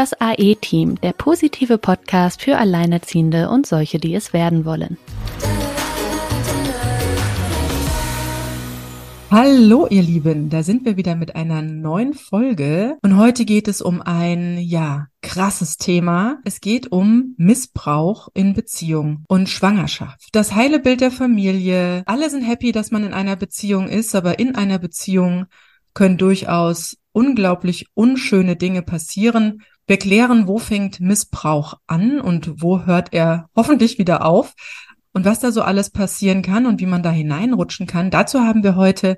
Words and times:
Das 0.00 0.18
AE-Team, 0.18 0.98
der 1.02 1.12
positive 1.12 1.76
Podcast 1.76 2.40
für 2.40 2.56
Alleinerziehende 2.56 3.50
und 3.50 3.66
solche, 3.66 3.98
die 3.98 4.14
es 4.14 4.32
werden 4.32 4.64
wollen. 4.64 4.96
Hallo 9.30 9.86
ihr 9.90 10.02
Lieben, 10.02 10.48
da 10.48 10.62
sind 10.62 10.86
wir 10.86 10.96
wieder 10.96 11.16
mit 11.16 11.36
einer 11.36 11.60
neuen 11.60 12.14
Folge 12.14 12.96
und 13.02 13.18
heute 13.18 13.44
geht 13.44 13.68
es 13.68 13.82
um 13.82 14.00
ein, 14.00 14.56
ja, 14.56 15.08
krasses 15.20 15.76
Thema. 15.76 16.38
Es 16.46 16.62
geht 16.62 16.90
um 16.90 17.34
Missbrauch 17.36 18.28
in 18.32 18.54
Beziehung 18.54 19.24
und 19.28 19.50
Schwangerschaft. 19.50 20.30
Das 20.32 20.54
heile 20.54 20.80
Bild 20.80 21.02
der 21.02 21.10
Familie. 21.10 22.04
Alle 22.06 22.30
sind 22.30 22.44
happy, 22.44 22.72
dass 22.72 22.90
man 22.90 23.04
in 23.04 23.12
einer 23.12 23.36
Beziehung 23.36 23.86
ist, 23.86 24.14
aber 24.14 24.38
in 24.38 24.54
einer 24.54 24.78
Beziehung 24.78 25.44
können 25.92 26.16
durchaus 26.16 26.96
unglaublich 27.12 27.86
unschöne 27.94 28.56
Dinge 28.56 28.82
passieren. 28.82 29.62
Wir 29.90 29.98
klären, 29.98 30.46
wo 30.46 30.58
fängt 30.58 31.00
Missbrauch 31.00 31.74
an 31.88 32.20
und 32.20 32.62
wo 32.62 32.86
hört 32.86 33.12
er 33.12 33.48
hoffentlich 33.56 33.98
wieder 33.98 34.24
auf 34.24 34.54
und 35.12 35.24
was 35.24 35.40
da 35.40 35.50
so 35.50 35.62
alles 35.62 35.90
passieren 35.90 36.42
kann 36.42 36.66
und 36.66 36.80
wie 36.80 36.86
man 36.86 37.02
da 37.02 37.10
hineinrutschen 37.10 37.88
kann. 37.88 38.08
Dazu 38.08 38.38
haben 38.38 38.62
wir 38.62 38.76
heute 38.76 39.16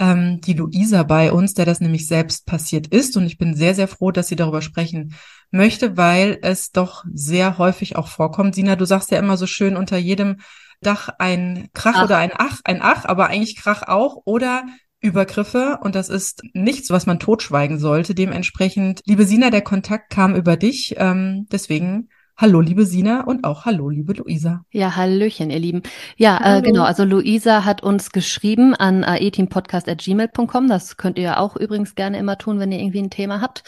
ähm, 0.00 0.40
die 0.40 0.54
Luisa 0.54 1.04
bei 1.04 1.30
uns, 1.30 1.54
der 1.54 1.66
das 1.66 1.78
nämlich 1.78 2.08
selbst 2.08 2.46
passiert 2.46 2.88
ist. 2.88 3.16
Und 3.16 3.26
ich 3.26 3.38
bin 3.38 3.54
sehr, 3.54 3.76
sehr 3.76 3.86
froh, 3.86 4.10
dass 4.10 4.26
sie 4.26 4.34
darüber 4.34 4.60
sprechen 4.60 5.14
möchte, 5.52 5.96
weil 5.96 6.40
es 6.42 6.72
doch 6.72 7.04
sehr 7.14 7.56
häufig 7.58 7.94
auch 7.94 8.08
vorkommt. 8.08 8.56
Sina, 8.56 8.74
du 8.74 8.86
sagst 8.86 9.12
ja 9.12 9.20
immer 9.20 9.36
so 9.36 9.46
schön 9.46 9.76
unter 9.76 9.98
jedem 9.98 10.38
Dach 10.80 11.10
ein 11.20 11.68
Krach 11.74 11.94
Ach. 11.94 12.04
oder 12.06 12.16
ein 12.16 12.32
Ach, 12.36 12.58
ein 12.64 12.80
Ach, 12.82 13.04
aber 13.04 13.28
eigentlich 13.28 13.54
Krach 13.54 13.84
auch 13.86 14.22
oder 14.24 14.64
Übergriffe 15.00 15.78
und 15.82 15.94
das 15.94 16.08
ist 16.08 16.42
nichts, 16.54 16.90
was 16.90 17.06
man 17.06 17.20
totschweigen 17.20 17.78
sollte. 17.78 18.14
Dementsprechend, 18.14 19.02
liebe 19.06 19.24
Sina, 19.24 19.50
der 19.50 19.62
Kontakt 19.62 20.10
kam 20.10 20.34
über 20.34 20.56
dich. 20.56 20.94
Ähm, 20.98 21.46
deswegen 21.52 22.08
Hallo, 22.40 22.60
liebe 22.60 22.86
Sina 22.86 23.24
und 23.24 23.42
auch 23.42 23.64
hallo, 23.64 23.88
liebe 23.88 24.12
Luisa. 24.12 24.64
Ja, 24.70 24.94
hallöchen, 24.94 25.50
ihr 25.50 25.58
Lieben. 25.58 25.82
Ja, 26.16 26.58
äh, 26.58 26.62
genau. 26.62 26.84
Also 26.84 27.02
Luisa 27.02 27.64
hat 27.64 27.82
uns 27.82 28.12
geschrieben 28.12 28.76
an 28.76 29.02
aeteampodcast.gmail.com. 29.02 30.68
Das 30.68 30.96
könnt 30.96 31.18
ihr 31.18 31.40
auch 31.40 31.56
übrigens 31.56 31.96
gerne 31.96 32.16
immer 32.16 32.38
tun, 32.38 32.60
wenn 32.60 32.70
ihr 32.70 32.78
irgendwie 32.78 33.00
ein 33.00 33.10
Thema 33.10 33.40
habt. 33.40 33.64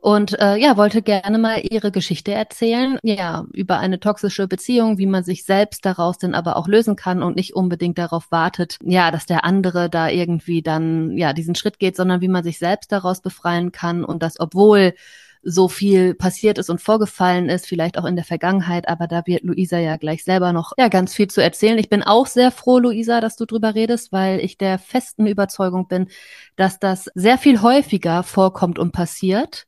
Und 0.00 0.38
äh, 0.38 0.56
ja, 0.56 0.76
wollte 0.76 1.02
gerne 1.02 1.38
mal 1.38 1.60
ihre 1.68 1.90
Geschichte 1.90 2.32
erzählen, 2.32 2.98
ja, 3.02 3.46
über 3.52 3.78
eine 3.80 3.98
toxische 3.98 4.46
Beziehung, 4.46 4.96
wie 4.98 5.06
man 5.06 5.24
sich 5.24 5.44
selbst 5.44 5.84
daraus 5.84 6.18
denn 6.18 6.34
aber 6.34 6.56
auch 6.56 6.68
lösen 6.68 6.94
kann 6.94 7.22
und 7.22 7.34
nicht 7.34 7.54
unbedingt 7.54 7.98
darauf 7.98 8.30
wartet, 8.30 8.78
ja, 8.84 9.10
dass 9.10 9.26
der 9.26 9.44
andere 9.44 9.90
da 9.90 10.08
irgendwie 10.08 10.62
dann 10.62 11.16
ja 11.16 11.32
diesen 11.32 11.56
Schritt 11.56 11.80
geht, 11.80 11.96
sondern 11.96 12.20
wie 12.20 12.28
man 12.28 12.44
sich 12.44 12.58
selbst 12.58 12.92
daraus 12.92 13.20
befreien 13.20 13.72
kann 13.72 14.04
und 14.04 14.22
das, 14.22 14.38
obwohl 14.38 14.94
so 15.42 15.68
viel 15.68 16.14
passiert 16.14 16.58
ist 16.58 16.68
und 16.70 16.80
vorgefallen 16.80 17.48
ist, 17.48 17.66
vielleicht 17.66 17.96
auch 17.98 18.04
in 18.04 18.16
der 18.16 18.24
Vergangenheit, 18.24 18.88
aber 18.88 19.06
da 19.06 19.22
wird 19.26 19.44
Luisa 19.44 19.78
ja 19.78 19.96
gleich 19.96 20.24
selber 20.24 20.52
noch 20.52 20.72
ja 20.76 20.88
ganz 20.88 21.14
viel 21.14 21.28
zu 21.28 21.42
erzählen. 21.42 21.78
Ich 21.78 21.88
bin 21.88 22.02
auch 22.02 22.26
sehr 22.26 22.50
froh, 22.50 22.78
Luisa, 22.78 23.20
dass 23.20 23.36
du 23.36 23.46
drüber 23.46 23.74
redest, 23.74 24.12
weil 24.12 24.40
ich 24.40 24.58
der 24.58 24.78
festen 24.78 25.26
Überzeugung 25.26 25.88
bin, 25.88 26.08
dass 26.56 26.78
das 26.78 27.10
sehr 27.14 27.38
viel 27.38 27.62
häufiger 27.62 28.22
vorkommt 28.22 28.78
und 28.78 28.92
passiert 28.92 29.67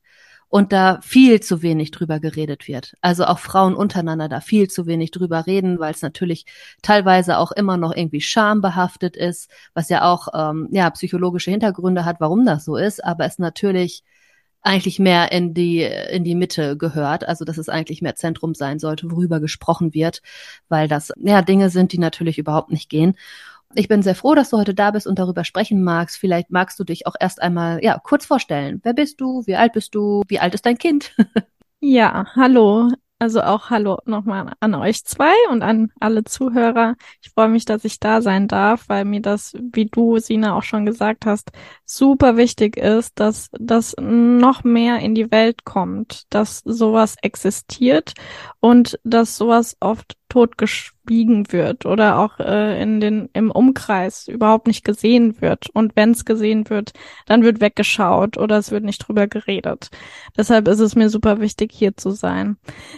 und 0.51 0.73
da 0.73 0.99
viel 1.01 1.39
zu 1.39 1.61
wenig 1.61 1.91
drüber 1.91 2.19
geredet 2.19 2.67
wird. 2.67 2.93
Also 2.99 3.23
auch 3.23 3.39
Frauen 3.39 3.73
untereinander 3.73 4.27
da 4.27 4.41
viel 4.41 4.69
zu 4.69 4.85
wenig 4.85 5.11
drüber 5.11 5.47
reden, 5.47 5.79
weil 5.79 5.93
es 5.93 6.01
natürlich 6.01 6.45
teilweise 6.81 7.37
auch 7.37 7.53
immer 7.53 7.77
noch 7.77 7.95
irgendwie 7.95 8.19
schambehaftet 8.19 9.15
ist, 9.15 9.49
was 9.73 9.87
ja 9.87 10.03
auch 10.03 10.27
ähm, 10.33 10.67
ja 10.71 10.89
psychologische 10.89 11.51
Hintergründe 11.51 12.03
hat, 12.03 12.17
warum 12.19 12.45
das 12.45 12.65
so 12.65 12.75
ist, 12.75 13.01
aber 13.01 13.25
es 13.25 13.39
natürlich 13.39 14.03
eigentlich 14.61 14.99
mehr 14.99 15.31
in 15.31 15.53
die, 15.53 15.83
in 15.83 16.25
die 16.25 16.35
Mitte 16.35 16.77
gehört. 16.77 17.27
Also, 17.27 17.45
dass 17.45 17.57
es 17.57 17.69
eigentlich 17.69 18.01
mehr 18.01 18.15
Zentrum 18.15 18.53
sein 18.53 18.77
sollte, 18.77 19.09
worüber 19.09 19.39
gesprochen 19.39 19.93
wird, 19.93 20.21
weil 20.69 20.87
das, 20.87 21.13
ja, 21.17 21.41
Dinge 21.41 21.69
sind, 21.69 21.93
die 21.93 21.97
natürlich 21.97 22.37
überhaupt 22.37 22.71
nicht 22.71 22.89
gehen. 22.89 23.15
Ich 23.73 23.87
bin 23.87 24.01
sehr 24.01 24.15
froh, 24.15 24.35
dass 24.35 24.49
du 24.49 24.57
heute 24.57 24.73
da 24.73 24.91
bist 24.91 25.07
und 25.07 25.17
darüber 25.17 25.43
sprechen 25.43 25.83
magst. 25.83 26.17
Vielleicht 26.17 26.51
magst 26.51 26.79
du 26.79 26.83
dich 26.83 27.07
auch 27.07 27.15
erst 27.19 27.41
einmal, 27.41 27.83
ja, 27.83 27.99
kurz 27.99 28.25
vorstellen. 28.25 28.81
Wer 28.83 28.93
bist 28.93 29.21
du? 29.21 29.43
Wie 29.45 29.55
alt 29.55 29.73
bist 29.73 29.95
du? 29.95 30.23
Wie 30.27 30.39
alt 30.39 30.53
ist 30.53 30.65
dein 30.65 30.77
Kind? 30.77 31.15
ja, 31.79 32.25
hallo. 32.35 32.89
Also 33.21 33.41
auch 33.43 33.69
Hallo 33.69 33.99
nochmal 34.05 34.53
an 34.61 34.73
euch 34.73 35.05
zwei 35.05 35.33
und 35.51 35.61
an 35.61 35.91
alle 35.99 36.23
Zuhörer. 36.23 36.95
Ich 37.21 37.29
freue 37.29 37.49
mich, 37.49 37.65
dass 37.65 37.85
ich 37.85 37.99
da 37.99 38.19
sein 38.19 38.47
darf, 38.47 38.89
weil 38.89 39.05
mir 39.05 39.21
das, 39.21 39.53
wie 39.61 39.85
du, 39.85 40.17
Sina, 40.17 40.57
auch 40.57 40.63
schon 40.63 40.87
gesagt 40.87 41.27
hast, 41.27 41.51
super 41.85 42.35
wichtig 42.35 42.77
ist, 42.77 43.19
dass 43.19 43.49
das 43.51 43.95
noch 43.99 44.63
mehr 44.63 45.01
in 45.01 45.13
die 45.13 45.29
Welt 45.29 45.65
kommt, 45.65 46.23
dass 46.31 46.63
sowas 46.65 47.15
existiert 47.21 48.13
und 48.59 48.99
dass 49.03 49.37
sowas 49.37 49.77
oft 49.79 50.17
totgeschwiegen 50.31 51.51
wird 51.51 51.85
oder 51.85 52.17
auch 52.17 52.39
äh, 52.39 52.81
in 52.81 53.01
den 53.01 53.29
im 53.33 53.51
Umkreis 53.51 54.29
überhaupt 54.29 54.65
nicht 54.65 54.85
gesehen 54.85 55.41
wird 55.41 55.69
und 55.73 55.97
wenn 55.97 56.11
es 56.11 56.23
gesehen 56.23 56.69
wird, 56.69 56.93
dann 57.25 57.43
wird 57.43 57.59
weggeschaut 57.59 58.37
oder 58.37 58.57
es 58.57 58.71
wird 58.71 58.85
nicht 58.85 58.99
drüber 58.99 59.27
geredet. 59.27 59.89
Deshalb 60.37 60.69
ist 60.69 60.79
es 60.79 60.95
mir 60.95 61.09
super 61.09 61.41
wichtig 61.41 61.71
hier 61.73 61.97
zu 61.97 62.11
sein. 62.11 62.55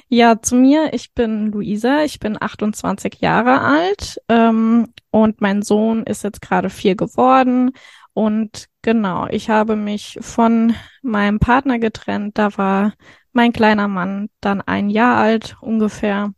Ja, 0.09 0.39
zu 0.41 0.55
mir, 0.55 0.93
ich 0.93 1.13
bin 1.13 1.51
Luisa, 1.51 2.03
ich 2.03 2.19
bin 2.19 2.39
28 2.39 3.15
Jahre 3.19 3.61
alt 3.61 4.21
ähm, 4.29 4.89
und 5.09 5.41
mein 5.41 5.63
Sohn 5.63 6.03
ist 6.03 6.23
jetzt 6.23 6.41
gerade 6.41 6.69
vier 6.69 6.95
geworden 6.95 7.71
und 8.13 8.67
genau, 8.83 9.25
ich 9.31 9.49
habe 9.49 9.75
mich 9.75 10.19
von 10.21 10.75
meinem 11.01 11.39
Partner 11.39 11.79
getrennt. 11.79 12.37
Da 12.37 12.55
war 12.59 12.93
mein 13.31 13.53
kleiner 13.53 13.87
Mann 13.87 14.29
dann 14.39 14.61
ein 14.61 14.91
Jahr 14.91 15.17
alt 15.17 15.57
ungefähr. 15.61 16.31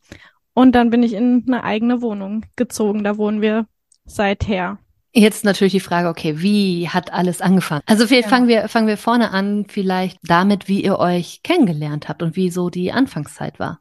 Und 0.55 0.73
dann 0.73 0.89
bin 0.89 1.03
ich 1.03 1.13
in 1.13 1.43
eine 1.47 1.63
eigene 1.63 2.01
Wohnung 2.01 2.45
gezogen. 2.55 3.03
Da 3.03 3.17
wohnen 3.17 3.41
wir 3.41 3.67
seither. 4.05 4.79
Jetzt 5.13 5.45
natürlich 5.45 5.73
die 5.73 5.79
Frage, 5.81 6.07
okay, 6.07 6.41
wie 6.41 6.89
hat 6.89 7.13
alles 7.13 7.41
angefangen? 7.41 7.83
Also 7.85 8.07
vielleicht 8.07 8.29
ja. 8.29 8.29
fangen 8.29 8.47
wir, 8.47 8.67
fangen 8.69 8.87
wir 8.87 8.97
vorne 8.97 9.31
an, 9.31 9.65
vielleicht 9.67 10.17
damit, 10.23 10.67
wie 10.67 10.83
ihr 10.83 10.97
euch 10.97 11.41
kennengelernt 11.43 12.09
habt 12.09 12.23
und 12.23 12.35
wie 12.35 12.49
so 12.49 12.69
die 12.69 12.91
Anfangszeit 12.91 13.59
war. 13.59 13.79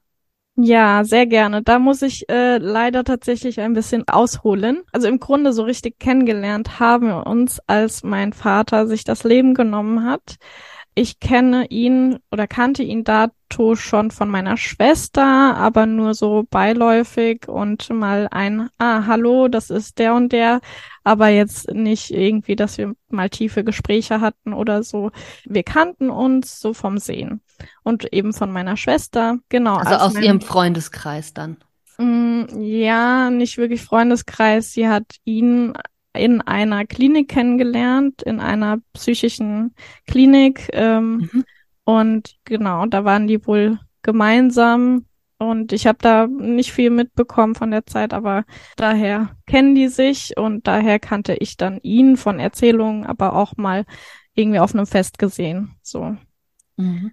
Ja, 0.56 1.02
sehr 1.04 1.26
gerne. 1.26 1.62
Da 1.62 1.78
muss 1.78 2.02
ich 2.02 2.28
äh, 2.28 2.58
leider 2.58 3.02
tatsächlich 3.02 3.60
ein 3.60 3.72
bisschen 3.72 4.06
ausholen. 4.06 4.82
Also 4.92 5.08
im 5.08 5.18
Grunde 5.18 5.52
so 5.52 5.62
richtig 5.62 5.98
kennengelernt 5.98 6.78
haben 6.78 7.08
wir 7.08 7.26
uns, 7.26 7.60
als 7.66 8.04
mein 8.04 8.32
Vater 8.32 8.86
sich 8.86 9.02
das 9.04 9.24
Leben 9.24 9.54
genommen 9.54 10.04
hat. 10.04 10.36
Ich 10.96 11.18
kenne 11.18 11.66
ihn 11.70 12.18
oder 12.30 12.46
kannte 12.46 12.84
ihn 12.84 13.02
dato 13.02 13.74
schon 13.74 14.12
von 14.12 14.28
meiner 14.28 14.56
Schwester, 14.56 15.24
aber 15.56 15.86
nur 15.86 16.14
so 16.14 16.44
beiläufig 16.48 17.48
und 17.48 17.90
mal 17.90 18.28
ein, 18.30 18.68
ah, 18.78 19.06
hallo, 19.06 19.48
das 19.48 19.70
ist 19.70 19.98
der 19.98 20.14
und 20.14 20.32
der, 20.32 20.60
aber 21.02 21.28
jetzt 21.28 21.72
nicht 21.72 22.12
irgendwie, 22.12 22.54
dass 22.54 22.78
wir 22.78 22.94
mal 23.08 23.28
tiefe 23.28 23.64
Gespräche 23.64 24.20
hatten 24.20 24.52
oder 24.52 24.84
so. 24.84 25.10
Wir 25.44 25.64
kannten 25.64 26.10
uns 26.10 26.60
so 26.60 26.72
vom 26.74 26.98
Sehen 26.98 27.40
und 27.82 28.12
eben 28.12 28.32
von 28.32 28.52
meiner 28.52 28.76
Schwester, 28.76 29.38
genau. 29.48 29.76
Also 29.76 29.96
aus 29.96 30.18
ihrem 30.18 30.40
Freundeskreis 30.40 31.34
dann. 31.34 31.56
Mm, 31.98 32.44
ja, 32.60 33.30
nicht 33.30 33.58
wirklich 33.58 33.82
Freundeskreis. 33.82 34.72
Sie 34.72 34.88
hat 34.88 35.16
ihn 35.24 35.74
in 36.14 36.40
einer 36.40 36.86
Klinik 36.86 37.28
kennengelernt, 37.28 38.22
in 38.22 38.40
einer 38.40 38.78
psychischen 38.92 39.74
Klinik. 40.06 40.68
Ähm, 40.72 41.28
mhm. 41.32 41.44
Und 41.84 42.36
genau, 42.44 42.86
da 42.86 43.04
waren 43.04 43.26
die 43.26 43.46
wohl 43.46 43.78
gemeinsam. 44.02 45.06
Und 45.38 45.72
ich 45.72 45.86
habe 45.86 45.98
da 46.00 46.26
nicht 46.26 46.72
viel 46.72 46.90
mitbekommen 46.90 47.54
von 47.54 47.70
der 47.70 47.84
Zeit, 47.86 48.14
aber 48.14 48.44
daher 48.76 49.36
kennen 49.46 49.74
die 49.74 49.88
sich 49.88 50.36
und 50.36 50.66
daher 50.66 50.98
kannte 50.98 51.34
ich 51.34 51.56
dann 51.56 51.80
ihn 51.82 52.16
von 52.16 52.38
Erzählungen, 52.38 53.04
aber 53.04 53.34
auch 53.34 53.56
mal 53.56 53.84
irgendwie 54.34 54.60
auf 54.60 54.74
einem 54.74 54.86
Fest 54.86 55.18
gesehen. 55.18 55.74
So. 55.82 56.16
Mhm. 56.76 57.12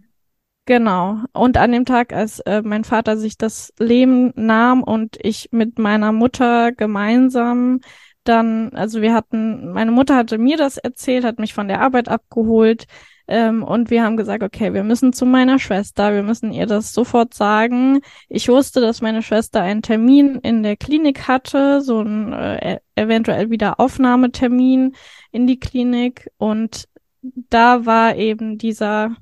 Genau. 0.66 1.18
Und 1.34 1.58
an 1.58 1.72
dem 1.72 1.86
Tag, 1.86 2.14
als 2.14 2.40
äh, 2.42 2.62
mein 2.64 2.84
Vater 2.84 3.18
sich 3.18 3.38
das 3.38 3.74
Leben 3.80 4.32
nahm 4.36 4.84
und 4.84 5.18
ich 5.22 5.50
mit 5.52 5.80
meiner 5.80 6.12
Mutter 6.12 6.72
gemeinsam 6.72 7.82
dann, 8.24 8.70
also 8.74 9.02
wir 9.02 9.14
hatten, 9.14 9.72
meine 9.72 9.92
Mutter 9.92 10.16
hatte 10.16 10.38
mir 10.38 10.58
das 10.58 10.78
erzählt, 10.78 11.24
hat 11.26 11.40
mich 11.40 11.54
von 11.54 11.68
der 11.68 11.82
Arbeit 11.82 12.10
abgeholt 12.10 12.86
ähm, 13.28 13.64
und 13.64 13.90
wir 13.90 14.04
haben 14.04 14.18
gesagt, 14.18 14.44
okay, 14.44 14.74
wir 14.74 14.84
müssen 14.84 15.14
zu 15.14 15.26
meiner 15.26 15.58
Schwester, 15.60 16.14
wir 16.14 16.24
müssen 16.24 16.52
ihr 16.52 16.66
das 16.66 16.94
sofort 16.94 17.34
sagen. 17.34 18.02
Ich 18.30 18.50
wusste, 18.50 18.82
dass 18.82 19.02
meine 19.02 19.22
Schwester 19.22 19.62
einen 19.62 19.82
Termin 19.82 20.36
in 20.44 20.64
der 20.64 20.78
Klinik 20.78 21.28
hatte, 21.28 21.82
so 21.82 22.02
ein 22.02 22.34
äh, 22.34 22.76
e-, 22.76 22.80
eventuell 22.96 23.50
wieder 23.50 23.80
Aufnahmetermin 23.80 24.96
in 25.32 25.48
die 25.48 25.60
Klinik 25.60 26.30
und 26.38 26.90
da 27.22 27.86
war 27.86 28.16
eben 28.16 28.58
dieser, 28.58 29.16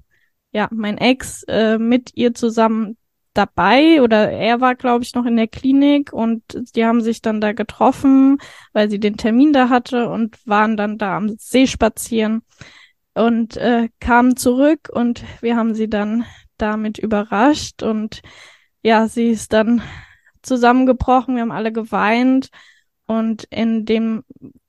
ja, 0.51 0.67
mein 0.71 0.97
Ex 0.97 1.43
äh, 1.43 1.77
mit 1.77 2.11
ihr 2.15 2.33
zusammen 2.33 2.97
dabei 3.39 4.01
oder 4.01 4.29
er 4.29 4.59
war, 4.59 4.75
glaube 4.75 5.03
ich, 5.05 5.15
noch 5.15 5.25
in 5.25 5.37
der 5.37 5.47
Klinik 5.47 6.11
und 6.11 6.43
die 6.75 6.85
haben 6.85 7.01
sich 7.01 7.21
dann 7.21 7.39
da 7.39 7.53
getroffen, 7.53 8.37
weil 8.73 8.89
sie 8.89 8.99
den 8.99 9.15
Termin 9.15 9.53
da 9.53 9.69
hatte 9.69 10.09
und 10.09 10.37
waren 10.45 10.75
dann 10.75 10.97
da 10.97 11.15
am 11.15 11.29
See 11.39 11.65
spazieren 11.65 12.41
und 13.13 13.55
äh, 13.57 13.87
kamen 14.01 14.35
zurück 14.35 14.89
und 14.91 15.23
wir 15.41 15.55
haben 15.55 15.73
sie 15.73 15.89
dann 15.89 16.25
damit 16.57 16.97
überrascht 16.97 17.81
und 17.81 18.21
ja, 18.83 19.07
sie 19.07 19.29
ist 19.29 19.53
dann 19.53 19.81
zusammengebrochen, 20.41 21.35
wir 21.35 21.41
haben 21.41 21.51
alle 21.51 21.71
geweint 21.71 22.49
und 23.05 23.45
in 23.45 23.85
dem 23.85 24.23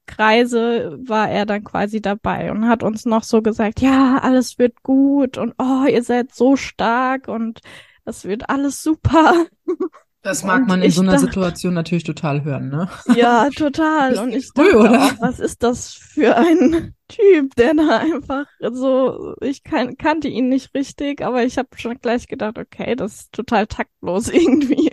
Kreise 0.06 0.98
war 1.06 1.28
er 1.28 1.46
dann 1.46 1.64
quasi 1.64 2.00
dabei 2.00 2.50
und 2.52 2.68
hat 2.68 2.82
uns 2.82 3.04
noch 3.04 3.24
so 3.24 3.42
gesagt, 3.42 3.80
ja, 3.80 4.18
alles 4.18 4.58
wird 4.58 4.82
gut 4.82 5.38
und 5.38 5.54
oh, 5.58 5.86
ihr 5.88 6.02
seid 6.04 6.34
so 6.34 6.56
stark 6.56 7.26
und 7.28 7.60
das 8.10 8.24
wird 8.24 8.50
alles 8.50 8.82
super. 8.82 9.46
Das 10.22 10.44
mag 10.44 10.60
und 10.60 10.68
man 10.68 10.82
in 10.82 10.90
so 10.90 11.00
einer 11.00 11.18
Situation 11.18 11.72
natürlich 11.72 12.04
total 12.04 12.44
hören, 12.44 12.68
ne? 12.68 12.90
Ja, 13.16 13.48
total. 13.56 14.18
Und 14.18 14.34
ich 14.34 14.52
dachte, 14.52 14.70
früh, 14.70 14.78
oder? 14.78 15.06
Auch, 15.06 15.12
was 15.18 15.40
ist 15.40 15.62
das 15.62 15.94
für 15.94 16.36
ein 16.36 16.94
Typ, 17.08 17.54
der 17.54 17.72
da 17.72 17.96
einfach 18.00 18.44
so, 18.70 19.34
ich 19.40 19.62
kan 19.64 19.96
kannte 19.96 20.28
ihn 20.28 20.50
nicht 20.50 20.74
richtig, 20.74 21.24
aber 21.24 21.44
ich 21.44 21.56
habe 21.56 21.68
schon 21.76 21.96
gleich 22.02 22.28
gedacht, 22.28 22.58
okay, 22.58 22.96
das 22.96 23.14
ist 23.14 23.32
total 23.32 23.66
taktlos 23.66 24.28
irgendwie. 24.32 24.90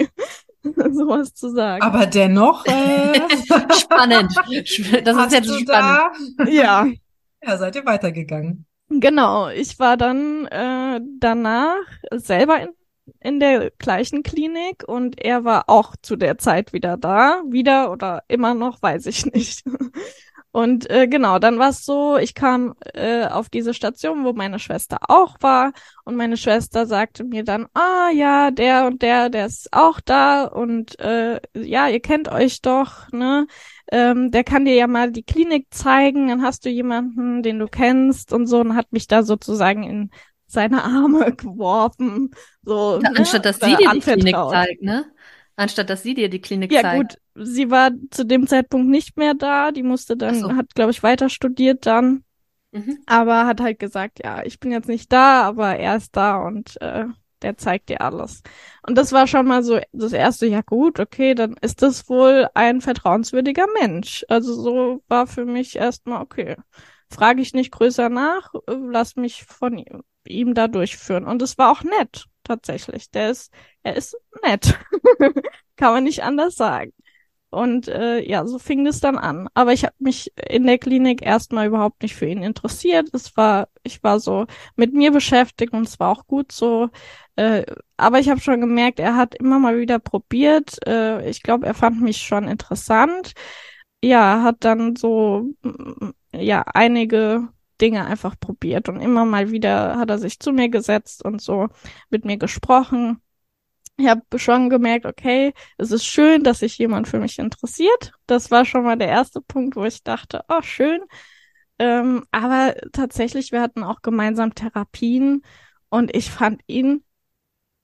sowas 0.64 1.34
zu 1.34 1.50
sagen. 1.50 1.82
Aber 1.82 2.06
dennoch 2.06 2.66
äh, 2.66 3.20
spannend. 3.78 4.34
Das 5.04 5.18
ist 5.18 5.34
jetzt 5.34 5.60
spannend. 5.60 5.68
Da? 5.68 6.12
Ja. 6.50 6.88
Ja, 7.44 7.58
seid 7.58 7.76
ihr 7.76 7.86
weitergegangen? 7.86 8.66
Genau, 8.90 9.50
ich 9.50 9.78
war 9.78 9.98
dann 9.98 10.46
äh, 10.46 11.02
danach 11.20 11.76
selber 12.12 12.62
in, 12.62 12.70
in 13.20 13.40
der 13.40 13.72
gleichen 13.78 14.24
Klinik 14.24 14.84
und 14.88 15.20
er 15.24 15.44
war 15.44 15.70
auch 15.70 15.96
zu 16.02 16.16
der 16.16 16.38
Zeit 16.38 16.74
wieder 16.74 16.98
da. 16.98 17.42
Wieder 17.48 17.92
oder 17.92 18.24
immer 18.28 18.54
noch, 18.54 18.82
weiß 18.82 19.06
ich 19.08 19.26
nicht. 19.34 19.64
Und 20.52 20.90
äh, 20.90 21.08
genau, 21.08 21.38
dann 21.38 21.60
war 21.60 21.70
es 21.70 21.86
so, 21.86 22.18
ich 22.18 22.34
kam 22.34 22.74
äh, 22.96 23.26
auf 23.28 23.48
diese 23.48 23.76
Station, 23.76 24.24
wo 24.24 24.34
meine 24.34 24.58
Schwester 24.58 24.98
auch 25.08 25.38
war 25.42 25.72
und 26.04 26.16
meine 26.16 26.36
Schwester 26.36 26.88
sagte 26.88 27.24
mir 27.24 27.44
dann, 27.44 27.68
ah 27.76 28.10
ja, 28.12 28.50
der 28.50 28.88
und 28.88 29.04
der, 29.04 29.30
der 29.30 29.46
ist 29.46 29.72
auch 29.72 30.00
da 30.00 30.46
und 30.46 31.00
äh, 31.00 31.40
ja, 31.54 31.90
ihr 31.90 32.00
kennt 32.00 32.30
euch 32.30 32.62
doch, 32.62 33.12
ne? 33.12 33.46
Ähm, 33.92 34.32
der 34.32 34.44
kann 34.44 34.66
dir 34.66 34.74
ja 34.74 34.88
mal 34.88 35.12
die 35.12 35.24
Klinik 35.24 35.68
zeigen, 35.70 36.28
dann 36.28 36.42
hast 36.42 36.66
du 36.66 36.70
jemanden, 36.70 37.44
den 37.44 37.60
du 37.60 37.68
kennst 37.68 38.34
und 38.34 38.48
so 38.48 38.60
und 38.60 38.76
hat 38.76 38.92
mich 38.92 39.08
da 39.08 39.22
sozusagen 39.24 39.84
in 39.84 40.10
seine 40.48 40.84
Arme 40.84 41.32
geworfen. 41.38 42.32
So, 42.64 43.00
ja, 43.04 43.10
ne? 43.10 43.18
Anstatt 43.18 43.46
dass 43.46 43.60
sie 43.60 43.76
dir 43.76 43.90
die 43.92 44.00
Klinik 44.00 44.36
zeigt, 44.36 44.82
ne? 44.82 45.06
Anstatt 45.56 45.90
dass 45.90 46.04
sie 46.04 46.14
dir 46.14 46.30
die 46.30 46.42
Klinik 46.42 46.72
ja, 46.72 46.82
zeigt. 46.82 46.96
Ja 46.96 47.02
gut, 47.02 47.48
sie 47.48 47.70
war 47.70 47.92
zu 48.12 48.26
dem 48.26 48.48
Zeitpunkt 48.48 48.90
nicht 48.90 49.18
mehr 49.18 49.34
da. 49.34 49.72
Die 49.72 49.84
musste 49.84 50.16
dann, 50.18 50.40
so. 50.40 50.56
hat 50.56 50.74
glaube 50.76 50.92
ich 50.92 51.04
weiter 51.04 51.30
studiert 51.30 51.86
dann. 51.86 52.24
Mhm. 52.72 53.00
Aber 53.06 53.46
hat 53.46 53.62
halt 53.62 53.80
gesagt, 53.80 54.20
ja, 54.24 54.44
ich 54.44 54.60
bin 54.60 54.72
jetzt 54.72 54.88
nicht 54.88 55.12
da, 55.12 55.44
aber 55.44 55.76
er 55.78 55.98
ist 55.98 56.16
da 56.16 56.38
und 56.38 56.80
äh, 56.82 57.06
der 57.42 57.58
zeigt 57.58 57.90
dir 57.90 58.02
alles. 58.02 58.42
Und 58.86 58.98
das 58.98 59.12
war 59.12 59.28
schon 59.28 59.48
mal 59.48 59.64
so 59.64 59.80
das 59.92 60.14
erste, 60.14 60.48
ja 60.48 60.62
gut, 60.62 61.00
okay, 61.00 61.36
dann 61.36 61.56
ist 61.62 61.82
das 61.82 62.10
wohl 62.10 62.48
ein 62.54 62.82
vertrauenswürdiger 62.82 63.66
Mensch. 63.80 64.26
Also 64.28 64.54
so 64.54 65.04
war 65.08 65.28
für 65.28 65.46
mich 65.46 65.76
erstmal, 65.76 66.22
okay, 66.22 66.56
frage 67.10 67.42
ich 67.42 67.54
nicht 67.54 67.72
größer 67.72 68.10
nach, 68.10 68.54
äh, 68.68 68.74
lass 68.74 69.16
mich 69.16 69.44
von 69.46 69.78
ihm, 69.78 70.04
ihm 70.28 70.54
da 70.54 70.68
durchführen. 70.68 71.26
Und 71.26 71.42
es 71.42 71.58
war 71.58 71.72
auch 71.72 71.84
nett 71.84 72.26
tatsächlich. 72.44 73.12
Der 73.12 73.30
ist, 73.32 73.52
er 73.84 73.96
ist 73.96 74.18
nett. 74.44 74.78
Kann 75.76 75.94
man 75.94 76.04
nicht 76.04 76.24
anders 76.24 76.56
sagen. 76.56 76.94
Und 77.50 77.88
äh, 77.88 78.20
ja, 78.28 78.46
so 78.46 78.60
fing 78.60 78.86
es 78.88 79.00
dann 79.00 79.18
an. 79.18 79.48
Aber 79.54 79.72
ich 79.74 79.84
habe 79.86 79.96
mich 80.00 80.34
in 80.50 80.66
der 80.68 80.78
Klinik 80.78 81.22
erstmal 81.22 81.68
überhaupt 81.68 82.02
nicht 82.04 82.16
für 82.16 82.26
ihn 82.28 82.44
interessiert. 82.44 83.10
Es 83.14 83.38
war, 83.38 83.70
ich 83.84 84.04
war 84.04 84.20
so 84.20 84.46
mit 84.76 84.94
mir 84.94 85.12
beschäftigt 85.12 85.74
und 85.74 85.88
es 85.88 86.00
war 86.00 86.12
auch 86.12 86.28
gut 86.28 86.52
so. 86.52 86.90
Äh, 87.38 87.64
aber 87.96 88.20
ich 88.20 88.30
habe 88.30 88.42
schon 88.42 88.60
gemerkt, 88.62 89.00
er 89.00 89.16
hat 89.16 89.36
immer 89.36 89.60
mal 89.60 89.80
wieder 89.80 90.00
probiert. 90.00 90.78
Äh, 90.86 91.30
ich 91.30 91.42
glaube, 91.44 91.66
er 91.68 91.74
fand 91.74 92.02
mich 92.02 92.18
schon 92.18 92.48
interessant. 92.48 93.34
Ja, 94.04 94.44
hat 94.44 94.58
dann 94.66 94.96
so 94.96 95.46
ja 96.34 96.64
einige 96.74 97.48
Dinge 97.82 98.06
einfach 98.06 98.40
probiert 98.40 98.90
und 98.90 99.00
immer 99.02 99.26
mal 99.26 99.52
wieder 99.52 99.98
hat 99.98 100.10
er 100.10 100.18
sich 100.20 100.40
zu 100.40 100.52
mir 100.52 100.70
gesetzt 100.70 101.24
und 101.24 101.42
so 101.42 101.70
mit 102.10 102.26
mir 102.26 102.38
gesprochen. 102.38 103.22
Ich 103.98 104.08
habe 104.08 104.22
schon 104.38 104.70
gemerkt, 104.70 105.06
okay, 105.06 105.54
es 105.78 105.92
ist 105.92 106.06
schön, 106.06 106.44
dass 106.44 106.60
sich 106.60 106.78
jemand 106.78 107.08
für 107.08 107.20
mich 107.20 107.40
interessiert. 107.40 108.14
Das 108.28 108.52
war 108.52 108.64
schon 108.66 108.84
mal 108.84 108.98
der 108.98 109.08
erste 109.08 109.42
Punkt, 109.42 109.76
wo 109.76 109.86
ich 109.86 110.04
dachte, 110.04 110.44
oh, 110.50 110.62
schön. 110.62 111.02
Ähm, 111.80 112.26
aber 112.32 112.76
tatsächlich, 112.92 113.52
wir 113.52 113.62
hatten 113.62 113.84
auch 113.84 114.02
gemeinsam 114.02 114.54
Therapien 114.54 115.44
und 115.90 116.16
ich 116.16 116.30
fand 116.32 116.62
ihn 116.68 117.04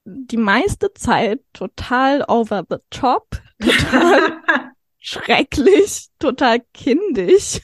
die 0.05 0.37
meiste 0.37 0.93
Zeit 0.93 1.41
total 1.53 2.23
over 2.27 2.65
the 2.69 2.77
top, 2.89 3.41
total 3.59 4.41
schrecklich, 4.99 6.09
total 6.19 6.59
kindisch. 6.73 7.61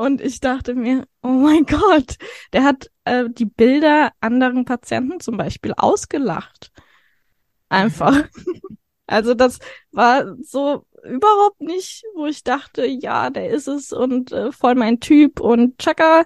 Und 0.00 0.22
ich 0.22 0.40
dachte 0.40 0.74
mir, 0.74 1.04
oh 1.22 1.28
mein 1.28 1.66
Gott, 1.66 2.16
der 2.54 2.64
hat 2.64 2.90
äh, 3.04 3.24
die 3.28 3.44
Bilder 3.44 4.12
anderen 4.22 4.64
Patienten 4.64 5.20
zum 5.20 5.36
Beispiel 5.36 5.74
ausgelacht. 5.76 6.72
Einfach. 7.68 8.24
Also 9.06 9.34
das 9.34 9.58
war 9.90 10.36
so 10.40 10.86
überhaupt 11.02 11.60
nicht, 11.60 12.04
wo 12.14 12.26
ich 12.26 12.44
dachte, 12.44 12.86
ja, 12.86 13.28
der 13.28 13.50
ist 13.50 13.66
es 13.66 13.92
und 13.92 14.30
äh, 14.30 14.52
voll 14.52 14.76
mein 14.76 15.00
Typ 15.00 15.40
und 15.40 15.78
Chaka 15.78 16.22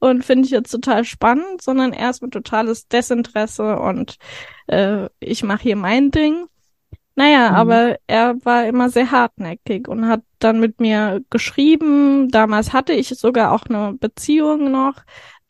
und 0.00 0.24
finde 0.24 0.46
ich 0.46 0.50
jetzt 0.50 0.72
total 0.72 1.04
spannend, 1.04 1.62
sondern 1.62 1.92
erstmal 1.92 2.30
totales 2.30 2.88
Desinteresse 2.88 3.78
und 3.78 4.16
äh, 4.66 5.08
ich 5.20 5.44
mache 5.44 5.62
hier 5.62 5.76
mein 5.76 6.10
Ding. 6.10 6.48
Naja, 7.16 7.50
mhm. 7.50 7.56
aber 7.56 7.96
er 8.06 8.44
war 8.44 8.66
immer 8.66 8.90
sehr 8.90 9.10
hartnäckig 9.10 9.86
und 9.88 10.08
hat 10.08 10.22
dann 10.40 10.60
mit 10.60 10.80
mir 10.80 11.22
geschrieben. 11.30 12.28
Damals 12.30 12.72
hatte 12.72 12.92
ich 12.92 13.08
sogar 13.08 13.52
auch 13.52 13.66
eine 13.66 13.94
Beziehung 13.94 14.70
noch. 14.70 14.94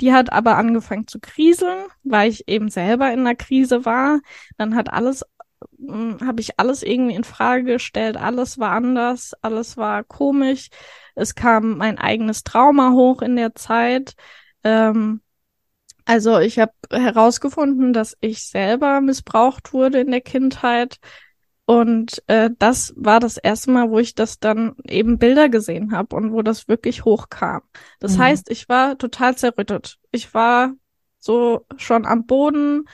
Die 0.00 0.12
hat 0.12 0.32
aber 0.32 0.56
angefangen 0.56 1.06
zu 1.06 1.20
kriseln, 1.20 1.86
weil 2.02 2.30
ich 2.30 2.48
eben 2.48 2.68
selber 2.68 3.12
in 3.12 3.24
der 3.24 3.36
Krise 3.36 3.84
war. 3.84 4.20
Dann 4.58 4.74
hat 4.74 4.92
alles, 4.92 5.24
hm, 5.78 6.18
habe 6.24 6.40
ich 6.40 6.58
alles 6.58 6.82
irgendwie 6.82 7.14
in 7.14 7.24
Frage 7.24 7.64
gestellt. 7.64 8.16
Alles 8.16 8.58
war 8.58 8.72
anders, 8.72 9.32
alles 9.40 9.76
war 9.76 10.04
komisch. 10.04 10.68
Es 11.14 11.34
kam 11.34 11.78
mein 11.78 11.98
eigenes 11.98 12.42
Trauma 12.42 12.90
hoch 12.92 13.22
in 13.22 13.36
der 13.36 13.54
Zeit. 13.54 14.14
Ähm, 14.64 15.22
also 16.04 16.38
ich 16.38 16.58
habe 16.58 16.72
herausgefunden, 16.90 17.92
dass 17.94 18.16
ich 18.20 18.44
selber 18.46 19.00
missbraucht 19.00 19.72
wurde 19.72 20.00
in 20.00 20.10
der 20.10 20.20
Kindheit 20.20 20.98
und 21.66 22.22
äh, 22.26 22.50
das 22.58 22.92
war 22.96 23.20
das 23.20 23.38
erste 23.38 23.70
Mal, 23.70 23.90
wo 23.90 23.98
ich 23.98 24.14
das 24.14 24.38
dann 24.38 24.74
eben 24.86 25.18
Bilder 25.18 25.48
gesehen 25.48 25.92
habe 25.92 26.14
und 26.14 26.32
wo 26.32 26.42
das 26.42 26.68
wirklich 26.68 27.04
hochkam. 27.04 27.62
Das 28.00 28.16
mhm. 28.16 28.22
heißt, 28.22 28.50
ich 28.50 28.68
war 28.68 28.98
total 28.98 29.36
zerrüttet. 29.36 29.98
Ich 30.10 30.34
war 30.34 30.72
so 31.18 31.66
schon 31.76 32.04
am 32.04 32.26
Boden 32.26 32.84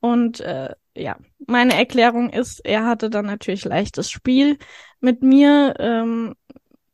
und 0.00 0.40
äh, 0.40 0.74
ja, 0.94 1.16
meine 1.46 1.74
Erklärung 1.74 2.30
ist, 2.30 2.60
er 2.64 2.84
hatte 2.84 3.08
dann 3.08 3.26
natürlich 3.26 3.64
leichtes 3.64 4.10
Spiel 4.10 4.58
mit 5.00 5.22
mir. 5.22 5.74
Ähm, 5.78 6.34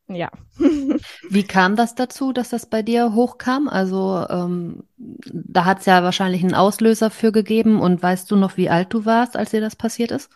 ja. 0.07 0.31
Wie 1.31 1.45
kam 1.45 1.75
das 1.75 1.95
dazu, 1.95 2.33
dass 2.33 2.51
das 2.51 2.67
bei 2.67 2.83
dir 2.83 3.15
hochkam? 3.15 3.69
Also 3.69 4.25
ähm, 4.29 4.85
da 4.97 5.65
hat 5.65 5.81
es 5.81 5.87
ja 5.87 6.05
wahrscheinlich 6.05 6.45
einen 6.45 6.55
Auslöser 6.55 7.11
für 7.11 7.33
gegeben 7.33 7.81
und 7.81 8.03
weißt 8.03 8.31
du 8.31 8.37
noch, 8.37 8.57
wie 8.57 8.71
alt 8.71 8.93
du 8.93 9.05
warst, 9.05 9.37
als 9.37 9.51
dir 9.51 9.63
das 9.63 9.75
passiert 9.75 10.11
ist? 10.13 10.31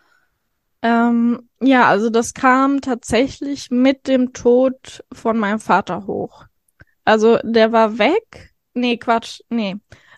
Ähm, 0.83 1.49
ja, 1.61 1.89
also 1.89 2.11
das 2.11 2.35
kam 2.35 2.81
tatsächlich 2.81 3.71
mit 3.71 4.07
dem 4.07 4.33
Tod 4.33 5.05
von 5.13 5.39
meinem 5.39 5.59
Vater 5.59 6.07
hoch. 6.07 6.45
Also 7.05 7.39
der 7.43 7.73
war 7.73 7.99
weg. 7.99 8.55
Nee, 8.75 8.97
Quatsch, 8.99 9.41
nee. 9.49 9.77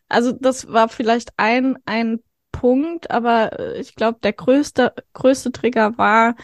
Also 0.09 0.33
das 0.33 0.69
war 0.69 0.89
vielleicht 0.89 1.31
ein, 1.37 1.79
ein 1.87 2.21
Punkt, 2.53 3.11
aber 3.11 3.59
äh, 3.59 3.81
ich 3.81 3.95
glaube, 3.95 4.19
der 4.23 4.33
größte, 4.33 4.93
größte 5.15 5.53
Trigger 5.53 5.97
war, 5.99 6.35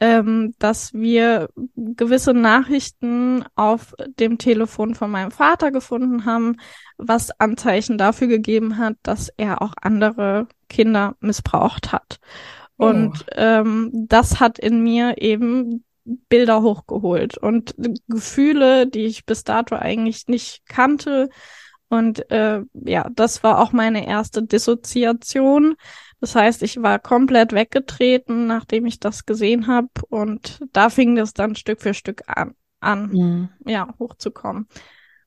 ähm, 0.00 0.54
dass 0.58 0.94
wir 0.94 1.50
gewisse 1.76 2.32
Nachrichten 2.32 3.44
auf 3.54 3.94
dem 4.18 4.38
Telefon 4.38 4.94
von 4.94 5.10
meinem 5.10 5.30
Vater 5.30 5.70
gefunden 5.70 6.24
haben, 6.24 6.56
was 6.96 7.30
Anzeichen 7.38 7.98
dafür 7.98 8.26
gegeben 8.26 8.78
hat, 8.78 8.96
dass 9.02 9.30
er 9.36 9.60
auch 9.62 9.74
andere 9.80 10.48
Kinder 10.68 11.16
missbraucht 11.20 11.92
hat. 11.92 12.18
Und 12.80 13.26
oh. 13.28 13.34
ähm, 13.36 13.90
das 13.92 14.40
hat 14.40 14.58
in 14.58 14.82
mir 14.82 15.16
eben 15.18 15.84
Bilder 16.30 16.62
hochgeholt 16.62 17.36
und 17.36 17.74
Gefühle, 18.08 18.86
die 18.86 19.04
ich 19.04 19.26
bis 19.26 19.44
dato 19.44 19.76
eigentlich 19.76 20.28
nicht 20.28 20.66
kannte. 20.66 21.28
Und 21.88 22.30
äh, 22.30 22.62
ja, 22.72 23.06
das 23.14 23.42
war 23.42 23.58
auch 23.58 23.72
meine 23.72 24.06
erste 24.06 24.42
Dissoziation. 24.42 25.74
Das 26.20 26.34
heißt, 26.34 26.62
ich 26.62 26.80
war 26.82 26.98
komplett 26.98 27.52
weggetreten, 27.52 28.46
nachdem 28.46 28.86
ich 28.86 28.98
das 28.98 29.26
gesehen 29.26 29.66
habe. 29.66 29.88
Und 30.08 30.60
da 30.72 30.88
fing 30.88 31.16
das 31.16 31.34
dann 31.34 31.56
Stück 31.56 31.82
für 31.82 31.92
Stück 31.92 32.22
an, 32.28 32.54
an 32.80 33.10
mhm. 33.10 33.48
ja, 33.66 33.94
hochzukommen. 33.98 34.68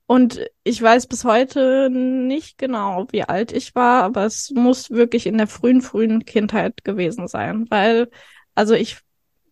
Und 0.05 0.41
ich 0.63 0.81
weiß 0.81 1.07
bis 1.07 1.23
heute 1.23 1.89
nicht 1.89 2.57
genau, 2.57 3.07
wie 3.11 3.23
alt 3.23 3.51
ich 3.51 3.73
war, 3.73 4.03
aber 4.03 4.25
es 4.25 4.51
muss 4.51 4.89
wirklich 4.89 5.25
in 5.25 5.37
der 5.37 5.47
frühen, 5.47 5.81
frühen 5.81 6.25
Kindheit 6.25 6.83
gewesen 6.83 7.27
sein, 7.27 7.65
weil, 7.69 8.09
also 8.53 8.73
ich 8.73 8.97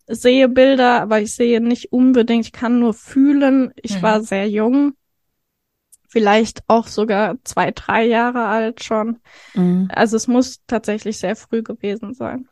sehe 0.06 0.48
Bilder, 0.48 1.00
aber 1.00 1.20
ich 1.20 1.34
sehe 1.34 1.60
nicht 1.60 1.92
unbedingt, 1.92 2.46
ich 2.46 2.52
kann 2.52 2.80
nur 2.80 2.92
fühlen, 2.92 3.72
ich 3.76 3.96
mhm. 3.96 4.02
war 4.02 4.22
sehr 4.22 4.48
jung, 4.48 4.92
vielleicht 6.08 6.62
auch 6.68 6.86
sogar 6.86 7.36
zwei, 7.44 7.70
drei 7.70 8.04
Jahre 8.04 8.44
alt 8.44 8.84
schon. 8.84 9.20
Mhm. 9.54 9.88
Also 9.90 10.16
es 10.16 10.28
muss 10.28 10.60
tatsächlich 10.66 11.18
sehr 11.18 11.36
früh 11.36 11.62
gewesen 11.62 12.12
sein. 12.12 12.48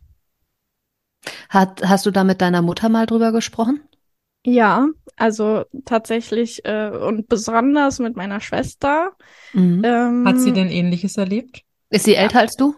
Hat, 1.51 1.83
hast 1.85 2.07
du 2.07 2.11
da 2.11 2.25
mit 2.25 2.41
deiner 2.41 2.63
Mutter 2.63 2.89
mal 2.89 3.05
drüber 3.05 3.33
gesprochen? 3.33 3.83
Ja, 4.45 4.89
also 5.17 5.65
tatsächlich 5.85 6.65
äh, 6.65 6.91
und 6.91 7.29
besonders 7.29 7.99
mit 7.99 8.17
meiner 8.17 8.41
Schwester. 8.41 9.13
Mhm. 9.53 9.83
Ähm, 9.85 10.25
Hat 10.27 10.41
sie 10.41 10.53
denn 10.53 10.69
ähnliches 10.69 11.17
erlebt? 11.17 11.63
Ist 11.91 12.05
sie 12.05 12.15
älter 12.15 12.41
als 12.41 12.57
du? 12.57 12.75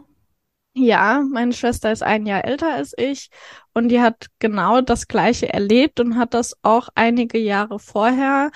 Ja, 0.74 1.22
meine 1.30 1.52
Schwester 1.52 1.92
ist 1.92 2.02
ein 2.02 2.24
Jahr 2.24 2.44
älter 2.44 2.72
als 2.74 2.94
ich 2.96 3.28
und 3.74 3.88
die 3.90 4.00
hat 4.00 4.26
genau 4.38 4.80
das 4.80 5.06
Gleiche 5.06 5.52
erlebt 5.52 6.00
und 6.00 6.16
hat 6.16 6.32
das 6.32 6.56
auch 6.62 6.88
einige 6.94 7.38
Jahre 7.38 7.78
vorher 7.78 8.50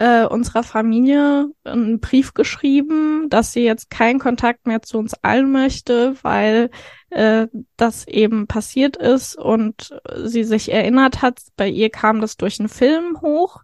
äh, 0.00 0.24
unserer 0.24 0.62
Familie 0.62 1.50
einen 1.62 2.00
Brief 2.00 2.32
geschrieben, 2.32 3.28
dass 3.28 3.52
sie 3.52 3.64
jetzt 3.64 3.90
keinen 3.90 4.18
Kontakt 4.18 4.66
mehr 4.66 4.80
zu 4.80 4.96
uns 4.96 5.12
allen 5.22 5.52
möchte, 5.52 6.14
weil 6.22 6.70
äh, 7.10 7.48
das 7.76 8.08
eben 8.08 8.46
passiert 8.46 8.96
ist 8.96 9.36
und 9.36 9.94
sie 10.24 10.44
sich 10.44 10.72
erinnert 10.72 11.20
hat, 11.20 11.40
bei 11.56 11.68
ihr 11.68 11.90
kam 11.90 12.22
das 12.22 12.38
durch 12.38 12.58
einen 12.58 12.70
Film 12.70 13.20
hoch. 13.20 13.60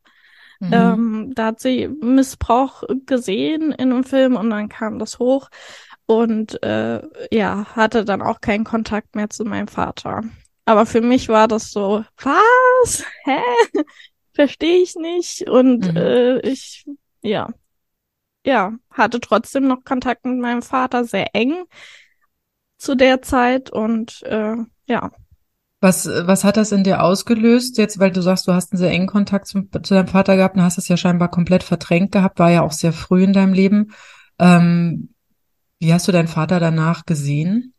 Mhm. 0.61 0.71
Ähm, 0.73 1.33
da 1.35 1.47
hat 1.47 1.61
sie 1.61 1.89
Missbrauch 1.89 2.83
gesehen 3.07 3.73
in 3.73 3.93
einem 3.93 4.05
Film 4.05 4.37
und 4.37 4.51
dann 4.51 4.69
kam 4.69 4.99
das 4.99 5.19
hoch 5.19 5.49
und 6.05 6.63
äh, 6.63 7.01
ja, 7.35 7.65
hatte 7.75 8.05
dann 8.05 8.21
auch 8.21 8.43
keinen 8.43 8.65
Kontakt 8.65 9.17
mehr 9.17 9.31
zu 9.31 9.47
meinem 9.47 9.69
Vater. 9.69 10.23
Aber 10.67 10.85
für 10.85 11.01
mich 11.01 11.31
war 11.31 11.49
das 11.49 11.71
so, 11.71 12.05
was? 12.23 13.05
Hä? 13.25 13.41
Verstehe 14.37 14.83
ich 14.83 14.95
nicht. 14.95 15.49
Und 15.49 15.93
mhm. 15.93 15.97
äh, 15.97 16.39
ich, 16.41 16.87
ja, 17.23 17.49
ja, 18.45 18.75
hatte 18.91 19.19
trotzdem 19.19 19.67
noch 19.67 19.83
Kontakt 19.83 20.25
mit 20.25 20.39
meinem 20.39 20.63
Vater, 20.63 21.05
sehr 21.05 21.35
eng 21.35 21.65
zu 22.79 22.95
der 22.95 23.23
Zeit 23.23 23.71
und 23.71 24.23
äh, 24.23 24.55
ja. 24.87 25.11
Was, 25.81 26.07
was 26.07 26.45
hat 26.45 26.57
das 26.57 26.73
in 26.73 26.85
dir 26.85 27.03
ausgelöst? 27.03 27.79
Jetzt, 27.79 27.99
weil 27.99 28.11
du 28.11 28.23
sagst, 28.23 28.47
du 28.47 28.53
hast 28.53 28.73
einen 28.73 28.79
sehr 28.79 28.91
engen 28.91 29.07
Kontakt 29.07 29.47
zu, 29.47 29.63
zu 29.83 29.95
deinem 29.95 30.09
Vater 30.09 30.37
gehabt 30.37 30.57
und 30.57 30.63
hast 30.63 30.79
es 30.79 30.89
ja 30.89 30.97
scheinbar 30.97 31.31
komplett 31.31 31.63
verdrängt 31.63 32.13
gehabt, 32.13 32.39
war 32.39 32.51
ja 32.51 32.63
auch 32.63 32.73
sehr 32.73 32.93
früh 32.93 33.25
in 33.25 33.33
deinem 33.33 33.53
Leben. 33.53 33.93
Ähm, 34.39 35.15
wie 35.79 35.93
hast 35.93 36.07
du 36.07 36.13
deinen 36.13 36.29
Vater 36.29 36.61
danach 36.61 37.05
gesehen? 37.05 37.75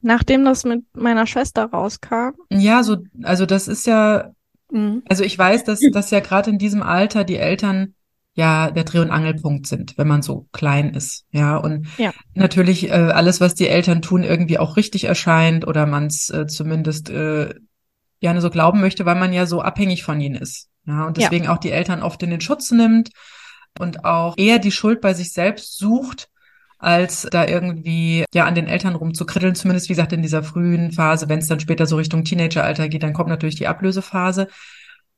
Nachdem 0.00 0.44
das 0.44 0.64
mit 0.64 0.84
meiner 0.94 1.26
Schwester 1.26 1.66
rauskam. 1.66 2.32
Ja, 2.50 2.82
so, 2.82 2.98
also 3.22 3.46
das 3.46 3.68
ist 3.68 3.86
ja, 3.86 4.32
Mhm. 4.72 5.02
Also 5.08 5.22
ich 5.22 5.38
weiß, 5.38 5.64
dass, 5.64 5.80
dass 5.92 6.10
ja 6.10 6.20
gerade 6.20 6.50
in 6.50 6.58
diesem 6.58 6.82
Alter 6.82 7.24
die 7.24 7.36
Eltern 7.36 7.94
ja 8.34 8.70
der 8.70 8.84
Dreh- 8.84 9.00
und 9.00 9.10
Angelpunkt 9.10 9.66
sind, 9.66 9.98
wenn 9.98 10.08
man 10.08 10.22
so 10.22 10.48
klein 10.52 10.94
ist. 10.94 11.26
Ja, 11.30 11.58
und 11.58 11.86
ja. 11.98 12.12
natürlich 12.34 12.88
äh, 12.88 12.92
alles, 12.92 13.40
was 13.40 13.54
die 13.54 13.68
Eltern 13.68 14.00
tun, 14.00 14.22
irgendwie 14.22 14.58
auch 14.58 14.76
richtig 14.76 15.04
erscheint 15.04 15.66
oder 15.66 15.86
man 15.86 16.06
es 16.06 16.30
äh, 16.30 16.46
zumindest 16.46 17.10
äh, 17.10 17.54
gerne 18.20 18.40
so 18.40 18.48
glauben 18.48 18.80
möchte, 18.80 19.04
weil 19.04 19.16
man 19.16 19.32
ja 19.32 19.46
so 19.46 19.60
abhängig 19.60 20.02
von 20.02 20.20
ihnen 20.20 20.36
ist. 20.36 20.70
Ja, 20.86 21.06
und 21.06 21.16
deswegen 21.16 21.44
ja. 21.44 21.54
auch 21.54 21.58
die 21.58 21.70
Eltern 21.70 22.02
oft 22.02 22.22
in 22.22 22.30
den 22.30 22.40
Schutz 22.40 22.70
nimmt 22.70 23.10
und 23.78 24.04
auch 24.04 24.34
eher 24.36 24.58
die 24.58 24.72
Schuld 24.72 25.00
bei 25.00 25.14
sich 25.14 25.32
selbst 25.32 25.78
sucht, 25.78 26.28
als 26.82 27.28
da 27.30 27.46
irgendwie 27.46 28.24
ja 28.34 28.44
an 28.44 28.56
den 28.56 28.66
Eltern 28.66 28.96
rumzukritteln, 28.96 29.54
zumindest 29.54 29.88
wie 29.88 29.92
gesagt 29.92 30.12
in 30.12 30.20
dieser 30.20 30.42
frühen 30.42 30.90
Phase, 30.90 31.28
wenn 31.28 31.38
es 31.38 31.46
dann 31.46 31.60
später 31.60 31.86
so 31.86 31.96
Richtung 31.96 32.24
Teenageralter 32.24 32.88
geht, 32.88 33.04
dann 33.04 33.12
kommt 33.12 33.28
natürlich 33.28 33.54
die 33.54 33.68
Ablösephase. 33.68 34.48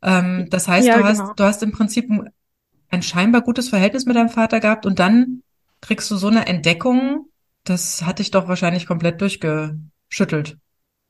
Ähm, 0.03 0.47
das 0.51 0.69
heißt, 0.69 0.87
ja, 0.87 0.99
du 0.99 1.05
hast, 1.05 1.21
genau. 1.21 1.33
du 1.33 1.45
hast 1.45 1.63
im 1.63 1.73
Prinzip 1.73 2.11
ein, 2.11 2.29
ein 2.91 3.03
scheinbar 3.03 3.41
gutes 3.41 3.71
Verhältnis 3.71 4.05
mit 4.05 4.15
deinem 4.15 4.29
Vater 4.29 4.61
gehabt 4.61 4.85
und 4.85 4.99
dann 4.99 5.43
kriegst 5.81 6.11
du 6.11 6.17
so 6.17 6.29
eine 6.29 6.47
Entdeckung, 6.47 7.29
das 7.65 8.03
hat 8.03 8.19
dich 8.19 8.31
doch 8.31 8.47
wahrscheinlich 8.47 8.87
komplett 8.87 9.23
durchgeschüttelt. 9.23 10.59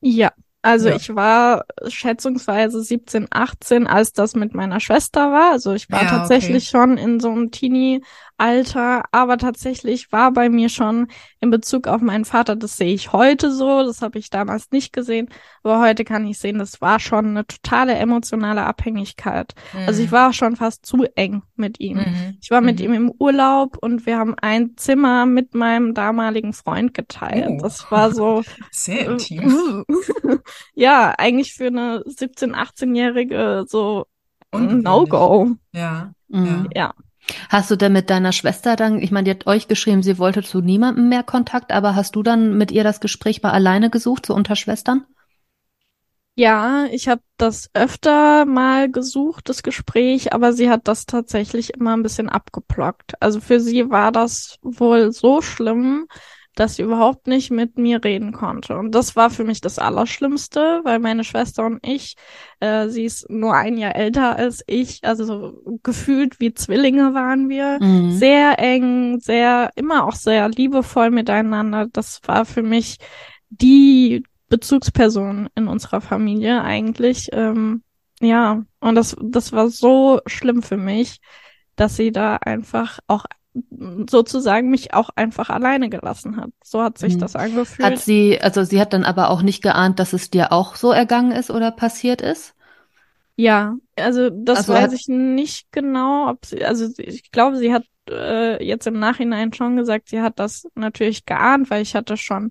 Ja, 0.01 0.31
also 0.63 0.89
ja. 0.89 0.97
ich 0.97 1.15
war 1.15 1.65
schätzungsweise 1.89 2.81
17, 2.81 3.27
18, 3.29 3.87
als 3.87 4.13
das 4.13 4.35
mit 4.35 4.55
meiner 4.55 4.79
Schwester 4.79 5.33
war. 5.33 5.53
Also 5.53 5.75
ich 5.75 5.91
war 5.91 6.05
ja, 6.05 6.09
tatsächlich 6.09 6.69
okay. 6.69 6.79
schon 6.79 6.97
in 6.97 7.21
so 7.21 7.31
einem 7.31 7.51
Teenie 7.51 8.03
Alter, 8.37 9.05
aber 9.12 9.38
tatsächlich 9.38 10.11
war 10.11 10.33
bei 10.33 10.49
mir 10.49 10.69
schon 10.69 11.07
in 11.41 11.50
Bezug 11.50 11.87
auf 11.87 12.00
meinen 12.00 12.25
Vater, 12.25 12.57
das 12.57 12.76
sehe 12.76 12.93
ich 12.93 13.12
heute 13.12 13.53
so, 13.53 13.85
das 13.85 14.03
habe 14.03 14.19
ich 14.19 14.29
damals 14.29 14.71
nicht 14.73 14.93
gesehen, 14.93 15.29
aber 15.62 15.81
heute 15.81 16.05
kann 16.05 16.26
ich 16.26 16.38
sehen, 16.38 16.59
das 16.59 16.81
war 16.81 16.99
schon 16.99 17.26
eine 17.26 17.47
totale 17.47 17.95
emotionale 17.95 18.64
Abhängigkeit. 18.64 19.55
Mhm. 19.73 19.81
Also 19.87 20.03
ich 20.03 20.11
mhm. 20.11 20.14
war 20.14 20.33
schon 20.33 20.57
fast 20.57 20.85
zu 20.85 21.05
eng 21.14 21.43
mit 21.55 21.79
ihm. 21.79 21.99
Mhm. 21.99 22.38
Ich 22.41 22.50
war 22.50 22.61
mit 22.61 22.81
mhm. 22.81 22.85
ihm 22.85 22.93
im 22.95 23.12
Urlaub 23.19 23.79
und 23.81 24.05
wir 24.05 24.19
haben 24.19 24.35
ein 24.41 24.76
Zimmer 24.76 25.26
mit 25.26 25.55
meinem 25.55 25.95
damaligen 25.95 26.53
Freund 26.53 26.93
geteilt. 26.93 27.47
Oh. 27.50 27.59
Das 27.62 27.91
war 27.91 28.12
so 28.12 28.43
sehr 28.73 29.12
intim. 29.12 29.85
ja, 30.75 31.14
eigentlich 31.17 31.55
für 31.55 31.69
eine 31.69 32.03
17, 32.05 32.55
18-jährige 32.55 33.64
so 33.69 34.07
No-Go. 34.53 35.53
Ja. 35.73 36.12
Mhm. 36.29 36.69
ja. 36.75 36.95
Hast 37.49 37.71
du 37.71 37.76
denn 37.76 37.93
mit 37.93 38.11
deiner 38.11 38.33
Schwester 38.33 38.76
dann, 38.76 39.00
ich 39.00 39.11
meine, 39.11 39.25
die 39.25 39.31
hat 39.31 39.47
euch 39.47 39.69
geschrieben, 39.69 40.02
sie 40.02 40.19
wollte 40.19 40.43
zu 40.43 40.61
niemandem 40.61 41.09
mehr 41.09 41.23
Kontakt, 41.23 41.73
aber 41.73 41.95
hast 41.97 42.16
du 42.16 42.23
dann 42.23 42.57
mit 42.57 42.71
ihr 42.71 42.85
das 42.85 43.00
Gespräch 43.00 43.43
mal 43.43 43.52
alleine 43.52 43.90
gesucht, 43.90 44.26
so 44.26 44.35
unter? 44.35 44.54
Ja, 46.37 46.87
ich 46.90 47.07
habe 47.09 47.23
das 47.37 47.71
öfter 47.75 48.45
mal 48.45 48.90
gesucht, 48.90 49.49
das 49.49 49.62
Gespräch, 49.62 50.33
aber 50.33 50.52
sie 50.52 50.69
hat 50.69 50.88
das 50.88 51.07
tatsächlich 51.07 51.75
immer 51.75 51.97
ein 51.97 52.02
bisschen 52.02 52.28
abgeplockt. 52.28 53.12
Also 53.21 53.40
für 53.40 53.61
sie 53.61 53.88
war 53.88 54.11
das 54.11 54.59
wohl 54.61 55.12
so 55.12 55.43
schlimm, 55.43 56.09
dass 56.55 56.77
sie 56.77 56.83
überhaupt 56.83 57.27
nicht 57.27 57.51
mit 57.51 57.79
mir 57.79 58.03
reden 58.05 58.33
konnte. 58.33 58.77
Und 58.77 58.95
das 58.95 59.17
war 59.17 59.31
für 59.31 59.45
mich 59.45 59.61
das 59.61 59.79
Allerschlimmste, 59.79 60.81
weil 60.85 60.99
meine 60.99 61.25
Schwester 61.25 61.67
und 61.67 61.85
ich, 61.87 62.15
äh, 62.61 62.89
sie 62.89 63.05
ist 63.05 63.29
nur 63.29 63.55
ein 63.55 63.77
Jahr 63.77 63.97
älter 63.97 64.37
als 64.37 64.63
ich, 64.67 65.01
also 65.03 65.25
so 65.25 65.79
gefühlt 65.83 66.41
wie 66.41 66.55
Zwillinge 66.55 67.15
waren 67.15 67.49
wir, 67.49 67.79
mhm. 67.81 68.13
sehr 68.13 68.59
eng, 68.59 69.19
sehr, 69.21 69.71
immer 69.75 70.07
auch 70.07 70.15
sehr 70.15 70.49
liebevoll 70.49 71.11
miteinander. 71.11 71.87
Das 71.93 72.21
war 72.27 72.45
für 72.45 72.63
mich 72.63 72.99
die 73.51 74.23
Bezugsperson 74.49 75.49
in 75.55 75.69
unserer 75.69 76.01
Familie 76.01 76.63
eigentlich. 76.63 77.31
Ähm, 77.33 77.83
ja, 78.21 78.63
und 78.81 78.95
das, 78.95 79.17
das 79.21 79.53
war 79.53 79.69
so 79.69 80.21
schlimm 80.27 80.63
für 80.63 80.77
mich, 80.77 81.19
dass 81.77 81.97
sie 81.97 82.13
da 82.13 82.37
einfach 82.37 83.01
auch 83.09 83.25
sozusagen 84.11 84.71
mich 84.71 84.95
auch 84.95 85.11
einfach 85.15 85.49
alleine 85.51 85.89
gelassen 85.89 86.37
hat. 86.37 86.51
So 86.63 86.83
hat 86.83 86.99
sich 86.99 87.15
mhm. 87.15 87.21
das 87.21 87.37
angefühlt. 87.37 87.87
Hat 87.87 87.99
sie, 87.99 88.41
also 88.41 88.65
sie 88.65 88.81
hat 88.81 88.93
dann 88.93 89.05
aber 89.05 89.31
auch 89.31 89.43
nicht 89.43 89.63
geahnt, 89.63 89.99
dass 89.99 90.13
es 90.13 90.31
dir 90.31 90.53
auch 90.53 90.75
so 90.75 90.91
ergangen 90.91 91.33
ist 91.33 91.51
oder 91.51 91.71
passiert 91.71 92.21
ist? 92.21 92.55
Ja, 93.37 93.77
also 93.97 94.31
das 94.31 94.59
also 94.59 94.75
weiß 94.75 94.93
ich 94.93 95.09
nicht 95.09 95.67
genau, 95.73 96.31
ob 96.31 96.45
sie, 96.47 96.65
also 96.65 96.89
ich 96.99 97.31
glaube, 97.33 97.57
sie 97.57 97.73
hat 97.73 97.85
äh, 98.09 98.65
jetzt 98.65 98.87
im 98.87 98.99
Nachhinein 98.99 99.53
schon 99.53 99.77
gesagt, 99.77 100.09
sie 100.09 100.21
hat 100.21 100.39
das 100.39 100.69
natürlich 100.75 101.25
geahnt, 101.25 101.71
weil 101.71 101.83
ich 101.83 101.95
hatte 101.95 102.17
schon 102.17 102.51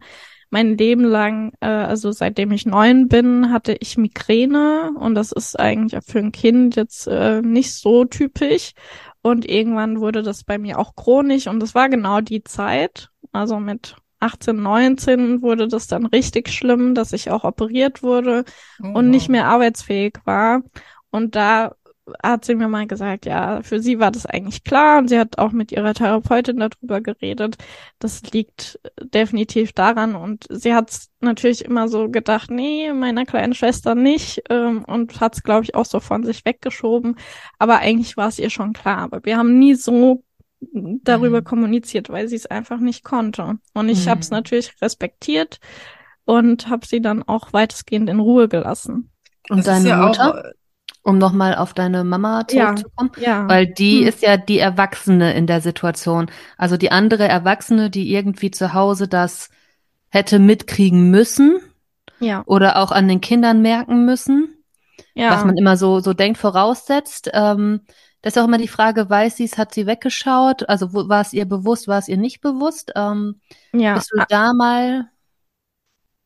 mein 0.50 0.78
Leben 0.78 1.04
lang, 1.04 1.54
äh, 1.62 1.68
also 1.68 2.12
seitdem 2.12 2.52
ich 2.52 2.66
neun 2.66 3.08
bin, 3.08 3.52
hatte 3.52 3.74
ich 3.80 3.98
Migräne 3.98 4.92
und 5.00 5.16
das 5.16 5.32
ist 5.32 5.60
eigentlich 5.60 6.04
für 6.06 6.20
ein 6.20 6.32
Kind 6.32 6.76
jetzt 6.76 7.08
äh, 7.08 7.42
nicht 7.42 7.74
so 7.74 8.06
typisch. 8.06 8.74
Und 9.24 9.50
irgendwann 9.50 10.01
wurde 10.01 10.22
das 10.22 10.44
bei 10.44 10.58
mir 10.58 10.77
auch 10.77 10.96
chronisch 10.96 11.48
und 11.48 11.62
das 11.62 11.74
war 11.74 11.89
genau 11.89 12.20
die 12.20 12.44
Zeit. 12.44 13.10
Also 13.32 13.58
mit 13.58 13.96
18, 14.20 14.62
19 14.62 15.42
wurde 15.42 15.68
das 15.68 15.88
dann 15.88 16.06
richtig 16.06 16.50
schlimm, 16.50 16.94
dass 16.94 17.13
ich 17.13 17.32
auch 17.32 17.46
operiert 17.46 18.03
wurde 18.03 18.44
oh, 18.82 18.88
und 18.88 19.10
nicht 19.10 19.30
mehr 19.30 19.48
arbeitsfähig 19.48 20.20
war. 20.25 20.62
Und 21.10 21.36
da 21.36 21.74
hat 22.22 22.44
sie 22.46 22.56
mir 22.56 22.68
mal 22.68 22.86
gesagt, 22.86 23.26
ja, 23.26 23.62
für 23.62 23.80
sie 23.80 24.00
war 24.00 24.12
das 24.12 24.26
eigentlich 24.26 24.64
klar 24.64 25.00
und 25.00 25.08
sie 25.08 25.18
hat 25.18 25.38
auch 25.38 25.52
mit 25.52 25.72
ihrer 25.72 25.94
Therapeutin 25.94 26.58
darüber 26.58 27.02
geredet. 27.02 27.56
Das 28.00 28.22
liegt 28.32 28.80
definitiv 29.02 29.72
daran 29.74 30.16
und 30.16 30.46
sie 30.50 30.74
hat 30.74 30.92
natürlich 31.22 31.64
immer 31.64 31.88
so 31.88 32.10
gedacht, 32.10 32.52
nee, 32.52 32.92
meiner 32.92 33.26
kleinen 33.26 33.54
Schwester 33.54 33.96
nicht 33.96 34.44
ähm, 34.50 34.84
und 34.86 35.22
hat 35.22 35.36
es, 35.36 35.44
glaube 35.44 35.64
ich, 35.64 35.76
auch 35.76 35.86
so 35.86 36.00
von 36.00 36.24
sich 36.24 36.44
weggeschoben. 36.44 37.16
Aber 37.58 37.80
eigentlich 37.80 38.18
war 38.18 38.28
es 38.28 38.40
ihr 38.40 38.50
schon 38.50 38.74
klar. 38.74 38.98
Aber 38.98 39.24
wir 39.24 39.38
haben 39.38 39.58
nie 39.58 39.76
so 39.76 40.24
darüber 40.72 41.42
mhm. 41.42 41.46
kommuniziert, 41.46 42.10
weil 42.10 42.28
sie 42.28 42.36
es 42.36 42.46
einfach 42.46 42.80
nicht 42.80 43.04
konnte. 43.04 43.58
Und 43.74 43.90
ich 43.90 44.06
mhm. 44.06 44.10
habe 44.10 44.22
es 44.22 44.30
natürlich 44.30 44.74
respektiert 44.82 45.60
und 46.26 46.70
habe 46.70 46.86
sie 46.86 47.02
dann 47.02 47.24
auch 47.24 47.54
weitestgehend 47.54 48.10
in 48.10 48.20
Ruhe 48.20 48.48
gelassen. 48.48 49.12
Und 49.50 49.60
das 49.60 49.66
deine 49.66 49.90
ja 49.90 49.98
Mutter? 50.06 50.40
Auch, 50.40 50.62
Um 51.06 51.18
nochmal 51.18 51.56
auf 51.56 51.74
deine 51.74 52.06
Mama 52.06 52.48
zurückzukommen, 52.48 53.12
ja, 53.18 53.42
ja. 53.42 53.50
weil 53.50 53.68
die 53.68 54.00
hm. 54.00 54.08
ist 54.08 54.22
ja 54.22 54.38
die 54.38 54.60
Erwachsene 54.60 55.34
in 55.34 55.48
der 55.48 55.60
Situation. 55.60 56.32
Also 56.58 56.78
die 56.78 56.92
andere 56.92 57.28
Erwachsene, 57.28 57.90
die 57.90 58.14
irgendwie 58.14 58.52
zu 58.52 58.74
Hause 58.74 59.10
das 59.10 59.50
hätte 60.08 60.40
mitkriegen 60.40 61.10
müssen 61.10 61.60
ja. 62.20 62.44
oder 62.46 62.78
auch 62.78 62.92
an 62.92 63.08
den 63.08 63.20
Kindern 63.20 63.62
merken 63.62 64.06
müssen, 64.06 64.64
ja. 65.14 65.32
was 65.32 65.44
man 65.44 65.58
immer 65.58 65.76
so, 65.76 66.00
so 66.00 66.14
denkt, 66.14 66.38
voraussetzt. 66.38 67.30
Ähm, 67.34 67.82
das 68.22 68.36
ist 68.36 68.42
auch 68.42 68.48
immer 68.48 68.58
die 68.58 68.70
Frage, 68.70 69.10
weiß 69.10 69.36
sie 69.38 69.44
es, 69.44 69.58
hat 69.58 69.74
sie 69.74 69.86
weggeschaut? 69.86 70.70
Also 70.70 70.94
wo, 70.94 71.10
war 71.10 71.22
es 71.22 71.34
ihr 71.34 71.46
bewusst, 71.46 71.90
war 71.90 72.00
es 72.00 72.08
ihr 72.08 72.18
nicht 72.18 72.40
bewusst? 72.40 72.94
Ähm, 72.96 73.42
ja. 73.74 73.96
Bist 73.96 74.12
du 74.14 74.24
da 74.30 74.54
mal 74.54 75.10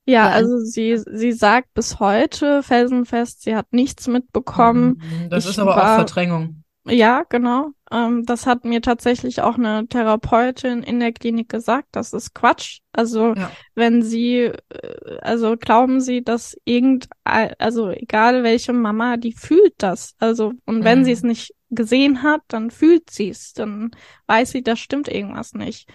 ja, 0.08 0.30
also 0.30 0.60
sie, 0.60 0.98
sie 0.98 1.32
sagt 1.34 1.74
bis 1.74 2.00
heute 2.00 2.64
felsenfest, 2.64 3.42
sie 3.44 3.56
hat 3.56 3.72
nichts 3.72 4.08
mitbekommen. 4.08 5.00
Mhm, 5.02 5.30
das 5.30 5.44
ich 5.46 5.52
ist 5.52 5.60
aber 5.60 5.76
war, 5.76 5.92
auch 5.92 5.96
Verdrängung. 5.96 6.64
Ja, 6.90 7.24
genau. 7.28 7.72
Ähm, 7.92 8.24
das 8.26 8.46
hat 8.46 8.64
mir 8.64 8.82
tatsächlich 8.82 9.42
auch 9.42 9.56
eine 9.58 9.88
Therapeutin 9.88 10.84
in 10.84 11.02
der 11.02 11.12
Klinik 11.12 11.50
gesagt. 11.50 11.90
Das 11.92 12.14
ist 12.14 12.34
Quatsch. 12.34 12.80
Also 12.94 13.34
Ja. 13.36 13.52
wenn 13.76 14.02
sie, 14.04 14.52
äh, 14.70 15.18
also 15.22 15.58
glauben 15.58 16.00
sie, 16.00 16.24
dass 16.24 16.58
irgend, 16.64 17.10
also 17.26 17.90
egal 17.90 18.44
welche 18.44 18.72
Mama, 18.72 19.18
die 19.18 19.34
fühlt 19.34 19.74
das. 19.80 20.16
Also 20.20 20.54
und 20.66 20.86
wenn 20.86 21.00
Mhm. 21.00 21.04
sie 21.04 21.12
es 21.12 21.24
nicht 21.24 21.54
gesehen 21.70 22.24
hat, 22.24 22.42
dann 22.48 22.72
fühlt 22.72 23.10
sie 23.10 23.30
es, 23.30 23.52
dann 23.52 23.92
weiß 24.28 24.52
sie, 24.52 24.64
da 24.64 24.78
stimmt 24.78 25.10
irgendwas 25.10 25.54
nicht. 25.54 25.90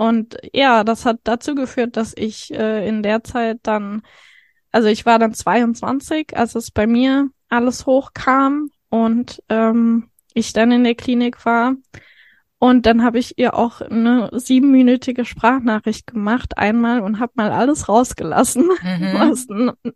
Und 0.00 0.38
ja, 0.54 0.82
das 0.82 1.04
hat 1.04 1.18
dazu 1.24 1.54
geführt, 1.54 1.98
dass 1.98 2.14
ich 2.16 2.54
äh, 2.54 2.88
in 2.88 3.02
der 3.02 3.22
Zeit 3.22 3.58
dann, 3.64 4.00
also 4.72 4.88
ich 4.88 5.04
war 5.04 5.18
dann 5.18 5.34
22, 5.34 6.38
als 6.38 6.54
es 6.54 6.70
bei 6.70 6.86
mir 6.86 7.28
alles 7.50 7.84
hochkam 7.84 8.70
und 8.88 9.42
ähm, 9.50 10.08
ich 10.32 10.54
dann 10.54 10.72
in 10.72 10.84
der 10.84 10.94
Klinik 10.94 11.44
war. 11.44 11.74
Und 12.58 12.84
dann 12.86 13.02
habe 13.02 13.18
ich 13.18 13.38
ihr 13.38 13.52
auch 13.54 13.82
eine 13.82 14.30
siebenminütige 14.32 15.26
Sprachnachricht 15.26 16.06
gemacht 16.06 16.56
einmal 16.56 17.00
und 17.00 17.18
habe 17.18 17.32
mal 17.34 17.52
alles 17.52 17.88
rausgelassen, 17.88 18.70
Mhm. 18.82 19.14
was 19.14 19.46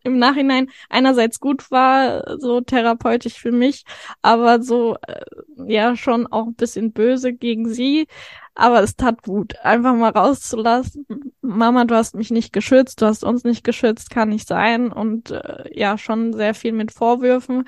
im 0.02 0.18
Nachhinein 0.18 0.68
einerseits 0.90 1.40
gut 1.40 1.70
war, 1.70 2.38
so 2.38 2.61
therapeutisch 2.61 3.38
für 3.38 3.52
mich, 3.52 3.84
aber 4.20 4.62
so 4.62 4.96
äh, 5.06 5.25
ja 5.66 5.96
schon 5.96 6.26
auch 6.26 6.46
ein 6.46 6.54
bisschen 6.54 6.92
böse 6.92 7.32
gegen 7.32 7.70
sie. 7.70 8.06
Aber 8.54 8.82
es 8.82 8.96
tat 8.96 9.23
gut, 9.23 9.58
einfach 9.61 9.94
mal 9.94 10.11
rauszulassen. 10.11 11.06
Mama, 11.40 11.84
du 11.84 11.96
hast 11.96 12.14
mich 12.14 12.30
nicht 12.30 12.52
geschützt, 12.52 13.02
du 13.02 13.06
hast 13.06 13.25
uns 13.25 13.42
nicht 13.44 13.64
geschützt, 13.64 14.11
kann 14.11 14.28
nicht 14.28 14.46
sein. 14.46 14.92
Und 14.92 15.30
äh, 15.32 15.64
ja, 15.78 15.99
schon 15.99 16.32
sehr 16.32 16.54
viel 16.54 16.73
mit 16.73 16.92
Vorwürfen. 16.92 17.64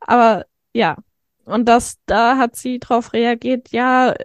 Aber 0.00 0.46
ja, 0.72 0.96
und 1.44 1.66
das, 1.68 1.98
da 2.06 2.38
hat 2.38 2.56
sie 2.56 2.78
drauf 2.78 3.12
reagiert, 3.12 3.70
ja, 3.70 4.12
äh, 4.12 4.16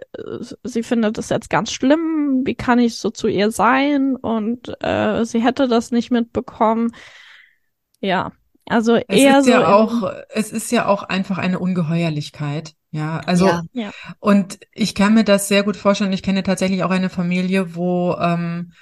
sie 0.64 0.82
findet 0.82 1.18
das 1.18 1.28
jetzt 1.28 1.50
ganz 1.50 1.70
schlimm, 1.72 2.42
wie 2.44 2.54
kann 2.54 2.78
ich 2.78 2.96
so 2.96 3.10
zu 3.10 3.28
ihr 3.28 3.50
sein? 3.50 4.16
Und 4.16 4.72
äh, 4.82 5.24
sie 5.24 5.40
hätte 5.42 5.68
das 5.68 5.90
nicht 5.92 6.10
mitbekommen. 6.10 6.92
Ja, 8.00 8.32
also 8.70 8.96
Es 8.96 9.04
eher 9.08 9.38
ist 9.40 9.44
so. 9.46 9.50
ja 9.50 9.66
auch, 9.74 10.10
es 10.30 10.52
ist 10.52 10.70
ja 10.72 10.86
auch 10.86 11.02
einfach 11.02 11.38
eine 11.38 11.58
Ungeheuerlichkeit. 11.58 12.74
Ja, 12.92 13.20
also 13.26 13.46
Ja. 13.46 13.62
Ja. 13.72 13.90
und 14.18 14.58
ich 14.72 14.94
kann 14.94 15.14
mir 15.14 15.24
das 15.24 15.48
sehr 15.48 15.62
gut 15.62 15.76
vorstellen. 15.76 16.12
Ich 16.12 16.22
kenne 16.22 16.42
tatsächlich 16.42 16.82
auch 16.82 16.90
eine 16.90 17.10
Familie, 17.10 17.74
wo 17.74 18.16
ähm, 18.20 18.72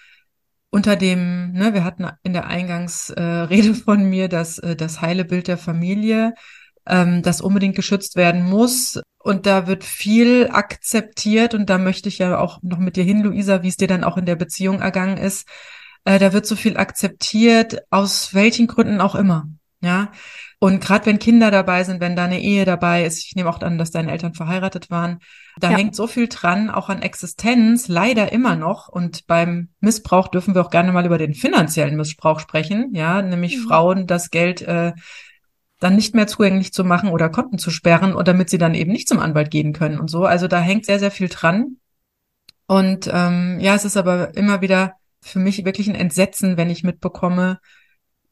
unter 0.71 0.97
dem, 0.97 1.53
ne, 1.53 1.75
wir 1.75 1.85
hatten 1.85 2.07
in 2.23 2.33
der 2.33 2.47
Eingangsrede 2.47 3.71
äh, 3.71 3.75
von 3.75 4.05
mir, 4.05 4.29
dass 4.29 4.59
äh, 4.59 4.77
das 4.77 5.01
heile 5.01 5.25
Bild 5.25 5.49
der 5.49 5.59
Familie, 5.59 6.35
ähm, 6.87 7.23
das 7.23 7.41
unbedingt 7.41 7.77
geschützt 7.77 8.17
werden 8.17 8.43
muss. 8.49 9.01
Und 9.19 9.47
da 9.47 9.67
wird 9.67 9.85
viel 9.85 10.49
akzeptiert. 10.51 11.55
Und 11.55 11.69
da 11.69 11.79
möchte 11.79 12.09
ich 12.09 12.19
ja 12.19 12.39
auch 12.39 12.61
noch 12.63 12.79
mit 12.79 12.97
dir 12.97 13.05
hin, 13.05 13.23
Luisa, 13.23 13.63
wie 13.63 13.69
es 13.69 13.77
dir 13.77 13.89
dann 13.89 14.05
auch 14.05 14.17
in 14.17 14.27
der 14.27 14.37
Beziehung 14.37 14.81
ergangen 14.81 15.17
ist. 15.19 15.47
Äh, 16.05 16.19
da 16.19 16.33
wird 16.33 16.47
so 16.47 16.57
viel 16.57 16.77
akzeptiert, 16.77 17.79
aus 17.91 18.33
welchen 18.33 18.67
Gründen 18.67 19.01
auch 19.01 19.15
immer. 19.15 19.49
Ja. 19.81 20.11
Und 20.59 20.81
gerade 20.81 21.07
wenn 21.07 21.21
Kinder 21.21 21.53
dabei 21.53 21.85
sind, 21.85 22.01
wenn 22.01 22.17
da 22.17 22.25
eine 22.25 22.41
Ehe 22.41 22.65
dabei 22.65 23.05
ist, 23.05 23.25
ich 23.25 23.37
nehme 23.37 23.49
auch 23.49 23.61
an, 23.61 23.79
dass 23.79 23.93
deine 23.93 24.11
Eltern 24.11 24.35
verheiratet 24.35 24.91
waren, 24.91 25.21
da 25.61 25.71
Ja. 25.71 25.77
hängt 25.77 25.95
so 25.95 26.09
viel 26.09 26.27
dran, 26.29 26.69
auch 26.69 26.89
an 26.89 27.01
Existenz, 27.01 27.87
leider 27.87 28.33
immer 28.33 28.57
noch. 28.57 28.89
Und 28.89 29.27
beim 29.29 29.69
Missbrauch 29.81 30.29
dürfen 30.29 30.55
wir 30.57 30.63
auch 30.63 30.71
gerne 30.71 30.91
mal 30.91 31.07
über 31.07 31.19
den 31.19 31.35
finanziellen 31.35 31.97
Missbrauch 31.97 32.41
sprechen, 32.41 32.91
ja, 32.93 33.23
nämlich 33.23 33.57
Mhm. 33.57 33.63
Frauen 33.69 34.07
das 34.09 34.31
Geld 34.31 34.63
äh, 34.63 34.95
dann 35.79 35.95
nicht 35.95 36.13
mehr 36.13 36.27
zugänglich 36.27 36.73
zu 36.73 36.83
machen 36.83 37.11
oder 37.11 37.29
Konten 37.29 37.59
zu 37.59 37.71
sperren 37.71 38.13
und 38.13 38.27
damit 38.27 38.51
sie 38.51 38.59
dann 38.59 38.75
eben 38.75 38.91
nicht 38.91 39.07
zum 39.09 39.21
Anwalt 39.21 39.53
gehen 39.53 39.73
können 39.73 40.01
und 40.01 40.11
so. 40.11 40.25
Also 40.25 40.49
da 40.49 40.59
hängt 40.59 40.87
sehr, 40.87 40.99
sehr 40.99 41.13
viel 41.13 41.29
dran. 41.29 41.77
Und 42.67 43.09
ähm, 43.13 43.59
ja, 43.61 43.77
es 43.77 43.85
ist 43.85 43.97
aber 43.97 44.37
immer 44.37 44.61
wieder 44.61 44.95
für 45.23 45.39
mich 45.39 45.65
wirklich 45.65 45.89
ein 45.89 45.95
Entsetzen, 45.95 46.57
wenn 46.57 46.69
ich 46.69 46.83
mitbekomme, 46.83 47.61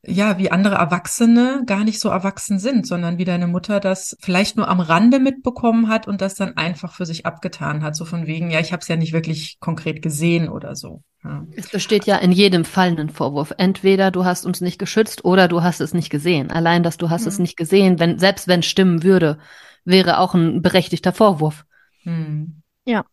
ja, 0.07 0.38
wie 0.38 0.51
andere 0.51 0.77
Erwachsene 0.77 1.62
gar 1.66 1.85
nicht 1.85 2.01
so 2.01 2.09
erwachsen 2.09 2.59
sind, 2.59 2.87
sondern 2.87 3.19
wie 3.19 3.25
deine 3.25 3.47
Mutter 3.47 3.81
das 3.81 4.16
vielleicht 4.21 4.57
nur 4.57 4.69
am 4.69 4.81
Rande 4.81 5.19
mitbekommen 5.19 5.88
hat 5.88 6.07
und 6.07 6.21
das 6.21 6.35
dann 6.35 6.57
einfach 6.57 6.92
für 6.92 7.07
sich 7.07 7.27
abgetan 7.27 7.83
hat. 7.83 7.97
So 7.97 8.05
von 8.05 8.27
wegen, 8.27 8.51
ja, 8.51 8.61
ich 8.61 8.73
habe 8.73 8.81
es 8.81 8.88
ja 8.88 8.97
nicht 8.97 9.12
wirklich 9.12 9.59
konkret 9.61 10.03
gesehen 10.03 10.49
oder 10.49 10.77
so. 10.77 11.03
Ja. 11.25 11.45
Es 11.57 11.69
besteht 11.69 12.07
ja 12.07 12.16
in 12.16 12.31
jedem 12.31 12.64
Fall 12.64 12.97
ein 12.99 13.11
Vorwurf. 13.11 13.53
Entweder 13.59 14.11
du 14.11 14.25
hast 14.25 14.47
uns 14.47 14.61
nicht 14.61 14.79
geschützt 14.79 15.25
oder 15.25 15.49
du 15.49 15.62
hast 15.62 15.81
es 15.81 15.92
nicht 15.92 16.11
gesehen. 16.11 16.51
Allein, 16.51 16.83
dass 16.83 16.97
du 16.99 17.11
hast 17.11 17.23
Mhm. 17.23 17.29
es 17.29 17.38
nicht 17.38 17.57
gesehen, 17.57 17.99
wenn, 17.99 18.19
selbst 18.19 18.47
wenn 18.47 18.61
es 18.61 18.66
stimmen 18.66 19.03
würde, 19.03 19.38
wäre 19.85 20.19
auch 20.19 20.35
ein 20.35 20.62
berechtigter 20.62 21.12
Vorwurf. 21.12 21.64
Hm. 22.03 22.62
Ja. 22.85 23.05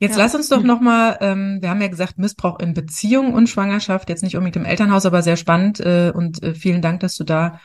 Jetzt 0.00 0.16
Ja. 0.16 0.24
lass 0.24 0.34
uns 0.34 0.48
doch 0.48 0.62
noch 0.62 0.80
mal, 0.80 1.16
ähm, 1.20 1.58
wir 1.60 1.70
haben 1.70 1.80
ja 1.80 1.88
gesagt, 1.88 2.18
Missbrauch 2.18 2.58
in 2.58 2.74
Beziehung 2.74 3.32
und 3.32 3.48
Schwangerschaft, 3.48 4.08
jetzt 4.08 4.22
nicht 4.22 4.36
unbedingt 4.36 4.56
im 4.56 4.64
Elternhaus, 4.64 5.06
aber 5.06 5.22
sehr 5.22 5.36
spannend 5.36 5.80
äh, 5.80 6.12
und 6.14 6.42
äh, 6.42 6.54
vielen 6.54 6.82
Dank, 6.82 7.00
dass 7.00 7.16
du 7.16 7.24
da 7.24 7.60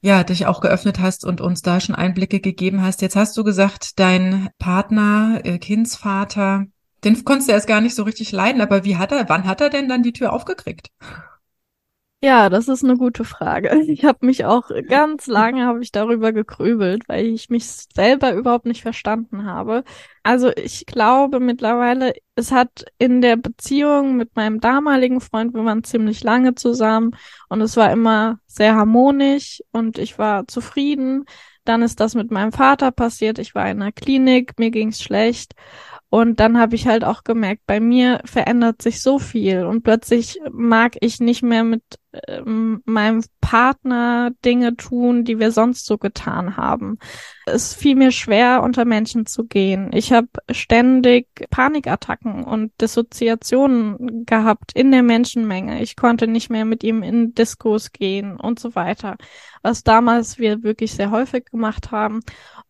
ja 0.00 0.24
dich 0.24 0.46
auch 0.46 0.60
geöffnet 0.60 0.98
hast 0.98 1.24
und 1.24 1.40
uns 1.40 1.62
da 1.62 1.78
schon 1.78 1.94
Einblicke 1.94 2.40
gegeben 2.40 2.82
hast. 2.82 3.02
Jetzt 3.02 3.16
hast 3.16 3.36
du 3.36 3.44
gesagt, 3.44 3.98
dein 4.00 4.48
Partner, 4.58 5.40
äh, 5.44 5.58
Kindsvater, 5.58 6.64
den 7.04 7.22
konntest 7.24 7.48
du 7.48 7.52
erst 7.52 7.68
gar 7.68 7.80
nicht 7.80 7.94
so 7.94 8.02
richtig 8.02 8.32
leiden, 8.32 8.60
aber 8.60 8.84
wie 8.84 8.96
hat 8.96 9.12
er, 9.12 9.28
wann 9.28 9.46
hat 9.46 9.60
er 9.60 9.70
denn 9.70 9.88
dann 9.88 10.02
die 10.02 10.12
Tür 10.12 10.32
aufgekriegt? 10.32 10.88
Ja, 12.24 12.48
das 12.48 12.68
ist 12.68 12.84
eine 12.84 12.96
gute 12.96 13.24
Frage. 13.24 13.70
Ich 13.88 14.04
habe 14.04 14.24
mich 14.24 14.44
auch 14.44 14.70
ganz 14.88 15.26
lange 15.26 15.66
habe 15.66 15.82
ich 15.82 15.90
darüber 15.90 16.32
gegrübelt, 16.32 17.08
weil 17.08 17.26
ich 17.26 17.50
mich 17.50 17.66
selber 17.66 18.32
überhaupt 18.34 18.64
nicht 18.64 18.82
verstanden 18.82 19.44
habe. 19.44 19.82
Also 20.22 20.50
ich 20.54 20.86
glaube 20.86 21.40
mittlerweile, 21.40 22.14
es 22.36 22.52
hat 22.52 22.84
in 22.98 23.22
der 23.22 23.36
Beziehung 23.36 24.16
mit 24.16 24.36
meinem 24.36 24.60
damaligen 24.60 25.20
Freund, 25.20 25.52
wir 25.54 25.64
waren 25.64 25.82
ziemlich 25.82 26.22
lange 26.22 26.54
zusammen 26.54 27.10
und 27.48 27.60
es 27.60 27.76
war 27.76 27.90
immer 27.90 28.38
sehr 28.46 28.76
harmonisch 28.76 29.60
und 29.72 29.98
ich 29.98 30.16
war 30.16 30.46
zufrieden. 30.46 31.24
Dann 31.64 31.82
ist 31.82 31.98
das 32.00 32.14
mit 32.14 32.30
meinem 32.30 32.52
Vater 32.52 32.90
passiert. 32.92 33.38
Ich 33.38 33.54
war 33.54 33.68
in 33.70 33.80
der 33.80 33.92
Klinik, 33.92 34.58
mir 34.58 34.70
ging's 34.70 35.00
schlecht. 35.02 35.54
Und 36.08 36.40
dann 36.40 36.58
habe 36.58 36.74
ich 36.74 36.86
halt 36.86 37.04
auch 37.04 37.24
gemerkt, 37.24 37.62
bei 37.66 37.80
mir 37.80 38.20
verändert 38.26 38.82
sich 38.82 39.00
so 39.02 39.18
viel 39.18 39.64
und 39.64 39.82
plötzlich 39.82 40.38
mag 40.50 40.96
ich 41.00 41.20
nicht 41.20 41.42
mehr 41.42 41.64
mit 41.64 41.82
ähm, 42.28 42.82
meinem 42.84 43.22
Partner 43.40 44.30
Dinge 44.44 44.76
tun, 44.76 45.24
die 45.24 45.38
wir 45.38 45.50
sonst 45.50 45.86
so 45.86 45.98
getan 45.98 46.56
haben. 46.56 46.98
Es 47.46 47.74
fiel 47.74 47.96
mir 47.96 48.12
schwer, 48.12 48.62
unter 48.62 48.84
Menschen 48.84 49.26
zu 49.26 49.44
gehen. 49.44 49.90
Ich 49.92 50.12
habe 50.12 50.28
ständig 50.50 51.26
Panikattacken 51.50 52.44
und 52.44 52.72
Dissoziationen 52.80 54.24
gehabt 54.26 54.72
in 54.74 54.90
der 54.90 55.02
Menschenmenge. 55.02 55.82
Ich 55.82 55.96
konnte 55.96 56.26
nicht 56.26 56.50
mehr 56.50 56.64
mit 56.64 56.84
ihm 56.84 57.02
in 57.02 57.34
Diskos 57.34 57.92
gehen 57.92 58.38
und 58.38 58.58
so 58.60 58.74
weiter, 58.74 59.16
was 59.62 59.82
damals 59.82 60.38
wir 60.38 60.62
wirklich 60.62 60.92
sehr 60.92 61.10
häufig 61.10 61.46
gemacht 61.46 61.90
haben. 61.90 62.20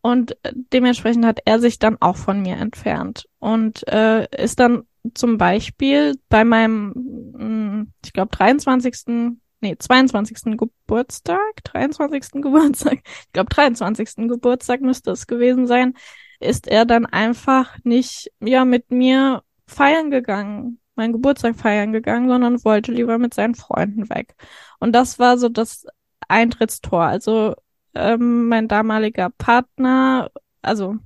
Und 0.00 0.36
dementsprechend 0.72 1.24
hat 1.24 1.40
er 1.44 1.60
sich 1.60 1.78
dann 1.78 1.96
auch 2.00 2.16
von 2.16 2.42
mir 2.42 2.56
entfernt 2.56 3.28
und 3.38 3.86
äh, 3.88 4.26
ist 4.36 4.58
dann 4.58 4.84
zum 5.14 5.38
Beispiel 5.38 6.14
bei 6.28 6.44
meinem, 6.44 6.92
mh, 7.36 7.86
ich 8.04 8.12
glaube, 8.12 8.30
23. 8.36 9.32
Nee, 9.60 9.76
22. 9.78 10.56
Geburtstag, 10.56 11.64
23. 11.64 12.30
Geburtstag, 12.42 13.00
ich 13.04 13.32
glaube 13.32 13.50
23. 13.50 14.28
Geburtstag 14.28 14.80
müsste 14.80 15.12
es 15.12 15.26
gewesen 15.26 15.66
sein, 15.66 15.94
ist 16.40 16.66
er 16.66 16.84
dann 16.84 17.06
einfach 17.06 17.76
nicht, 17.84 18.32
ja, 18.40 18.64
mit 18.64 18.90
mir 18.90 19.42
feiern 19.66 20.10
gegangen, 20.10 20.80
meinen 20.96 21.12
Geburtstag 21.12 21.56
feiern 21.56 21.92
gegangen, 21.92 22.28
sondern 22.28 22.64
wollte 22.64 22.92
lieber 22.92 23.18
mit 23.18 23.34
seinen 23.34 23.54
Freunden 23.54 24.08
weg. 24.10 24.34
Und 24.80 24.92
das 24.92 25.18
war 25.18 25.38
so 25.38 25.48
das 25.48 25.86
Eintrittstor. 26.28 27.02
Also 27.04 27.54
ähm, 27.94 28.48
mein 28.48 28.68
damaliger 28.68 29.30
Partner, 29.30 30.30
also 30.62 30.96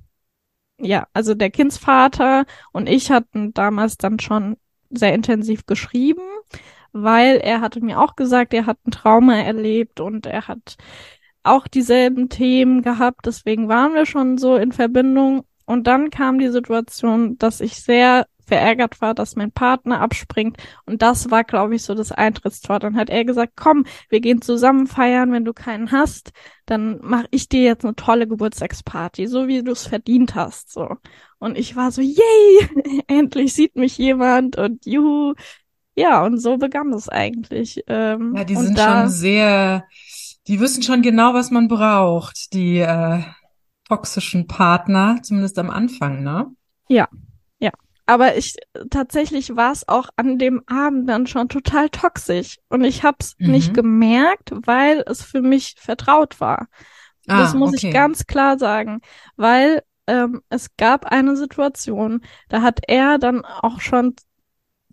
ja, 0.79 1.07
also 1.13 1.33
der 1.33 1.49
Kindsvater 1.49 2.45
und 2.71 2.87
ich 2.87 3.11
hatten 3.11 3.53
damals 3.53 3.97
dann 3.97 4.19
schon 4.19 4.57
sehr 4.89 5.13
intensiv 5.13 5.65
geschrieben, 5.65 6.21
weil 6.91 7.37
er 7.37 7.61
hatte 7.61 7.81
mir 7.81 7.99
auch 7.99 8.15
gesagt, 8.15 8.53
er 8.53 8.65
hat 8.65 8.77
ein 8.85 8.91
Trauma 8.91 9.35
erlebt 9.37 9.99
und 9.99 10.25
er 10.25 10.47
hat 10.47 10.77
auch 11.43 11.67
dieselben 11.67 12.29
Themen 12.29 12.81
gehabt, 12.81 13.25
deswegen 13.25 13.67
waren 13.69 13.93
wir 13.93 14.05
schon 14.05 14.37
so 14.37 14.55
in 14.55 14.71
Verbindung. 14.71 15.45
Und 15.65 15.87
dann 15.87 16.09
kam 16.09 16.39
die 16.39 16.49
Situation, 16.49 17.37
dass 17.37 17.61
ich 17.61 17.81
sehr 17.81 18.27
verärgert 18.47 19.01
war, 19.01 19.13
dass 19.13 19.35
mein 19.35 19.51
Partner 19.51 19.99
abspringt. 19.99 20.57
Und 20.85 21.01
das 21.01 21.29
war, 21.29 21.43
glaube 21.43 21.75
ich, 21.75 21.83
so 21.83 21.93
das 21.93 22.11
Eintrittstor. 22.11 22.79
Dann 22.79 22.95
hat 22.95 23.09
er 23.09 23.25
gesagt, 23.25 23.53
komm, 23.55 23.85
wir 24.09 24.21
gehen 24.21 24.41
zusammen 24.41 24.87
feiern, 24.87 25.33
wenn 25.33 25.45
du 25.45 25.53
keinen 25.53 25.91
hast, 25.91 26.31
dann 26.65 26.99
mache 27.01 27.27
ich 27.31 27.49
dir 27.49 27.63
jetzt 27.63 27.83
eine 27.83 27.95
tolle 27.95 28.27
Geburtstagsparty, 28.27 29.27
so 29.27 29.47
wie 29.47 29.63
du 29.63 29.73
es 29.73 29.85
verdient 29.85 30.33
hast. 30.35 30.71
So. 30.71 30.95
Und 31.39 31.57
ich 31.57 31.75
war 31.75 31.91
so, 31.91 32.01
yay, 32.01 33.03
endlich 33.07 33.53
sieht 33.53 33.75
mich 33.75 33.97
jemand 33.97 34.57
und 34.57 34.85
juhu. 34.85 35.33
Ja, 35.95 36.23
und 36.23 36.39
so 36.39 36.57
begann 36.57 36.93
es 36.93 37.09
eigentlich. 37.09 37.83
Ähm, 37.87 38.33
ja, 38.35 38.43
die 38.45 38.55
sind 38.55 38.77
da, 38.77 39.01
schon 39.01 39.09
sehr, 39.09 39.85
die 40.47 40.59
wissen 40.59 40.83
schon 40.83 41.01
genau, 41.01 41.33
was 41.33 41.51
man 41.51 41.67
braucht, 41.67 42.53
die 42.53 42.77
äh, 42.77 43.23
toxischen 43.89 44.47
Partner, 44.47 45.19
zumindest 45.21 45.57
am 45.59 45.69
Anfang, 45.69 46.23
ne? 46.23 46.47
Ja, 46.87 47.09
aber 48.07 48.37
ich 48.37 48.55
tatsächlich 48.89 49.55
war 49.55 49.71
es 49.71 49.87
auch 49.87 50.09
an 50.15 50.39
dem 50.39 50.63
Abend 50.65 51.09
dann 51.09 51.27
schon 51.27 51.49
total 51.49 51.89
toxisch 51.89 52.57
und 52.69 52.83
ich 52.83 53.03
habe 53.03 53.17
es 53.19 53.35
mhm. 53.37 53.51
nicht 53.51 53.73
gemerkt, 53.73 54.51
weil 54.65 55.03
es 55.05 55.23
für 55.23 55.41
mich 55.41 55.75
vertraut 55.77 56.39
war. 56.39 56.67
Ah, 57.27 57.41
das 57.41 57.53
muss 57.53 57.73
okay. 57.73 57.87
ich 57.87 57.93
ganz 57.93 58.25
klar 58.25 58.57
sagen, 58.57 59.01
weil 59.35 59.83
ähm, 60.07 60.41
es 60.49 60.77
gab 60.77 61.05
eine 61.05 61.35
Situation, 61.35 62.21
da 62.47 62.61
hat 62.61 62.79
er 62.87 63.17
dann 63.19 63.43
auch 63.43 63.81
schon 63.81 64.15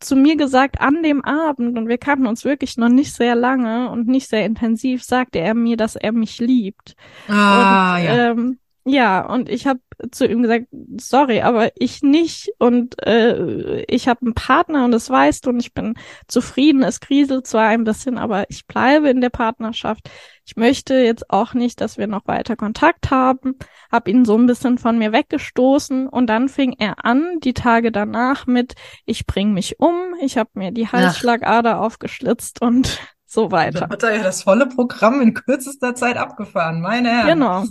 zu 0.00 0.16
mir 0.16 0.36
gesagt, 0.36 0.80
an 0.80 1.04
dem 1.04 1.24
Abend, 1.24 1.78
und 1.78 1.88
wir 1.88 1.98
kannten 1.98 2.26
uns 2.26 2.44
wirklich 2.44 2.76
noch 2.76 2.88
nicht 2.88 3.14
sehr 3.14 3.36
lange 3.36 3.90
und 3.90 4.08
nicht 4.08 4.28
sehr 4.28 4.44
intensiv, 4.44 5.04
sagte 5.04 5.38
er 5.38 5.54
mir, 5.54 5.76
dass 5.76 5.94
er 5.94 6.10
mich 6.10 6.40
liebt. 6.40 6.96
Ah, 7.28 7.96
und, 7.96 8.04
ja. 8.04 8.30
Ähm, 8.30 8.58
ja, 8.86 9.24
und 9.24 9.48
ich 9.48 9.66
habe 9.66 9.80
zu 10.10 10.26
ihm 10.26 10.42
gesagt, 10.42 10.66
sorry, 11.00 11.40
aber 11.40 11.70
ich 11.76 12.02
nicht 12.02 12.50
und 12.58 13.02
äh, 13.06 13.82
ich 13.84 14.08
habe 14.08 14.20
einen 14.22 14.34
Partner 14.34 14.84
und 14.84 14.90
das 14.90 15.08
weißt 15.08 15.46
du 15.46 15.50
und 15.50 15.60
ich 15.60 15.72
bin 15.72 15.94
zufrieden. 16.28 16.82
Es 16.82 17.00
kriselt 17.00 17.46
zwar 17.46 17.68
ein 17.68 17.84
bisschen, 17.84 18.18
aber 18.18 18.44
ich 18.50 18.66
bleibe 18.66 19.08
in 19.08 19.22
der 19.22 19.30
Partnerschaft. 19.30 20.10
Ich 20.44 20.56
möchte 20.56 20.96
jetzt 20.96 21.30
auch 21.30 21.54
nicht, 21.54 21.80
dass 21.80 21.96
wir 21.96 22.06
noch 22.06 22.26
weiter 22.26 22.56
Kontakt 22.56 23.10
haben. 23.10 23.56
Hab 23.90 24.06
ihn 24.06 24.26
so 24.26 24.36
ein 24.36 24.46
bisschen 24.46 24.76
von 24.76 24.98
mir 24.98 25.12
weggestoßen 25.12 26.06
und 26.06 26.26
dann 26.26 26.50
fing 26.50 26.74
er 26.78 27.06
an, 27.06 27.38
die 27.42 27.54
Tage 27.54 27.90
danach 27.90 28.46
mit, 28.46 28.74
ich 29.06 29.24
bring 29.24 29.54
mich 29.54 29.80
um, 29.80 30.14
ich 30.20 30.36
habe 30.36 30.50
mir 30.54 30.72
die 30.72 30.88
Halsschlagader 30.88 31.76
Ach. 31.76 31.86
aufgeschlitzt 31.86 32.60
und 32.60 32.98
so 33.24 33.50
weiter. 33.50 33.86
Da 33.86 33.88
hat 33.88 34.02
er 34.02 34.16
ja 34.16 34.22
das 34.22 34.42
volle 34.42 34.66
Programm 34.66 35.22
in 35.22 35.32
kürzester 35.32 35.94
Zeit 35.94 36.18
abgefahren, 36.18 36.82
meine 36.82 37.08
Herren. 37.08 37.28
Genau. 37.28 37.64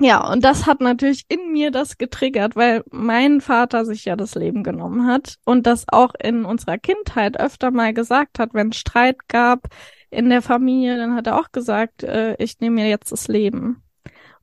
Ja, 0.00 0.30
und 0.30 0.44
das 0.44 0.66
hat 0.66 0.80
natürlich 0.80 1.24
in 1.28 1.50
mir 1.50 1.72
das 1.72 1.98
getriggert, 1.98 2.54
weil 2.54 2.84
mein 2.90 3.40
Vater 3.40 3.84
sich 3.84 4.04
ja 4.04 4.14
das 4.14 4.36
Leben 4.36 4.62
genommen 4.62 5.06
hat 5.06 5.36
und 5.44 5.66
das 5.66 5.86
auch 5.88 6.12
in 6.22 6.44
unserer 6.44 6.78
Kindheit 6.78 7.38
öfter 7.38 7.72
mal 7.72 7.92
gesagt 7.92 8.38
hat, 8.38 8.54
wenn 8.54 8.72
Streit 8.72 9.28
gab 9.28 9.66
in 10.10 10.30
der 10.30 10.40
Familie, 10.40 10.96
dann 10.96 11.14
hat 11.16 11.26
er 11.26 11.38
auch 11.40 11.50
gesagt, 11.50 12.04
äh, 12.04 12.36
ich 12.38 12.60
nehme 12.60 12.76
mir 12.76 12.88
jetzt 12.88 13.10
das 13.10 13.26
Leben. 13.26 13.82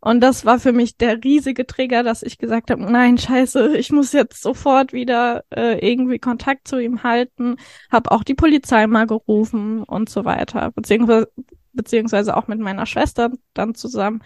Und 0.02 0.22
das 0.22 0.46
war 0.46 0.60
für 0.60 0.74
mich 0.74 0.98
der 0.98 1.24
riesige 1.24 1.66
Trigger, 1.66 2.04
dass 2.04 2.22
ich 2.22 2.38
gesagt 2.38 2.70
habe, 2.70 2.84
nein, 2.84 3.18
scheiße, 3.18 3.78
ich 3.78 3.92
muss 3.92 4.12
jetzt 4.12 4.42
sofort 4.44 4.94
wieder 4.94 5.44
äh, 5.56 5.80
irgendwie 5.80 6.20
Kontakt 6.20 6.68
zu 6.68 6.80
ihm 6.80 7.04
halten, 7.04 7.56
habe 7.92 8.12
auch 8.12 8.24
die 8.24 8.36
Polizei 8.36 8.86
mal 8.88 9.08
gerufen 9.08 9.84
und 9.84 10.10
so 10.10 10.26
weiter, 10.26 10.72
beziehungsweise, 10.76 11.30
beziehungsweise 11.74 12.36
auch 12.36 12.48
mit 12.48 12.60
meiner 12.60 12.86
Schwester 12.86 13.32
dann 13.54 13.74
zusammen 13.74 14.22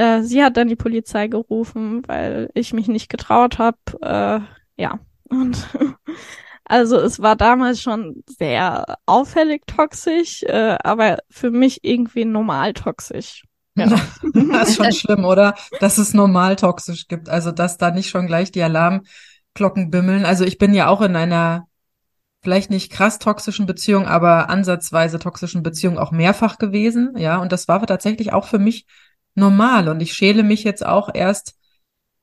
äh, 0.00 0.22
sie 0.22 0.42
hat 0.42 0.56
dann 0.56 0.68
die 0.68 0.76
Polizei 0.76 1.28
gerufen, 1.28 2.02
weil 2.06 2.48
ich 2.54 2.72
mich 2.72 2.88
nicht 2.88 3.10
getraut 3.10 3.58
habe. 3.58 3.76
Äh, 4.00 4.40
ja. 4.82 4.98
Und 5.28 5.66
also 6.64 6.96
es 6.96 7.20
war 7.20 7.36
damals 7.36 7.82
schon 7.82 8.24
sehr 8.26 8.96
auffällig 9.04 9.66
toxisch, 9.66 10.42
äh, 10.44 10.78
aber 10.82 11.18
für 11.28 11.50
mich 11.50 11.80
irgendwie 11.82 12.24
normal 12.24 12.72
toxisch. 12.72 13.44
Ja. 13.76 13.86
das 14.32 14.70
ist 14.70 14.76
schon 14.76 14.92
schlimm, 14.92 15.24
oder? 15.26 15.54
Dass 15.80 15.98
es 15.98 16.14
normal 16.14 16.56
toxisch 16.56 17.06
gibt. 17.06 17.28
Also, 17.28 17.52
dass 17.52 17.76
da 17.76 17.90
nicht 17.90 18.08
schon 18.08 18.26
gleich 18.26 18.50
die 18.50 18.62
Alarmglocken 18.62 19.90
bimmeln. 19.90 20.24
Also, 20.24 20.44
ich 20.44 20.56
bin 20.56 20.72
ja 20.72 20.88
auch 20.88 21.02
in 21.02 21.14
einer 21.14 21.66
vielleicht 22.42 22.70
nicht 22.70 22.90
krass 22.90 23.18
toxischen 23.18 23.66
Beziehung, 23.66 24.06
aber 24.06 24.48
ansatzweise 24.48 25.18
toxischen 25.18 25.62
Beziehung 25.62 25.98
auch 25.98 26.10
mehrfach 26.10 26.56
gewesen. 26.56 27.12
Ja, 27.18 27.36
und 27.36 27.52
das 27.52 27.68
war 27.68 27.86
tatsächlich 27.86 28.32
auch 28.32 28.46
für 28.46 28.58
mich 28.58 28.86
normal. 29.34 29.88
Und 29.88 30.00
ich 30.00 30.12
schäle 30.12 30.42
mich 30.42 30.64
jetzt 30.64 30.84
auch 30.84 31.10
erst 31.12 31.54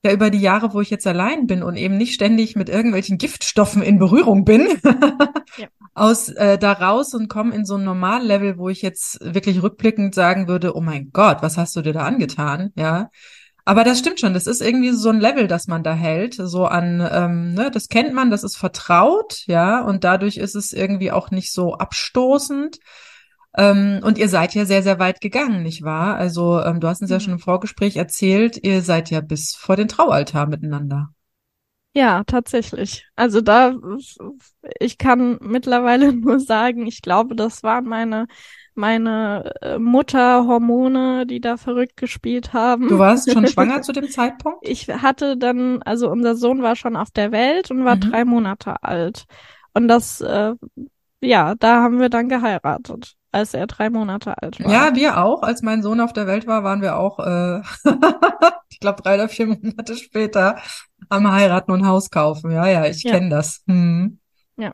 ja 0.04 0.12
über 0.12 0.30
die 0.30 0.40
Jahre, 0.40 0.72
wo 0.74 0.80
ich 0.80 0.90
jetzt 0.90 1.06
allein 1.06 1.46
bin 1.46 1.62
und 1.62 1.76
eben 1.76 1.96
nicht 1.96 2.14
ständig 2.14 2.56
mit 2.56 2.68
irgendwelchen 2.68 3.18
Giftstoffen 3.18 3.82
in 3.82 3.98
Berührung 3.98 4.44
bin, 4.44 4.68
ja. 5.56 5.66
aus 5.94 6.28
äh, 6.28 6.58
da 6.58 6.72
raus 6.72 7.14
und 7.14 7.28
komme 7.28 7.54
in 7.54 7.64
so 7.64 7.76
ein 7.76 7.84
Normallevel, 7.84 8.58
wo 8.58 8.68
ich 8.68 8.82
jetzt 8.82 9.18
wirklich 9.22 9.62
rückblickend 9.62 10.14
sagen 10.14 10.46
würde, 10.46 10.76
oh 10.76 10.80
mein 10.80 11.10
Gott, 11.12 11.38
was 11.42 11.56
hast 11.56 11.74
du 11.76 11.82
dir 11.82 11.92
da 11.92 12.04
angetan? 12.04 12.70
Ja. 12.76 13.10
Aber 13.64 13.84
das 13.84 13.98
stimmt 13.98 14.18
schon, 14.18 14.32
das 14.32 14.46
ist 14.46 14.62
irgendwie 14.62 14.92
so 14.92 15.10
ein 15.10 15.20
Level, 15.20 15.46
das 15.46 15.66
man 15.66 15.82
da 15.82 15.92
hält, 15.92 16.34
so 16.34 16.64
an, 16.64 17.06
ähm, 17.12 17.52
ne, 17.52 17.70
das 17.70 17.88
kennt 17.88 18.14
man, 18.14 18.30
das 18.30 18.42
ist 18.42 18.56
vertraut, 18.56 19.42
ja, 19.44 19.82
und 19.82 20.04
dadurch 20.04 20.38
ist 20.38 20.54
es 20.54 20.72
irgendwie 20.72 21.12
auch 21.12 21.30
nicht 21.30 21.52
so 21.52 21.74
abstoßend. 21.74 22.78
Ähm, 23.58 24.00
und 24.04 24.18
ihr 24.18 24.28
seid 24.28 24.54
ja 24.54 24.64
sehr, 24.64 24.84
sehr 24.84 25.00
weit 25.00 25.20
gegangen, 25.20 25.64
nicht 25.64 25.82
wahr? 25.82 26.14
Also 26.14 26.62
ähm, 26.62 26.78
du 26.78 26.86
hast 26.86 27.02
uns 27.02 27.10
ja 27.10 27.16
mhm. 27.16 27.20
schon 27.20 27.32
im 27.34 27.38
Vorgespräch 27.40 27.96
erzählt, 27.96 28.56
ihr 28.62 28.82
seid 28.82 29.10
ja 29.10 29.20
bis 29.20 29.56
vor 29.56 29.74
den 29.74 29.88
Traualtar 29.88 30.46
miteinander. 30.46 31.10
Ja, 31.92 32.22
tatsächlich. 32.22 33.08
Also 33.16 33.40
da, 33.40 33.74
ich 34.78 34.96
kann 34.96 35.38
mittlerweile 35.42 36.12
nur 36.14 36.38
sagen, 36.38 36.86
ich 36.86 37.02
glaube, 37.02 37.34
das 37.34 37.64
waren 37.64 37.84
meine 37.84 38.26
meine 38.76 39.54
äh, 39.60 39.76
Mutterhormone, 39.76 41.26
die 41.26 41.40
da 41.40 41.56
verrückt 41.56 41.96
gespielt 41.96 42.52
haben. 42.52 42.86
Du 42.86 43.00
warst 43.00 43.32
schon 43.32 43.44
schwanger 43.48 43.82
zu 43.82 43.90
dem 43.90 44.08
Zeitpunkt? 44.08 44.60
Ich 44.62 44.86
hatte 44.86 45.36
dann, 45.36 45.82
also 45.82 46.08
unser 46.08 46.36
Sohn 46.36 46.62
war 46.62 46.76
schon 46.76 46.94
auf 46.94 47.10
der 47.10 47.32
Welt 47.32 47.72
und 47.72 47.84
war 47.84 47.96
mhm. 47.96 48.02
drei 48.02 48.24
Monate 48.24 48.80
alt. 48.84 49.24
Und 49.74 49.88
das, 49.88 50.20
äh, 50.20 50.54
ja, 51.20 51.56
da 51.56 51.82
haben 51.82 51.98
wir 51.98 52.08
dann 52.08 52.28
geheiratet 52.28 53.17
als 53.32 53.54
er 53.54 53.66
drei 53.66 53.90
Monate 53.90 54.40
alt 54.40 54.62
war. 54.62 54.70
Ja, 54.70 54.94
wir 54.94 55.22
auch. 55.22 55.42
Als 55.42 55.62
mein 55.62 55.82
Sohn 55.82 56.00
auf 56.00 56.12
der 56.12 56.26
Welt 56.26 56.46
war, 56.46 56.64
waren 56.64 56.82
wir 56.82 56.96
auch, 56.96 57.18
äh, 57.18 57.60
ich 58.70 58.80
glaube, 58.80 59.02
drei 59.02 59.14
oder 59.14 59.28
vier 59.28 59.46
Monate 59.46 59.96
später 59.96 60.58
am 61.08 61.30
Heiraten 61.30 61.72
und 61.72 61.86
Haus 61.86 62.10
kaufen. 62.10 62.50
Ja, 62.50 62.66
ja, 62.68 62.86
ich 62.86 63.02
ja. 63.02 63.12
kenne 63.12 63.30
das. 63.30 63.62
Hm. 63.66 64.18
Ja. 64.56 64.72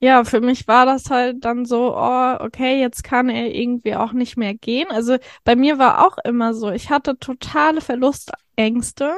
Ja, 0.00 0.22
für 0.24 0.40
mich 0.40 0.68
war 0.68 0.86
das 0.86 1.10
halt 1.10 1.44
dann 1.44 1.64
so, 1.64 1.96
oh, 1.96 2.36
okay, 2.38 2.80
jetzt 2.80 3.02
kann 3.02 3.28
er 3.28 3.52
irgendwie 3.52 3.96
auch 3.96 4.12
nicht 4.12 4.36
mehr 4.36 4.54
gehen. 4.54 4.86
Also 4.90 5.16
bei 5.44 5.56
mir 5.56 5.78
war 5.78 6.06
auch 6.06 6.18
immer 6.24 6.54
so, 6.54 6.70
ich 6.70 6.90
hatte 6.90 7.18
totale 7.18 7.80
Verlustängste. 7.80 9.16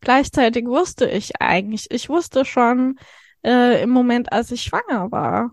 Gleichzeitig 0.00 0.66
wusste 0.66 1.08
ich 1.08 1.40
eigentlich, 1.40 1.90
ich 1.90 2.08
wusste 2.08 2.44
schon 2.44 2.98
äh, 3.44 3.82
im 3.82 3.90
Moment, 3.90 4.32
als 4.32 4.50
ich 4.50 4.62
schwanger 4.62 5.10
war, 5.10 5.50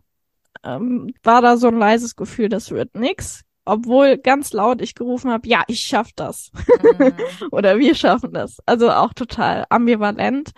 ähm, 0.63 1.13
war 1.24 1.41
da 1.41 1.58
so 1.58 1.67
ein 1.67 1.78
leises 1.78 2.15
Gefühl, 2.15 2.50
das 2.50 2.71
wird 2.71 2.95
nix. 2.95 3.43
Obwohl 3.63 4.17
ganz 4.17 4.54
laut 4.54 4.82
ich 4.82 4.95
gerufen 4.95 5.30
habe, 5.30 5.47
ja, 5.47 5.63
ich 5.67 5.82
schaff 5.82 6.10
das. 6.15 6.52
Mhm. 6.97 7.13
Oder 7.52 7.78
wir 7.78 7.93
schaffen 7.93 8.34
das. 8.34 8.58
Also 8.65 8.91
auch 8.91 9.13
total 9.13 9.65
ambivalent. 9.69 10.52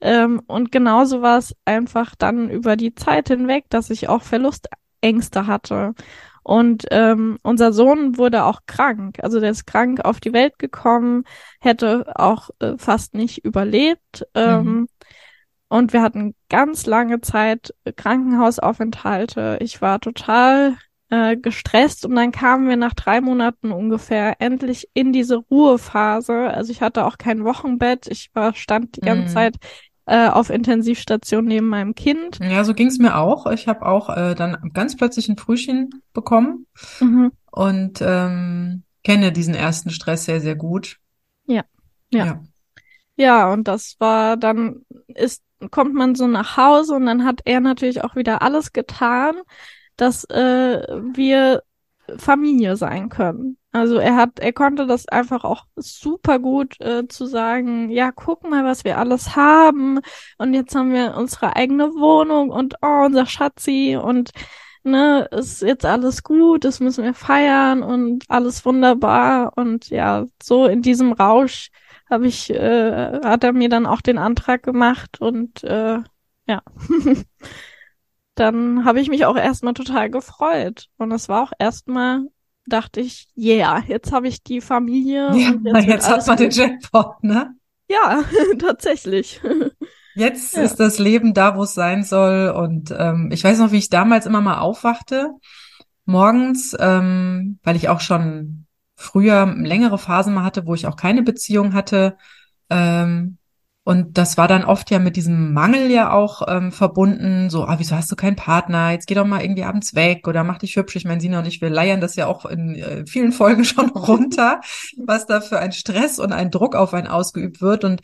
Ähm, 0.00 0.40
und 0.46 0.70
genauso 0.70 1.20
war 1.20 1.38
es 1.38 1.54
einfach 1.64 2.14
dann 2.16 2.50
über 2.50 2.76
die 2.76 2.94
Zeit 2.94 3.28
hinweg, 3.28 3.64
dass 3.70 3.90
ich 3.90 4.08
auch 4.08 4.22
Verlustängste 4.22 5.46
hatte. 5.46 5.94
Und 6.44 6.84
ähm, 6.90 7.38
unser 7.42 7.72
Sohn 7.72 8.18
wurde 8.18 8.44
auch 8.44 8.60
krank. 8.66 9.16
Also 9.22 9.40
der 9.40 9.50
ist 9.50 9.66
krank 9.66 10.04
auf 10.04 10.20
die 10.20 10.34
Welt 10.34 10.58
gekommen, 10.58 11.24
hätte 11.58 12.12
auch 12.16 12.50
äh, 12.58 12.74
fast 12.76 13.14
nicht 13.14 13.44
überlebt. 13.44 14.26
Ähm, 14.34 14.64
mhm. 14.64 14.88
Und 15.74 15.92
wir 15.92 16.02
hatten 16.02 16.36
ganz 16.48 16.86
lange 16.86 17.20
Zeit 17.20 17.74
Krankenhausaufenthalte. 17.96 19.58
Ich 19.60 19.82
war 19.82 19.98
total 19.98 20.76
äh, 21.10 21.36
gestresst 21.36 22.06
und 22.06 22.14
dann 22.14 22.30
kamen 22.30 22.68
wir 22.68 22.76
nach 22.76 22.94
drei 22.94 23.20
Monaten 23.20 23.72
ungefähr 23.72 24.40
endlich 24.40 24.88
in 24.94 25.12
diese 25.12 25.34
Ruhephase. 25.34 26.48
Also 26.48 26.70
ich 26.70 26.80
hatte 26.80 27.04
auch 27.04 27.18
kein 27.18 27.42
Wochenbett. 27.42 28.06
Ich 28.06 28.30
war, 28.34 28.54
stand 28.54 28.94
die 28.94 29.00
ganze 29.00 29.24
mm. 29.24 29.34
Zeit 29.34 29.56
äh, 30.06 30.28
auf 30.28 30.50
Intensivstation 30.50 31.44
neben 31.44 31.66
meinem 31.66 31.96
Kind. 31.96 32.38
Ja, 32.40 32.62
so 32.62 32.72
ging's 32.72 33.00
mir 33.00 33.16
auch. 33.16 33.50
Ich 33.50 33.66
habe 33.66 33.84
auch 33.84 34.16
äh, 34.16 34.36
dann 34.36 34.70
ganz 34.74 34.96
plötzlich 34.96 35.28
ein 35.28 35.38
Frühchen 35.38 35.90
bekommen 36.12 36.68
mhm. 37.00 37.32
und 37.50 38.00
ähm, 38.00 38.84
kenne 39.02 39.32
diesen 39.32 39.56
ersten 39.56 39.90
Stress 39.90 40.26
sehr, 40.26 40.40
sehr 40.40 40.54
gut. 40.54 41.00
Ja. 41.46 41.64
ja. 42.12 42.26
Ja. 42.26 42.42
Ja, 43.16 43.52
und 43.52 43.68
das 43.68 43.96
war 43.98 44.36
dann 44.36 44.84
ist 45.06 45.42
kommt 45.70 45.94
man 45.94 46.14
so 46.14 46.26
nach 46.26 46.56
Hause 46.56 46.94
und 46.94 47.06
dann 47.06 47.24
hat 47.24 47.40
er 47.44 47.60
natürlich 47.60 48.04
auch 48.04 48.16
wieder 48.16 48.42
alles 48.42 48.72
getan, 48.72 49.36
dass 49.96 50.24
äh, 50.24 50.86
wir 51.12 51.62
Familie 52.18 52.76
sein 52.76 53.08
können. 53.08 53.58
Also 53.72 53.96
er 53.96 54.14
hat, 54.16 54.38
er 54.38 54.52
konnte 54.52 54.86
das 54.86 55.08
einfach 55.08 55.42
auch 55.44 55.64
super 55.76 56.38
gut 56.38 56.80
äh, 56.80 57.08
zu 57.08 57.26
sagen, 57.26 57.90
ja, 57.90 58.12
guck 58.12 58.48
mal, 58.48 58.64
was 58.64 58.84
wir 58.84 58.98
alles 58.98 59.34
haben 59.34 59.98
und 60.38 60.54
jetzt 60.54 60.74
haben 60.76 60.92
wir 60.92 61.14
unsere 61.16 61.56
eigene 61.56 61.86
Wohnung 61.94 62.50
und 62.50 62.76
oh, 62.82 63.04
unser 63.06 63.26
Schatzi 63.26 63.98
und 64.00 64.30
ne, 64.84 65.28
ist 65.32 65.62
jetzt 65.62 65.84
alles 65.84 66.22
gut, 66.22 66.64
das 66.64 66.78
müssen 66.80 67.04
wir 67.04 67.14
feiern 67.14 67.82
und 67.82 68.24
alles 68.28 68.64
wunderbar 68.64 69.52
und 69.56 69.88
ja, 69.90 70.26
so 70.42 70.66
in 70.66 70.82
diesem 70.82 71.12
Rausch 71.12 71.70
habe 72.10 72.26
ich, 72.26 72.50
äh, 72.50 73.20
hat 73.22 73.44
er 73.44 73.52
mir 73.52 73.68
dann 73.68 73.86
auch 73.86 74.00
den 74.00 74.18
Antrag 74.18 74.62
gemacht 74.62 75.20
und 75.20 75.64
äh, 75.64 75.98
ja. 76.46 76.62
dann 78.34 78.84
habe 78.84 79.00
ich 79.00 79.08
mich 79.08 79.26
auch 79.26 79.36
erstmal 79.36 79.74
total 79.74 80.10
gefreut 80.10 80.88
und 80.96 81.12
es 81.12 81.28
war 81.28 81.44
auch 81.44 81.52
erstmal 81.58 82.26
dachte 82.66 83.00
ich, 83.00 83.28
yeah, 83.36 83.82
jetzt 83.86 84.12
habe 84.12 84.28
ich 84.28 84.42
die 84.42 84.60
Familie. 84.60 85.30
Ja, 85.36 85.54
jetzt, 85.62 85.86
jetzt 85.86 86.08
hat 86.08 86.26
man 86.26 86.36
den 86.36 86.50
Jackpot, 86.50 87.22
ne? 87.22 87.54
Ja, 87.88 88.24
tatsächlich. 88.58 89.40
Jetzt 90.14 90.56
ja. 90.56 90.62
ist 90.62 90.76
das 90.76 90.98
Leben 90.98 91.34
da, 91.34 91.56
wo 91.56 91.64
es 91.64 91.74
sein 91.74 92.02
soll. 92.02 92.50
Und 92.50 92.94
ähm, 92.96 93.30
ich 93.32 93.44
weiß 93.44 93.58
noch, 93.58 93.72
wie 93.72 93.78
ich 93.78 93.90
damals 93.90 94.26
immer 94.26 94.40
mal 94.40 94.58
aufwachte, 94.58 95.30
morgens, 96.06 96.74
ähm, 96.78 97.58
weil 97.62 97.76
ich 97.76 97.88
auch 97.88 98.00
schon 98.00 98.63
früher 99.04 99.46
längere 99.56 99.98
Phasen 99.98 100.34
mal 100.34 100.44
hatte, 100.44 100.66
wo 100.66 100.74
ich 100.74 100.86
auch 100.86 100.96
keine 100.96 101.22
Beziehung 101.22 101.74
hatte. 101.74 102.16
Ähm, 102.70 103.38
und 103.86 104.16
das 104.16 104.38
war 104.38 104.48
dann 104.48 104.64
oft 104.64 104.90
ja 104.90 104.98
mit 104.98 105.14
diesem 105.14 105.52
Mangel 105.52 105.90
ja 105.90 106.10
auch 106.10 106.40
ähm, 106.48 106.72
verbunden, 106.72 107.50
so, 107.50 107.66
ah, 107.66 107.78
wieso 107.78 107.94
hast 107.94 108.10
du 108.10 108.16
keinen 108.16 108.36
Partner? 108.36 108.92
Jetzt 108.92 109.06
geh 109.06 109.14
doch 109.14 109.26
mal 109.26 109.42
irgendwie 109.42 109.64
abends 109.64 109.94
weg 109.94 110.26
oder 110.26 110.42
mach 110.42 110.56
dich 110.56 110.76
hübsch. 110.76 110.96
Ich 110.96 111.04
meine, 111.04 111.20
Sina 111.20 111.40
und 111.40 111.46
ich, 111.46 111.60
wir 111.60 111.68
leiern 111.68 112.00
das 112.00 112.16
ja 112.16 112.26
auch 112.26 112.46
in 112.46 112.76
äh, 112.76 113.04
vielen 113.06 113.32
Folgen 113.32 113.64
schon 113.66 113.90
runter, 113.90 114.62
was 114.96 115.26
da 115.26 115.42
für 115.42 115.58
ein 115.58 115.72
Stress 115.72 116.18
und 116.18 116.32
ein 116.32 116.50
Druck 116.50 116.76
auf 116.76 116.94
einen 116.94 117.08
ausgeübt 117.08 117.60
wird. 117.60 117.84
Und 117.84 118.00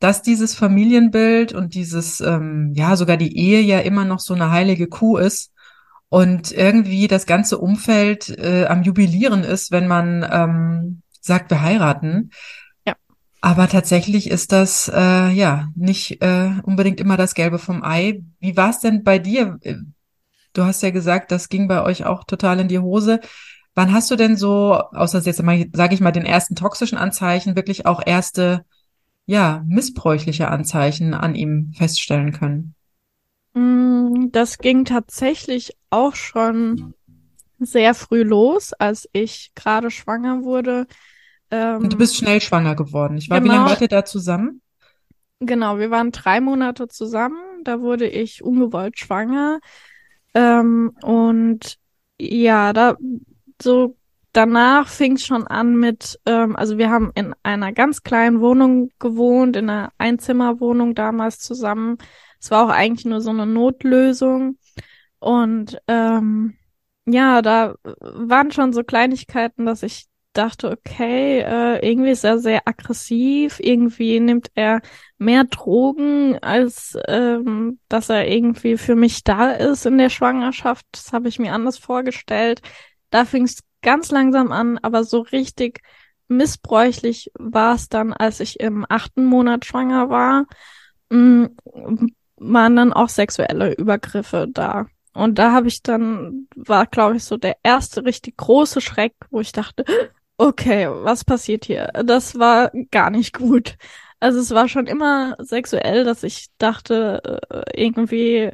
dass 0.00 0.20
dieses 0.20 0.54
Familienbild 0.54 1.54
und 1.54 1.74
dieses, 1.74 2.20
ähm, 2.20 2.72
ja, 2.74 2.96
sogar 2.96 3.16
die 3.16 3.36
Ehe 3.36 3.60
ja 3.60 3.80
immer 3.80 4.04
noch 4.04 4.20
so 4.20 4.34
eine 4.34 4.50
heilige 4.50 4.86
Kuh 4.86 5.16
ist 5.16 5.51
und 6.12 6.52
irgendwie 6.52 7.08
das 7.08 7.26
ganze 7.26 7.58
Umfeld 7.58 8.28
äh, 8.28 8.66
am 8.66 8.82
Jubilieren 8.82 9.44
ist, 9.44 9.70
wenn 9.70 9.88
man 9.88 10.26
ähm, 10.30 11.02
sagt, 11.20 11.50
wir 11.50 11.62
heiraten 11.62 12.30
aber 13.44 13.68
tatsächlich 13.68 14.30
ist 14.30 14.52
das 14.52 14.88
äh, 14.94 15.28
ja 15.30 15.68
nicht 15.74 16.22
äh, 16.22 16.52
unbedingt 16.62 17.00
immer 17.00 17.16
das 17.16 17.34
Gelbe 17.34 17.58
vom 17.58 17.82
Ei. 17.82 18.22
Wie 18.38 18.56
war 18.56 18.70
es 18.70 18.78
denn 18.78 19.02
bei 19.02 19.18
dir? 19.18 19.58
Du 20.52 20.62
hast 20.62 20.80
ja 20.82 20.90
gesagt, 20.90 21.32
das 21.32 21.48
ging 21.48 21.66
bei 21.66 21.82
euch 21.82 22.06
auch 22.06 22.22
total 22.22 22.60
in 22.60 22.68
die 22.68 22.78
Hose. 22.78 23.18
Wann 23.74 23.92
hast 23.92 24.12
du 24.12 24.16
denn 24.16 24.36
so, 24.36 24.74
außer 24.74 25.18
jetzt 25.22 25.42
mal, 25.42 25.66
sage 25.72 25.94
ich 25.94 26.00
mal, 26.00 26.12
den 26.12 26.24
ersten 26.24 26.54
toxischen 26.54 26.96
Anzeichen, 26.96 27.56
wirklich 27.56 27.84
auch 27.84 28.00
erste, 28.06 28.64
ja, 29.26 29.64
missbräuchliche 29.66 30.46
Anzeichen 30.46 31.12
an 31.12 31.34
ihm 31.34 31.72
feststellen 31.76 32.30
können? 32.30 32.76
Mm, 33.54 34.30
das 34.30 34.58
ging 34.58 34.84
tatsächlich 34.84 35.76
auch 35.90 36.14
schon 36.14 36.94
sehr 37.58 37.94
früh 37.94 38.22
los, 38.22 38.72
als 38.72 39.08
ich 39.12 39.52
gerade 39.54 39.90
schwanger 39.90 40.42
wurde. 40.42 40.86
Ähm, 41.50 41.82
Und 41.82 41.92
du 41.92 41.96
bist 41.98 42.16
schnell 42.16 42.40
schwanger 42.40 42.74
geworden. 42.74 43.16
Ich 43.16 43.30
war, 43.30 43.40
genau, 43.40 43.52
wie 43.52 43.56
lange 43.56 43.70
wart 43.70 43.80
ihr 43.80 43.88
da 43.88 44.04
zusammen? 44.04 44.62
Genau, 45.40 45.78
wir 45.78 45.90
waren 45.90 46.12
drei 46.12 46.40
Monate 46.40 46.88
zusammen. 46.88 47.38
Da 47.64 47.80
wurde 47.80 48.08
ich 48.08 48.42
ungewollt 48.42 48.98
schwanger. 48.98 49.60
Ähm, 50.34 50.92
und 51.02 51.76
ja, 52.18 52.72
da 52.72 52.96
so 53.60 53.96
danach 54.32 54.88
fing 54.88 55.16
es 55.16 55.26
schon 55.26 55.46
an 55.46 55.76
mit, 55.76 56.18
ähm, 56.26 56.56
also 56.56 56.78
wir 56.78 56.90
haben 56.90 57.10
in 57.14 57.34
einer 57.42 57.72
ganz 57.72 58.02
kleinen 58.02 58.40
Wohnung 58.40 58.90
gewohnt, 58.98 59.56
in 59.56 59.68
einer 59.68 59.92
Einzimmerwohnung 59.98 60.94
damals 60.94 61.38
zusammen. 61.38 61.98
Es 62.42 62.50
war 62.50 62.66
auch 62.66 62.70
eigentlich 62.70 63.04
nur 63.06 63.20
so 63.20 63.30
eine 63.30 63.46
Notlösung. 63.46 64.58
Und 65.20 65.80
ähm, 65.86 66.56
ja, 67.06 67.40
da 67.40 67.76
waren 68.00 68.50
schon 68.50 68.72
so 68.72 68.82
Kleinigkeiten, 68.82 69.64
dass 69.64 69.84
ich 69.84 70.06
dachte, 70.32 70.70
okay, 70.70 71.40
äh, 71.40 71.88
irgendwie 71.88 72.10
ist 72.10 72.24
er 72.24 72.38
sehr 72.38 72.66
aggressiv, 72.66 73.60
irgendwie 73.60 74.18
nimmt 74.18 74.50
er 74.54 74.80
mehr 75.18 75.44
Drogen, 75.44 76.38
als 76.42 76.98
ähm, 77.06 77.78
dass 77.88 78.08
er 78.08 78.26
irgendwie 78.28 78.76
für 78.76 78.96
mich 78.96 79.22
da 79.24 79.52
ist 79.52 79.86
in 79.86 79.98
der 79.98 80.08
Schwangerschaft. 80.10 80.86
Das 80.92 81.12
habe 81.12 81.28
ich 81.28 81.38
mir 81.38 81.52
anders 81.52 81.78
vorgestellt. 81.78 82.60
Da 83.10 83.24
fing 83.24 83.44
es 83.44 83.62
ganz 83.82 84.10
langsam 84.10 84.52
an, 84.52 84.78
aber 84.78 85.04
so 85.04 85.20
richtig 85.20 85.80
missbräuchlich 86.28 87.30
war 87.38 87.74
es 87.74 87.88
dann, 87.88 88.12
als 88.12 88.40
ich 88.40 88.58
im 88.58 88.86
achten 88.88 89.26
Monat 89.26 89.64
schwanger 89.66 90.08
war, 90.08 90.46
mm, 91.10 91.46
waren 92.42 92.76
dann 92.76 92.92
auch 92.92 93.08
sexuelle 93.08 93.74
Übergriffe 93.74 94.48
da. 94.50 94.86
Und 95.14 95.38
da 95.38 95.52
habe 95.52 95.68
ich 95.68 95.82
dann, 95.82 96.48
war, 96.56 96.86
glaube 96.86 97.16
ich, 97.16 97.24
so 97.24 97.36
der 97.36 97.56
erste 97.62 98.04
richtig 98.04 98.36
große 98.38 98.80
Schreck, 98.80 99.14
wo 99.30 99.40
ich 99.40 99.52
dachte, 99.52 99.84
okay, 100.38 100.88
was 100.90 101.24
passiert 101.24 101.64
hier? 101.66 101.88
Das 102.04 102.38
war 102.38 102.70
gar 102.90 103.10
nicht 103.10 103.34
gut. 103.36 103.76
Also 104.20 104.38
es 104.40 104.50
war 104.52 104.68
schon 104.68 104.86
immer 104.86 105.36
sexuell, 105.40 106.04
dass 106.04 106.22
ich 106.22 106.46
dachte, 106.58 107.40
äh, 107.50 107.82
irgendwie, 107.82 108.52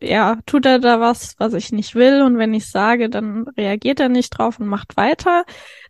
ja, 0.00 0.38
tut 0.46 0.66
er 0.66 0.78
da 0.78 1.00
was, 1.00 1.34
was 1.38 1.54
ich 1.54 1.72
nicht 1.72 1.94
will 1.94 2.22
und 2.22 2.38
wenn 2.38 2.54
ich 2.54 2.70
sage, 2.70 3.10
dann 3.10 3.48
reagiert 3.56 4.00
er 4.00 4.08
nicht 4.08 4.30
drauf 4.30 4.60
und 4.60 4.66
macht 4.66 4.96
weiter. 4.96 5.44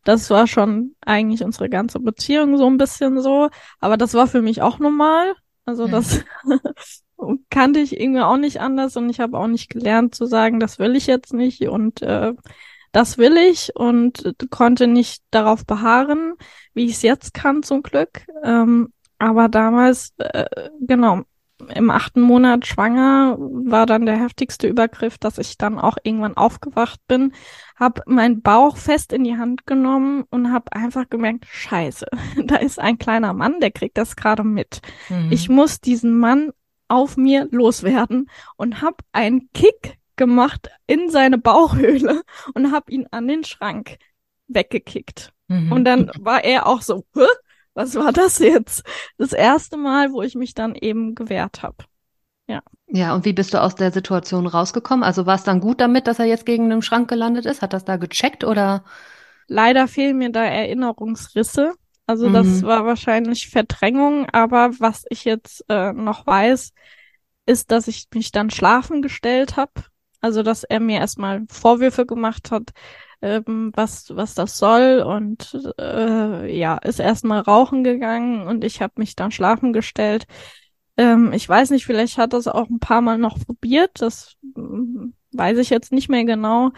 Das 0.05 0.31
war 0.31 0.47
schon 0.47 0.97
eigentlich 1.03 1.45
unsere 1.45 1.69
ganze 1.69 2.01
Beziehung 2.01 2.57
so 2.57 2.67
ein 2.67 2.79
bisschen 2.79 3.21
so, 3.21 3.51
aber 3.81 3.97
das 3.97 4.15
war 4.15 4.27
für 4.27 4.43
mich 4.43 4.63
auch 4.63 4.79
normal. 4.79 5.35
Also 5.71 5.87
das 5.87 6.25
kannte 7.49 7.79
ich 7.79 8.01
irgendwie 8.01 8.23
auch 8.23 8.37
nicht 8.37 8.61
anders 8.61 8.97
und 8.97 9.09
ich 9.09 9.21
habe 9.21 9.39
auch 9.39 9.47
nicht 9.47 9.71
gelernt 9.71 10.17
zu 10.17 10.27
sagen, 10.27 10.59
das 10.59 10.81
will 10.81 10.97
ich 10.97 11.07
jetzt 11.07 11.33
nicht 11.33 11.63
und 11.63 12.03
äh, 12.03 12.33
das 12.91 13.19
will 13.19 13.37
ich 13.37 13.71
und 13.77 14.35
konnte 14.51 14.89
nicht 14.89 15.23
darauf 15.31 15.65
beharren, 15.65 16.35
wie 16.75 16.87
ich 16.87 16.95
es 16.95 17.03
jetzt 17.03 17.35
kann 17.35 17.63
zum 17.63 17.85
Glück. 17.85 18.27
Ähm, 18.43 18.93
aber 19.19 19.49
damals, 19.49 20.13
äh, 20.19 20.71
genau, 20.81 21.23
im 21.75 21.90
achten 21.90 22.20
Monat 22.20 22.66
schwanger 22.66 23.37
war 23.38 23.87
dann 23.87 24.07
der 24.07 24.18
heftigste 24.18 24.66
Übergriff, 24.66 25.18
dass 25.18 25.38
ich 25.38 25.59
dann 25.59 25.79
auch 25.79 25.96
irgendwann 26.03 26.37
aufgewacht 26.37 27.01
bin, 27.07 27.33
habe 27.77 28.03
meinen 28.07 28.42
Bauch 28.42 28.77
fest 28.77 29.12
in 29.12 29.25
die 29.25 29.37
Hand 29.37 29.66
genommen 29.66 30.25
und 30.31 30.53
habe 30.53 30.73
einfach 30.73 31.09
gemerkt, 31.09 31.46
scheiße, 31.46 32.07
da 32.44 32.57
ist 32.57 32.79
ein 32.79 32.99
kleiner 32.99 33.33
Mann, 33.33 33.61
der 33.61 33.70
kriegt 33.70 33.99
das 33.99 34.16
gerade 34.16 34.44
mit. 34.44 34.81
Mhm. 35.09 35.31
Ich 35.31 35.49
muss 35.49 35.81
diesen 35.81 36.18
Mann 36.18 36.51
auf 36.88 37.16
mir 37.16 37.49
loswerden 37.51 38.29
und 38.57 38.83
habe 38.83 38.96
einen 39.12 39.51
Kick 39.53 39.99
gemacht 40.16 40.70
in 40.87 41.09
seine 41.09 41.38
Bauchhöhle 41.38 42.23
und 42.55 42.73
habe 42.73 42.92
ihn 42.92 43.07
an 43.11 43.29
den 43.29 43.44
Schrank 43.44 43.96
weggekickt. 44.49 45.33
Mhm. 45.49 45.73
Und 45.73 45.85
dann 45.85 46.11
war 46.18 46.44
er 46.44 46.66
auch 46.66 46.83
so, 46.83 47.05
Hä? 47.14 47.27
Was 47.75 47.95
war 47.95 48.13
das 48.13 48.39
jetzt? 48.39 48.85
Das 49.19 49.33
erste 49.33 49.77
Mal, 49.77 50.13
wo 50.13 50.23
ich 50.23 50.35
mich 50.35 50.55
dann 50.55 50.75
eben 50.75 51.15
gewehrt 51.15 51.63
habe. 51.63 51.85
Ja. 52.47 52.63
Ja, 52.89 53.15
und 53.15 53.25
wie 53.25 53.33
bist 53.33 53.55
du 53.55 53.63
aus 53.63 53.77
der 53.77 53.93
Situation 53.93 54.47
rausgekommen? 54.47 55.05
Also 55.05 55.25
war 55.25 55.37
es 55.37 55.45
dann 55.45 55.61
gut 55.61 55.81
damit, 55.81 56.09
dass 56.09 56.19
er 56.19 56.25
jetzt 56.25 56.47
gegen 56.47 56.69
den 56.69 56.83
Schrank 56.83 57.09
gelandet 57.09 57.47
ist? 57.47 57.63
Hat 57.63 57.73
das 57.73 57.85
da 57.85 57.97
gecheckt 57.97 58.43
oder? 58.43 58.85
Leider 59.47 59.87
fehlen 59.87 60.19
mir 60.19 60.31
da 60.31 60.45
Erinnerungsrisse. 60.45 61.75
Also 62.07 62.29
mhm. 62.29 62.33
das 62.33 62.63
war 62.63 62.85
wahrscheinlich 62.85 63.49
Verdrängung, 63.49 64.29
aber 64.31 64.71
was 64.81 65.05
ich 65.11 65.25
jetzt 65.25 65.65
äh, 65.69 65.93
noch 65.93 66.27
weiß, 66.27 66.73
ist, 67.47 67.71
dass 67.71 67.87
ich 67.87 68.09
mich 68.13 68.33
dann 68.33 68.51
schlafen 68.51 69.01
gestellt 69.03 69.57
habe 69.57 69.73
also, 70.21 70.43
dass 70.43 70.65
er 70.65 70.81
mir 70.81 70.99
erstmal 71.01 71.43
Vorwürfe 71.51 72.07
gemacht 72.07 72.51
hat, 72.51 72.71
ähm, 73.23 73.73
was, 73.75 74.15
was 74.17 74.35
das 74.35 74.57
soll 74.59 75.03
und 75.07 75.59
äh, 75.79 76.57
ja, 76.57 76.79
ist 76.79 77.01
erstmal 77.01 77.41
rauchen 77.41 77.85
gegangen 77.85 78.47
und 78.47 78.65
ich 78.65 78.81
habe 78.83 78.95
mich 78.97 79.17
dann 79.17 79.31
schlafen 79.31 79.73
gestellt. 79.73 80.27
Ähm, 80.97 81.33
ich 81.33 81.49
weiß 81.49 81.71
nicht, 81.71 81.87
vielleicht 81.87 82.19
hat 82.19 82.33
das 82.33 82.49
auch 82.49 82.69
ein 82.69 82.81
paar 82.81 83.01
Mal 83.01 83.19
noch 83.19 83.39
probiert, 83.39 83.91
das 84.01 84.37
äh, 84.57 84.61
weiß 85.33 85.59
ich 85.59 85.71
jetzt 85.71 85.93
nicht 85.93 86.09
mehr 86.09 86.25
genau. 86.25 86.71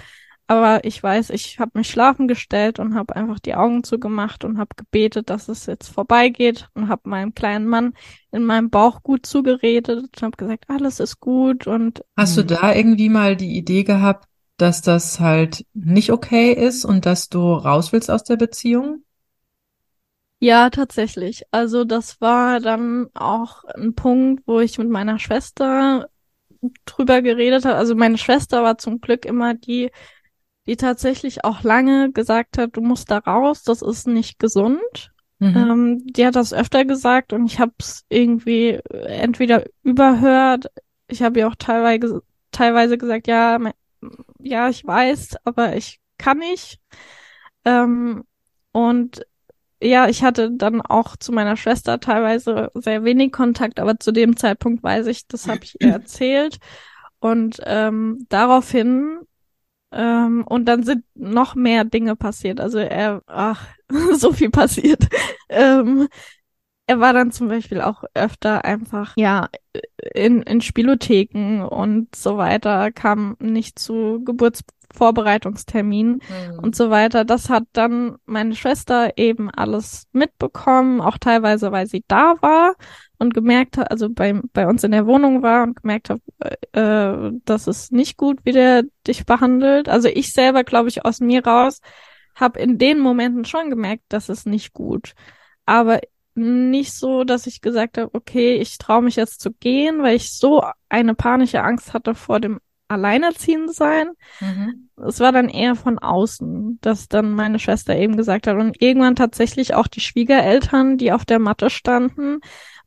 Aber 0.52 0.84
ich 0.84 1.02
weiß, 1.02 1.30
ich 1.30 1.58
habe 1.60 1.70
mich 1.78 1.88
schlafen 1.88 2.28
gestellt 2.28 2.78
und 2.78 2.94
habe 2.94 3.16
einfach 3.16 3.38
die 3.38 3.54
Augen 3.54 3.84
zugemacht 3.84 4.44
und 4.44 4.58
habe 4.58 4.68
gebetet, 4.76 5.30
dass 5.30 5.48
es 5.48 5.64
jetzt 5.64 5.88
vorbeigeht 5.88 6.68
und 6.74 6.90
habe 6.90 7.08
meinem 7.08 7.32
kleinen 7.32 7.66
Mann 7.66 7.94
in 8.32 8.44
meinem 8.44 8.68
Bauch 8.68 9.02
gut 9.02 9.24
zugeredet 9.24 9.98
und 9.98 10.22
habe 10.22 10.36
gesagt, 10.36 10.66
alles 10.68 11.00
ist 11.00 11.20
gut 11.20 11.66
und 11.66 12.04
Hast 12.18 12.36
du 12.36 12.44
da 12.44 12.74
irgendwie 12.74 13.08
mal 13.08 13.34
die 13.34 13.56
Idee 13.56 13.82
gehabt, 13.82 14.28
dass 14.58 14.82
das 14.82 15.20
halt 15.20 15.64
nicht 15.72 16.12
okay 16.12 16.52
ist 16.52 16.84
und 16.84 17.06
dass 17.06 17.30
du 17.30 17.54
raus 17.54 17.94
willst 17.94 18.10
aus 18.10 18.22
der 18.22 18.36
Beziehung? 18.36 19.04
Ja, 20.38 20.68
tatsächlich. 20.68 21.44
Also 21.50 21.84
das 21.84 22.20
war 22.20 22.60
dann 22.60 23.08
auch 23.14 23.64
ein 23.64 23.94
Punkt, 23.94 24.42
wo 24.46 24.60
ich 24.60 24.76
mit 24.76 24.90
meiner 24.90 25.18
Schwester 25.18 26.10
drüber 26.84 27.22
geredet 27.22 27.64
habe. 27.64 27.76
Also 27.76 27.94
meine 27.94 28.18
Schwester 28.18 28.62
war 28.62 28.78
zum 28.78 29.00
Glück 29.00 29.24
immer 29.24 29.54
die, 29.54 29.90
die 30.66 30.76
tatsächlich 30.76 31.44
auch 31.44 31.62
lange 31.62 32.12
gesagt 32.12 32.58
hat, 32.58 32.76
du 32.76 32.80
musst 32.80 33.10
da 33.10 33.18
raus, 33.18 33.62
das 33.62 33.82
ist 33.82 34.06
nicht 34.06 34.38
gesund. 34.38 35.12
Mhm. 35.38 35.56
Ähm, 35.56 36.06
die 36.06 36.24
hat 36.24 36.36
das 36.36 36.52
öfter 36.52 36.84
gesagt 36.84 37.32
und 37.32 37.46
ich 37.46 37.58
habe 37.58 37.72
es 37.78 38.04
irgendwie 38.08 38.78
entweder 38.90 39.64
überhört. 39.82 40.66
Ich 41.08 41.22
habe 41.22 41.40
ihr 41.40 41.48
auch 41.48 41.56
teilweise, 41.56 42.22
teilweise 42.52 42.96
gesagt, 42.96 43.26
ja, 43.26 43.58
ja, 44.38 44.68
ich 44.68 44.86
weiß, 44.86 45.36
aber 45.44 45.74
ich 45.76 46.00
kann 46.16 46.38
nicht. 46.38 46.78
Ähm, 47.64 48.22
und 48.70 49.26
ja, 49.82 50.08
ich 50.08 50.22
hatte 50.22 50.52
dann 50.52 50.80
auch 50.80 51.16
zu 51.16 51.32
meiner 51.32 51.56
Schwester 51.56 51.98
teilweise 51.98 52.70
sehr 52.74 53.02
wenig 53.02 53.32
Kontakt, 53.32 53.80
aber 53.80 53.98
zu 53.98 54.12
dem 54.12 54.36
Zeitpunkt 54.36 54.82
weiß 54.84 55.08
ich, 55.08 55.26
das 55.26 55.48
habe 55.48 55.64
ich 55.64 55.80
ihr 55.80 55.88
erzählt. 55.92 56.58
Und 57.18 57.60
ähm, 57.64 58.26
daraufhin 58.28 59.20
ähm, 59.92 60.44
und 60.46 60.66
dann 60.66 60.82
sind 60.84 61.04
noch 61.14 61.54
mehr 61.54 61.84
Dinge 61.84 62.16
passiert. 62.16 62.60
Also 62.60 62.78
er, 62.78 63.22
ach, 63.26 63.66
so 64.16 64.32
viel 64.32 64.50
passiert. 64.50 65.08
ähm, 65.48 66.08
er 66.92 67.00
war 67.00 67.14
dann 67.14 67.32
zum 67.32 67.48
Beispiel 67.48 67.80
auch 67.80 68.04
öfter 68.12 68.66
einfach, 68.66 69.14
ja, 69.16 69.48
in, 70.14 70.42
in 70.42 70.60
Spielotheken 70.60 71.62
und 71.62 72.14
so 72.14 72.36
weiter, 72.36 72.92
kam 72.92 73.34
nicht 73.40 73.78
zu 73.78 74.22
Geburtsvorbereitungsterminen 74.22 76.16
mhm. 76.16 76.58
und 76.58 76.76
so 76.76 76.90
weiter. 76.90 77.24
Das 77.24 77.48
hat 77.48 77.64
dann 77.72 78.16
meine 78.26 78.54
Schwester 78.54 79.16
eben 79.16 79.48
alles 79.50 80.06
mitbekommen, 80.12 81.00
auch 81.00 81.16
teilweise, 81.16 81.72
weil 81.72 81.86
sie 81.86 82.04
da 82.08 82.34
war 82.42 82.74
und 83.18 83.32
gemerkt 83.32 83.78
hat, 83.78 83.90
also 83.90 84.10
bei, 84.10 84.38
bei 84.52 84.66
uns 84.66 84.84
in 84.84 84.90
der 84.90 85.06
Wohnung 85.06 85.42
war 85.42 85.62
und 85.62 85.80
gemerkt 85.80 86.10
hat, 86.10 86.20
äh, 86.72 87.30
das 87.46 87.68
ist 87.68 87.90
nicht 87.90 88.18
gut, 88.18 88.40
wie 88.44 88.52
der 88.52 88.82
dich 89.06 89.24
behandelt. 89.24 89.88
Also 89.88 90.08
ich 90.08 90.34
selber, 90.34 90.62
glaube 90.62 90.90
ich, 90.90 91.06
aus 91.06 91.20
mir 91.20 91.46
raus, 91.46 91.80
habe 92.34 92.60
in 92.60 92.76
den 92.76 92.98
Momenten 92.98 93.46
schon 93.46 93.70
gemerkt, 93.70 94.02
das 94.10 94.28
ist 94.28 94.46
nicht 94.46 94.74
gut. 94.74 95.14
Aber 95.64 96.00
nicht 96.34 96.92
so, 96.92 97.24
dass 97.24 97.46
ich 97.46 97.60
gesagt 97.60 97.98
habe, 97.98 98.10
okay, 98.12 98.56
ich 98.56 98.78
traue 98.78 99.02
mich 99.02 99.16
jetzt 99.16 99.40
zu 99.40 99.52
gehen, 99.52 100.02
weil 100.02 100.16
ich 100.16 100.32
so 100.32 100.62
eine 100.88 101.14
panische 101.14 101.62
Angst 101.62 101.92
hatte 101.92 102.14
vor 102.14 102.40
dem 102.40 102.58
Alleinerziehen 102.88 103.72
sein. 103.72 104.10
Mhm. 104.40 104.90
Es 105.06 105.20
war 105.20 105.32
dann 105.32 105.48
eher 105.48 105.74
von 105.74 105.98
außen, 105.98 106.78
dass 106.80 107.08
dann 107.08 107.32
meine 107.32 107.58
Schwester 107.58 107.96
eben 107.96 108.16
gesagt 108.16 108.46
hat 108.46 108.56
und 108.56 108.80
irgendwann 108.80 109.16
tatsächlich 109.16 109.74
auch 109.74 109.86
die 109.86 110.00
Schwiegereltern, 110.00 110.98
die 110.98 111.12
auf 111.12 111.24
der 111.24 111.38
Matte 111.38 111.70
standen, 111.70 112.40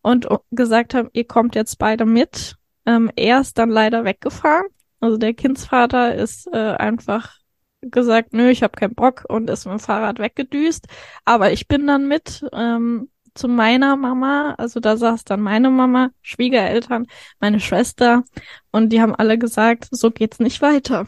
und 0.05 0.27
gesagt 0.51 0.93
haben, 0.93 1.09
ihr 1.13 1.25
kommt 1.25 1.55
jetzt 1.55 1.79
beide 1.79 2.05
mit. 2.05 2.57
Ähm, 2.85 3.09
er 3.15 3.41
ist 3.41 3.57
dann 3.57 3.71
leider 3.71 4.03
weggefahren. 4.03 4.67
Also 4.99 5.17
der 5.17 5.33
Kindsvater 5.33 6.13
ist 6.13 6.47
äh, 6.53 6.75
einfach 6.75 7.39
gesagt, 7.81 8.31
nö, 8.31 8.49
ich 8.49 8.61
habe 8.61 8.77
keinen 8.77 8.93
Bock 8.93 9.25
und 9.27 9.49
ist 9.49 9.65
mit 9.65 9.73
dem 9.73 9.79
Fahrrad 9.79 10.19
weggedüst. 10.19 10.85
Aber 11.25 11.51
ich 11.51 11.67
bin 11.67 11.87
dann 11.87 12.07
mit 12.07 12.45
ähm, 12.53 13.09
zu 13.35 13.47
meiner 13.47 13.95
Mama. 13.95 14.55
Also 14.57 14.79
da 14.79 14.97
saß 14.97 15.23
dann 15.25 15.41
meine 15.41 15.69
Mama, 15.69 16.09
Schwiegereltern, 16.21 17.07
meine 17.39 17.59
Schwester 17.59 18.23
und 18.71 18.89
die 18.89 19.01
haben 19.01 19.15
alle 19.15 19.37
gesagt, 19.37 19.87
so 19.91 20.11
geht's 20.11 20.39
nicht 20.39 20.61
weiter. 20.61 21.07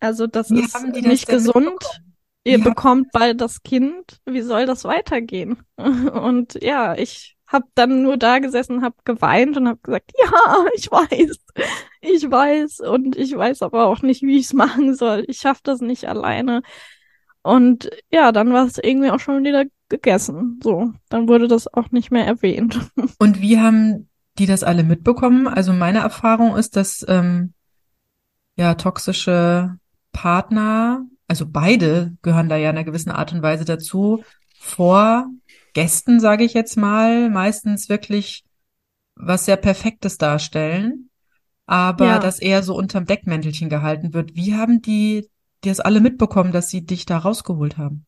Also 0.00 0.26
das 0.26 0.50
Wie 0.50 0.60
ist 0.60 0.80
nicht 0.82 1.28
gesund. 1.28 1.82
Ihr 2.44 2.58
ja. 2.58 2.64
bekommt 2.64 3.12
bald 3.12 3.40
das 3.40 3.62
Kind. 3.62 4.20
Wie 4.26 4.42
soll 4.42 4.66
das 4.66 4.84
weitergehen? 4.84 5.62
Und 5.76 6.58
ja, 6.60 6.96
ich 6.96 7.36
hab 7.46 7.62
dann 7.76 8.02
nur 8.02 8.16
da 8.16 8.40
gesessen, 8.40 8.82
hab 8.82 9.04
geweint 9.04 9.58
und 9.58 9.68
hab 9.68 9.82
gesagt, 9.82 10.10
ja, 10.18 10.64
ich 10.74 10.90
weiß, 10.90 11.36
ich 12.00 12.30
weiß 12.30 12.80
und 12.80 13.14
ich 13.14 13.36
weiß 13.36 13.60
aber 13.60 13.84
auch 13.84 14.00
nicht, 14.00 14.22
wie 14.22 14.38
ich 14.38 14.46
es 14.46 14.52
machen 14.54 14.94
soll. 14.94 15.24
Ich 15.28 15.38
schaff 15.38 15.60
das 15.62 15.82
nicht 15.82 16.08
alleine. 16.08 16.62
Und 17.42 17.90
ja, 18.10 18.32
dann 18.32 18.52
war 18.52 18.66
es 18.66 18.78
irgendwie 18.78 19.10
auch 19.10 19.20
schon 19.20 19.44
wieder 19.44 19.64
gegessen. 19.92 20.58
So, 20.62 20.92
dann 21.10 21.28
wurde 21.28 21.46
das 21.46 21.72
auch 21.72 21.90
nicht 21.90 22.10
mehr 22.10 22.26
erwähnt. 22.26 22.80
Und 23.18 23.40
wie 23.40 23.60
haben 23.60 24.08
die 24.38 24.46
das 24.46 24.64
alle 24.64 24.82
mitbekommen? 24.82 25.46
Also 25.46 25.72
meine 25.72 25.98
Erfahrung 25.98 26.56
ist, 26.56 26.76
dass 26.76 27.04
ähm, 27.06 27.52
ja 28.56 28.74
toxische 28.74 29.76
Partner, 30.12 31.04
also 31.28 31.46
beide 31.46 32.16
gehören 32.22 32.48
da 32.48 32.56
ja 32.56 32.70
in 32.70 32.76
einer 32.76 32.84
gewissen 32.84 33.10
Art 33.10 33.32
und 33.32 33.42
Weise 33.42 33.66
dazu, 33.66 34.24
vor 34.58 35.26
Gästen, 35.74 36.20
sage 36.20 36.44
ich 36.44 36.54
jetzt 36.54 36.76
mal, 36.76 37.28
meistens 37.28 37.88
wirklich 37.88 38.44
was 39.14 39.44
sehr 39.44 39.56
Perfektes 39.56 40.16
darstellen, 40.16 41.10
aber 41.66 42.06
ja. 42.06 42.18
das 42.18 42.38
eher 42.38 42.62
so 42.62 42.74
unterm 42.74 43.04
Deckmäntelchen 43.04 43.68
gehalten 43.68 44.14
wird. 44.14 44.34
Wie 44.34 44.54
haben 44.54 44.80
die, 44.80 45.28
die 45.64 45.68
das 45.68 45.80
alle 45.80 46.00
mitbekommen, 46.00 46.52
dass 46.52 46.70
sie 46.70 46.86
dich 46.86 47.04
da 47.04 47.18
rausgeholt 47.18 47.76
haben? 47.76 48.06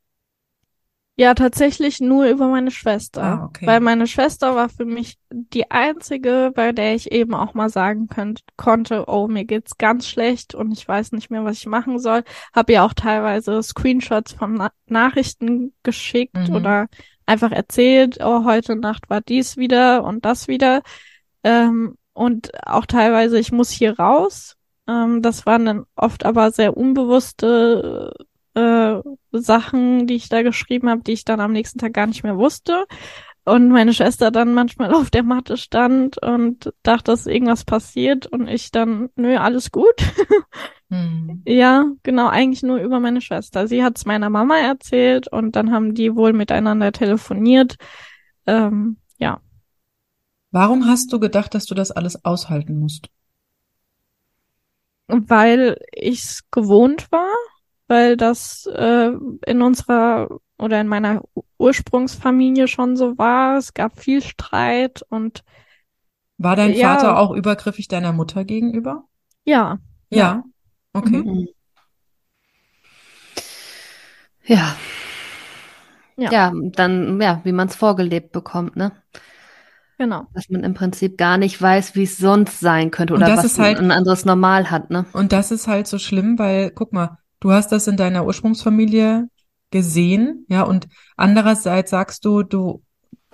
Ja, 1.16 1.34
tatsächlich 1.34 2.00
nur 2.00 2.26
über 2.26 2.48
meine 2.48 2.72
Schwester. 2.72 3.22
Ah, 3.22 3.44
okay. 3.44 3.66
Weil 3.68 3.78
meine 3.78 4.08
Schwester 4.08 4.56
war 4.56 4.68
für 4.68 4.84
mich 4.84 5.16
die 5.30 5.70
einzige, 5.70 6.50
bei 6.52 6.72
der 6.72 6.96
ich 6.96 7.12
eben 7.12 7.34
auch 7.34 7.54
mal 7.54 7.68
sagen 7.68 8.08
könnt, 8.08 8.40
konnte, 8.56 9.04
oh, 9.06 9.28
mir 9.28 9.44
geht's 9.44 9.78
ganz 9.78 10.08
schlecht 10.08 10.56
und 10.56 10.72
ich 10.72 10.86
weiß 10.86 11.12
nicht 11.12 11.30
mehr, 11.30 11.44
was 11.44 11.58
ich 11.58 11.66
machen 11.66 12.00
soll. 12.00 12.24
Hab 12.52 12.68
ihr 12.68 12.82
auch 12.82 12.94
teilweise 12.94 13.62
Screenshots 13.62 14.32
von 14.32 14.54
Na 14.54 14.72
Nachrichten 14.86 15.72
geschickt 15.84 16.48
mhm. 16.48 16.56
oder 16.56 16.88
einfach 17.26 17.52
erzählt, 17.52 18.18
oh, 18.20 18.44
heute 18.44 18.74
Nacht 18.74 19.08
war 19.08 19.20
dies 19.20 19.56
wieder 19.56 20.02
und 20.02 20.24
das 20.24 20.48
wieder. 20.48 20.82
Ähm, 21.44 21.96
und 22.12 22.50
auch 22.66 22.86
teilweise, 22.86 23.38
ich 23.38 23.52
muss 23.52 23.70
hier 23.70 23.98
raus. 24.00 24.56
Ähm, 24.88 25.22
das 25.22 25.46
waren 25.46 25.64
dann 25.64 25.84
oft 25.94 26.24
aber 26.24 26.50
sehr 26.50 26.76
unbewusste 26.76 28.12
äh, 28.54 29.00
Sachen, 29.32 30.06
die 30.06 30.14
ich 30.14 30.28
da 30.28 30.42
geschrieben 30.42 30.88
habe, 30.88 31.02
die 31.02 31.12
ich 31.12 31.24
dann 31.24 31.40
am 31.40 31.52
nächsten 31.52 31.78
Tag 31.78 31.92
gar 31.92 32.06
nicht 32.06 32.22
mehr 32.22 32.36
wusste. 32.36 32.86
Und 33.44 33.68
meine 33.68 33.92
Schwester 33.92 34.30
dann 34.30 34.54
manchmal 34.54 34.94
auf 34.94 35.10
der 35.10 35.22
Matte 35.22 35.56
stand 35.56 36.18
und 36.22 36.72
dachte, 36.82 37.12
dass 37.12 37.26
irgendwas 37.26 37.64
passiert 37.64 38.26
und 38.26 38.48
ich 38.48 38.70
dann, 38.70 39.10
nö, 39.16 39.36
alles 39.36 39.70
gut. 39.70 39.94
Hm. 40.90 41.42
Ja, 41.46 41.86
genau, 42.02 42.28
eigentlich 42.28 42.62
nur 42.62 42.78
über 42.78 43.00
meine 43.00 43.20
Schwester. 43.20 43.66
Sie 43.66 43.82
hat 43.82 43.98
es 43.98 44.06
meiner 44.06 44.30
Mama 44.30 44.56
erzählt 44.56 45.28
und 45.28 45.56
dann 45.56 45.72
haben 45.72 45.94
die 45.94 46.14
wohl 46.14 46.32
miteinander 46.32 46.92
telefoniert. 46.92 47.76
Ähm, 48.46 48.98
ja. 49.18 49.40
Warum 50.50 50.86
hast 50.86 51.12
du 51.12 51.18
gedacht, 51.18 51.54
dass 51.54 51.66
du 51.66 51.74
das 51.74 51.90
alles 51.90 52.24
aushalten 52.24 52.78
musst? 52.78 53.08
Weil 55.08 55.76
ich's 55.92 56.48
gewohnt 56.50 57.10
war, 57.10 57.34
weil 57.88 58.16
das 58.16 58.66
äh, 58.66 59.10
in 59.46 59.62
unserer 59.62 60.28
oder 60.58 60.80
in 60.80 60.88
meiner 60.88 61.22
Ursprungsfamilie 61.58 62.68
schon 62.68 62.96
so 62.96 63.18
war. 63.18 63.58
Es 63.58 63.74
gab 63.74 63.98
viel 63.98 64.22
Streit 64.22 65.02
und 65.08 65.44
war 66.38 66.56
dein 66.56 66.74
ja, 66.74 66.94
Vater 66.94 67.18
auch 67.18 67.30
übergriffig 67.32 67.88
deiner 67.88 68.12
Mutter 68.12 68.44
gegenüber? 68.44 69.04
Ja. 69.44 69.78
Ja. 70.10 70.42
Okay. 70.92 71.22
Mhm. 71.22 71.48
Ja. 74.46 74.76
ja. 76.16 76.30
Ja, 76.30 76.52
dann, 76.54 77.20
ja, 77.20 77.40
wie 77.44 77.52
man 77.52 77.68
es 77.68 77.76
vorgelebt 77.76 78.32
bekommt, 78.32 78.76
ne? 78.76 78.92
Genau. 79.96 80.26
Dass 80.34 80.50
man 80.50 80.64
im 80.64 80.74
Prinzip 80.74 81.16
gar 81.16 81.38
nicht 81.38 81.60
weiß, 81.60 81.94
wie 81.94 82.02
es 82.02 82.18
sonst 82.18 82.60
sein 82.60 82.90
könnte 82.90 83.14
oder 83.14 83.36
was 83.36 83.58
halt, 83.58 83.78
ein 83.78 83.92
anderes 83.92 84.24
Normal 84.24 84.70
hat, 84.70 84.90
ne? 84.90 85.06
Und 85.12 85.32
das 85.32 85.50
ist 85.50 85.68
halt 85.68 85.86
so 85.86 85.98
schlimm, 85.98 86.38
weil, 86.38 86.70
guck 86.70 86.92
mal, 86.92 87.18
du 87.44 87.52
hast 87.52 87.70
das 87.72 87.86
in 87.86 87.98
deiner 87.98 88.24
Ursprungsfamilie 88.24 89.28
gesehen, 89.70 90.46
ja, 90.48 90.62
und 90.62 90.88
andererseits 91.16 91.90
sagst 91.90 92.24
du, 92.24 92.42
du 92.42 92.82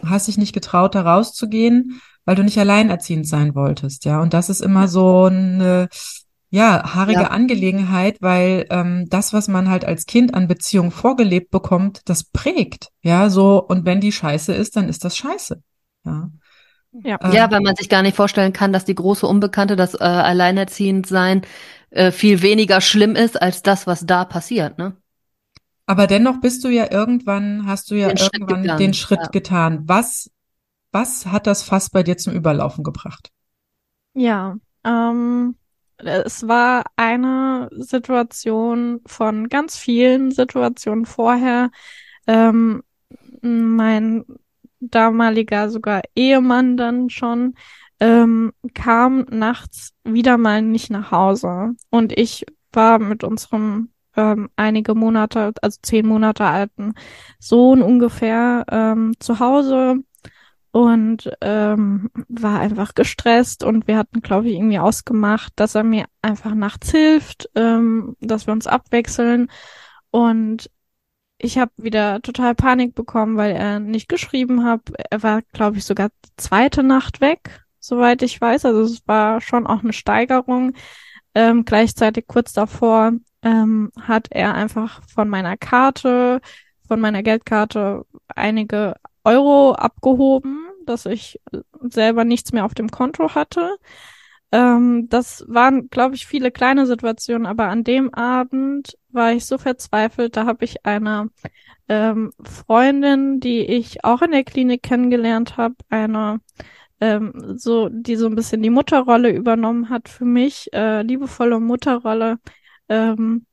hast 0.05 0.27
dich 0.27 0.37
nicht 0.37 0.53
getraut, 0.53 0.97
da 0.97 1.03
rauszugehen, 1.03 2.01
weil 2.25 2.35
du 2.35 2.43
nicht 2.43 2.59
alleinerziehend 2.59 3.29
sein 3.29 3.55
wolltest, 3.55 4.05
ja. 4.05 4.21
Und 4.21 4.35
das 4.35 4.51
ist 4.51 4.63
immer 4.63 4.89
so 4.89 5.27
eine, 5.27 5.89
ja, 6.51 6.93
haarige 6.93 7.23
ja. 7.23 7.29
Angelegenheit, 7.29 8.17
weil 8.21 8.67
ähm, 8.71 9.07
das, 9.09 9.33
was 9.33 9.47
man 9.47 9.71
halt 9.71 9.85
als 9.85 10.07
Kind 10.07 10.35
an 10.35 10.49
Beziehung 10.49 10.91
vorgelebt 10.91 11.53
bekommt, 11.53 12.01
das 12.07 12.25
prägt. 12.25 12.89
Ja, 13.03 13.31
so, 13.31 13.63
und 13.63 13.85
wenn 13.85 14.01
die 14.01 14.11
scheiße 14.11 14.53
ist, 14.53 14.75
dann 14.75 14.89
ist 14.89 15.05
das 15.05 15.17
scheiße. 15.17 15.63
Ja. 16.05 16.31
Ja. 16.93 17.19
Ähm, 17.23 17.33
ja, 17.33 17.49
weil 17.53 17.61
man 17.61 17.77
sich 17.77 17.89
gar 17.89 18.03
nicht 18.03 18.17
vorstellen 18.17 18.53
kann, 18.53 18.73
dass 18.73 18.85
die 18.85 18.97
große 18.97 19.25
Unbekannte, 19.25 19.77
das 19.77 19.95
äh, 19.95 20.03
Alleinerziehend 20.03 21.07
sein, 21.07 21.43
äh, 21.91 22.13
viel 22.13 22.43
weniger 22.43 22.81
schlimm 22.81 23.17
ist 23.17 23.41
als 23.41 23.63
das, 23.63 23.87
was 23.87 24.07
da 24.07 24.25
passiert, 24.25 24.79
ne? 24.79 24.97
Aber 25.87 26.07
dennoch 26.07 26.41
bist 26.41 26.63
du 26.63 26.69
ja 26.69 26.91
irgendwann, 26.93 27.67
hast 27.67 27.91
du 27.91 27.97
ja 27.97 28.09
den 28.09 28.17
irgendwann 28.17 28.65
Schritt 28.65 28.81
den 28.81 28.95
Schritt 28.95 29.21
ja. 29.23 29.29
getan. 29.29 29.83
Was, 29.87 30.31
was 30.93 31.27
hat 31.27 31.49
das 31.49 31.65
Fass 31.65 31.91
bei 31.91 32.05
dir 32.05 32.17
zum 32.17 32.33
Überlaufen 32.33 32.85
gebracht? 32.85 33.33
Ja, 34.15 34.57
ähm, 34.85 35.57
es 35.97 36.47
war 36.47 36.85
eine 36.95 37.69
Situation 37.73 39.01
von 39.05 39.49
ganz 39.49 39.77
vielen 39.77 40.31
Situationen 40.31 41.07
vorher. 41.07 41.71
Ähm, 42.27 42.85
mein 43.43 44.25
damaliger 44.79 45.71
sogar 45.71 46.03
Ehemann 46.15 46.77
dann 46.77 47.11
schon 47.11 47.55
ähm, 48.01 48.53
kam 48.75 49.27
nachts 49.31 49.93
wieder 50.05 50.39
mal 50.39 50.63
nicht 50.63 50.91
nach 50.91 51.11
Hause. 51.11 51.75
Und 51.91 52.13
ich 52.19 52.47
war 52.73 52.99
mit 52.99 53.25
unserem 53.25 53.91
äh, 54.17 54.21
ähm, 54.21 54.51
einige 54.57 54.95
Monate, 54.95 55.53
also 55.63 55.79
zehn 55.83 56.07
Monate 56.07 56.45
alten 56.45 56.95
Sohn 57.39 57.83
ungefähr 57.83 58.65
ähm, 58.71 59.15
zu 59.21 59.39
Hause 59.41 59.97
und 60.73 61.31
ähm, 61.41 62.11
war 62.29 62.61
einfach 62.61 62.95
gestresst. 62.95 63.65
Und 63.65 63.87
wir 63.89 63.97
hatten, 63.97 64.21
glaube 64.21 64.49
ich, 64.49 64.57
irgendwie 64.57 64.79
ausgemacht, 64.79 65.53
dass 65.57 65.75
er 65.75 65.85
mir 65.85 66.07
einfach 66.23 66.55
nachts 66.55 66.91
hilft, 66.91 67.51
ähm, 67.55 68.17
dass 68.21 68.47
wir 68.47 68.53
uns 68.53 68.67
abwechseln. 68.67 69.51
Und 70.11 70.71
ich 71.39 71.59
habe 71.59 71.73
wieder 71.77 72.21
total 72.23 72.55
Panik 72.55 72.95
bekommen, 72.95 73.37
weil 73.37 73.53
er 73.53 73.81
nicht 73.81 74.09
geschrieben 74.09 74.65
hat. 74.65 74.83
Er 75.11 75.23
war, 75.23 75.43
glaube 75.53 75.79
ich, 75.79 75.85
sogar 75.85 76.11
die 76.25 76.31
zweite 76.37 76.83
Nacht 76.83 77.21
weg, 77.21 77.65
soweit 77.81 78.23
ich 78.23 78.41
weiß. 78.41 78.65
Also 78.67 78.83
es 78.83 79.03
war 79.07 79.41
schon 79.41 79.67
auch 79.67 79.83
eine 79.83 79.93
Steigerung. 79.93 80.75
Ähm, 81.35 81.65
gleichzeitig 81.65 82.27
kurz 82.27 82.53
davor 82.53 83.13
ähm, 83.43 83.91
hat 84.01 84.29
er 84.31 84.55
einfach 84.55 85.03
von 85.09 85.29
meiner 85.29 85.57
Karte, 85.57 86.41
von 86.87 87.01
meiner 87.01 87.23
Geldkarte 87.23 88.05
einige 88.29 88.95
Euro 89.25 89.73
abgehoben, 89.73 90.67
dass 90.87 91.07
ich 91.07 91.41
selber 91.89 92.25
nichts 92.25 92.53
mehr 92.53 92.65
auf 92.65 92.75
dem 92.75 92.91
Konto 92.91 93.35
hatte. 93.35 93.77
Ähm, 94.53 95.09
das 95.09 95.45
waren, 95.49 95.89
glaube 95.91 96.17
ich, 96.17 96.27
viele 96.27 96.51
kleine 96.51 96.87
Situationen, 96.87 97.47
aber 97.47 97.69
an 97.69 97.85
dem 97.85 98.13
Abend 98.13 98.99
war 99.11 99.33
ich 99.33 99.47
so 99.47 99.59
verzweifelt, 99.59 100.37
da 100.37 100.47
habe 100.47 100.65
ich 100.65 100.85
einer 100.85 101.29
ähm, 101.89 102.33
Freundin, 102.43 103.41
die 103.41 103.61
ich 103.61 104.05
auch 104.05 104.23
in 104.23 104.33
der 104.33 104.45
Klinik 104.45 104.83
kennengelernt 104.83 105.57
habe, 105.57 105.77
eine 105.89 106.41
ähm, 107.01 107.59
so, 107.59 107.89
die 107.91 108.17
so 108.17 108.27
ein 108.27 108.35
bisschen 108.35 108.63
die 108.63 108.71
Mutterrolle 108.71 109.31
übernommen 109.31 109.89
hat 109.91 110.09
für 110.09 110.25
mich, 110.25 110.73
äh, 110.73 111.03
liebevolle 111.03 111.61
Mutterrolle. 111.61 112.39
Ähm, 112.89 113.47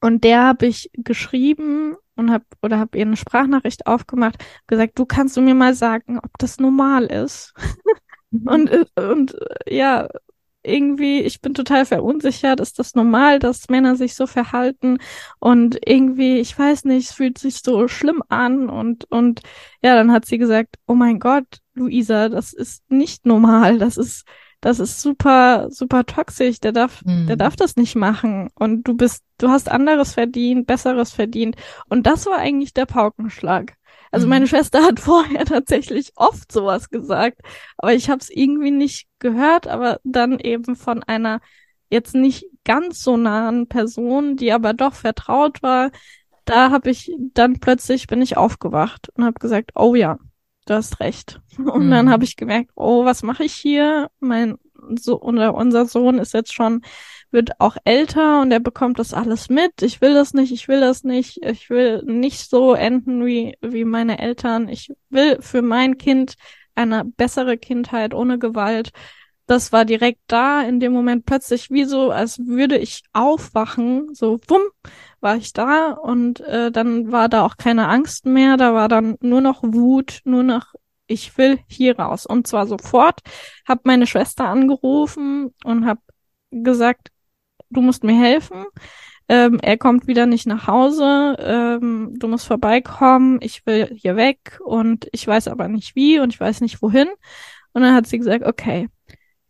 und 0.00 0.24
der 0.24 0.44
habe 0.44 0.66
ich 0.66 0.90
geschrieben 0.94 1.96
und 2.16 2.30
habe 2.30 2.44
oder 2.62 2.78
habe 2.78 2.98
ihr 2.98 3.06
eine 3.06 3.16
Sprachnachricht 3.16 3.86
aufgemacht, 3.86 4.36
gesagt, 4.66 4.98
du 4.98 5.06
kannst 5.06 5.36
du 5.36 5.42
mir 5.42 5.54
mal 5.54 5.74
sagen, 5.74 6.18
ob 6.18 6.30
das 6.38 6.58
normal 6.58 7.06
ist. 7.06 7.54
Mhm. 8.32 8.46
und 8.46 8.70
und 8.96 9.36
ja, 9.66 10.08
irgendwie, 10.62 11.20
ich 11.20 11.40
bin 11.40 11.54
total 11.54 11.86
verunsichert. 11.86 12.60
Ist 12.60 12.78
das 12.78 12.94
normal, 12.94 13.38
dass 13.38 13.68
Männer 13.68 13.96
sich 13.96 14.14
so 14.14 14.26
verhalten? 14.26 14.98
Und 15.38 15.78
irgendwie, 15.86 16.38
ich 16.38 16.58
weiß 16.58 16.84
nicht, 16.84 17.08
es 17.08 17.14
fühlt 17.14 17.38
sich 17.38 17.62
so 17.62 17.88
schlimm 17.88 18.22
an. 18.28 18.68
Und, 18.68 19.10
und 19.10 19.40
ja, 19.82 19.94
dann 19.94 20.12
hat 20.12 20.26
sie 20.26 20.38
gesagt, 20.38 20.76
oh 20.86 20.94
mein 20.94 21.18
Gott, 21.18 21.46
Luisa, 21.74 22.28
das 22.28 22.52
ist 22.52 22.90
nicht 22.90 23.26
normal. 23.26 23.78
Das 23.78 23.96
ist, 23.96 24.24
das 24.60 24.78
ist 24.78 25.00
super, 25.00 25.68
super 25.70 26.04
toxisch. 26.04 26.60
Der 26.60 26.72
darf, 26.72 27.02
mhm. 27.04 27.26
der 27.26 27.36
darf 27.36 27.56
das 27.56 27.76
nicht 27.76 27.96
machen. 27.96 28.50
Und 28.54 28.86
du 28.86 28.94
bist, 28.94 29.24
du 29.38 29.48
hast 29.48 29.70
anderes 29.70 30.12
verdient, 30.12 30.66
besseres 30.66 31.12
verdient. 31.12 31.56
Und 31.88 32.06
das 32.06 32.26
war 32.26 32.38
eigentlich 32.38 32.74
der 32.74 32.86
Paukenschlag. 32.86 33.74
Also 34.10 34.26
mhm. 34.26 34.30
meine 34.30 34.46
Schwester 34.46 34.82
hat 34.82 35.00
vorher 35.00 35.44
tatsächlich 35.44 36.12
oft 36.16 36.50
sowas 36.52 36.90
gesagt, 36.90 37.40
aber 37.76 37.92
ich 37.94 38.10
habe 38.10 38.20
es 38.20 38.30
irgendwie 38.30 38.70
nicht 38.70 39.08
gehört, 39.18 39.66
aber 39.66 40.00
dann 40.04 40.38
eben 40.38 40.76
von 40.76 41.02
einer 41.02 41.40
jetzt 41.88 42.14
nicht 42.14 42.46
ganz 42.64 43.02
so 43.02 43.16
nahen 43.16 43.66
Person, 43.66 44.36
die 44.36 44.52
aber 44.52 44.72
doch 44.74 44.94
vertraut 44.94 45.62
war. 45.62 45.90
Da 46.44 46.70
habe 46.70 46.90
ich 46.90 47.12
dann 47.34 47.60
plötzlich 47.60 48.06
bin 48.06 48.22
ich 48.22 48.36
aufgewacht 48.36 49.08
und 49.14 49.24
habe 49.24 49.38
gesagt, 49.38 49.72
oh 49.74 49.94
ja, 49.94 50.18
du 50.66 50.74
hast 50.74 51.00
recht. 51.00 51.40
Und 51.58 51.86
mhm. 51.86 51.90
dann 51.90 52.10
habe 52.10 52.24
ich 52.24 52.36
gemerkt, 52.36 52.70
oh, 52.74 53.04
was 53.04 53.22
mache 53.22 53.44
ich 53.44 53.54
hier? 53.54 54.08
Mein 54.20 54.56
so 54.98 55.20
oder 55.20 55.54
unser 55.54 55.86
Sohn 55.86 56.18
ist 56.18 56.32
jetzt 56.32 56.54
schon 56.54 56.82
wird 57.32 57.60
auch 57.60 57.76
älter 57.84 58.40
und 58.40 58.50
er 58.52 58.60
bekommt 58.60 58.98
das 58.98 59.14
alles 59.14 59.48
mit. 59.48 59.82
Ich 59.82 60.00
will 60.00 60.14
das 60.14 60.34
nicht, 60.34 60.52
ich 60.52 60.68
will 60.68 60.80
das 60.80 61.04
nicht, 61.04 61.42
ich 61.44 61.70
will 61.70 62.02
nicht 62.04 62.48
so 62.48 62.74
enden 62.74 63.24
wie, 63.24 63.56
wie 63.60 63.84
meine 63.84 64.18
Eltern. 64.18 64.68
Ich 64.68 64.92
will 65.08 65.40
für 65.40 65.62
mein 65.62 65.98
Kind 65.98 66.34
eine 66.74 67.04
bessere 67.04 67.58
Kindheit 67.58 68.14
ohne 68.14 68.38
Gewalt. 68.38 68.90
Das 69.46 69.72
war 69.72 69.84
direkt 69.84 70.20
da, 70.28 70.62
in 70.62 70.78
dem 70.78 70.92
Moment 70.92 71.26
plötzlich 71.26 71.70
wie 71.70 71.84
so, 71.84 72.10
als 72.10 72.38
würde 72.46 72.78
ich 72.78 73.02
aufwachen, 73.12 74.14
so 74.14 74.38
wumm, 74.46 74.62
war 75.20 75.36
ich 75.36 75.52
da 75.52 75.90
und 75.90 76.40
äh, 76.40 76.70
dann 76.70 77.10
war 77.10 77.28
da 77.28 77.44
auch 77.44 77.56
keine 77.56 77.88
Angst 77.88 78.26
mehr, 78.26 78.56
da 78.56 78.74
war 78.74 78.88
dann 78.88 79.16
nur 79.20 79.40
noch 79.40 79.62
Wut, 79.64 80.20
nur 80.24 80.44
noch 80.44 80.74
ich 81.08 81.36
will 81.36 81.58
hier 81.66 81.98
raus 81.98 82.24
und 82.26 82.46
zwar 82.46 82.66
sofort. 82.68 83.20
Hab 83.66 83.84
meine 83.84 84.06
Schwester 84.06 84.44
angerufen 84.44 85.52
und 85.64 85.84
hab 85.84 85.98
gesagt, 86.52 87.08
du 87.70 87.80
musst 87.82 88.04
mir 88.04 88.18
helfen. 88.18 88.64
Ähm, 89.28 89.60
er 89.62 89.78
kommt 89.78 90.08
wieder 90.08 90.26
nicht 90.26 90.46
nach 90.46 90.66
Hause, 90.66 91.36
ähm, 91.38 92.14
du 92.18 92.26
musst 92.26 92.46
vorbeikommen, 92.46 93.38
ich 93.40 93.64
will 93.64 93.88
hier 93.94 94.16
weg 94.16 94.58
und 94.64 95.08
ich 95.12 95.24
weiß 95.24 95.46
aber 95.46 95.68
nicht 95.68 95.94
wie 95.94 96.18
und 96.18 96.34
ich 96.34 96.40
weiß 96.40 96.60
nicht 96.62 96.82
wohin. 96.82 97.06
Und 97.72 97.82
dann 97.82 97.94
hat 97.94 98.08
sie 98.08 98.18
gesagt, 98.18 98.44
okay, 98.44 98.88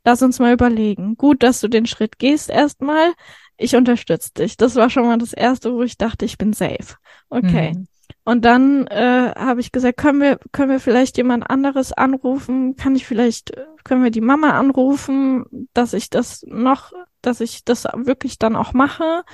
lass 0.05 0.23
uns 0.23 0.39
mal 0.39 0.53
überlegen. 0.53 1.17
Gut, 1.17 1.43
dass 1.43 1.61
du 1.61 1.69
den 1.69 1.87
Schritt 1.87 2.19
gehst 2.19 2.51
erstmal. 2.51 3.13
Ich 3.57 3.75
unterstütze 3.77 4.33
dich. 4.35 4.57
Das 4.57 4.77
war 4.77 4.91
schon 4.91 5.07
mal 5.07 5.19
das 5.19 5.33
Erste, 5.33 5.73
wo 5.73 5.83
ich 5.83 5.97
dachte, 5.97 6.25
ich 6.27 6.37
bin 6.39 6.53
safe. 6.53 6.97
Okay. 7.31 7.73
Mhm. 7.75 7.89
Und 8.25 8.45
dann 8.45 8.87
äh, 8.87 9.33
habe 9.35 9.61
ich 9.61 9.73
gesagt, 9.73 9.97
können 9.97 10.21
wir, 10.21 10.39
können 10.53 10.71
wir 10.71 10.81
vielleicht 10.81 11.17
jemand 11.17 11.49
anderes 11.49 11.93
anrufen? 11.93 12.77
Kann 12.77 12.95
ich 12.95 13.07
vielleicht, 13.07 13.53
können 13.83 14.05
wir 14.05 14.11
die 14.11 14.21
Mama 14.21 14.51
anrufen, 14.59 15.69
dass 15.73 15.95
ich 15.95 16.11
das 16.11 16.45
noch, 16.47 16.93
dass 17.23 17.41
ich 17.41 17.65
das 17.65 17.85
wirklich 17.85 18.39
dann 18.39 18.57
auch 18.57 18.73
mache? 18.73 19.25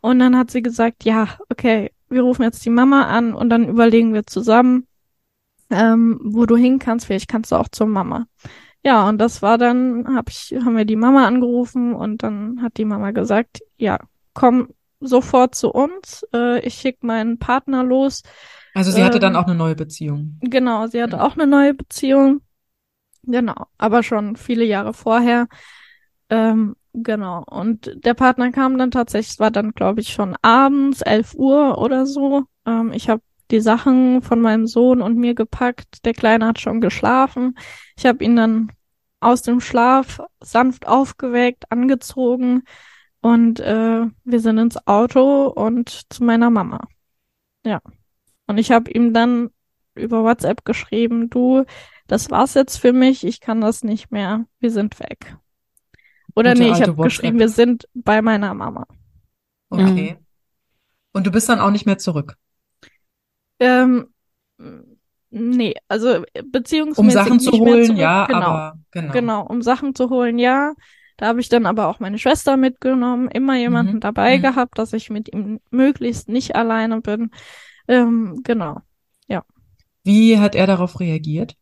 Und 0.00 0.18
dann 0.18 0.36
hat 0.36 0.50
sie 0.50 0.62
gesagt, 0.62 1.04
ja, 1.04 1.38
okay, 1.50 1.92
wir 2.08 2.22
rufen 2.22 2.42
jetzt 2.42 2.64
die 2.64 2.70
Mama 2.70 3.04
an 3.04 3.34
und 3.34 3.50
dann 3.50 3.68
überlegen 3.68 4.14
wir 4.14 4.26
zusammen, 4.26 4.86
ähm, 5.70 6.18
wo 6.22 6.46
du 6.46 6.56
hin 6.56 6.78
kannst. 6.78 7.06
Vielleicht 7.06 7.28
kannst 7.28 7.52
du 7.52 7.56
auch 7.56 7.68
zur 7.68 7.86
Mama. 7.86 8.26
Ja, 8.82 9.08
und 9.08 9.18
das 9.18 9.42
war 9.42 9.58
dann, 9.58 10.14
hab 10.14 10.28
ich, 10.28 10.54
haben 10.64 10.76
wir 10.76 10.84
die 10.84 10.96
Mama 10.96 11.26
angerufen 11.26 11.94
und 11.94 12.22
dann 12.22 12.60
hat 12.62 12.76
die 12.76 12.84
Mama 12.84 13.12
gesagt, 13.12 13.60
ja, 13.76 13.98
komm 14.34 14.68
sofort 15.06 15.54
zu 15.54 15.70
uns. 15.70 16.26
Äh, 16.34 16.60
ich 16.60 16.74
schicke 16.74 17.06
meinen 17.06 17.38
Partner 17.38 17.82
los. 17.82 18.22
Also 18.74 18.90
sie 18.90 19.04
hatte 19.04 19.18
ähm, 19.18 19.22
dann 19.22 19.36
auch 19.36 19.46
eine 19.46 19.54
neue 19.54 19.76
Beziehung. 19.76 20.38
Genau, 20.40 20.86
sie 20.86 21.02
hatte 21.02 21.22
auch 21.22 21.34
eine 21.34 21.46
neue 21.46 21.74
Beziehung. 21.74 22.40
Genau, 23.22 23.66
aber 23.78 24.02
schon 24.02 24.36
viele 24.36 24.64
Jahre 24.64 24.92
vorher. 24.92 25.48
Ähm, 26.28 26.76
genau. 26.92 27.44
Und 27.44 27.92
der 28.04 28.14
Partner 28.14 28.50
kam 28.50 28.76
dann 28.78 28.90
tatsächlich, 28.90 29.34
es 29.34 29.40
war 29.40 29.50
dann, 29.50 29.72
glaube 29.72 30.00
ich, 30.00 30.12
schon 30.12 30.36
abends, 30.42 31.00
11 31.00 31.34
Uhr 31.34 31.78
oder 31.78 32.06
so. 32.06 32.44
Ähm, 32.66 32.92
ich 32.92 33.08
habe 33.08 33.22
die 33.50 33.60
Sachen 33.60 34.22
von 34.22 34.40
meinem 34.40 34.66
Sohn 34.66 35.00
und 35.00 35.16
mir 35.16 35.34
gepackt. 35.34 36.04
Der 36.04 36.14
Kleine 36.14 36.46
hat 36.46 36.60
schon 36.60 36.80
geschlafen. 36.80 37.56
Ich 37.96 38.06
habe 38.06 38.24
ihn 38.24 38.36
dann 38.36 38.72
aus 39.20 39.42
dem 39.42 39.60
Schlaf 39.60 40.20
sanft 40.40 40.86
aufgeweckt, 40.86 41.70
angezogen, 41.70 42.64
und 43.24 43.58
äh, 43.58 44.04
wir 44.24 44.40
sind 44.40 44.58
ins 44.58 44.86
Auto 44.86 45.46
und 45.46 46.12
zu 46.12 46.22
meiner 46.22 46.50
Mama. 46.50 46.86
Ja. 47.64 47.80
Und 48.46 48.58
ich 48.58 48.70
habe 48.70 48.90
ihm 48.90 49.14
dann 49.14 49.48
über 49.94 50.24
WhatsApp 50.24 50.66
geschrieben, 50.66 51.30
du, 51.30 51.64
das 52.06 52.30
war's 52.30 52.52
jetzt 52.52 52.76
für 52.76 52.92
mich, 52.92 53.24
ich 53.24 53.40
kann 53.40 53.62
das 53.62 53.82
nicht 53.82 54.10
mehr, 54.10 54.44
wir 54.60 54.70
sind 54.70 55.00
weg. 55.00 55.38
Oder 56.36 56.52
Gute 56.52 56.64
nee, 56.64 56.72
ich 56.72 56.82
habe 56.82 57.02
geschrieben, 57.02 57.38
wir 57.38 57.48
sind 57.48 57.88
bei 57.94 58.20
meiner 58.20 58.52
Mama. 58.52 58.86
Okay. 59.70 60.18
Mhm. 60.20 60.26
Und 61.14 61.26
du 61.26 61.30
bist 61.30 61.48
dann 61.48 61.60
auch 61.60 61.70
nicht 61.70 61.86
mehr 61.86 61.96
zurück? 61.96 62.36
Ähm, 63.58 64.08
nee, 65.30 65.76
also 65.88 66.24
beziehungsweise. 66.44 67.00
Um 67.00 67.10
Sachen 67.10 67.40
zu 67.40 67.52
holen, 67.52 67.96
ja, 67.96 68.26
genau, 68.26 68.38
aber 68.38 68.78
genau. 68.90 69.12
Genau, 69.14 69.46
um 69.46 69.62
Sachen 69.62 69.94
zu 69.94 70.10
holen, 70.10 70.38
ja. 70.38 70.74
Da 71.16 71.26
habe 71.26 71.40
ich 71.40 71.48
dann 71.48 71.66
aber 71.66 71.88
auch 71.88 72.00
meine 72.00 72.18
Schwester 72.18 72.56
mitgenommen, 72.56 73.28
immer 73.28 73.56
jemanden 73.56 73.94
mhm. 73.96 74.00
dabei 74.00 74.38
mhm. 74.38 74.42
gehabt, 74.42 74.78
dass 74.78 74.92
ich 74.92 75.10
mit 75.10 75.32
ihm 75.32 75.60
möglichst 75.70 76.28
nicht 76.28 76.56
alleine 76.56 77.00
bin. 77.00 77.30
Ähm, 77.86 78.40
genau, 78.42 78.80
ja. 79.28 79.44
Wie 80.02 80.38
hat 80.38 80.54
er 80.54 80.66
darauf 80.66 81.00
reagiert? 81.00 81.56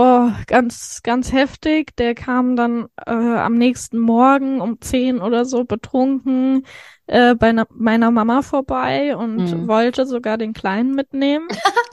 Oh, 0.00 0.30
ganz, 0.46 1.00
ganz 1.02 1.32
heftig. 1.32 1.96
Der 1.96 2.14
kam 2.14 2.54
dann 2.54 2.86
äh, 3.04 3.10
am 3.10 3.54
nächsten 3.54 3.98
Morgen 3.98 4.60
um 4.60 4.80
zehn 4.80 5.20
oder 5.20 5.44
so 5.44 5.64
betrunken 5.64 6.64
äh, 7.08 7.34
bei 7.34 7.50
na, 7.50 7.66
meiner 7.74 8.12
Mama 8.12 8.42
vorbei 8.42 9.16
und 9.16 9.38
mhm. 9.38 9.66
wollte 9.66 10.06
sogar 10.06 10.38
den 10.38 10.52
Kleinen 10.52 10.94
mitnehmen. 10.94 11.48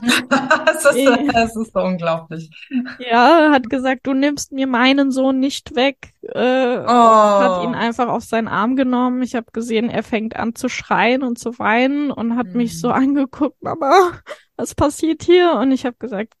das, 0.66 0.84
ist, 0.94 1.34
das 1.34 1.56
ist 1.56 1.72
so 1.72 1.80
unglaublich. 1.80 2.48
Ja, 3.00 3.50
hat 3.50 3.68
gesagt, 3.68 4.06
du 4.06 4.14
nimmst 4.14 4.52
mir 4.52 4.68
meinen 4.68 5.10
Sohn 5.10 5.40
nicht 5.40 5.74
weg. 5.74 6.12
Äh, 6.22 6.78
oh. 6.78 6.86
Hat 6.86 7.64
ihn 7.64 7.74
einfach 7.74 8.06
auf 8.06 8.22
seinen 8.22 8.46
Arm 8.46 8.76
genommen. 8.76 9.20
Ich 9.22 9.34
habe 9.34 9.50
gesehen, 9.52 9.90
er 9.90 10.04
fängt 10.04 10.36
an 10.36 10.54
zu 10.54 10.68
schreien 10.68 11.24
und 11.24 11.40
zu 11.40 11.58
weinen 11.58 12.12
und 12.12 12.36
hat 12.36 12.46
mhm. 12.50 12.58
mich 12.58 12.78
so 12.80 12.90
angeguckt, 12.90 13.60
Mama, 13.64 14.12
was 14.56 14.76
passiert 14.76 15.24
hier? 15.24 15.54
Und 15.54 15.72
ich 15.72 15.84
habe 15.84 15.96
gesagt, 15.98 16.34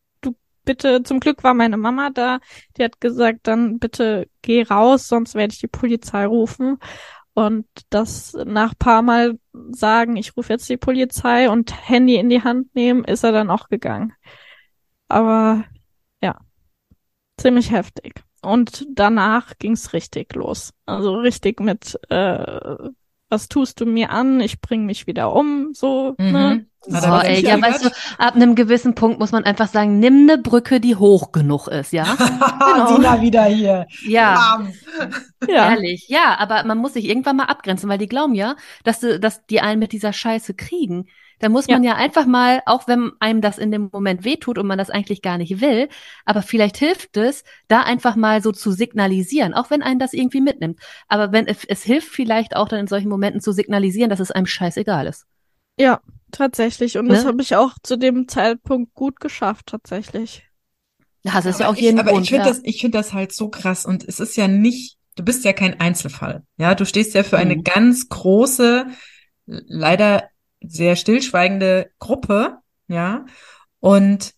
bitte, 0.66 1.02
zum 1.02 1.20
Glück 1.20 1.42
war 1.44 1.54
meine 1.54 1.78
Mama 1.78 2.10
da, 2.10 2.40
die 2.76 2.84
hat 2.84 3.00
gesagt, 3.00 3.46
dann 3.46 3.78
bitte 3.78 4.28
geh 4.42 4.62
raus, 4.62 5.08
sonst 5.08 5.34
werde 5.34 5.54
ich 5.54 5.60
die 5.60 5.68
Polizei 5.68 6.26
rufen. 6.26 6.78
Und 7.32 7.66
das 7.90 8.34
nach 8.46 8.74
paar 8.78 9.02
Mal 9.02 9.38
sagen, 9.70 10.16
ich 10.16 10.36
rufe 10.36 10.52
jetzt 10.52 10.68
die 10.68 10.78
Polizei 10.78 11.50
und 11.50 11.88
Handy 11.88 12.16
in 12.16 12.28
die 12.30 12.42
Hand 12.42 12.74
nehmen, 12.74 13.04
ist 13.04 13.24
er 13.24 13.32
dann 13.32 13.50
auch 13.50 13.68
gegangen. 13.68 14.14
Aber 15.08 15.64
ja, 16.22 16.38
ziemlich 17.38 17.70
heftig. 17.70 18.22
Und 18.42 18.86
danach 18.90 19.58
ging's 19.58 19.92
richtig 19.92 20.34
los. 20.34 20.72
Also 20.86 21.16
richtig 21.16 21.60
mit, 21.60 21.98
äh, 22.10 22.90
was 23.28 23.48
tust 23.48 23.80
du 23.80 23.86
mir 23.86 24.10
an? 24.10 24.40
Ich 24.40 24.60
bring 24.60 24.86
mich 24.86 25.06
wieder 25.06 25.34
um, 25.34 25.70
so. 25.72 26.14
Mhm. 26.18 26.32
Ne? 26.32 26.66
So, 26.88 26.96
ey, 26.96 27.44
ja, 27.44 27.60
weißt 27.60 27.84
du, 27.84 27.88
ab 28.18 28.36
einem 28.36 28.54
gewissen 28.54 28.94
Punkt 28.94 29.18
muss 29.18 29.32
man 29.32 29.42
einfach 29.42 29.66
sagen, 29.66 29.98
nimm 29.98 30.22
eine 30.22 30.38
Brücke, 30.38 30.78
die 30.78 30.94
hoch 30.94 31.32
genug 31.32 31.66
ist, 31.66 31.92
ja? 31.92 32.04
genau. 32.14 32.94
Sina 32.94 33.20
wieder 33.20 33.44
hier. 33.46 33.86
Ja. 34.06 34.64
ja. 35.48 35.70
Ehrlich, 35.70 36.06
ja, 36.08 36.36
aber 36.38 36.62
man 36.62 36.78
muss 36.78 36.92
sich 36.92 37.06
irgendwann 37.06 37.36
mal 37.36 37.46
abgrenzen, 37.46 37.88
weil 37.88 37.98
die 37.98 38.06
glauben 38.06 38.34
ja, 38.34 38.54
dass, 38.84 39.00
du, 39.00 39.18
dass 39.18 39.44
die 39.46 39.60
einen 39.60 39.80
mit 39.80 39.90
dieser 39.90 40.12
Scheiße 40.12 40.54
kriegen. 40.54 41.06
Da 41.38 41.50
muss 41.50 41.68
man 41.68 41.84
ja. 41.84 41.92
ja 41.92 41.96
einfach 41.96 42.26
mal, 42.26 42.62
auch 42.64 42.88
wenn 42.88 43.12
einem 43.20 43.42
das 43.42 43.58
in 43.58 43.70
dem 43.70 43.90
Moment 43.92 44.24
wehtut 44.24 44.56
und 44.56 44.66
man 44.66 44.78
das 44.78 44.88
eigentlich 44.88 45.20
gar 45.20 45.36
nicht 45.36 45.60
will, 45.60 45.88
aber 46.24 46.42
vielleicht 46.42 46.78
hilft 46.78 47.16
es, 47.16 47.44
da 47.68 47.82
einfach 47.82 48.16
mal 48.16 48.42
so 48.42 48.52
zu 48.52 48.72
signalisieren, 48.72 49.52
auch 49.52 49.70
wenn 49.70 49.82
einen 49.82 49.98
das 49.98 50.14
irgendwie 50.14 50.40
mitnimmt. 50.40 50.80
Aber 51.08 51.32
wenn 51.32 51.46
es, 51.46 51.64
es 51.64 51.82
hilft 51.82 52.08
vielleicht 52.08 52.56
auch 52.56 52.68
dann 52.68 52.80
in 52.80 52.86
solchen 52.86 53.08
Momenten 53.08 53.40
zu 53.40 53.52
signalisieren, 53.52 54.08
dass 54.08 54.20
es 54.20 54.30
einem 54.30 54.46
scheißegal 54.46 55.06
ist. 55.06 55.26
Ja, 55.78 56.00
tatsächlich. 56.32 56.96
Und 56.96 57.06
ne? 57.06 57.14
das 57.14 57.26
habe 57.26 57.42
ich 57.42 57.54
auch 57.54 57.74
zu 57.82 57.98
dem 57.98 58.28
Zeitpunkt 58.28 58.94
gut 58.94 59.20
geschafft, 59.20 59.66
tatsächlich. 59.66 60.44
Ja, 61.22 61.32
das 61.34 61.46
ist 61.46 61.60
ja, 61.60 61.66
ja 61.66 61.72
auch 61.72 61.76
jeden 61.76 61.96
ich, 61.96 62.02
Aber 62.02 62.12
Grund, 62.12 62.24
ich 62.24 62.30
finde 62.30 62.46
ja. 62.46 62.52
das, 62.52 62.60
ich 62.64 62.80
finde 62.80 62.98
das 62.98 63.12
halt 63.12 63.32
so 63.32 63.48
krass 63.48 63.84
und 63.84 64.04
es 64.04 64.20
ist 64.20 64.36
ja 64.36 64.48
nicht, 64.48 64.96
du 65.16 65.24
bist 65.24 65.44
ja 65.44 65.52
kein 65.52 65.80
Einzelfall. 65.80 66.44
Ja, 66.56 66.74
du 66.74 66.86
stehst 66.86 67.14
ja 67.14 67.24
für 67.24 67.36
mhm. 67.36 67.42
eine 67.42 67.62
ganz 67.62 68.08
große, 68.08 68.86
leider 69.44 70.30
sehr 70.68 70.96
stillschweigende 70.96 71.90
Gruppe, 71.98 72.58
ja. 72.88 73.24
Und 73.80 74.32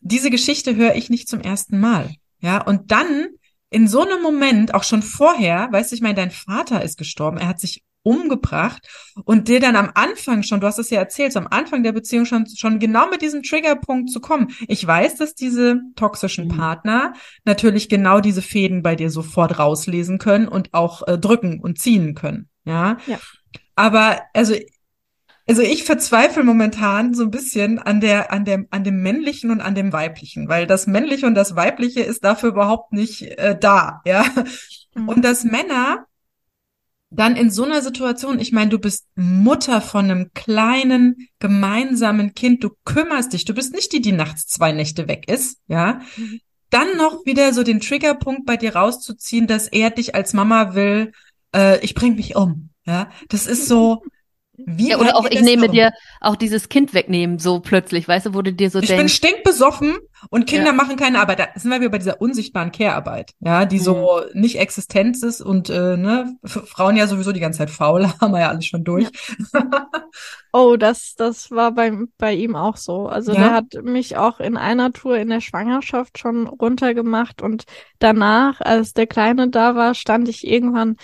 diese 0.00 0.30
Geschichte 0.30 0.76
höre 0.76 0.94
ich 0.94 1.10
nicht 1.10 1.28
zum 1.28 1.40
ersten 1.40 1.78
Mal, 1.78 2.10
ja. 2.40 2.62
Und 2.62 2.90
dann 2.90 3.28
in 3.70 3.86
so 3.86 4.02
einem 4.02 4.22
Moment, 4.22 4.74
auch 4.74 4.84
schon 4.84 5.02
vorher, 5.02 5.68
weißt 5.70 5.92
du, 5.92 5.94
ich 5.94 6.02
meine, 6.02 6.16
dein 6.16 6.32
Vater 6.32 6.82
ist 6.82 6.98
gestorben, 6.98 7.38
er 7.38 7.48
hat 7.48 7.60
sich 7.60 7.84
umgebracht 8.02 8.88
und 9.24 9.48
dir 9.48 9.60
dann 9.60 9.76
am 9.76 9.90
Anfang 9.94 10.42
schon, 10.42 10.60
du 10.60 10.66
hast 10.66 10.78
es 10.78 10.90
ja 10.90 10.98
erzählt, 10.98 11.32
so 11.32 11.38
am 11.38 11.48
Anfang 11.48 11.82
der 11.82 11.92
Beziehung 11.92 12.24
schon, 12.24 12.46
schon 12.46 12.78
genau 12.78 13.08
mit 13.08 13.20
diesem 13.20 13.42
Triggerpunkt 13.42 14.10
zu 14.10 14.20
kommen. 14.20 14.54
Ich 14.68 14.86
weiß, 14.86 15.16
dass 15.16 15.34
diese 15.34 15.80
toxischen 15.96 16.46
mhm. 16.46 16.56
Partner 16.56 17.12
natürlich 17.44 17.88
genau 17.88 18.20
diese 18.20 18.42
Fäden 18.42 18.82
bei 18.82 18.96
dir 18.96 19.10
sofort 19.10 19.58
rauslesen 19.58 20.18
können 20.18 20.48
und 20.48 20.72
auch 20.72 21.06
äh, 21.06 21.18
drücken 21.18 21.60
und 21.60 21.78
ziehen 21.78 22.14
können, 22.14 22.48
ja. 22.64 22.96
ja. 23.06 23.18
Aber 23.76 24.20
also 24.32 24.54
also 25.48 25.62
ich 25.62 25.84
verzweifle 25.84 26.44
momentan 26.44 27.14
so 27.14 27.24
ein 27.24 27.30
bisschen 27.30 27.78
an 27.78 28.00
der, 28.00 28.32
an 28.32 28.44
dem, 28.44 28.66
an 28.70 28.84
dem 28.84 29.02
männlichen 29.02 29.50
und 29.50 29.60
an 29.60 29.74
dem 29.74 29.92
weiblichen, 29.92 30.48
weil 30.48 30.66
das 30.66 30.86
männliche 30.86 31.26
und 31.26 31.34
das 31.34 31.56
weibliche 31.56 32.00
ist 32.00 32.24
dafür 32.24 32.50
überhaupt 32.50 32.92
nicht 32.92 33.22
äh, 33.22 33.56
da, 33.58 34.00
ja. 34.04 34.24
Mhm. 34.94 35.08
Und 35.08 35.24
dass 35.24 35.44
Männer 35.44 36.06
dann 37.10 37.34
in 37.34 37.50
so 37.50 37.64
einer 37.64 37.82
Situation, 37.82 38.38
ich 38.38 38.52
meine, 38.52 38.70
du 38.70 38.78
bist 38.78 39.06
Mutter 39.16 39.80
von 39.80 40.04
einem 40.04 40.30
kleinen 40.32 41.28
gemeinsamen 41.40 42.34
Kind, 42.34 42.62
du 42.62 42.70
kümmerst 42.84 43.32
dich, 43.32 43.44
du 43.44 43.52
bist 43.52 43.74
nicht 43.74 43.92
die, 43.92 44.00
die 44.00 44.12
nachts 44.12 44.46
zwei 44.46 44.72
Nächte 44.72 45.08
weg 45.08 45.28
ist, 45.28 45.58
ja. 45.66 46.00
Mhm. 46.16 46.40
Dann 46.70 46.96
noch 46.96 47.26
wieder 47.26 47.52
so 47.52 47.64
den 47.64 47.80
Triggerpunkt 47.80 48.46
bei 48.46 48.56
dir 48.56 48.76
rauszuziehen, 48.76 49.48
dass 49.48 49.66
er 49.66 49.90
dich 49.90 50.14
als 50.14 50.34
Mama 50.34 50.74
will, 50.74 51.10
äh, 51.52 51.84
ich 51.84 51.94
bring 51.94 52.14
mich 52.14 52.36
um, 52.36 52.70
ja. 52.84 53.10
Das 53.28 53.48
ist 53.48 53.66
so, 53.66 54.04
wie 54.66 54.90
ja, 54.90 54.98
oder 54.98 55.16
auch 55.16 55.26
ich 55.28 55.42
nehme 55.42 55.68
dir 55.68 55.92
auch 56.20 56.36
dieses 56.36 56.68
Kind 56.68 56.94
wegnehmen, 56.94 57.38
so 57.38 57.60
plötzlich, 57.60 58.06
weißt 58.06 58.26
du, 58.26 58.34
wo 58.34 58.42
du 58.42 58.52
dir 58.52 58.70
so 58.70 58.80
ich 58.80 58.88
denkst. 58.88 59.12
Ich 59.14 59.20
bin 59.20 59.30
stinkbesoffen 59.30 59.96
und 60.28 60.46
Kinder 60.46 60.68
ja. 60.68 60.72
machen 60.72 60.96
keine 60.96 61.20
Arbeit. 61.20 61.38
Da 61.38 61.48
sind 61.54 61.70
wir 61.70 61.80
wieder 61.80 61.90
bei 61.90 61.98
dieser 61.98 62.20
unsichtbaren 62.20 62.72
Care-Arbeit, 62.72 63.32
ja, 63.40 63.64
die 63.64 63.78
mhm. 63.78 63.82
so 63.82 64.20
nicht 64.34 64.58
existent 64.58 65.22
ist 65.22 65.40
und 65.40 65.70
äh, 65.70 65.96
ne, 65.96 66.36
Frauen 66.44 66.96
ja 66.96 67.06
sowieso 67.06 67.32
die 67.32 67.40
ganze 67.40 67.58
Zeit 67.58 67.70
faul, 67.70 68.06
haben 68.20 68.32
wir 68.32 68.40
ja 68.40 68.48
alles 68.48 68.66
schon 68.66 68.84
durch. 68.84 69.08
Ja. 69.54 69.88
oh, 70.52 70.76
das, 70.76 71.14
das 71.16 71.50
war 71.50 71.72
bei, 71.72 71.92
bei 72.18 72.34
ihm 72.34 72.56
auch 72.56 72.76
so. 72.76 73.06
Also 73.06 73.32
der 73.32 73.52
hat 73.52 73.74
mich 73.82 74.16
auch 74.16 74.40
in 74.40 74.56
einer 74.56 74.92
Tour 74.92 75.16
in 75.16 75.28
der 75.28 75.40
Schwangerschaft 75.40 76.18
schon 76.18 76.46
runtergemacht 76.46 77.42
und 77.42 77.64
danach, 77.98 78.60
als 78.60 78.92
der 78.92 79.06
Kleine 79.06 79.48
da 79.48 79.74
war, 79.74 79.94
stand 79.94 80.28
ich 80.28 80.46
irgendwann 80.46 80.96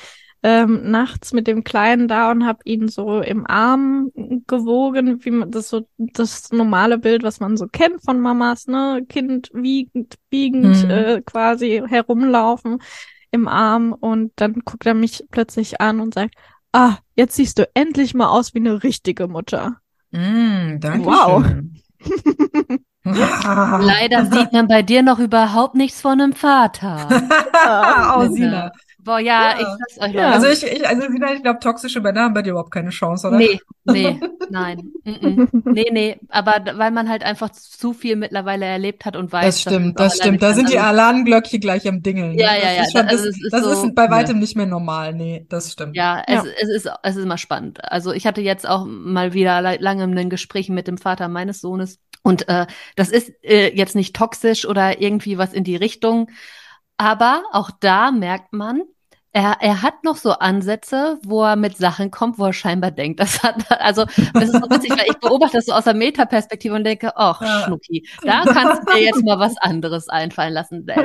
ähm, 0.43 0.91
nachts 0.91 1.33
mit 1.33 1.47
dem 1.47 1.65
Kleinen 1.65 2.09
da 2.09 2.31
und 2.31 2.47
habe 2.47 2.61
ihn 2.65 2.89
so 2.89 3.21
im 3.21 3.47
Arm 3.47 4.13
gewogen, 4.47 5.25
wie 5.25 5.31
man 5.31 5.51
das 5.51 5.69
so 5.69 5.89
das 5.97 6.53
normale 6.53 6.99
Bild, 6.99 7.23
was 7.23 7.41
man 7.41 7.57
so 7.57 7.67
kennt 7.67 8.05
von 8.05 8.21
Mamas, 8.21 8.67
ne, 8.67 9.05
Kind 9.09 9.51
wiegend, 9.55 10.17
biegend 10.31 10.85
mhm. 10.85 10.91
äh, 10.91 11.23
quasi 11.23 11.83
herumlaufen 11.87 12.79
im 13.31 13.49
Arm 13.49 13.93
und 13.93 14.33
dann 14.37 14.63
guckt 14.65 14.87
er 14.87 14.95
mich 14.95 15.25
plötzlich 15.31 15.81
an 15.81 16.01
und 16.01 16.15
sagt, 16.15 16.35
ah, 16.73 16.99
jetzt 17.15 17.37
siehst 17.37 17.59
du 17.59 17.69
endlich 17.75 18.15
mal 18.15 18.29
aus 18.29 18.55
wie 18.55 18.59
eine 18.59 18.83
richtige 18.83 19.29
Mutter. 19.29 19.77
Mm, 20.11 20.79
danke 20.79 21.07
wow. 21.07 21.45
Leider 23.05 24.27
sieht 24.27 24.53
man 24.53 24.69
bei 24.69 24.83
dir 24.83 25.03
noch 25.03 25.19
überhaupt 25.19 25.75
nichts 25.75 26.01
von 26.01 26.21
einem 26.21 26.33
Vater. 26.33 27.09
oh, 28.17 28.29
Sina. 28.33 28.73
Boah, 29.07 29.21
ja, 29.21 29.53
ja. 29.53 29.61
ich 29.61 29.67
sag's 29.67 30.09
euch. 30.09 30.15
Ja. 30.15 30.33
Also 30.33 30.49
ich, 30.49 30.65
ich, 30.65 30.87
also 30.87 31.03
ich 31.05 31.43
glaube, 31.43 31.61
toxische 31.61 32.01
Männer 32.01 32.23
haben 32.23 32.35
bei 32.35 32.43
dir 32.43 32.51
überhaupt 32.51 32.73
keine 32.73 32.91
Chance, 32.91 33.29
oder? 33.29 33.37
Nee, 33.37 33.61
nee, 33.85 34.19
nein. 34.51 34.79
mm 35.05 35.11
-mm. 35.11 35.49
Nee, 35.65 35.87
nee, 35.93 36.19
aber 36.29 36.77
weil 36.77 36.91
man 36.91 37.09
halt 37.09 37.23
einfach 37.23 37.51
zu 37.51 37.93
viel 37.93 38.17
mittlerweile 38.17 38.67
erlebt 38.67 39.05
hat 39.05 39.15
und 39.15 39.33
weiß. 39.33 39.45
Das 39.45 39.61
stimmt, 39.61 40.01
das 40.01 40.17
stimmt. 40.17 40.43
Da 40.43 40.55
sind 40.55 40.71
die 40.71 40.79
Alarmglöckchen 40.81 41.61
gleich 41.61 41.87
am 41.87 42.03
Dingeln. 42.03 42.35
Ne? 42.35 42.43
Ja, 42.43 42.57
ja, 42.57 42.73
ja. 42.73 42.79
Das, 42.79 42.89
ist, 42.89 42.93
schon, 42.93 43.07
also 43.07 43.27
das, 43.27 43.37
ist, 43.37 43.53
das 43.53 43.63
so, 43.63 43.87
ist 43.87 43.95
bei 43.95 44.11
weitem 44.11 44.37
ja. 44.37 44.41
nicht 44.41 44.57
mehr 44.57 44.67
normal. 44.67 45.15
Nee, 45.15 45.47
das 45.49 45.73
stimmt. 45.73 45.95
Ja, 45.95 46.25
es, 46.27 46.43
ja. 46.45 46.51
es 46.61 46.69
ist, 46.69 46.91
es 47.01 47.17
ist 47.17 47.23
immer 47.23 47.39
spannend. 47.39 47.85
Also 47.85 48.13
ich 48.13 48.27
hatte 48.27 48.41
jetzt 48.41 48.69
auch 48.69 48.85
mal 48.87 49.35
wieder 49.35 49.63
lange 49.79 50.03
ein 50.03 50.31
Gespräch 50.31 50.69
mit 50.69 50.89
dem 50.89 50.99
Vater 50.99 51.29
meines 51.29 51.61
Sohnes 51.61 52.01
und 52.23 52.49
äh, 52.49 52.67
das 52.97 53.11
ist 53.11 53.33
äh, 53.45 53.73
jetzt 53.73 53.95
nicht 53.95 54.17
toxisch 54.17 54.67
oder 54.67 55.01
irgendwie 55.01 55.39
was 55.39 55.53
in 55.53 55.63
die 55.63 55.77
Richtung. 55.77 56.29
Aber 56.97 57.45
auch 57.53 57.71
da 57.71 58.11
merkt 58.11 58.53
man, 58.53 58.83
er, 59.37 59.59
er 59.61 59.83
hat 59.83 60.03
noch 60.03 60.17
so 60.17 60.33
Ansätze, 60.33 61.19
wo 61.23 61.45
er 61.45 61.57
mit 61.57 61.77
Sachen 61.77 62.11
kommt, 62.11 62.39
wo 62.39 62.47
er 62.47 62.55
scheinbar 62.55 62.91
denkt, 62.91 63.21
das 63.21 63.43
hat, 63.43 63.57
also, 63.83 64.07
das 64.33 64.45
ist 64.45 64.53
so 64.53 64.71
witzig, 64.71 64.93
weil 64.93 65.05
ich 65.11 65.19
beobachte 65.19 65.59
das 65.59 65.67
so 65.67 65.73
aus 65.73 65.85
der 65.85 65.93
Metaperspektive 65.93 66.75
und 66.75 66.85
denke, 66.85 67.15
ach. 67.17 67.43
Schnucki, 67.67 68.09
da 68.23 68.45
kannst 68.45 68.89
du 68.89 68.95
dir 68.95 69.03
jetzt 69.03 69.23
mal 69.23 69.39
was 69.39 69.55
anderes 69.59 70.09
einfallen 70.09 70.55
lassen. 70.55 70.87
Das, 70.87 70.97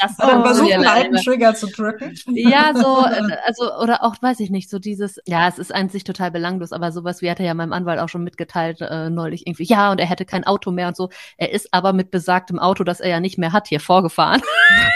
das 0.00 0.12
oh, 0.22 0.42
versuchen, 0.42 0.72
einen 0.72 0.86
alten 0.86 1.16
Trigger 1.16 1.54
zu 1.54 1.66
drücken. 1.66 2.14
Ja, 2.28 2.72
so, 2.74 2.96
also, 3.46 3.74
oder 3.78 4.02
auch, 4.02 4.14
weiß 4.22 4.40
ich 4.40 4.48
nicht, 4.48 4.70
so 4.70 4.78
dieses, 4.78 5.20
ja, 5.26 5.46
es 5.46 5.58
ist 5.58 5.74
an 5.74 5.90
sich 5.90 6.04
total 6.04 6.30
belanglos, 6.30 6.72
aber 6.72 6.92
sowas, 6.92 7.20
wie 7.20 7.30
hat 7.30 7.40
er 7.40 7.46
ja 7.46 7.52
meinem 7.52 7.74
Anwalt 7.74 8.00
auch 8.00 8.08
schon 8.08 8.24
mitgeteilt, 8.24 8.80
äh, 8.80 9.10
neulich 9.10 9.46
irgendwie, 9.46 9.64
ja, 9.64 9.92
und 9.92 10.00
er 10.00 10.06
hätte 10.06 10.24
kein 10.24 10.44
Auto 10.44 10.70
mehr 10.70 10.88
und 10.88 10.96
so. 10.96 11.10
Er 11.36 11.52
ist 11.52 11.68
aber 11.74 11.92
mit 11.92 12.10
besagtem 12.10 12.58
Auto, 12.58 12.84
das 12.84 13.00
er 13.00 13.10
ja 13.10 13.20
nicht 13.20 13.36
mehr 13.36 13.52
hat, 13.52 13.68
hier 13.68 13.80
vorgefahren. 13.80 14.40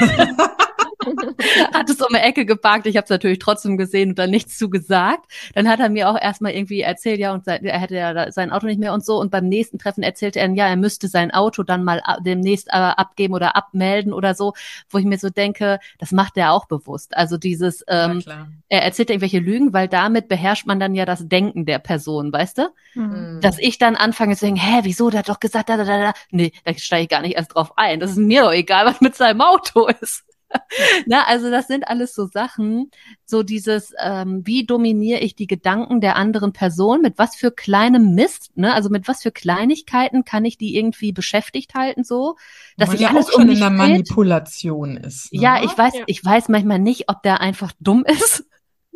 hat 1.74 1.88
es 1.90 2.00
um 2.00 2.08
die 2.10 2.20
Ecke 2.20 2.44
geparkt. 2.44 2.86
Ich 2.86 2.96
habe 2.96 3.04
es 3.04 3.10
natürlich 3.10 3.38
trotzdem 3.38 3.76
gesehen 3.76 4.10
und 4.10 4.18
dann 4.18 4.30
nichts 4.30 4.58
zu 4.58 4.70
gesagt. 4.70 5.30
Dann 5.54 5.68
hat 5.68 5.80
er 5.80 5.88
mir 5.88 6.08
auch 6.08 6.20
erstmal 6.20 6.52
irgendwie 6.52 6.80
erzählt, 6.80 7.20
ja, 7.20 7.32
und 7.32 7.46
er 7.46 7.78
hätte 7.78 7.94
ja 7.94 8.30
sein 8.32 8.50
Auto 8.50 8.66
nicht 8.66 8.80
mehr 8.80 8.92
und 8.92 9.04
so. 9.04 9.18
Und 9.18 9.30
beim 9.30 9.48
nächsten 9.48 9.78
Treffen 9.78 10.02
erzählte 10.02 10.40
er, 10.40 10.50
ja, 10.50 10.66
er 10.66 10.76
müsste 10.76 11.08
sein 11.08 11.30
Auto 11.30 11.62
dann 11.62 11.84
mal 11.84 12.02
demnächst 12.20 12.68
äh, 12.68 12.72
abgeben 12.72 13.34
oder 13.34 13.56
abmelden 13.56 14.12
oder 14.12 14.34
so, 14.34 14.54
wo 14.88 14.98
ich 14.98 15.04
mir 15.04 15.18
so 15.18 15.30
denke, 15.30 15.78
das 15.98 16.12
macht 16.12 16.36
er 16.36 16.52
auch 16.52 16.66
bewusst. 16.66 17.16
Also 17.16 17.36
dieses, 17.36 17.84
ähm, 17.88 18.22
er 18.68 18.82
erzählt 18.82 19.10
irgendwelche 19.10 19.38
Lügen, 19.38 19.72
weil 19.72 19.88
damit 19.88 20.28
beherrscht 20.28 20.66
man 20.66 20.80
dann 20.80 20.94
ja 20.94 21.04
das 21.04 21.28
Denken 21.28 21.66
der 21.66 21.78
Person, 21.78 22.32
weißt 22.32 22.58
du? 22.58 22.68
Mhm. 22.94 23.40
Dass 23.40 23.58
ich 23.58 23.78
dann 23.78 23.96
anfange 23.96 24.36
zu 24.36 24.44
denken, 24.44 24.60
hä, 24.60 24.80
wieso, 24.82 25.10
der 25.10 25.20
hat 25.20 25.28
doch 25.28 25.40
gesagt, 25.40 25.68
da, 25.68 25.76
da, 25.76 25.84
da, 25.84 25.98
da. 25.98 26.12
Nee, 26.30 26.52
da 26.64 26.74
steige 26.74 27.02
ich 27.04 27.08
gar 27.08 27.22
nicht 27.22 27.36
erst 27.36 27.54
drauf 27.54 27.72
ein. 27.76 28.00
Das 28.00 28.12
ist 28.12 28.16
mir 28.16 28.42
doch 28.42 28.52
egal, 28.52 28.86
was 28.86 29.00
mit 29.00 29.14
seinem 29.14 29.40
Auto 29.40 29.86
ist. 30.00 30.24
Na, 31.06 31.24
also 31.24 31.50
das 31.50 31.66
sind 31.66 31.86
alles 31.88 32.14
so 32.14 32.26
Sachen, 32.26 32.90
so 33.24 33.42
dieses, 33.42 33.92
ähm, 34.02 34.42
wie 34.44 34.64
dominiere 34.66 35.20
ich 35.20 35.36
die 35.36 35.46
Gedanken 35.46 36.00
der 36.00 36.16
anderen 36.16 36.52
Person, 36.52 37.02
mit 37.02 37.18
was 37.18 37.36
für 37.36 37.50
kleinem 37.50 38.14
Mist, 38.14 38.50
ne? 38.56 38.74
Also 38.74 38.90
mit 38.90 39.08
was 39.08 39.22
für 39.22 39.30
Kleinigkeiten 39.30 40.24
kann 40.24 40.44
ich 40.44 40.58
die 40.58 40.76
irgendwie 40.76 41.12
beschäftigt 41.12 41.74
halten, 41.74 42.04
so, 42.04 42.36
dass 42.76 42.92
ich 42.92 43.00
ja 43.00 43.10
alles 43.10 43.28
auch 43.28 43.32
schon 43.32 43.44
um 43.44 43.50
in 43.50 43.60
der 43.60 43.70
Manipulation 43.70 44.96
ist. 44.96 45.32
Ne? 45.32 45.40
Ja, 45.40 45.62
ich 45.62 45.76
weiß, 45.76 45.94
ja. 45.94 46.04
ich 46.06 46.24
weiß 46.24 46.48
manchmal 46.48 46.78
nicht, 46.78 47.08
ob 47.08 47.22
der 47.22 47.40
einfach 47.40 47.72
dumm 47.80 48.04
ist 48.04 48.44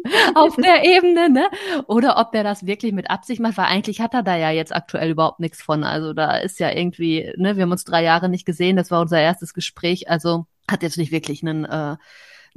auf 0.35 0.57
der 0.57 0.85
Ebene, 0.85 1.31
ne? 1.31 1.49
Oder 1.87 2.19
ob 2.19 2.33
der 2.33 2.45
das 2.45 2.67
wirklich 2.67 2.93
mit 2.93 3.11
Absicht 3.11 3.41
macht, 3.41 3.57
weil 3.57 3.67
eigentlich 3.67 4.01
hat 4.01 4.15
er 4.15 4.23
da 4.23 4.37
ja 4.37 4.51
jetzt 4.51 4.75
aktuell 4.75 5.11
überhaupt 5.11 5.41
nichts 5.41 5.63
von. 5.63 5.85
Also 5.85 6.13
da 6.13 6.37
ist 6.37 6.61
ja 6.61 6.71
irgendwie, 6.71 7.33
ne, 7.37 7.57
wir 7.57 7.63
haben 7.63 7.73
uns 7.73 7.85
drei 7.85 8.03
Jahre 8.03 8.29
nicht 8.29 8.45
gesehen, 8.45 8.77
das 8.77 8.91
war 8.91 9.01
unser 9.01 9.21
erstes 9.21 9.55
Gespräch, 9.55 10.11
also 10.11 10.47
hat 10.71 10.83
jetzt 10.83 10.99
nicht 10.99 11.13
wirklich 11.13 11.43
einen, 11.43 11.65
äh, 11.65 11.97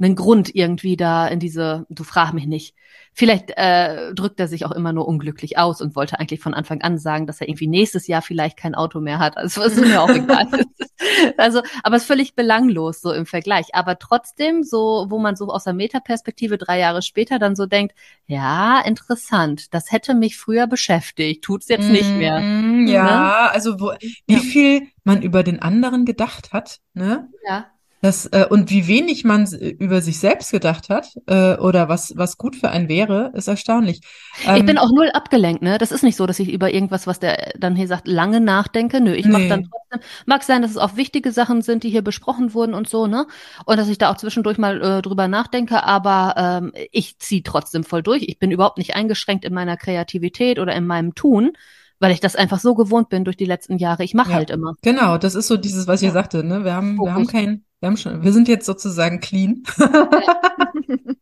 einen 0.00 0.14
Grund 0.14 0.54
irgendwie 0.54 0.96
da 0.96 1.26
in 1.26 1.40
diese, 1.40 1.86
du 1.88 2.04
frag 2.04 2.32
mich 2.32 2.46
nicht. 2.46 2.74
Vielleicht 3.12 3.52
äh, 3.56 4.14
drückt 4.14 4.38
er 4.38 4.46
sich 4.46 4.64
auch 4.64 4.70
immer 4.70 4.92
nur 4.92 5.08
unglücklich 5.08 5.58
aus 5.58 5.80
und 5.80 5.96
wollte 5.96 6.20
eigentlich 6.20 6.40
von 6.40 6.54
Anfang 6.54 6.82
an 6.82 6.98
sagen, 6.98 7.26
dass 7.26 7.40
er 7.40 7.48
irgendwie 7.48 7.66
nächstes 7.66 8.06
Jahr 8.06 8.22
vielleicht 8.22 8.56
kein 8.56 8.76
Auto 8.76 9.00
mehr 9.00 9.18
hat. 9.18 9.36
Also 9.36 9.62
ist 9.62 9.76
mir 9.76 10.00
auch 10.00 10.08
egal. 10.08 10.46
also, 11.36 11.62
aber 11.82 11.96
es 11.96 12.02
ist 12.02 12.08
völlig 12.08 12.34
belanglos 12.34 13.00
so 13.00 13.12
im 13.12 13.26
Vergleich. 13.26 13.74
Aber 13.74 13.98
trotzdem, 13.98 14.62
so, 14.62 15.06
wo 15.08 15.18
man 15.18 15.36
so 15.36 15.48
aus 15.48 15.64
der 15.64 15.72
Metaperspektive 15.72 16.58
drei 16.58 16.78
Jahre 16.78 17.02
später 17.02 17.38
dann 17.38 17.56
so 17.56 17.66
denkt, 17.66 17.94
ja, 18.26 18.80
interessant, 18.80 19.74
das 19.74 19.90
hätte 19.90 20.14
mich 20.14 20.36
früher 20.36 20.66
beschäftigt, 20.66 21.44
tut's 21.44 21.68
jetzt 21.68 21.88
nicht 21.88 22.10
mehr. 22.10 22.40
Mm, 22.40 22.86
ja, 22.86 23.04
ne? 23.04 23.50
also 23.50 23.80
wo, 23.80 23.92
wie 24.26 24.34
ja. 24.34 24.40
viel 24.40 24.82
man 25.04 25.22
über 25.22 25.42
den 25.42 25.60
anderen 25.60 26.04
gedacht 26.04 26.52
hat, 26.52 26.80
ne? 26.94 27.28
Ja. 27.46 27.66
Das, 28.00 28.26
äh, 28.26 28.46
und 28.48 28.70
wie 28.70 28.86
wenig 28.86 29.24
man 29.24 29.46
über 29.52 30.00
sich 30.00 30.20
selbst 30.20 30.52
gedacht 30.52 30.88
hat 30.88 31.08
äh, 31.26 31.56
oder 31.56 31.88
was, 31.88 32.12
was 32.16 32.36
gut 32.36 32.54
für 32.54 32.70
einen 32.70 32.88
wäre, 32.88 33.32
ist 33.34 33.48
erstaunlich. 33.48 34.02
Ähm, 34.46 34.56
ich 34.56 34.66
bin 34.66 34.76
ähm, 34.76 34.78
auch 34.78 34.90
null 34.92 35.10
abgelenkt, 35.10 35.62
ne? 35.62 35.78
Das 35.78 35.90
ist 35.90 36.04
nicht 36.04 36.14
so, 36.14 36.24
dass 36.26 36.38
ich 36.38 36.52
über 36.52 36.72
irgendwas, 36.72 37.08
was 37.08 37.18
der 37.18 37.54
dann 37.58 37.74
hier 37.74 37.88
sagt, 37.88 38.06
lange 38.06 38.40
nachdenke. 38.40 39.00
Nö, 39.00 39.12
ich 39.12 39.26
nee. 39.26 39.32
mache 39.32 39.48
dann 39.48 39.68
trotzdem. 39.68 40.08
Mag 40.26 40.44
sein, 40.44 40.62
dass 40.62 40.70
es 40.70 40.76
auch 40.76 40.94
wichtige 40.94 41.32
Sachen 41.32 41.62
sind, 41.62 41.82
die 41.82 41.90
hier 41.90 42.02
besprochen 42.02 42.54
wurden 42.54 42.74
und 42.74 42.88
so, 42.88 43.08
ne? 43.08 43.26
Und 43.64 43.78
dass 43.78 43.88
ich 43.88 43.98
da 43.98 44.12
auch 44.12 44.16
zwischendurch 44.16 44.58
mal 44.58 44.80
äh, 44.80 45.02
drüber 45.02 45.26
nachdenke, 45.26 45.82
aber 45.82 46.34
ähm, 46.36 46.72
ich 46.92 47.18
ziehe 47.18 47.42
trotzdem 47.42 47.82
voll 47.82 48.04
durch. 48.04 48.22
Ich 48.22 48.38
bin 48.38 48.52
überhaupt 48.52 48.78
nicht 48.78 48.94
eingeschränkt 48.94 49.44
in 49.44 49.54
meiner 49.54 49.76
Kreativität 49.76 50.60
oder 50.60 50.72
in 50.74 50.86
meinem 50.86 51.16
Tun 51.16 51.52
weil 52.00 52.12
ich 52.12 52.20
das 52.20 52.36
einfach 52.36 52.60
so 52.60 52.74
gewohnt 52.74 53.08
bin 53.08 53.24
durch 53.24 53.36
die 53.36 53.44
letzten 53.44 53.78
Jahre. 53.78 54.04
Ich 54.04 54.14
mache 54.14 54.30
ja, 54.30 54.36
halt 54.36 54.50
immer. 54.50 54.74
Genau, 54.82 55.18
das 55.18 55.34
ist 55.34 55.48
so 55.48 55.56
dieses, 55.56 55.86
was 55.86 56.00
ich 56.02 56.08
ja. 56.08 56.12
sagte, 56.12 56.44
ne? 56.44 56.64
Wir 56.64 56.74
haben, 56.74 56.96
Fokus. 56.96 57.08
wir 57.08 57.14
haben 57.14 57.26
kein, 57.26 57.64
wir 57.80 57.88
haben 57.88 57.96
schon, 57.96 58.22
wir 58.22 58.32
sind 58.32 58.48
jetzt 58.48 58.66
sozusagen 58.66 59.20
clean. 59.20 59.62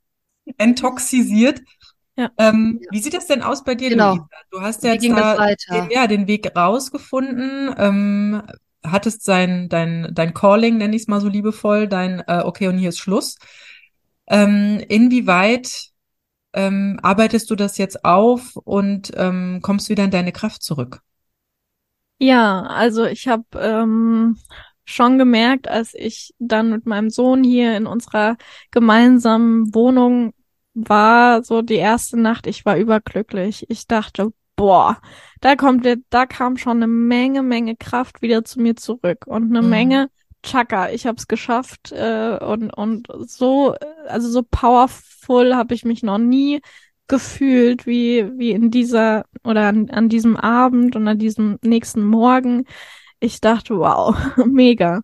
Enttoxisiert. 0.58 1.60
Ja. 2.16 2.30
Ähm, 2.38 2.80
ja. 2.82 2.88
Wie 2.92 3.02
sieht 3.02 3.14
das 3.14 3.26
denn 3.26 3.42
aus 3.42 3.64
bei 3.64 3.74
dir, 3.74 3.90
genau. 3.90 4.10
Luisa? 4.10 4.28
Du 4.50 4.60
hast 4.60 4.82
jetzt 4.82 5.06
da 5.06 5.46
den, 5.46 5.90
ja, 5.90 6.06
den 6.06 6.26
Weg 6.26 6.56
rausgefunden, 6.56 7.74
ähm, 7.76 8.42
hattest 8.82 9.24
sein, 9.24 9.68
dein, 9.68 10.10
dein 10.12 10.32
Calling, 10.32 10.78
nenne 10.78 10.96
ich 10.96 11.02
es 11.02 11.08
mal 11.08 11.20
so 11.20 11.28
liebevoll, 11.28 11.88
dein 11.88 12.20
äh, 12.20 12.42
Okay 12.44 12.68
und 12.68 12.78
hier 12.78 12.88
ist 12.90 12.98
Schluss. 12.98 13.36
Ähm, 14.28 14.82
inwieweit 14.88 15.90
ähm, 16.56 16.98
arbeitest 17.02 17.50
du 17.50 17.54
das 17.54 17.78
jetzt 17.78 18.04
auf 18.04 18.56
und 18.56 19.12
ähm, 19.14 19.60
kommst 19.62 19.88
wieder 19.90 20.04
in 20.04 20.10
deine 20.10 20.32
Kraft 20.32 20.62
zurück? 20.62 21.00
Ja, 22.18 22.62
also 22.62 23.04
ich 23.04 23.28
habe 23.28 23.44
ähm, 23.54 24.38
schon 24.84 25.18
gemerkt, 25.18 25.68
als 25.68 25.92
ich 25.94 26.34
dann 26.38 26.70
mit 26.70 26.86
meinem 26.86 27.10
Sohn 27.10 27.44
hier 27.44 27.76
in 27.76 27.86
unserer 27.86 28.36
gemeinsamen 28.70 29.74
Wohnung 29.74 30.32
war, 30.72 31.44
so 31.44 31.60
die 31.60 31.74
erste 31.74 32.18
Nacht, 32.18 32.46
ich 32.46 32.64
war 32.64 32.78
überglücklich. 32.78 33.66
Ich 33.68 33.86
dachte, 33.86 34.32
boah, 34.56 34.98
da 35.42 35.56
kommt, 35.56 35.86
da 36.08 36.26
kam 36.26 36.56
schon 36.56 36.78
eine 36.78 36.86
Menge, 36.86 37.42
Menge 37.42 37.76
Kraft 37.76 38.22
wieder 38.22 38.44
zu 38.44 38.60
mir 38.60 38.76
zurück 38.76 39.26
und 39.26 39.50
eine 39.50 39.60
mhm. 39.60 39.68
Menge 39.68 40.10
Chaka. 40.46 40.90
Ich 40.90 41.06
habe 41.06 41.16
es 41.18 41.28
geschafft 41.28 41.92
äh, 41.92 42.38
und 42.38 42.76
und 42.76 43.08
so, 43.28 43.74
also 44.06 44.28
so 44.28 44.42
powerful 44.42 45.54
habe 45.54 45.74
ich 45.74 45.84
mich 45.84 46.02
noch 46.02 46.18
nie 46.18 46.60
gefühlt 47.08 47.86
wie 47.86 48.30
wie 48.36 48.50
in 48.50 48.70
dieser 48.70 49.26
oder 49.44 49.68
an, 49.68 49.90
an 49.90 50.08
diesem 50.08 50.36
Abend 50.36 50.96
und 50.96 51.06
an 51.06 51.18
diesem 51.18 51.58
nächsten 51.62 52.04
Morgen 52.04 52.64
ich 53.20 53.40
dachte, 53.40 53.78
wow, 53.78 54.16
mega. 54.46 55.02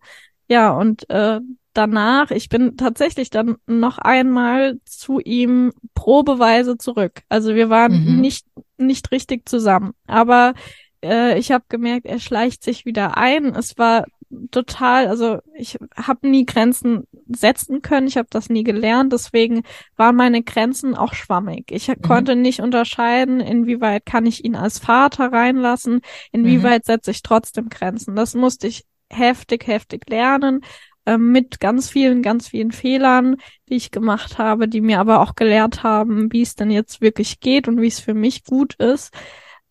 Ja, 0.48 0.70
und 0.70 1.08
äh, 1.08 1.40
danach, 1.72 2.30
ich 2.30 2.48
bin 2.48 2.76
tatsächlich 2.76 3.30
dann 3.30 3.56
noch 3.66 3.98
einmal 3.98 4.78
zu 4.84 5.20
ihm 5.20 5.72
probeweise 5.94 6.76
zurück. 6.76 7.22
Also 7.28 7.54
wir 7.54 7.70
waren 7.70 8.04
mhm. 8.04 8.20
nicht, 8.20 8.46
nicht 8.76 9.10
richtig 9.12 9.48
zusammen. 9.48 9.92
Aber 10.06 10.54
äh, 11.02 11.38
ich 11.38 11.52
habe 11.52 11.64
gemerkt, 11.68 12.06
er 12.06 12.18
schleicht 12.18 12.62
sich 12.62 12.84
wieder 12.84 13.16
ein. 13.16 13.54
Es 13.54 13.78
war 13.78 14.04
total, 14.50 15.08
also 15.08 15.38
ich 15.54 15.78
habe 15.96 16.28
nie 16.28 16.46
Grenzen 16.46 17.04
setzen 17.28 17.82
können, 17.82 18.06
ich 18.06 18.16
habe 18.16 18.28
das 18.30 18.48
nie 18.48 18.64
gelernt, 18.64 19.12
deswegen 19.12 19.62
waren 19.96 20.16
meine 20.16 20.42
Grenzen 20.42 20.94
auch 20.94 21.14
schwammig. 21.14 21.70
Ich 21.70 21.88
mhm. 21.88 22.02
konnte 22.02 22.36
nicht 22.36 22.60
unterscheiden, 22.60 23.40
inwieweit 23.40 24.06
kann 24.06 24.26
ich 24.26 24.44
ihn 24.44 24.56
als 24.56 24.78
Vater 24.78 25.32
reinlassen, 25.32 26.00
inwieweit 26.30 26.82
mhm. 26.82 26.92
setze 26.92 27.10
ich 27.10 27.22
trotzdem 27.22 27.68
Grenzen. 27.68 28.16
Das 28.16 28.34
musste 28.34 28.66
ich 28.66 28.84
heftig, 29.10 29.66
heftig 29.66 30.08
lernen, 30.08 30.62
äh, 31.04 31.18
mit 31.18 31.60
ganz 31.60 31.90
vielen, 31.90 32.22
ganz 32.22 32.48
vielen 32.48 32.72
Fehlern, 32.72 33.36
die 33.68 33.76
ich 33.76 33.90
gemacht 33.90 34.38
habe, 34.38 34.68
die 34.68 34.80
mir 34.80 35.00
aber 35.00 35.20
auch 35.20 35.34
gelehrt 35.34 35.82
haben, 35.82 36.32
wie 36.32 36.42
es 36.42 36.54
denn 36.54 36.70
jetzt 36.70 37.00
wirklich 37.00 37.40
geht 37.40 37.68
und 37.68 37.80
wie 37.80 37.88
es 37.88 38.00
für 38.00 38.14
mich 38.14 38.44
gut 38.44 38.74
ist. 38.74 39.12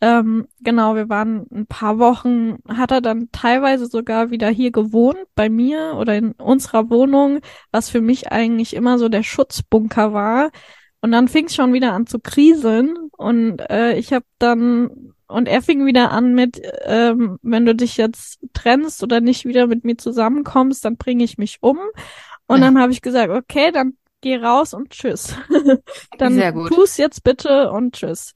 Ähm, 0.03 0.47
genau, 0.61 0.95
wir 0.95 1.09
waren 1.09 1.45
ein 1.53 1.67
paar 1.67 1.99
Wochen, 1.99 2.57
hat 2.67 2.89
er 2.89 3.01
dann 3.01 3.29
teilweise 3.31 3.85
sogar 3.85 4.31
wieder 4.31 4.49
hier 4.49 4.71
gewohnt, 4.71 5.19
bei 5.35 5.47
mir 5.47 5.93
oder 5.95 6.15
in 6.15 6.31
unserer 6.33 6.89
Wohnung, 6.89 7.39
was 7.71 7.89
für 7.89 8.01
mich 8.01 8.31
eigentlich 8.31 8.75
immer 8.75 8.97
so 8.97 9.09
der 9.09 9.21
Schutzbunker 9.21 10.11
war. 10.11 10.49
Und 11.01 11.11
dann 11.11 11.27
fing 11.27 11.45
es 11.45 11.55
schon 11.55 11.73
wieder 11.73 11.93
an 11.93 12.07
zu 12.07 12.19
kriseln 12.19 12.95
und 13.15 13.59
äh, 13.69 13.93
ich 13.93 14.11
habe 14.11 14.25
dann 14.39 15.13
und 15.27 15.47
er 15.47 15.61
fing 15.61 15.85
wieder 15.85 16.11
an 16.11 16.33
mit, 16.33 16.61
ähm, 16.83 17.37
wenn 17.41 17.65
du 17.65 17.73
dich 17.75 17.95
jetzt 17.95 18.39
trennst 18.53 19.01
oder 19.03 19.21
nicht 19.21 19.45
wieder 19.45 19.67
mit 19.67 19.85
mir 19.85 19.97
zusammenkommst, 19.97 20.83
dann 20.83 20.97
bringe 20.97 21.23
ich 21.23 21.37
mich 21.37 21.59
um. 21.61 21.77
Und 22.47 22.59
ja. 22.59 22.65
dann 22.65 22.79
habe 22.79 22.91
ich 22.91 23.01
gesagt, 23.01 23.29
okay, 23.31 23.71
dann 23.71 23.93
geh 24.19 24.35
raus 24.35 24.73
und 24.73 24.89
tschüss. 24.89 25.35
dann 26.17 26.37
tu's 26.67 26.97
jetzt 26.97 27.23
bitte 27.23 27.71
und 27.71 27.95
tschüss 27.95 28.33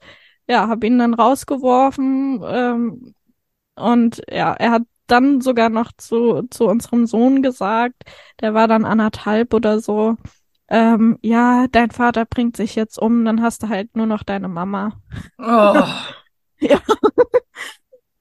ja, 0.48 0.68
habe 0.68 0.86
ihn 0.86 0.98
dann 0.98 1.14
rausgeworfen 1.14 2.42
ähm, 2.44 3.14
und 3.74 4.22
ja, 4.30 4.52
er 4.54 4.70
hat 4.72 4.82
dann 5.06 5.40
sogar 5.40 5.68
noch 5.68 5.92
zu, 5.96 6.42
zu 6.50 6.66
unserem 6.66 7.06
Sohn 7.06 7.42
gesagt, 7.42 8.02
der 8.40 8.54
war 8.54 8.68
dann 8.68 8.84
anderthalb 8.84 9.54
oder 9.54 9.80
so, 9.80 10.16
ähm, 10.68 11.18
ja, 11.22 11.66
dein 11.70 11.90
Vater 11.90 12.24
bringt 12.24 12.56
sich 12.56 12.74
jetzt 12.74 12.98
um, 12.98 13.24
dann 13.24 13.40
hast 13.40 13.62
du 13.62 13.68
halt 13.68 13.96
nur 13.96 14.06
noch 14.06 14.22
deine 14.22 14.48
Mama. 14.48 15.00
Oh. 15.38 15.42
ja. 16.58 16.80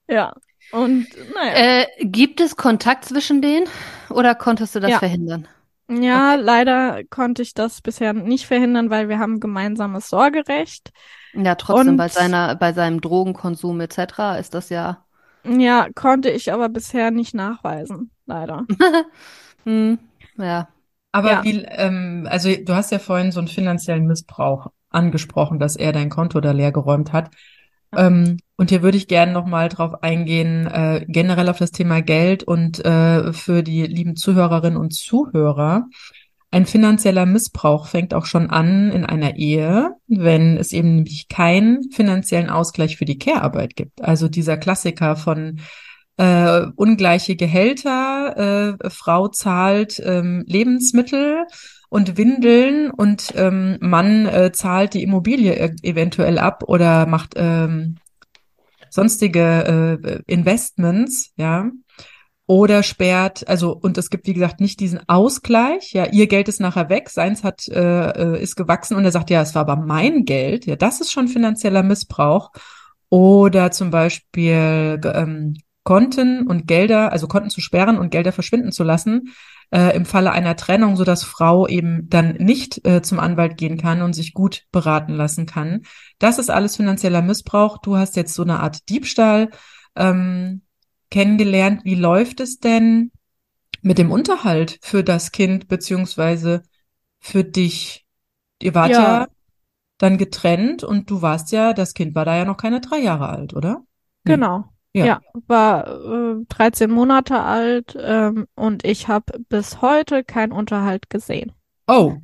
ja. 0.07 0.33
Und 0.71 1.07
naja. 1.33 1.81
Äh, 1.81 1.85
gibt 2.05 2.41
es 2.41 2.55
Kontakt 2.55 3.05
zwischen 3.05 3.41
denen 3.41 3.67
oder 4.09 4.35
konntest 4.35 4.75
du 4.75 4.79
das 4.79 4.91
ja. 4.91 4.99
verhindern? 4.99 5.47
Ja, 5.89 6.33
okay. 6.33 6.43
leider 6.43 7.03
konnte 7.05 7.41
ich 7.41 7.53
das 7.53 7.81
bisher 7.81 8.13
nicht 8.13 8.45
verhindern, 8.45 8.89
weil 8.89 9.07
wir 9.07 9.19
haben 9.19 9.39
gemeinsames 9.39 10.09
Sorgerecht. 10.09 10.91
Ja, 11.35 11.55
trotzdem 11.55 11.89
und, 11.89 11.97
bei 11.97 12.07
seiner, 12.07 12.55
bei 12.55 12.73
seinem 12.73 13.01
Drogenkonsum 13.01 13.81
etc. 13.81 14.39
ist 14.39 14.53
das 14.53 14.69
ja. 14.69 15.05
Ja, 15.43 15.87
konnte 15.93 16.29
ich 16.29 16.51
aber 16.51 16.69
bisher 16.69 17.11
nicht 17.11 17.35
nachweisen, 17.35 18.09
leider. 18.25 18.65
hm, 19.63 19.99
ja. 20.37 20.67
Aber 21.11 21.31
ja. 21.31 21.43
wie, 21.43 21.61
ähm, 21.63 22.27
also 22.29 22.49
du 22.53 22.73
hast 22.73 22.91
ja 22.91 22.99
vorhin 22.99 23.31
so 23.31 23.39
einen 23.39 23.47
finanziellen 23.47 24.07
Missbrauch 24.07 24.71
angesprochen, 24.89 25.59
dass 25.59 25.75
er 25.75 25.91
dein 25.91 26.09
Konto 26.09 26.41
da 26.41 26.51
leer 26.51 26.71
geräumt 26.71 27.13
hat. 27.13 27.29
Ähm, 27.95 28.37
und 28.57 28.69
hier 28.69 28.81
würde 28.81 28.97
ich 28.97 29.07
gerne 29.07 29.31
nochmal 29.31 29.69
drauf 29.69 30.03
eingehen, 30.03 30.67
äh, 30.67 31.05
generell 31.07 31.49
auf 31.49 31.57
das 31.57 31.71
Thema 31.71 32.01
Geld 32.01 32.43
und 32.43 32.83
äh, 32.83 33.31
für 33.33 33.63
die 33.63 33.83
lieben 33.83 34.15
Zuhörerinnen 34.15 34.77
und 34.77 34.93
Zuhörer. 34.93 35.87
Ein 36.55 36.65
finanzieller 36.65 37.25
Missbrauch 37.25 37.85
fängt 37.85 38.13
auch 38.13 38.25
schon 38.25 38.49
an 38.49 38.89
in 38.89 39.05
einer 39.05 39.35
Ehe, 39.35 39.97
wenn 40.07 40.55
es 40.55 40.71
eben 40.71 40.95
nämlich 40.95 41.27
keinen 41.27 41.91
finanziellen 41.91 42.49
Ausgleich 42.49 42.95
für 42.95 43.03
die 43.03 43.17
Care-Arbeit 43.17 43.75
gibt. 43.75 44.01
Also 44.01 44.29
dieser 44.29 44.55
Klassiker 44.55 45.17
von 45.17 45.59
äh, 46.15 46.61
ungleiche 46.77 47.35
Gehälter, 47.35 48.77
äh, 48.79 48.89
Frau 48.89 49.27
zahlt 49.27 50.01
ähm, 50.05 50.45
Lebensmittel 50.47 51.45
und 51.89 52.15
Windeln 52.15 52.89
und 52.89 53.33
ähm, 53.35 53.77
Mann 53.81 54.25
äh, 54.25 54.53
zahlt 54.53 54.93
die 54.93 55.03
Immobilie 55.03 55.55
e 55.55 55.75
eventuell 55.83 56.37
ab 56.39 56.63
oder 56.67 57.05
macht 57.05 57.33
ähm, 57.35 57.97
sonstige 58.89 59.99
äh, 60.01 60.21
Investments, 60.25 61.33
ja 61.35 61.69
oder 62.47 62.83
sperrt, 62.83 63.47
also 63.47 63.71
und 63.71 63.97
es 63.97 64.09
gibt 64.09 64.27
wie 64.27 64.33
gesagt 64.33 64.59
nicht 64.61 64.79
diesen 64.79 65.07
Ausgleich, 65.09 65.93
ja, 65.93 66.05
ihr 66.05 66.27
Geld 66.27 66.47
ist 66.47 66.59
nachher 66.59 66.89
weg, 66.89 67.09
seins 67.09 67.43
hat 67.43 67.67
äh, 67.67 68.09
äh, 68.35 68.41
ist 68.41 68.55
gewachsen 68.55 68.95
und 68.95 69.03
er 69.03 69.11
sagt, 69.11 69.29
ja, 69.29 69.41
es 69.41 69.55
war 69.55 69.61
aber 69.67 69.77
mein 69.77 70.25
Geld, 70.25 70.65
ja, 70.65 70.75
das 70.75 71.01
ist 71.01 71.11
schon 71.11 71.27
finanzieller 71.27 71.81
Missbrauch 71.81 72.51
oder 73.09 73.71
zum 73.71 73.89
Beispiel 73.89 74.99
ähm, 75.03 75.55
Konten 75.83 76.47
und 76.47 76.67
Gelder, 76.67 77.11
also 77.11 77.27
Konten 77.27 77.49
zu 77.49 77.61
sperren 77.61 77.97
und 77.97 78.09
Gelder 78.09 78.31
verschwinden 78.31 78.71
zu 78.71 78.83
lassen 78.83 79.33
äh, 79.71 79.95
im 79.95 80.05
Falle 80.05 80.31
einer 80.31 80.55
Trennung, 80.55 80.95
so 80.95 81.03
dass 81.03 81.23
Frau 81.23 81.67
eben 81.67 82.09
dann 82.09 82.33
nicht 82.33 82.85
äh, 82.87 83.01
zum 83.01 83.19
Anwalt 83.19 83.57
gehen 83.57 83.77
kann 83.77 84.01
und 84.01 84.13
sich 84.13 84.33
gut 84.33 84.63
beraten 84.71 85.13
lassen 85.13 85.45
kann. 85.45 85.81
Das 86.19 86.39
ist 86.39 86.49
alles 86.49 86.75
finanzieller 86.75 87.21
Missbrauch. 87.21 87.77
Du 87.79 87.97
hast 87.97 88.15
jetzt 88.15 88.33
so 88.33 88.43
eine 88.43 88.59
Art 88.59 88.89
Diebstahl. 88.89 89.49
Ähm, 89.95 90.61
kennengelernt. 91.15 91.85
Wie 91.85 91.95
läuft 91.95 92.41
es 92.41 92.59
denn 92.59 93.11
mit 93.81 93.97
dem 93.97 94.11
Unterhalt 94.11 94.79
für 94.81 95.01
das 95.01 95.31
Kind 95.31 95.69
beziehungsweise 95.69 96.63
für 97.19 97.45
dich? 97.45 98.05
Ihr 98.61 98.75
wart 98.75 98.91
Ja. 98.91 98.99
ja 99.01 99.27
dann 99.97 100.17
getrennt 100.17 100.83
und 100.83 101.09
du 101.09 101.21
warst 101.21 101.53
ja, 101.53 101.71
das 101.71 101.93
Kind 101.93 102.15
war 102.15 102.25
da 102.25 102.35
ja 102.35 102.43
noch 102.43 102.57
keine 102.57 102.81
drei 102.81 102.97
Jahre 102.99 103.29
alt, 103.29 103.53
oder? 103.53 103.83
Nee. 104.25 104.33
Genau. 104.33 104.65
Ja. 104.91 105.05
Ja, 105.05 105.21
war 105.47 105.87
äh, 105.87 106.45
13 106.49 106.91
Monate 106.91 107.39
alt 107.41 107.97
ähm, 107.97 108.45
und 108.55 108.83
ich 108.83 109.07
habe 109.07 109.39
bis 109.47 109.81
heute 109.81 110.25
keinen 110.25 110.51
Unterhalt 110.51 111.09
gesehen. 111.09 111.53
Oh, 111.87 112.17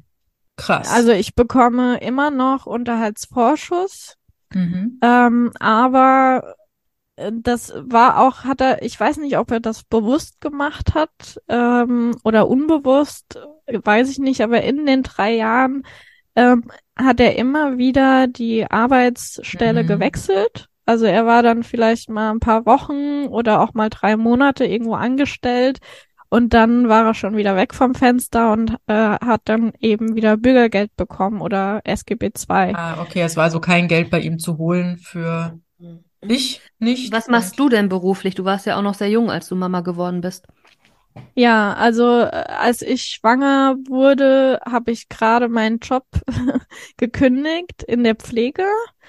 krass. 0.58 0.92
Also 0.92 1.12
ich 1.12 1.34
bekomme 1.34 1.98
immer 2.02 2.30
noch 2.30 2.66
Unterhaltsvorschuss, 2.66 4.18
Mhm. 4.54 5.00
ähm, 5.02 5.52
aber 5.62 6.56
das 7.18 7.74
war 7.76 8.20
auch, 8.20 8.44
hat 8.46 8.62
er, 8.62 8.82
ich 8.82 9.00
weiß 9.00 9.18
nicht, 9.18 9.38
ob 9.38 9.52
er 9.52 9.60
das 9.60 9.84
bewusst 9.84 10.42
gemacht 10.42 10.94
hat 10.96 11.40
ähm, 11.50 12.16
oder 12.24 12.48
unbewusst, 12.48 13.38
äh, 13.66 13.80
weiß 13.84 14.10
ich 14.10 14.20
nicht, 14.20 14.42
aber 14.42 14.62
in 14.64 14.86
den 14.86 15.04
drei 15.04 15.36
Jahren 15.36 15.84
ähm, 16.36 16.66
hat 16.98 17.20
er 17.20 17.36
immer 17.38 17.78
wieder 17.78 18.28
die 18.28 18.70
Arbeitsstelle 18.70 19.84
Mhm. 19.84 19.88
gewechselt. 19.88 20.68
Also 20.86 21.06
er 21.06 21.26
war 21.26 21.44
dann 21.44 21.64
vielleicht 21.64 22.10
mal 22.10 22.32
ein 22.32 22.40
paar 22.40 22.66
Wochen 22.66 23.28
oder 23.28 23.62
auch 23.62 23.74
mal 23.74 23.90
drei 23.90 24.18
Monate 24.18 24.66
irgendwo 24.66 24.96
angestellt 24.96 25.80
und 26.30 26.54
dann 26.54 26.90
war 26.90 27.06
er 27.06 27.14
schon 27.14 27.36
wieder 27.38 27.56
weg 27.56 27.74
vom 27.76 27.94
Fenster 27.94 28.52
und 28.54 28.78
äh, 28.88 28.94
hat 28.94 29.42
dann 29.46 29.74
eben 29.80 30.16
wieder 30.16 30.38
Bürgergeld 30.38 30.96
bekommen 30.96 31.42
oder 31.42 31.82
SGB 31.84 32.32
II. 32.32 32.74
Ah, 32.74 33.02
okay, 33.02 33.22
es 33.22 33.36
war 33.38 33.46
also 33.46 33.60
kein 33.60 33.88
Geld 33.88 34.10
bei 34.10 34.20
ihm 34.22 34.40
zu 34.40 34.58
holen 34.58 34.98
für 34.98 35.60
dich 36.24 36.62
nicht. 36.80 37.12
Was 37.12 37.28
machst 37.28 37.60
du 37.60 37.70
denn 37.70 37.90
beruflich? 37.90 38.36
Du 38.36 38.46
warst 38.46 38.66
ja 38.66 38.78
auch 38.78 38.82
noch 38.82 38.94
sehr 38.94 39.10
jung, 39.10 39.30
als 39.32 39.48
du 39.48 39.56
Mama 39.56 39.82
geworden 39.82 40.22
bist. 40.22 40.48
Ja, 41.36 41.74
also 41.74 42.22
äh, 42.22 42.46
als 42.48 42.82
ich 42.82 43.04
schwanger 43.04 43.76
wurde, 43.88 44.60
habe 44.66 44.92
ich 44.92 45.10
gerade 45.10 45.50
meinen 45.50 45.80
Job 45.80 46.06
gekündigt 46.98 47.84
in 47.84 48.04
der 48.04 48.16
Pflege. 48.16 48.66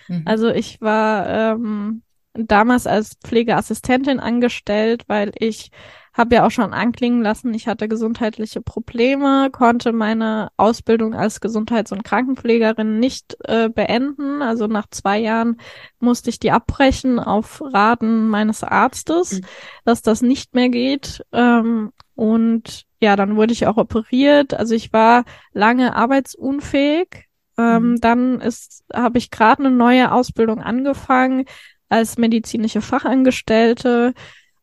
Mhm. 0.08 0.22
Also 0.24 0.48
ich 0.48 0.80
war 0.80 1.54
ähm, 1.54 2.02
damals 2.34 2.86
als 2.86 3.16
Pflegeassistentin 3.24 4.20
angestellt, 4.20 5.04
weil 5.06 5.32
ich 5.38 5.70
habe 6.14 6.34
ja 6.34 6.46
auch 6.46 6.50
schon 6.50 6.74
anklingen 6.74 7.22
lassen, 7.22 7.54
ich 7.54 7.66
hatte 7.66 7.88
gesundheitliche 7.88 8.60
Probleme, 8.60 9.48
konnte 9.50 9.92
meine 9.92 10.50
Ausbildung 10.58 11.14
als 11.14 11.40
Gesundheits- 11.40 11.92
und 11.92 12.04
Krankenpflegerin 12.04 13.00
nicht 13.00 13.36
äh, 13.44 13.68
beenden. 13.70 14.42
Also 14.42 14.66
nach 14.66 14.86
zwei 14.90 15.18
Jahren 15.18 15.58
musste 16.00 16.28
ich 16.30 16.38
die 16.38 16.50
abbrechen 16.50 17.18
auf 17.18 17.62
Raten 17.64 18.28
meines 18.28 18.62
Arztes, 18.62 19.40
Mhm. 19.40 19.46
dass 19.84 20.02
das 20.02 20.20
nicht 20.22 20.54
mehr 20.54 20.68
geht. 20.68 21.24
Ähm, 21.32 21.92
und 22.14 22.84
ja, 23.00 23.16
dann 23.16 23.36
wurde 23.36 23.52
ich 23.52 23.66
auch 23.66 23.78
operiert. 23.78 24.54
Also 24.54 24.74
ich 24.74 24.92
war 24.92 25.24
lange 25.52 25.96
arbeitsunfähig. 25.96 27.26
Ähm, 27.58 27.92
Mhm. 27.92 28.00
Dann 28.00 28.40
ist, 28.40 28.84
habe 28.92 29.18
ich 29.18 29.30
gerade 29.30 29.64
eine 29.64 29.74
neue 29.74 30.12
Ausbildung 30.12 30.60
angefangen 30.60 31.44
als 31.88 32.16
medizinische 32.18 32.80
Fachangestellte 32.80 34.14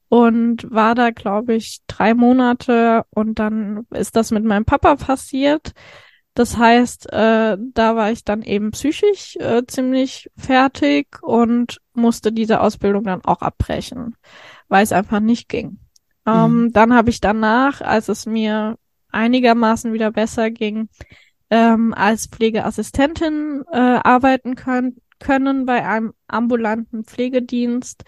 und 0.10 0.70
war 0.72 0.96
da, 0.96 1.12
glaube 1.12 1.54
ich, 1.54 1.80
drei 1.88 2.14
Monate 2.14 3.06
und 3.12 3.40
dann 3.40 3.86
ist 3.92 4.16
das 4.16 4.32
mit 4.32 4.44
meinem 4.44 4.66
Papa 4.66 4.96
passiert. 4.96 5.74
Das 6.34 6.58
heißt, 6.58 7.12
äh, 7.12 7.58
da 7.60 7.96
war 7.96 8.12
ich 8.12 8.24
dann 8.24 8.42
eben 8.42 8.72
psychisch 8.72 9.36
äh, 9.38 9.64
ziemlich 9.68 10.30
fertig 10.38 11.22
und 11.22 11.80
musste 11.94 12.32
diese 12.32 12.62
Ausbildung 12.62 13.04
dann 13.04 13.24
auch 13.24 13.42
abbrechen, 13.42 14.16
weil 14.68 14.84
es 14.84 14.92
einfach 14.92 15.20
nicht 15.20 15.50
ging. 15.50 15.80
Ähm, 16.26 16.72
dann 16.74 16.94
habe 16.94 17.10
ich 17.10 17.22
danach, 17.22 17.82
als 17.82 18.08
es 18.10 18.26
mir 18.26 18.78
einigermaßen 19.12 19.94
wieder 19.94 20.12
besser 20.12 20.52
ging, 20.52 20.90
ähm, 21.50 21.94
als 21.94 22.28
Pflegeassistentin 22.28 23.64
äh, 23.72 23.78
arbeiten 23.78 24.56
können, 24.56 25.02
können 25.20 25.66
bei 25.66 25.86
einem 25.86 26.14
ambulanten 26.28 27.04
Pflegedienst. 27.04 28.04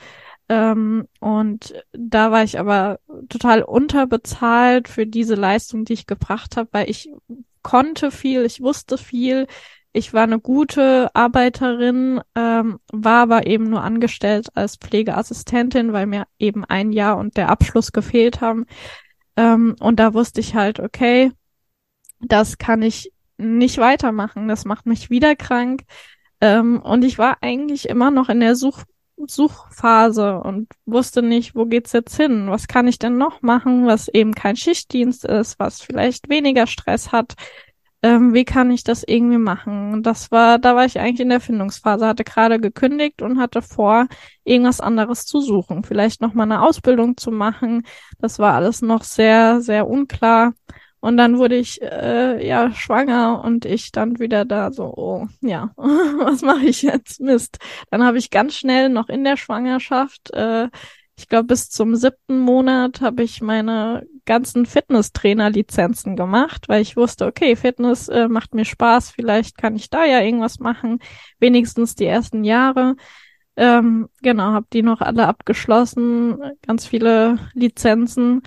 Ähm, 0.51 1.07
und 1.21 1.73
da 1.93 2.29
war 2.33 2.43
ich 2.43 2.59
aber 2.59 2.99
total 3.29 3.63
unterbezahlt 3.63 4.89
für 4.89 5.07
diese 5.07 5.35
Leistung, 5.35 5.85
die 5.85 5.93
ich 5.93 6.07
gebracht 6.07 6.57
habe, 6.57 6.67
weil 6.73 6.89
ich 6.89 7.09
konnte 7.61 8.11
viel, 8.11 8.43
ich 8.43 8.59
wusste 8.59 8.97
viel, 8.97 9.47
ich 9.93 10.13
war 10.13 10.23
eine 10.23 10.41
gute 10.41 11.09
Arbeiterin, 11.15 12.19
ähm, 12.35 12.79
war 12.91 13.21
aber 13.21 13.47
eben 13.47 13.69
nur 13.69 13.81
angestellt 13.81 14.49
als 14.53 14.75
Pflegeassistentin, 14.75 15.93
weil 15.93 16.05
mir 16.05 16.25
eben 16.37 16.65
ein 16.65 16.91
Jahr 16.91 17.17
und 17.17 17.37
der 17.37 17.47
Abschluss 17.47 17.93
gefehlt 17.93 18.41
haben. 18.41 18.65
Ähm, 19.37 19.77
und 19.79 20.01
da 20.01 20.13
wusste 20.13 20.41
ich 20.41 20.53
halt, 20.53 20.81
okay, 20.81 21.31
das 22.19 22.57
kann 22.57 22.81
ich 22.81 23.13
nicht 23.37 23.77
weitermachen, 23.77 24.49
das 24.49 24.65
macht 24.65 24.85
mich 24.85 25.09
wieder 25.09 25.37
krank. 25.37 25.83
Ähm, 26.41 26.81
und 26.81 27.05
ich 27.05 27.17
war 27.17 27.37
eigentlich 27.39 27.87
immer 27.87 28.11
noch 28.11 28.27
in 28.27 28.41
der 28.41 28.57
Such 28.57 28.83
Suchphase 29.27 30.39
und 30.39 30.69
wusste 30.85 31.21
nicht, 31.21 31.55
wo 31.55 31.65
geht's 31.65 31.91
jetzt 31.93 32.15
hin? 32.15 32.49
Was 32.49 32.67
kann 32.67 32.87
ich 32.87 32.99
denn 32.99 33.17
noch 33.17 33.41
machen, 33.41 33.85
was 33.85 34.07
eben 34.07 34.33
kein 34.33 34.55
Schichtdienst 34.55 35.25
ist, 35.25 35.59
was 35.59 35.81
vielleicht 35.81 36.29
weniger 36.29 36.67
Stress 36.67 37.11
hat? 37.11 37.35
Ähm, 38.03 38.33
wie 38.33 38.45
kann 38.45 38.71
ich 38.71 38.83
das 38.83 39.03
irgendwie 39.03 39.37
machen? 39.37 40.01
Das 40.01 40.31
war, 40.31 40.57
da 40.57 40.75
war 40.75 40.85
ich 40.85 40.99
eigentlich 40.99 41.19
in 41.19 41.29
der 41.29 41.39
Findungsphase, 41.39 42.07
hatte 42.07 42.23
gerade 42.23 42.59
gekündigt 42.59 43.21
und 43.21 43.39
hatte 43.39 43.61
vor, 43.61 44.07
irgendwas 44.43 44.81
anderes 44.81 45.25
zu 45.27 45.39
suchen, 45.39 45.83
vielleicht 45.83 46.19
noch 46.21 46.33
mal 46.33 46.43
eine 46.43 46.63
Ausbildung 46.63 47.15
zu 47.17 47.31
machen. 47.31 47.83
Das 48.19 48.39
war 48.39 48.55
alles 48.55 48.81
noch 48.81 49.03
sehr, 49.03 49.61
sehr 49.61 49.87
unklar. 49.87 50.53
Und 51.01 51.17
dann 51.17 51.37
wurde 51.37 51.55
ich 51.55 51.81
äh, 51.81 52.45
ja 52.45 52.71
schwanger 52.73 53.43
und 53.43 53.65
ich 53.65 53.91
dann 53.91 54.19
wieder 54.19 54.45
da 54.45 54.71
so, 54.71 54.93
oh 54.95 55.27
ja, 55.41 55.71
was 55.75 56.41
mache 56.41 56.65
ich 56.65 56.83
jetzt? 56.83 57.19
Mist. 57.19 57.57
Dann 57.89 58.03
habe 58.03 58.17
ich 58.17 58.29
ganz 58.29 58.55
schnell 58.55 58.89
noch 58.89 59.09
in 59.09 59.23
der 59.23 59.35
Schwangerschaft, 59.35 60.31
äh, 60.33 60.69
ich 61.21 61.27
glaube 61.27 61.47
bis 61.47 61.69
zum 61.69 61.95
siebten 61.95 62.39
Monat, 62.39 63.01
habe 63.01 63.21
ich 63.21 63.41
meine 63.41 64.07
ganzen 64.25 64.65
Fitnesstrainer-Lizenzen 64.65 66.15
gemacht, 66.15 66.67
weil 66.67 66.81
ich 66.81 66.97
wusste, 66.97 67.27
okay, 67.27 67.55
Fitness 67.55 68.07
äh, 68.07 68.27
macht 68.27 68.55
mir 68.55 68.65
Spaß, 68.65 69.11
vielleicht 69.11 69.57
kann 69.57 69.75
ich 69.75 69.91
da 69.91 70.03
ja 70.05 70.21
irgendwas 70.21 70.59
machen, 70.59 70.99
wenigstens 71.39 71.93
die 71.95 72.05
ersten 72.05 72.43
Jahre. 72.43 72.95
Ähm, 73.55 74.09
genau, 74.23 74.53
habe 74.53 74.65
die 74.73 74.81
noch 74.81 75.01
alle 75.01 75.27
abgeschlossen, 75.27 76.41
ganz 76.65 76.87
viele 76.87 77.37
Lizenzen, 77.53 78.41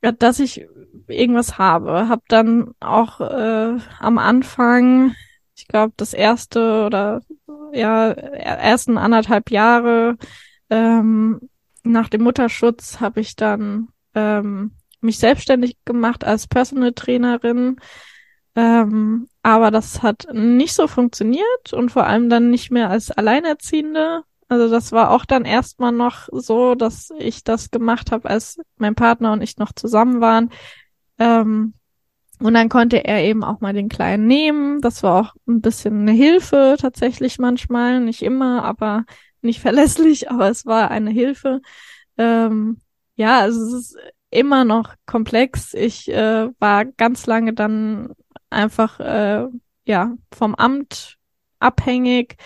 dass 0.00 0.40
ich 0.40 0.66
irgendwas 1.08 1.58
habe. 1.58 2.08
Hab 2.08 2.28
dann 2.28 2.72
auch 2.80 3.20
äh, 3.20 3.78
am 3.98 4.18
Anfang, 4.18 5.14
ich 5.56 5.68
glaube, 5.68 5.92
das 5.96 6.14
erste 6.14 6.84
oder 6.86 7.22
ja, 7.72 8.10
ersten 8.10 8.98
anderthalb 8.98 9.50
Jahre 9.50 10.16
ähm, 10.70 11.40
nach 11.82 12.08
dem 12.08 12.22
Mutterschutz 12.22 13.00
habe 13.00 13.20
ich 13.20 13.36
dann 13.36 13.88
ähm, 14.14 14.72
mich 15.00 15.18
selbstständig 15.18 15.76
gemacht 15.84 16.24
als 16.24 16.46
Personal 16.46 16.92
Trainerin. 16.92 17.76
Ähm, 18.56 19.28
aber 19.42 19.70
das 19.70 20.02
hat 20.02 20.26
nicht 20.32 20.74
so 20.74 20.86
funktioniert 20.88 21.72
und 21.72 21.90
vor 21.90 22.06
allem 22.06 22.28
dann 22.28 22.50
nicht 22.50 22.70
mehr 22.70 22.90
als 22.90 23.10
Alleinerziehende. 23.10 24.24
Also 24.50 24.68
das 24.68 24.90
war 24.90 25.12
auch 25.12 25.24
dann 25.24 25.44
erstmal 25.44 25.92
noch 25.92 26.28
so, 26.32 26.74
dass 26.74 27.10
ich 27.20 27.44
das 27.44 27.70
gemacht 27.70 28.10
habe, 28.10 28.28
als 28.28 28.58
mein 28.78 28.96
Partner 28.96 29.32
und 29.32 29.42
ich 29.42 29.58
noch 29.58 29.72
zusammen 29.72 30.20
waren. 30.20 30.50
Ähm, 31.18 31.74
und 32.40 32.54
dann 32.54 32.68
konnte 32.68 33.04
er 33.04 33.22
eben 33.22 33.44
auch 33.44 33.60
mal 33.60 33.72
den 33.72 33.88
Kleinen 33.88 34.26
nehmen. 34.26 34.80
Das 34.80 35.04
war 35.04 35.20
auch 35.20 35.34
ein 35.46 35.60
bisschen 35.60 36.00
eine 36.00 36.10
Hilfe 36.10 36.74
tatsächlich 36.80 37.38
manchmal. 37.38 38.00
Nicht 38.00 38.22
immer, 38.22 38.64
aber 38.64 39.04
nicht 39.40 39.60
verlässlich, 39.62 40.32
aber 40.32 40.50
es 40.50 40.66
war 40.66 40.90
eine 40.90 41.10
Hilfe. 41.10 41.60
Ähm, 42.18 42.80
ja, 43.14 43.38
also 43.38 43.64
es 43.64 43.72
ist 43.72 43.98
immer 44.30 44.64
noch 44.64 44.94
komplex. 45.06 45.74
Ich 45.74 46.08
äh, 46.10 46.48
war 46.58 46.86
ganz 46.86 47.26
lange 47.26 47.52
dann 47.52 48.14
einfach 48.48 48.98
äh, 48.98 49.46
ja 49.84 50.16
vom 50.32 50.56
Amt 50.56 51.18
abhängig, 51.60 52.36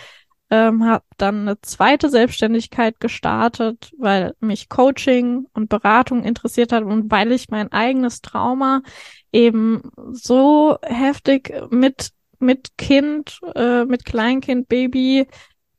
ähm, 0.49 0.85
habe 0.85 1.03
dann 1.17 1.41
eine 1.41 1.61
zweite 1.61 2.09
Selbstständigkeit 2.09 2.99
gestartet, 2.99 3.91
weil 3.97 4.35
mich 4.39 4.69
Coaching 4.69 5.47
und 5.53 5.69
Beratung 5.69 6.23
interessiert 6.23 6.71
hat 6.71 6.83
und 6.83 7.09
weil 7.11 7.31
ich 7.31 7.49
mein 7.49 7.71
eigenes 7.71 8.21
Trauma 8.21 8.81
eben 9.31 9.81
so 10.11 10.77
heftig 10.83 11.53
mit 11.71 12.11
mit 12.39 12.77
Kind, 12.77 13.39
äh, 13.55 13.85
mit 13.85 14.05
Kleinkind, 14.05 14.67
Baby 14.67 15.27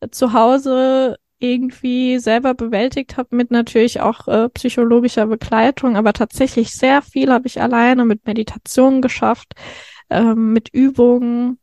äh, 0.01 0.09
zu 0.11 0.33
Hause 0.33 1.17
irgendwie 1.39 2.19
selber 2.19 2.55
bewältigt 2.55 3.17
habe, 3.17 3.37
mit 3.37 3.51
natürlich 3.51 4.01
auch 4.01 4.27
äh, 4.27 4.49
psychologischer 4.51 5.27
Begleitung, 5.27 5.97
aber 5.97 6.13
tatsächlich 6.13 6.75
sehr 6.75 7.03
viel 7.03 7.31
habe 7.31 7.47
ich 7.47 7.61
alleine 7.61 8.05
mit 8.05 8.27
Meditation 8.27 9.03
geschafft, 9.03 9.53
ähm, 10.09 10.53
mit 10.53 10.71
Übungen 10.71 11.59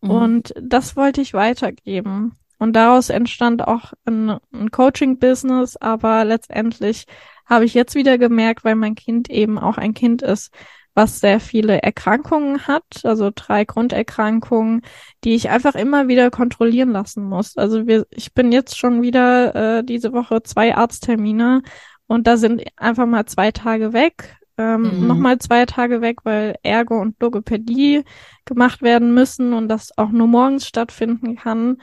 Mhm. 0.00 0.10
und 0.10 0.54
das 0.60 0.96
wollte 0.96 1.20
ich 1.20 1.34
weitergeben. 1.34 2.32
Und 2.58 2.74
daraus 2.74 3.08
entstand 3.08 3.66
auch 3.66 3.92
ein, 4.04 4.36
ein 4.52 4.70
Coaching-Business, 4.70 5.76
aber 5.76 6.24
letztendlich 6.24 7.06
habe 7.46 7.64
ich 7.64 7.74
jetzt 7.74 7.94
wieder 7.94 8.18
gemerkt, 8.18 8.64
weil 8.64 8.74
mein 8.74 8.94
Kind 8.94 9.30
eben 9.30 9.58
auch 9.58 9.78
ein 9.78 9.94
Kind 9.94 10.22
ist, 10.22 10.52
was 10.94 11.20
sehr 11.20 11.38
viele 11.38 11.80
Erkrankungen 11.80 12.66
hat, 12.66 12.82
also 13.04 13.30
drei 13.32 13.64
Grunderkrankungen, 13.64 14.82
die 15.22 15.36
ich 15.36 15.48
einfach 15.48 15.76
immer 15.76 16.08
wieder 16.08 16.28
kontrollieren 16.30 16.90
lassen 16.90 17.22
muss. 17.22 17.56
Also 17.56 17.86
wir, 17.86 18.04
ich 18.10 18.34
bin 18.34 18.50
jetzt 18.50 18.76
schon 18.76 19.00
wieder 19.00 19.78
äh, 19.78 19.84
diese 19.84 20.12
Woche 20.12 20.42
zwei 20.42 20.74
Arzttermine 20.74 21.62
und 22.08 22.26
da 22.26 22.36
sind 22.36 22.64
einfach 22.76 23.06
mal 23.06 23.26
zwei 23.26 23.52
Tage 23.52 23.92
weg, 23.92 24.37
ähm, 24.58 25.00
mhm. 25.00 25.06
nochmal 25.06 25.38
zwei 25.38 25.64
Tage 25.64 26.00
weg, 26.00 26.18
weil 26.24 26.56
Ergo 26.62 27.00
und 27.00 27.20
Logopädie 27.20 28.04
gemacht 28.44 28.82
werden 28.82 29.14
müssen 29.14 29.52
und 29.52 29.68
das 29.68 29.96
auch 29.96 30.10
nur 30.10 30.26
morgens 30.26 30.66
stattfinden 30.66 31.36
kann. 31.36 31.78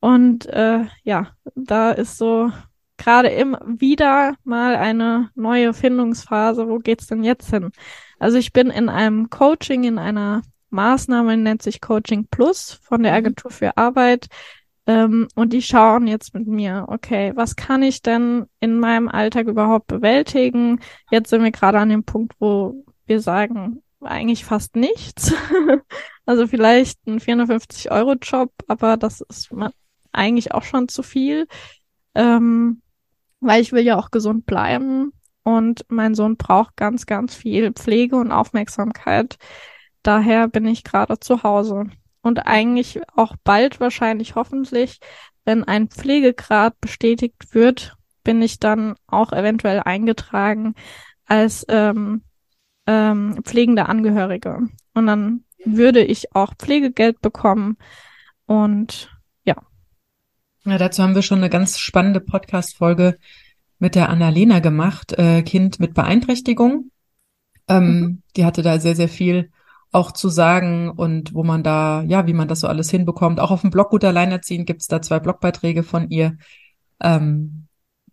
Und 0.00 0.46
äh, 0.46 0.84
ja, 1.04 1.28
da 1.54 1.92
ist 1.92 2.18
so 2.18 2.50
gerade 2.98 3.28
immer 3.28 3.60
wieder 3.66 4.34
mal 4.44 4.76
eine 4.76 5.30
neue 5.34 5.72
Findungsphase. 5.72 6.68
Wo 6.68 6.78
geht's 6.78 7.06
denn 7.06 7.22
jetzt 7.22 7.50
hin? 7.50 7.70
Also 8.18 8.38
ich 8.38 8.52
bin 8.52 8.70
in 8.70 8.88
einem 8.88 9.30
Coaching, 9.30 9.84
in 9.84 9.98
einer 9.98 10.42
Maßnahme, 10.70 11.36
nennt 11.36 11.62
sich 11.62 11.80
Coaching 11.80 12.26
Plus 12.30 12.80
von 12.82 13.02
der 13.02 13.12
mhm. 13.12 13.18
Agentur 13.18 13.50
für 13.50 13.76
Arbeit. 13.76 14.26
Ähm, 14.86 15.26
und 15.34 15.52
die 15.52 15.62
schauen 15.62 16.06
jetzt 16.06 16.32
mit 16.34 16.46
mir, 16.46 16.86
okay, 16.88 17.32
was 17.34 17.56
kann 17.56 17.82
ich 17.82 18.02
denn 18.02 18.46
in 18.60 18.78
meinem 18.78 19.08
Alltag 19.08 19.48
überhaupt 19.48 19.88
bewältigen? 19.88 20.80
Jetzt 21.10 21.30
sind 21.30 21.42
wir 21.42 21.50
gerade 21.50 21.78
an 21.78 21.88
dem 21.88 22.04
Punkt, 22.04 22.34
wo 22.38 22.84
wir 23.06 23.20
sagen, 23.20 23.82
eigentlich 24.00 24.44
fast 24.44 24.76
nichts. 24.76 25.34
also 26.26 26.46
vielleicht 26.46 27.04
ein 27.06 27.18
450-Euro-Job, 27.18 28.52
aber 28.68 28.96
das 28.96 29.22
ist 29.22 29.50
eigentlich 30.12 30.52
auch 30.52 30.62
schon 30.62 30.88
zu 30.88 31.02
viel. 31.02 31.48
Ähm, 32.14 32.82
weil 33.40 33.62
ich 33.62 33.72
will 33.72 33.82
ja 33.84 33.98
auch 33.98 34.10
gesund 34.10 34.46
bleiben 34.46 35.12
und 35.42 35.84
mein 35.88 36.14
Sohn 36.14 36.36
braucht 36.36 36.76
ganz, 36.76 37.06
ganz 37.06 37.34
viel 37.34 37.72
Pflege 37.72 38.16
und 38.16 38.32
Aufmerksamkeit. 38.32 39.36
Daher 40.02 40.48
bin 40.48 40.66
ich 40.66 40.84
gerade 40.84 41.18
zu 41.20 41.42
Hause 41.42 41.84
und 42.26 42.40
eigentlich 42.40 43.00
auch 43.14 43.36
bald 43.44 43.78
wahrscheinlich 43.78 44.34
hoffentlich, 44.34 44.98
wenn 45.44 45.62
ein 45.62 45.86
Pflegegrad 45.86 46.80
bestätigt 46.80 47.54
wird, 47.54 47.94
bin 48.24 48.42
ich 48.42 48.58
dann 48.58 48.96
auch 49.06 49.32
eventuell 49.32 49.78
eingetragen 49.78 50.74
als 51.26 51.64
ähm, 51.68 52.22
ähm, 52.88 53.38
pflegende 53.44 53.86
Angehörige. 53.86 54.58
Und 54.92 55.06
dann 55.06 55.44
würde 55.64 56.02
ich 56.02 56.34
auch 56.34 56.54
Pflegegeld 56.58 57.20
bekommen 57.20 57.76
und 58.46 59.16
ja. 59.44 59.54
Ja, 60.64 60.78
dazu 60.78 61.04
haben 61.04 61.14
wir 61.14 61.22
schon 61.22 61.38
eine 61.38 61.50
ganz 61.50 61.78
spannende 61.78 62.18
Podcast-Folge 62.18 63.18
mit 63.78 63.94
der 63.94 64.08
Annalena 64.08 64.58
gemacht, 64.58 65.12
äh, 65.12 65.42
Kind 65.42 65.78
mit 65.78 65.94
Beeinträchtigung. 65.94 66.90
Ähm, 67.68 68.00
mhm. 68.00 68.22
Die 68.34 68.44
hatte 68.44 68.62
da 68.62 68.80
sehr, 68.80 68.96
sehr 68.96 69.08
viel 69.08 69.52
auch 69.92 70.12
zu 70.12 70.28
sagen 70.28 70.90
und 70.90 71.34
wo 71.34 71.42
man 71.42 71.62
da, 71.62 72.02
ja, 72.02 72.26
wie 72.26 72.32
man 72.32 72.48
das 72.48 72.60
so 72.60 72.68
alles 72.68 72.90
hinbekommt. 72.90 73.40
Auch 73.40 73.50
auf 73.50 73.62
dem 73.62 73.70
Blog 73.70 73.90
Gut 73.90 74.04
Alleinerziehend 74.04 74.66
gibt 74.66 74.82
es 74.82 74.88
da 74.88 75.00
zwei 75.00 75.20
Blogbeiträge 75.20 75.82
von 75.82 76.10
ihr 76.10 76.36
ähm, 77.00 77.66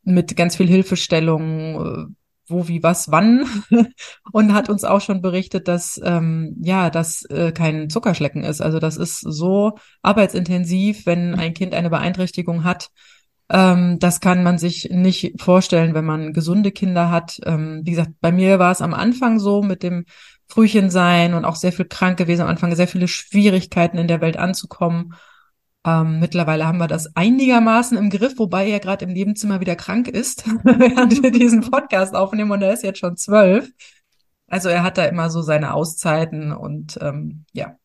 mit 0.03 0.35
ganz 0.35 0.55
viel 0.55 0.67
Hilfestellung, 0.67 2.09
äh, 2.09 2.13
wo, 2.47 2.67
wie, 2.67 2.83
was, 2.83 3.09
wann 3.11 3.45
und 4.31 4.53
hat 4.53 4.69
uns 4.69 4.83
auch 4.83 5.01
schon 5.01 5.21
berichtet, 5.21 5.67
dass 5.67 5.99
ähm, 6.03 6.55
ja, 6.61 6.89
das 6.89 7.23
äh, 7.25 7.51
kein 7.51 7.89
Zuckerschlecken 7.89 8.43
ist. 8.43 8.61
Also 8.61 8.79
das 8.79 8.97
ist 8.97 9.19
so 9.19 9.77
arbeitsintensiv, 10.01 11.05
wenn 11.05 11.35
ein 11.35 11.53
Kind 11.53 11.73
eine 11.73 11.89
Beeinträchtigung 11.89 12.63
hat. 12.63 12.89
Ähm, 13.49 13.97
das 13.99 14.19
kann 14.19 14.43
man 14.43 14.57
sich 14.57 14.89
nicht 14.91 15.41
vorstellen, 15.41 15.93
wenn 15.93 16.05
man 16.05 16.33
gesunde 16.33 16.71
Kinder 16.71 17.09
hat. 17.09 17.39
Ähm, 17.45 17.81
wie 17.83 17.91
gesagt, 17.91 18.11
bei 18.19 18.31
mir 18.31 18.59
war 18.59 18.71
es 18.71 18.81
am 18.81 18.93
Anfang 18.93 19.39
so 19.39 19.61
mit 19.61 19.83
dem 19.83 20.05
Frühchen 20.47 20.89
sein 20.89 21.33
und 21.33 21.45
auch 21.45 21.55
sehr 21.55 21.71
viel 21.71 21.85
krank 21.85 22.17
gewesen 22.17 22.41
am 22.41 22.47
Anfang, 22.47 22.75
sehr 22.75 22.87
viele 22.87 23.07
Schwierigkeiten 23.07 23.97
in 23.97 24.07
der 24.07 24.21
Welt 24.21 24.37
anzukommen. 24.37 25.15
Ähm, 25.85 26.19
mittlerweile 26.19 26.65
haben 26.65 26.77
wir 26.77 26.87
das 26.87 27.15
einigermaßen 27.15 27.97
im 27.97 28.09
Griff, 28.09 28.37
wobei 28.37 28.69
er 28.69 28.79
gerade 28.79 29.05
im 29.05 29.11
Nebenzimmer 29.11 29.59
wieder 29.59 29.75
krank 29.75 30.07
ist, 30.07 30.45
während 30.63 31.21
wir 31.21 31.31
diesen 31.31 31.61
Podcast 31.61 32.15
aufnehmen 32.15 32.51
und 32.51 32.61
er 32.61 32.73
ist 32.73 32.83
jetzt 32.83 32.99
schon 32.99 33.17
zwölf. 33.17 33.69
Also 34.47 34.69
er 34.69 34.83
hat 34.83 34.97
da 34.97 35.05
immer 35.05 35.29
so 35.29 35.41
seine 35.41 35.73
Auszeiten 35.73 36.51
und 36.53 36.97
ähm, 37.01 37.45
ja. 37.53 37.75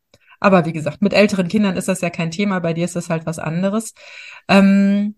Aber 0.40 0.66
wie 0.66 0.72
gesagt, 0.72 1.02
mit 1.02 1.12
älteren 1.14 1.48
Kindern 1.48 1.76
ist 1.76 1.88
das 1.88 2.00
ja 2.00 2.10
kein 2.10 2.30
Thema, 2.30 2.60
bei 2.60 2.72
dir 2.72 2.84
ist 2.84 2.94
das 2.94 3.10
halt 3.10 3.26
was 3.26 3.40
anderes. 3.40 3.94
Ähm, 4.48 5.16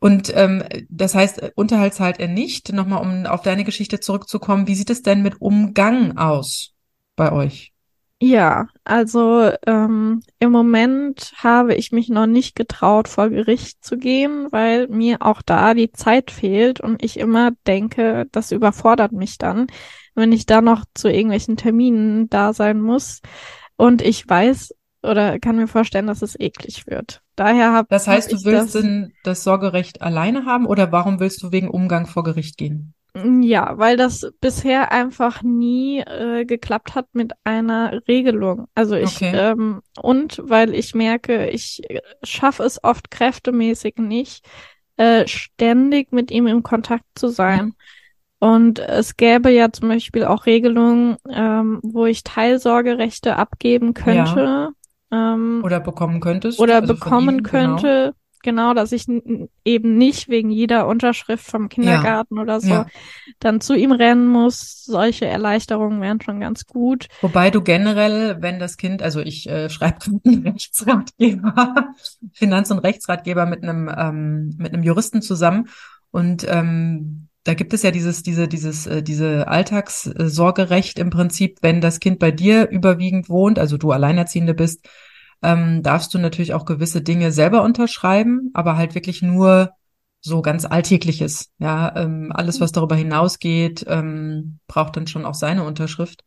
und 0.00 0.32
ähm, 0.34 0.64
das 0.88 1.14
heißt, 1.14 1.52
Unterhalt 1.54 1.94
zahlt 1.94 2.18
er 2.18 2.28
nicht. 2.28 2.72
Nochmal, 2.72 3.02
um 3.02 3.26
auf 3.26 3.42
deine 3.42 3.64
Geschichte 3.64 4.00
zurückzukommen, 4.00 4.66
wie 4.66 4.74
sieht 4.74 4.90
es 4.90 5.02
denn 5.02 5.22
mit 5.22 5.40
Umgang 5.40 6.16
aus 6.16 6.72
bei 7.16 7.30
euch? 7.30 7.74
Ja, 8.22 8.68
also 8.84 9.50
ähm, 9.66 10.22
im 10.38 10.52
Moment 10.52 11.32
habe 11.36 11.74
ich 11.74 11.90
mich 11.90 12.10
noch 12.10 12.26
nicht 12.26 12.54
getraut, 12.54 13.08
vor 13.08 13.30
Gericht 13.30 13.82
zu 13.82 13.96
gehen, 13.96 14.48
weil 14.50 14.88
mir 14.88 15.18
auch 15.20 15.40
da 15.40 15.72
die 15.72 15.92
Zeit 15.92 16.30
fehlt 16.30 16.80
und 16.80 17.02
ich 17.02 17.18
immer 17.18 17.52
denke, 17.66 18.26
das 18.30 18.52
überfordert 18.52 19.12
mich 19.12 19.38
dann, 19.38 19.68
wenn 20.14 20.32
ich 20.32 20.44
da 20.44 20.60
noch 20.60 20.84
zu 20.94 21.08
irgendwelchen 21.08 21.56
Terminen 21.56 22.28
da 22.28 22.52
sein 22.52 22.80
muss. 22.82 23.20
Und 23.76 24.02
ich 24.02 24.28
weiß 24.28 24.74
oder 25.02 25.38
kann 25.38 25.56
mir 25.56 25.68
vorstellen, 25.68 26.06
dass 26.06 26.20
es 26.20 26.38
eklig 26.38 26.86
wird. 26.86 27.22
Daher 27.40 27.72
habe 27.72 27.86
Das 27.88 28.06
heißt, 28.06 28.30
du 28.30 28.44
willst 28.44 28.74
das, 28.74 28.82
denn 28.82 29.14
das 29.24 29.44
Sorgerecht 29.44 30.02
alleine 30.02 30.44
haben 30.44 30.66
oder 30.66 30.92
warum 30.92 31.20
willst 31.20 31.42
du 31.42 31.52
wegen 31.52 31.70
Umgang 31.70 32.06
vor 32.06 32.22
Gericht 32.22 32.58
gehen? 32.58 32.92
Ja, 33.14 33.78
weil 33.78 33.96
das 33.96 34.30
bisher 34.42 34.92
einfach 34.92 35.42
nie 35.42 36.00
äh, 36.00 36.44
geklappt 36.44 36.94
hat 36.94 37.06
mit 37.14 37.32
einer 37.42 38.06
Regelung. 38.06 38.66
Also 38.74 38.94
ich 38.94 39.16
okay. 39.16 39.32
ähm, 39.34 39.80
und 40.02 40.42
weil 40.44 40.74
ich 40.74 40.94
merke, 40.94 41.48
ich 41.48 41.80
schaffe 42.22 42.62
es 42.64 42.84
oft 42.84 43.10
kräftemäßig 43.10 43.94
nicht, 43.96 44.46
äh, 44.98 45.26
ständig 45.26 46.12
mit 46.12 46.30
ihm 46.30 46.46
im 46.46 46.62
Kontakt 46.62 47.06
zu 47.14 47.28
sein. 47.28 47.72
Und 48.38 48.80
es 48.80 49.16
gäbe 49.16 49.50
ja 49.50 49.72
zum 49.72 49.88
Beispiel 49.88 50.24
auch 50.24 50.44
Regelungen, 50.44 51.16
ähm, 51.30 51.80
wo 51.82 52.04
ich 52.04 52.22
Teilsorgerechte 52.22 53.36
abgeben 53.36 53.94
könnte. 53.94 54.40
Ja. 54.40 54.70
Ähm, 55.12 55.60
oder 55.64 55.80
bekommen 55.80 56.20
könntest. 56.20 56.58
Oder 56.60 56.76
also 56.76 56.94
bekommen 56.94 57.38
ihm, 57.38 57.42
genau. 57.42 57.50
könnte. 57.50 57.86
Genau 57.86 58.14
genau, 58.42 58.74
dass 58.74 58.92
ich 58.92 59.06
eben 59.64 59.98
nicht 59.98 60.28
wegen 60.28 60.50
jeder 60.50 60.86
Unterschrift 60.86 61.44
vom 61.44 61.68
Kindergarten 61.68 62.36
ja. 62.36 62.42
oder 62.42 62.60
so 62.60 62.70
ja. 62.70 62.86
dann 63.38 63.60
zu 63.60 63.74
ihm 63.74 63.92
rennen 63.92 64.26
muss. 64.26 64.84
Solche 64.84 65.26
Erleichterungen 65.26 66.00
wären 66.00 66.20
schon 66.20 66.40
ganz 66.40 66.66
gut. 66.66 67.08
Wobei 67.20 67.50
du 67.50 67.62
generell, 67.62 68.40
wenn 68.40 68.58
das 68.58 68.76
Kind, 68.76 69.02
also 69.02 69.20
ich 69.20 69.48
äh, 69.48 69.68
schreibe 69.68 69.98
einen 70.24 70.42
Rechtsratgeber, 70.46 71.94
Finanz- 72.32 72.70
und 72.70 72.78
Rechtsratgeber 72.78 73.46
mit 73.46 73.62
einem 73.62 73.90
ähm, 73.94 74.54
mit 74.58 74.72
einem 74.72 74.82
Juristen 74.82 75.22
zusammen 75.22 75.68
und 76.10 76.46
ähm, 76.48 77.28
da 77.44 77.54
gibt 77.54 77.72
es 77.72 77.82
ja 77.82 77.90
dieses, 77.90 78.22
diese, 78.22 78.48
dieses, 78.48 78.86
äh, 78.86 79.02
diese 79.02 79.48
Alltagssorgerecht 79.48 80.98
im 80.98 81.10
Prinzip, 81.10 81.58
wenn 81.62 81.80
das 81.80 82.00
Kind 82.00 82.18
bei 82.18 82.30
dir 82.30 82.68
überwiegend 82.68 83.28
wohnt, 83.28 83.58
also 83.58 83.78
du 83.78 83.92
Alleinerziehende 83.92 84.54
bist, 84.54 84.86
ähm, 85.42 85.82
darfst 85.82 86.12
du 86.12 86.18
natürlich 86.18 86.52
auch 86.52 86.66
gewisse 86.66 87.00
Dinge 87.00 87.32
selber 87.32 87.62
unterschreiben, 87.62 88.50
aber 88.52 88.76
halt 88.76 88.94
wirklich 88.94 89.22
nur 89.22 89.70
so 90.20 90.42
ganz 90.42 90.66
Alltägliches. 90.66 91.50
Ja, 91.58 91.96
ähm, 91.96 92.30
alles, 92.34 92.60
was 92.60 92.72
darüber 92.72 92.94
hinausgeht, 92.94 93.86
ähm, 93.88 94.58
braucht 94.66 94.96
dann 94.96 95.06
schon 95.06 95.24
auch 95.24 95.34
seine 95.34 95.64
Unterschrift. 95.64 96.24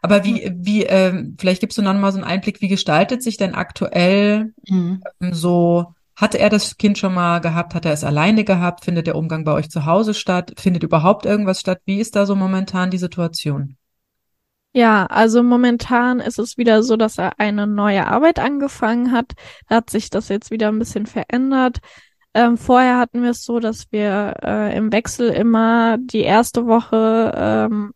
Aber 0.00 0.24
wie, 0.24 0.52
wie, 0.56 0.84
ähm, 0.84 1.36
vielleicht 1.38 1.60
gibst 1.60 1.78
du 1.78 1.82
noch 1.82 1.94
mal 1.94 2.12
so 2.12 2.18
einen 2.18 2.26
Einblick, 2.26 2.60
wie 2.60 2.68
gestaltet 2.68 3.22
sich 3.22 3.36
denn 3.36 3.54
aktuell 3.54 4.52
mhm. 4.68 5.00
so, 5.32 5.94
hatte 6.16 6.38
er 6.38 6.50
das 6.50 6.76
Kind 6.76 6.98
schon 6.98 7.14
mal 7.14 7.40
gehabt? 7.40 7.74
Hat 7.74 7.84
er 7.84 7.92
es 7.92 8.04
alleine 8.04 8.44
gehabt? 8.44 8.84
Findet 8.84 9.06
der 9.06 9.16
Umgang 9.16 9.44
bei 9.44 9.52
euch 9.52 9.70
zu 9.70 9.86
Hause 9.86 10.14
statt? 10.14 10.52
Findet 10.58 10.82
überhaupt 10.82 11.26
irgendwas 11.26 11.60
statt? 11.60 11.80
Wie 11.84 12.00
ist 12.00 12.16
da 12.16 12.26
so 12.26 12.36
momentan 12.36 12.90
die 12.90 12.98
Situation? 12.98 13.76
Ja, 14.74 15.04
also 15.06 15.42
momentan 15.42 16.20
ist 16.20 16.38
es 16.38 16.56
wieder 16.56 16.82
so, 16.82 16.96
dass 16.96 17.18
er 17.18 17.38
eine 17.38 17.66
neue 17.66 18.06
Arbeit 18.06 18.38
angefangen 18.38 19.12
hat. 19.12 19.32
Da 19.68 19.76
hat 19.76 19.90
sich 19.90 20.08
das 20.08 20.28
jetzt 20.28 20.50
wieder 20.50 20.68
ein 20.68 20.78
bisschen 20.78 21.06
verändert. 21.06 21.78
Ähm, 22.34 22.56
vorher 22.56 22.98
hatten 22.98 23.22
wir 23.22 23.30
es 23.30 23.44
so, 23.44 23.60
dass 23.60 23.92
wir 23.92 24.34
äh, 24.42 24.76
im 24.76 24.90
Wechsel 24.90 25.28
immer 25.28 25.98
die 25.98 26.22
erste 26.22 26.66
Woche 26.66 27.32
ähm, 27.36 27.92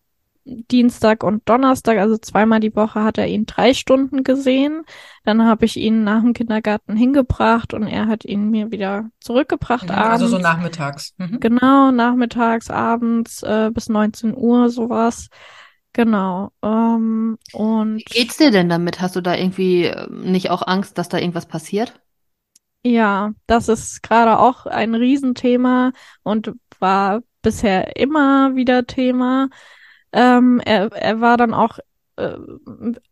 Dienstag 0.46 1.24
und 1.24 1.48
Donnerstag, 1.48 1.98
also 1.98 2.16
zweimal 2.16 2.60
die 2.60 2.74
Woche, 2.74 3.02
hat 3.02 3.18
er 3.18 3.26
ihn 3.26 3.46
drei 3.46 3.74
Stunden 3.74 4.22
gesehen. 4.22 4.84
Dann 5.24 5.44
habe 5.44 5.64
ich 5.64 5.76
ihn 5.76 6.04
nach 6.04 6.22
dem 6.22 6.34
Kindergarten 6.34 6.96
hingebracht 6.96 7.74
und 7.74 7.86
er 7.86 8.06
hat 8.06 8.24
ihn 8.24 8.50
mir 8.50 8.70
wieder 8.70 9.10
zurückgebracht. 9.20 9.88
Mhm, 9.88 9.94
also 9.94 10.28
so 10.28 10.38
nachmittags. 10.38 11.14
Mhm. 11.18 11.40
Genau, 11.40 11.90
nachmittags, 11.90 12.70
abends 12.70 13.42
äh, 13.42 13.70
bis 13.74 13.88
19 13.88 14.36
Uhr 14.36 14.70
sowas. 14.70 15.28
Genau. 15.92 16.52
Ähm, 16.62 17.38
und 17.52 17.96
Wie 17.96 18.04
geht's 18.04 18.36
dir 18.36 18.52
denn 18.52 18.68
damit? 18.68 19.00
Hast 19.00 19.16
du 19.16 19.20
da 19.20 19.34
irgendwie 19.34 19.84
ähm, 19.86 20.30
nicht 20.30 20.50
auch 20.50 20.64
Angst, 20.64 20.96
dass 20.98 21.08
da 21.08 21.18
irgendwas 21.18 21.46
passiert? 21.46 22.00
Ja, 22.84 23.32
das 23.48 23.68
ist 23.68 24.02
gerade 24.04 24.38
auch 24.38 24.66
ein 24.66 24.94
Riesenthema 24.94 25.90
und 26.22 26.52
war 26.78 27.22
bisher 27.42 27.96
immer 27.96 28.54
wieder 28.54 28.86
Thema. 28.86 29.48
Ähm, 30.16 30.60
er, 30.64 30.90
er 30.92 31.20
war 31.20 31.36
dann 31.36 31.52
auch 31.52 31.78
äh, 32.16 32.38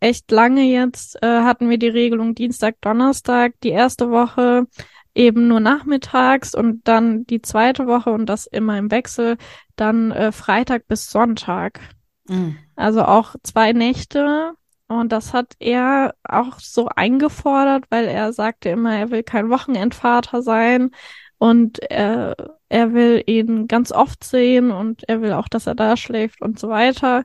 echt 0.01 0.31
lange 0.31 0.63
jetzt, 0.63 1.23
äh, 1.23 1.43
hatten 1.43 1.69
wir 1.69 1.79
die 1.79 1.89
Regelung 1.89 2.35
Dienstag, 2.35 2.81
Donnerstag, 2.81 3.53
die 3.63 3.69
erste 3.69 4.11
Woche 4.11 4.67
eben 5.15 5.47
nur 5.47 5.61
nachmittags 5.61 6.55
und 6.55 6.89
dann 6.89 7.27
die 7.27 7.43
zweite 7.43 7.87
Woche 7.87 8.11
und 8.11 8.27
das 8.27 8.47
immer 8.47 8.79
im 8.79 8.91
Wechsel, 8.91 9.37
dann 9.77 10.11
äh, 10.13 10.33
Freitag 10.33 10.89
bis 10.89 11.11
Sonntag. 11.11 11.79
Mhm. 12.27 12.57
Also 12.75 13.03
auch 13.05 13.35
zwei 13.43 13.75
Nächte. 13.75 14.55
Und 14.89 15.13
das 15.13 15.35
hat 15.35 15.55
er 15.59 16.15
auch 16.27 16.59
so 16.59 16.89
eingefordert, 16.89 17.85
weil 17.91 18.07
er 18.07 18.33
sagte 18.33 18.71
immer, 18.71 18.97
er 18.97 19.11
will 19.11 19.23
kein 19.23 19.51
Wochenendvater 19.51 20.43
sein 20.43 20.91
und 21.39 21.79
er, 21.91 22.54
er 22.69 22.93
will 22.93 23.23
ihn 23.27 23.69
ganz 23.69 23.93
oft 23.93 24.25
sehen 24.25 24.71
und 24.71 25.09
er 25.09 25.21
will 25.21 25.33
auch, 25.33 25.49
dass 25.49 25.67
er 25.67 25.75
da 25.75 25.97
schläft 25.97 26.41
und 26.41 26.59
so 26.59 26.69
weiter 26.69 27.25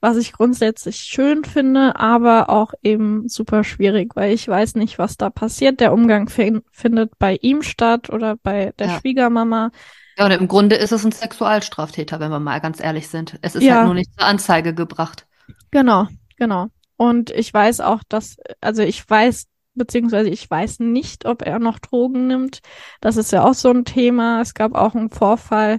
was 0.00 0.16
ich 0.16 0.32
grundsätzlich 0.32 0.96
schön 0.98 1.44
finde, 1.44 1.96
aber 1.96 2.50
auch 2.50 2.72
eben 2.82 3.28
super 3.28 3.64
schwierig, 3.64 4.14
weil 4.14 4.32
ich 4.32 4.46
weiß 4.46 4.74
nicht, 4.76 4.98
was 4.98 5.16
da 5.16 5.30
passiert. 5.30 5.80
Der 5.80 5.92
Umgang 5.92 6.28
findet 6.28 7.18
bei 7.18 7.38
ihm 7.40 7.62
statt 7.62 8.10
oder 8.10 8.36
bei 8.36 8.72
der 8.78 8.86
ja. 8.86 9.00
Schwiegermama. 9.00 9.70
Ja, 10.18 10.26
und 10.26 10.30
im 10.30 10.48
Grunde 10.48 10.76
ist 10.76 10.92
es 10.92 11.04
ein 11.04 11.12
Sexualstraftäter, 11.12 12.20
wenn 12.20 12.30
wir 12.30 12.40
mal 12.40 12.60
ganz 12.60 12.80
ehrlich 12.80 13.08
sind. 13.08 13.38
Es 13.42 13.54
ist 13.54 13.64
ja. 13.64 13.76
halt 13.76 13.86
nur 13.86 13.94
nicht 13.94 14.12
zur 14.16 14.26
Anzeige 14.26 14.74
gebracht. 14.74 15.26
Genau, 15.70 16.06
genau. 16.36 16.68
Und 16.96 17.30
ich 17.30 17.52
weiß 17.52 17.80
auch, 17.80 18.02
dass, 18.08 18.36
also 18.60 18.82
ich 18.82 19.08
weiß, 19.08 19.46
beziehungsweise 19.76 20.28
ich 20.30 20.50
weiß 20.50 20.80
nicht, 20.80 21.26
ob 21.26 21.42
er 21.42 21.58
noch 21.58 21.78
Drogen 21.78 22.26
nimmt. 22.26 22.60
Das 23.00 23.16
ist 23.16 23.32
ja 23.32 23.44
auch 23.44 23.54
so 23.54 23.70
ein 23.70 23.84
Thema. 23.84 24.40
Es 24.40 24.54
gab 24.54 24.74
auch 24.74 24.94
einen 24.94 25.10
Vorfall, 25.10 25.78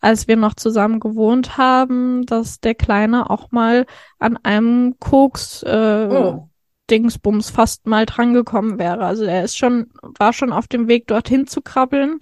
als 0.00 0.28
wir 0.28 0.36
noch 0.36 0.54
zusammen 0.54 1.00
gewohnt 1.00 1.58
haben, 1.58 2.24
dass 2.26 2.60
der 2.60 2.74
Kleine 2.74 3.30
auch 3.30 3.50
mal 3.50 3.86
an 4.18 4.36
einem 4.36 4.96
Koks 5.00 5.62
äh, 5.64 6.08
oh. 6.10 6.48
Dingsbums 6.90 7.50
fast 7.50 7.86
mal 7.86 8.06
drangekommen 8.06 8.78
wäre. 8.78 9.04
Also 9.04 9.24
er 9.24 9.44
ist 9.44 9.58
schon, 9.58 9.90
war 10.18 10.32
schon 10.32 10.52
auf 10.52 10.68
dem 10.68 10.88
Weg 10.88 11.06
dorthin 11.06 11.46
zu 11.46 11.60
krabbeln. 11.60 12.18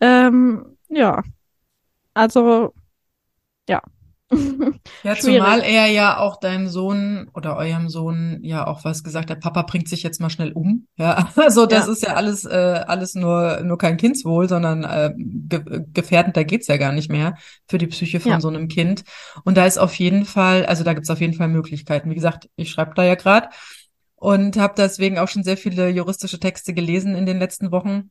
Ähm, 0.00 0.76
ja. 0.88 1.22
Also, 2.14 2.74
ja. 3.68 3.82
ja, 5.04 5.16
zumal 5.16 5.62
er 5.62 5.86
ja 5.86 6.18
auch 6.18 6.38
deinem 6.38 6.68
Sohn 6.68 7.30
oder 7.34 7.56
eurem 7.56 7.88
Sohn 7.88 8.40
ja 8.42 8.66
auch 8.66 8.84
was 8.84 9.02
gesagt 9.02 9.30
hat, 9.30 9.40
Papa 9.40 9.62
bringt 9.62 9.88
sich 9.88 10.02
jetzt 10.02 10.20
mal 10.20 10.28
schnell 10.28 10.52
um. 10.52 10.86
Ja, 10.96 11.30
also 11.36 11.64
das 11.64 11.86
ja. 11.86 11.92
ist 11.92 12.02
ja 12.02 12.14
alles, 12.14 12.44
äh, 12.44 12.84
alles 12.86 13.14
nur, 13.14 13.62
nur 13.62 13.78
kein 13.78 13.96
Kindswohl, 13.96 14.48
sondern 14.48 14.84
äh, 14.84 15.14
ge 15.16 15.84
gefährdend, 15.94 16.36
da 16.36 16.42
geht's 16.42 16.66
ja 16.66 16.76
gar 16.76 16.92
nicht 16.92 17.10
mehr 17.10 17.36
für 17.66 17.78
die 17.78 17.86
Psyche 17.86 18.20
von 18.20 18.32
ja. 18.32 18.40
so 18.40 18.48
einem 18.48 18.68
Kind. 18.68 19.04
Und 19.44 19.56
da 19.56 19.64
ist 19.64 19.78
auf 19.78 19.94
jeden 19.94 20.26
Fall, 20.26 20.66
also 20.66 20.84
da 20.84 20.92
gibt's 20.92 21.10
auf 21.10 21.20
jeden 21.20 21.34
Fall 21.34 21.48
Möglichkeiten. 21.48 22.10
Wie 22.10 22.14
gesagt, 22.14 22.50
ich 22.56 22.70
schreibe 22.70 22.92
da 22.94 23.04
ja 23.04 23.14
gerade 23.14 23.48
und 24.16 24.56
habe 24.56 24.74
deswegen 24.76 25.18
auch 25.18 25.28
schon 25.28 25.42
sehr 25.42 25.56
viele 25.56 25.88
juristische 25.88 26.38
Texte 26.38 26.74
gelesen 26.74 27.14
in 27.14 27.24
den 27.24 27.38
letzten 27.38 27.70
Wochen. 27.70 28.10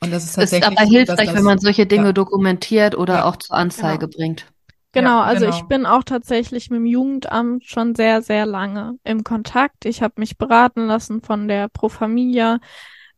Und 0.00 0.12
das 0.12 0.24
ist 0.24 0.34
tatsächlich. 0.34 0.70
Ist 0.70 0.78
aber 0.78 0.88
hilfreich, 0.88 1.28
so, 1.30 1.34
wenn 1.34 1.44
man 1.44 1.58
solche 1.58 1.86
Dinge 1.86 2.06
ja. 2.06 2.12
dokumentiert 2.12 2.96
oder 2.96 3.26
auch 3.26 3.36
zur 3.36 3.56
Anzeige 3.56 4.06
genau. 4.06 4.16
bringt. 4.16 4.53
Genau, 4.94 5.18
ja, 5.18 5.24
also 5.24 5.46
genau. 5.46 5.56
ich 5.56 5.62
bin 5.64 5.86
auch 5.86 6.04
tatsächlich 6.04 6.70
mit 6.70 6.78
dem 6.78 6.86
Jugendamt 6.86 7.64
schon 7.64 7.94
sehr, 7.96 8.22
sehr 8.22 8.46
lange 8.46 8.94
im 9.02 9.24
Kontakt. 9.24 9.84
Ich 9.84 10.02
habe 10.02 10.14
mich 10.18 10.38
beraten 10.38 10.86
lassen 10.86 11.20
von 11.20 11.48
der 11.48 11.68
Pro 11.68 11.88
Familia 11.88 12.60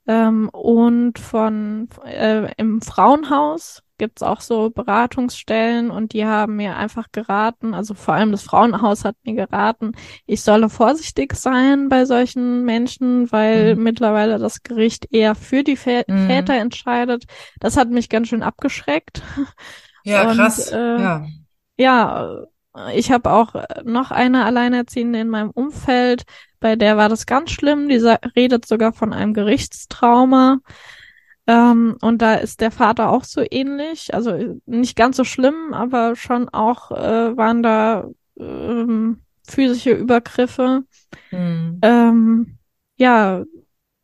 ähm, 0.07 0.49
und 0.49 1.19
von 1.19 1.89
äh, 2.05 2.51
im 2.57 2.81
Frauenhaus 2.81 3.83
gibt's 3.99 4.23
auch 4.23 4.41
so 4.41 4.71
Beratungsstellen 4.71 5.91
und 5.91 6.13
die 6.13 6.27
haben 6.27 6.57
mir 6.57 6.77
einfach 6.77 7.07
geraten, 7.13 7.75
also 7.75 7.95
vor 7.95 8.15
allem 8.15 8.31
das 8.31 8.43
Frauenhaus 8.43 9.05
hat 9.05 9.17
mir 9.25 9.35
geraten, 9.35 9.93
ich 10.27 10.43
solle 10.43 10.69
vorsichtig 10.69 11.35
sein 11.35 11.89
bei 11.89 12.05
solchen 12.05 12.65
Menschen, 12.65 13.31
weil 13.33 13.75
mhm. 13.75 13.83
mittlerweile 13.83 14.39
das 14.39 14.63
Gericht 14.63 15.09
eher 15.13 15.35
für 15.35 15.63
die 15.63 15.77
Vä 15.77 16.05
mhm. 16.09 16.27
Väter 16.27 16.55
entscheidet. 16.55 17.25
Das 17.59 17.77
hat 17.77 17.91
mich 17.91 18.09
ganz 18.09 18.29
schön 18.29 18.43
abgeschreckt. 18.43 19.23
Ja, 20.05 20.31
und, 20.31 20.37
krass. 20.37 20.71
Äh, 20.71 21.01
ja 21.01 21.27
ja, 21.77 22.45
ich 22.95 23.11
habe 23.11 23.31
auch 23.33 23.55
noch 23.85 24.11
eine 24.11 24.45
Alleinerziehende 24.45 25.21
in 25.21 25.29
meinem 25.29 25.51
Umfeld, 25.51 26.25
bei 26.61 26.77
der 26.77 26.97
war 26.97 27.09
das 27.09 27.27
ganz 27.27 27.51
schlimm. 27.51 27.89
Die 27.89 27.97
redet 28.37 28.67
sogar 28.67 28.93
von 28.93 29.13
einem 29.13 29.35
Gerichtstrauma. 29.35 30.59
Ähm, 31.47 31.97
und 32.01 32.23
da 32.23 32.35
ist 32.35 32.61
der 32.61 32.71
Vater 32.71 33.11
auch 33.11 33.25
so 33.25 33.45
ähnlich. 33.49 34.15
Also 34.15 34.59
nicht 34.67 34.97
ganz 34.97 35.17
so 35.17 35.25
schlimm, 35.25 35.73
aber 35.73 36.17
schon 36.17 36.49
auch 36.49 36.91
äh, 36.91 37.37
waren 37.37 37.63
da 37.63 38.09
ähm, 38.39 39.21
physische 39.47 39.93
Übergriffe. 39.93 40.83
Mhm. 41.31 41.79
Ähm, 41.83 42.59
ja, 42.97 43.45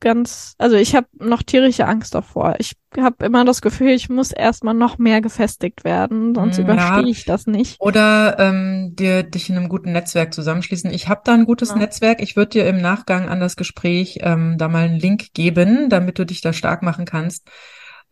ganz, 0.02 0.54
also 0.58 0.76
ich 0.76 0.94
habe 0.94 1.06
noch 1.18 1.42
tierische 1.42 1.86
Angst 1.86 2.14
davor. 2.14 2.56
Ich 2.58 2.72
habe 2.98 3.24
immer 3.24 3.46
das 3.46 3.62
Gefühl, 3.62 3.90
ich 3.90 4.10
muss 4.10 4.32
erstmal 4.32 4.74
noch 4.74 4.98
mehr 4.98 5.22
gefestigt 5.22 5.84
werden, 5.84 6.34
sonst 6.34 6.58
ja. 6.58 6.64
überstehe 6.64 7.08
ich 7.08 7.24
das 7.24 7.46
nicht. 7.46 7.80
Oder 7.80 8.38
ähm, 8.38 8.94
dir 8.94 9.22
dich 9.22 9.48
in 9.48 9.56
einem 9.56 9.70
guten 9.70 9.92
Netzwerk 9.92 10.34
zusammenschließen. 10.34 10.90
Ich 10.90 11.08
habe 11.08 11.22
da 11.24 11.32
ein 11.32 11.46
gutes 11.46 11.70
ja. 11.70 11.76
Netzwerk. 11.76 12.20
Ich 12.20 12.36
würde 12.36 12.50
dir 12.50 12.66
im 12.66 12.82
Nachgang 12.82 13.28
an 13.28 13.40
das 13.40 13.56
Gespräch 13.56 14.18
ähm, 14.20 14.58
da 14.58 14.68
mal 14.68 14.84
einen 14.84 14.98
Link 14.98 15.32
geben, 15.32 15.88
damit 15.88 16.18
du 16.18 16.26
dich 16.26 16.42
da 16.42 16.52
stark 16.52 16.82
machen 16.82 17.06
kannst. 17.06 17.48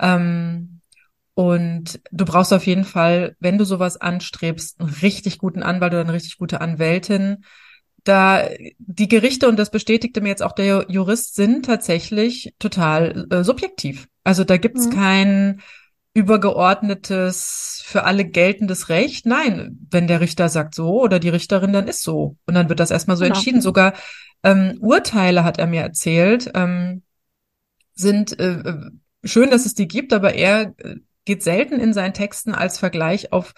Ähm, 0.01 0.81
und 1.35 2.01
du 2.11 2.25
brauchst 2.25 2.53
auf 2.53 2.67
jeden 2.67 2.85
Fall, 2.85 3.37
wenn 3.41 3.59
du 3.59 3.65
sowas 3.65 3.97
anstrebst, 3.97 4.81
einen 4.81 4.91
richtig 5.03 5.39
guten 5.39 5.63
Anwalt 5.63 5.93
oder 5.93 6.03
eine 6.03 6.13
richtig 6.13 6.39
gute 6.39 6.61
Anwältin 6.61 7.45
da 8.05 8.49
die 8.79 9.09
Gerichte, 9.09 9.49
und 9.49 9.59
das 9.59 9.71
bestätigte 9.71 10.21
mir 10.21 10.29
jetzt 10.29 10.43
auch 10.43 10.53
der 10.53 10.87
Jurist, 10.89 11.35
sind 11.35 11.67
tatsächlich 11.67 12.55
total 12.59 13.27
äh, 13.31 13.45
subjektiv. 13.45 14.09
Also 14.25 14.45
da 14.45 14.57
gibt's 14.57 14.87
mhm. 14.87 14.91
kein 14.91 15.63
übergeordnetes, 16.13 17.83
für 17.85 18.05
alle 18.05 18.25
geltendes 18.25 18.89
Recht. 18.89 19.27
Nein, 19.27 19.79
wenn 19.91 20.07
der 20.07 20.21
Richter 20.21 20.49
sagt 20.49 20.75
so 20.75 21.01
oder 21.01 21.19
die 21.19 21.29
Richterin, 21.29 21.73
dann 21.73 21.89
ist 21.89 22.03
so. 22.03 22.37
Und 22.47 22.55
dann 22.55 22.69
wird 22.69 22.81
das 22.81 22.91
erstmal 22.91 23.17
so 23.17 23.25
genau. 23.25 23.37
entschieden. 23.37 23.61
Sogar 23.61 23.95
ähm, 24.43 24.79
Urteile, 24.81 25.45
hat 25.45 25.59
er 25.59 25.67
mir 25.67 25.83
erzählt, 25.83 26.51
ähm, 26.55 27.03
sind 27.95 28.39
äh, 28.39 28.61
äh 28.61 28.91
schön, 29.23 29.51
dass 29.51 29.67
es 29.67 29.75
die 29.75 29.87
gibt, 29.87 30.13
aber 30.13 30.35
er 30.35 30.75
äh, 30.79 30.97
geht 31.25 31.43
selten 31.43 31.79
in 31.79 31.93
seinen 31.93 32.15
Texten 32.15 32.55
als 32.55 32.79
Vergleich 32.79 33.33
auf 33.33 33.53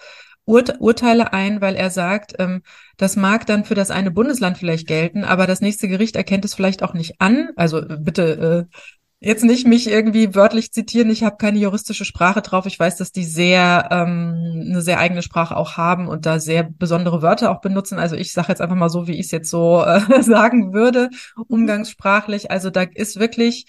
Urt 0.45 0.75
Urteile 0.79 1.33
ein, 1.33 1.61
weil 1.61 1.75
er 1.75 1.89
sagt, 1.89 2.33
ähm, 2.39 2.61
das 2.97 3.15
mag 3.15 3.45
dann 3.45 3.65
für 3.65 3.75
das 3.75 3.91
eine 3.91 4.11
Bundesland 4.11 4.57
vielleicht 4.57 4.87
gelten, 4.87 5.23
aber 5.23 5.47
das 5.47 5.61
nächste 5.61 5.87
Gericht 5.87 6.15
erkennt 6.15 6.45
es 6.45 6.53
vielleicht 6.53 6.83
auch 6.83 6.93
nicht 6.93 7.19
an. 7.19 7.49
Also 7.55 7.79
äh, 7.79 7.97
bitte 7.99 8.67
äh, 8.71 8.77
jetzt 9.23 9.45
nicht 9.45 9.65
mich 9.65 9.89
irgendwie 9.89 10.35
wörtlich 10.35 10.73
zitieren, 10.73 11.09
ich 11.09 11.23
habe 11.23 11.37
keine 11.37 11.57
juristische 11.57 12.03
Sprache 12.03 12.41
drauf. 12.41 12.65
Ich 12.65 12.77
weiß, 12.77 12.97
dass 12.97 13.13
die 13.13 13.23
sehr 13.23 13.87
ähm, 13.89 14.65
eine 14.69 14.81
sehr 14.81 14.99
eigene 14.99 15.21
Sprache 15.21 15.55
auch 15.55 15.77
haben 15.77 16.09
und 16.09 16.25
da 16.25 16.39
sehr 16.39 16.63
besondere 16.63 17.21
Wörter 17.21 17.49
auch 17.51 17.61
benutzen. 17.61 17.99
Also 17.99 18.17
ich 18.17 18.33
sage 18.33 18.49
jetzt 18.49 18.61
einfach 18.61 18.75
mal 18.75 18.89
so, 18.89 19.07
wie 19.07 19.13
ich 19.13 19.27
es 19.27 19.31
jetzt 19.31 19.49
so 19.49 19.81
äh, 19.85 20.01
sagen 20.21 20.73
würde, 20.73 21.09
umgangssprachlich. 21.47 22.51
Also 22.51 22.69
da 22.69 22.81
ist 22.81 23.17
wirklich 23.17 23.65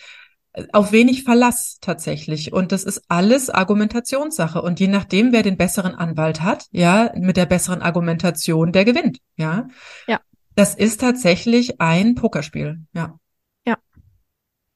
auf 0.72 0.92
wenig 0.92 1.24
Verlass 1.24 1.78
tatsächlich. 1.80 2.52
Und 2.52 2.72
das 2.72 2.84
ist 2.84 3.05
alles 3.09 3.50
Argumentationssache. 3.50 4.62
Und 4.62 4.78
je 4.80 4.88
nachdem, 4.88 5.32
wer 5.32 5.42
den 5.42 5.57
besseren 5.57 5.94
Anwalt 5.94 6.42
hat, 6.42 6.66
ja, 6.70 7.12
mit 7.16 7.36
der 7.36 7.46
besseren 7.46 7.82
Argumentation, 7.82 8.72
der 8.72 8.84
gewinnt, 8.84 9.18
ja. 9.36 9.68
Ja. 10.07 10.20
Das 10.55 10.74
ist 10.74 11.00
tatsächlich 11.00 11.80
ein 11.80 12.14
Pokerspiel, 12.14 12.80
ja. 12.92 13.18
Ja. 13.66 13.76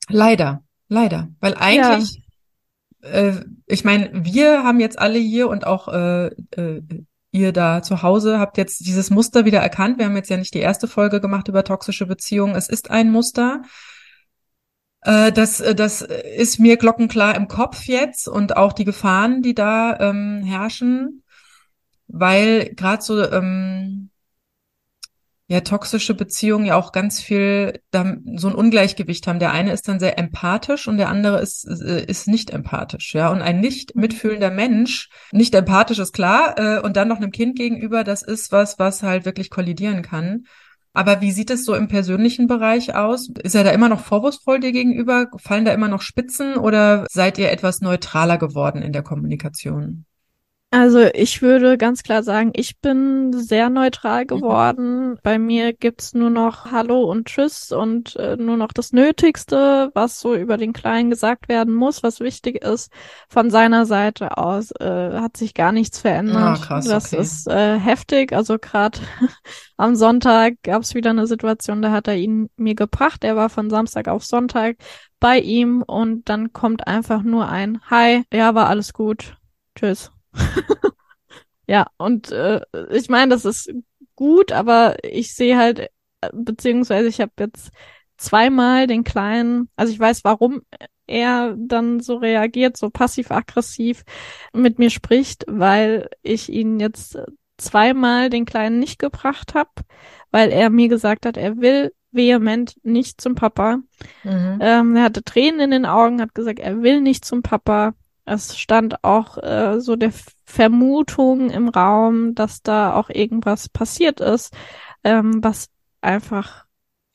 Leider, 0.08 0.64
leider. 0.88 1.28
Weil 1.38 1.54
eigentlich, 1.54 2.22
ja. 3.02 3.08
äh, 3.10 3.44
ich 3.66 3.84
meine, 3.84 4.10
wir 4.12 4.64
haben 4.64 4.80
jetzt 4.80 4.98
alle 4.98 5.18
hier 5.18 5.48
und 5.48 5.66
auch 5.66 5.86
äh, 5.88 6.26
äh, 6.56 6.82
ihr 7.30 7.52
da 7.52 7.82
zu 7.82 8.02
Hause 8.02 8.40
habt 8.40 8.56
jetzt 8.58 8.80
dieses 8.80 9.10
Muster 9.10 9.44
wieder 9.44 9.60
erkannt. 9.60 9.98
Wir 9.98 10.06
haben 10.06 10.16
jetzt 10.16 10.30
ja 10.30 10.36
nicht 10.36 10.54
die 10.54 10.60
erste 10.60 10.88
Folge 10.88 11.20
gemacht 11.20 11.46
über 11.46 11.62
toxische 11.62 12.06
Beziehungen. 12.06 12.56
Es 12.56 12.68
ist 12.68 12.90
ein 12.90 13.12
Muster. 13.12 13.62
Äh, 15.02 15.32
das, 15.32 15.60
äh, 15.60 15.74
das 15.74 16.02
ist 16.02 16.58
mir 16.58 16.76
glockenklar 16.76 17.34
im 17.36 17.48
Kopf 17.48 17.84
jetzt 17.84 18.28
und 18.28 18.56
auch 18.56 18.72
die 18.72 18.84
Gefahren, 18.84 19.42
die 19.42 19.54
da 19.54 19.98
ähm, 20.00 20.42
herrschen, 20.44 21.22
weil 22.08 22.74
gerade 22.74 23.02
so 23.02 23.22
ähm, 23.30 24.10
ja 25.48 25.60
toxische 25.62 26.14
Beziehungen 26.14 26.66
ja 26.66 26.76
auch 26.76 26.92
ganz 26.92 27.20
viel 27.20 27.80
da, 27.90 28.16
so 28.36 28.48
ein 28.48 28.54
Ungleichgewicht 28.54 29.26
haben. 29.26 29.38
Der 29.38 29.52
eine 29.52 29.72
ist 29.72 29.88
dann 29.88 29.98
sehr 29.98 30.18
empathisch 30.18 30.88
und 30.88 30.98
der 30.98 31.08
andere 31.08 31.40
ist 31.40 31.64
äh, 31.64 32.04
ist 32.04 32.28
nicht 32.28 32.50
empathisch, 32.50 33.14
ja. 33.14 33.30
Und 33.30 33.40
ein 33.40 33.60
nicht 33.60 33.94
mhm. 33.94 34.02
mitfühlender 34.02 34.50
Mensch, 34.50 35.08
nicht 35.32 35.54
empathisch 35.54 35.98
ist 35.98 36.12
klar, 36.12 36.58
äh, 36.58 36.80
und 36.80 36.96
dann 36.96 37.08
noch 37.08 37.16
einem 37.16 37.32
Kind 37.32 37.56
gegenüber, 37.56 38.04
das 38.04 38.22
ist 38.22 38.52
was, 38.52 38.78
was 38.78 39.02
halt 39.02 39.24
wirklich 39.24 39.50
kollidieren 39.50 40.02
kann. 40.02 40.44
Aber 40.98 41.20
wie 41.20 41.30
sieht 41.30 41.50
es 41.50 41.64
so 41.64 41.76
im 41.76 41.86
persönlichen 41.86 42.48
Bereich 42.48 42.96
aus? 42.96 43.28
Ist 43.44 43.54
er 43.54 43.62
da 43.62 43.70
immer 43.70 43.88
noch 43.88 44.00
vorwurfsvoll 44.00 44.58
dir 44.58 44.72
gegenüber? 44.72 45.28
Fallen 45.36 45.64
da 45.64 45.72
immer 45.72 45.86
noch 45.86 46.02
Spitzen 46.02 46.56
oder 46.56 47.06
seid 47.08 47.38
ihr 47.38 47.52
etwas 47.52 47.80
neutraler 47.80 48.36
geworden 48.36 48.82
in 48.82 48.92
der 48.92 49.04
Kommunikation? 49.04 50.06
Also 50.70 51.00
ich 51.14 51.40
würde 51.40 51.78
ganz 51.78 52.02
klar 52.02 52.22
sagen, 52.22 52.50
ich 52.54 52.78
bin 52.78 53.32
sehr 53.32 53.70
neutral 53.70 54.24
Mhm. 54.24 54.26
geworden. 54.26 55.18
Bei 55.22 55.38
mir 55.38 55.72
gibt's 55.72 56.12
nur 56.12 56.28
noch 56.28 56.70
Hallo 56.70 57.04
und 57.10 57.26
Tschüss 57.28 57.72
und 57.72 58.16
äh, 58.16 58.36
nur 58.36 58.58
noch 58.58 58.72
das 58.74 58.92
Nötigste, 58.92 59.90
was 59.94 60.20
so 60.20 60.34
über 60.34 60.58
den 60.58 60.74
Kleinen 60.74 61.08
gesagt 61.08 61.48
werden 61.48 61.72
muss, 61.72 62.02
was 62.02 62.20
wichtig 62.20 62.62
ist. 62.62 62.92
Von 63.30 63.48
seiner 63.50 63.86
Seite 63.86 64.36
aus 64.36 64.70
äh, 64.72 65.12
hat 65.18 65.38
sich 65.38 65.54
gar 65.54 65.72
nichts 65.72 66.00
verändert. 66.00 66.36
Ah, 66.36 66.56
krass, 66.62 66.84
das 66.84 67.14
okay. 67.14 67.22
ist 67.22 67.46
äh, 67.48 67.78
heftig. 67.78 68.34
Also 68.34 68.58
gerade 68.58 68.98
am 69.78 69.96
Sonntag 69.96 70.56
gab's 70.62 70.94
wieder 70.94 71.10
eine 71.10 71.26
Situation, 71.26 71.80
da 71.80 71.92
hat 71.92 72.08
er 72.08 72.16
ihn 72.16 72.50
mir 72.56 72.74
gebracht. 72.74 73.24
Er 73.24 73.36
war 73.36 73.48
von 73.48 73.70
Samstag 73.70 74.06
auf 74.08 74.22
Sonntag 74.22 74.76
bei 75.18 75.38
ihm 75.40 75.80
und 75.80 76.28
dann 76.28 76.52
kommt 76.52 76.86
einfach 76.86 77.22
nur 77.22 77.48
ein 77.48 77.80
Hi, 77.88 78.24
ja, 78.30 78.54
war 78.54 78.68
alles 78.68 78.92
gut. 78.92 79.34
Tschüss. 79.74 80.12
Ja, 81.68 81.88
und 81.98 82.32
äh, 82.32 82.62
ich 82.90 83.10
meine, 83.10 83.34
das 83.34 83.44
ist 83.44 83.70
gut, 84.16 84.52
aber 84.52 84.96
ich 85.04 85.34
sehe 85.34 85.58
halt, 85.58 85.80
äh, 85.80 86.30
beziehungsweise 86.32 87.08
ich 87.08 87.20
habe 87.20 87.32
jetzt 87.40 87.70
zweimal 88.16 88.86
den 88.86 89.04
Kleinen, 89.04 89.68
also 89.76 89.92
ich 89.92 90.00
weiß, 90.00 90.24
warum 90.24 90.62
er 91.06 91.54
dann 91.58 92.00
so 92.00 92.16
reagiert, 92.16 92.78
so 92.78 92.88
passiv-aggressiv 92.88 94.04
mit 94.54 94.78
mir 94.78 94.88
spricht, 94.88 95.44
weil 95.46 96.08
ich 96.22 96.48
ihn 96.48 96.80
jetzt 96.80 97.18
zweimal 97.58 98.30
den 98.30 98.46
Kleinen 98.46 98.78
nicht 98.78 98.98
gebracht 98.98 99.54
habe, 99.54 99.70
weil 100.30 100.50
er 100.50 100.70
mir 100.70 100.88
gesagt 100.88 101.26
hat, 101.26 101.36
er 101.36 101.58
will 101.58 101.92
vehement 102.12 102.76
nicht 102.82 103.20
zum 103.20 103.34
Papa. 103.34 103.80
Mhm. 104.24 104.58
Ähm, 104.60 104.96
er 104.96 105.02
hatte 105.02 105.22
Tränen 105.22 105.60
in 105.60 105.70
den 105.70 105.86
Augen, 105.86 106.22
hat 106.22 106.34
gesagt, 106.34 106.60
er 106.60 106.82
will 106.82 107.02
nicht 107.02 107.26
zum 107.26 107.42
Papa. 107.42 107.94
Es 108.28 108.58
stand 108.58 109.02
auch 109.04 109.38
äh, 109.38 109.80
so 109.80 109.96
der 109.96 110.12
Vermutung 110.44 111.50
im 111.50 111.68
Raum, 111.68 112.34
dass 112.34 112.62
da 112.62 112.94
auch 112.94 113.10
irgendwas 113.10 113.68
passiert 113.68 114.20
ist, 114.20 114.54
ähm, 115.04 115.42
was 115.42 115.68
einfach, 116.00 116.66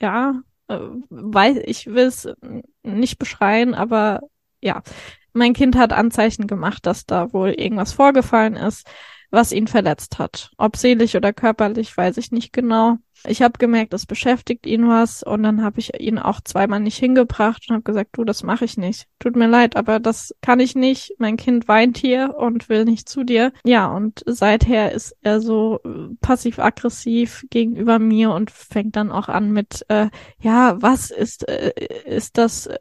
ja, 0.02 0.42
äh, 0.68 0.80
weiß, 1.10 1.60
ich 1.66 1.88
will 1.88 2.06
es 2.06 2.28
nicht 2.84 3.20
beschreien, 3.20 3.74
aber 3.74 4.22
ja, 4.62 4.82
mein 5.34 5.54
Kind 5.54 5.76
hat 5.76 5.94
Anzeichen 5.94 6.48
gemacht, 6.48 6.86
dass 6.86 7.06
da 7.06 7.34
wohl 7.34 7.50
irgendwas 7.50 7.94
vorgefallen 7.94 8.56
ist, 8.56 8.88
was 9.34 9.52
ihn 9.52 9.68
verletzt 9.68 10.20
hat. 10.20 10.52
Ob 10.58 10.78
seelisch 10.78 11.16
oder 11.16 11.34
körperlich, 11.34 11.98
weiß 11.98 12.18
ich 12.18 12.32
nicht 12.32 12.54
genau. 12.54 12.98
Ich 13.26 13.42
habe 13.42 13.58
gemerkt, 13.58 13.94
es 13.94 14.06
beschäftigt 14.06 14.68
ihn 14.68 14.88
was 14.88 15.24
und 15.24 15.42
dann 15.42 15.64
habe 15.64 15.80
ich 15.80 16.00
ihn 16.00 16.20
auch 16.20 16.40
zweimal 16.42 16.82
nicht 16.82 16.98
hingebracht 16.98 17.66
und 17.68 17.74
habe 17.76 17.84
gesagt, 17.84 18.12
du, 18.14 18.26
das 18.26 18.44
mache 18.44 18.66
ich 18.66 18.78
nicht. 18.78 19.08
Tut 19.18 19.36
mir 19.36 19.48
leid, 19.48 19.76
aber 19.76 20.00
das 20.00 20.36
kann 20.42 20.60
ich 20.60 20.76
nicht. 20.76 21.16
Mein 21.18 21.38
Kind 21.38 21.68
weint 21.68 21.98
hier 21.98 22.36
und 22.38 22.70
will 22.70 22.86
nicht 22.86 23.10
zu 23.10 23.24
dir. 23.24 23.54
Ja, 23.66 23.88
und 23.88 24.22
seither 24.28 24.92
ist 24.92 25.16
er 25.22 25.42
so 25.42 25.80
äh, 25.84 26.16
passiv-aggressiv 26.22 27.46
gegenüber 27.50 27.98
mir 27.98 28.32
und 28.32 28.52
fängt 28.52 28.96
dann 28.98 29.12
auch 29.12 29.30
an 29.30 29.52
mit, 29.52 29.84
äh, 29.88 30.10
ja, 30.42 30.80
was 30.80 31.10
ist, 31.10 31.48
äh, 31.48 31.72
ist 32.06 32.38
das 32.38 32.68
äh, 32.68 32.78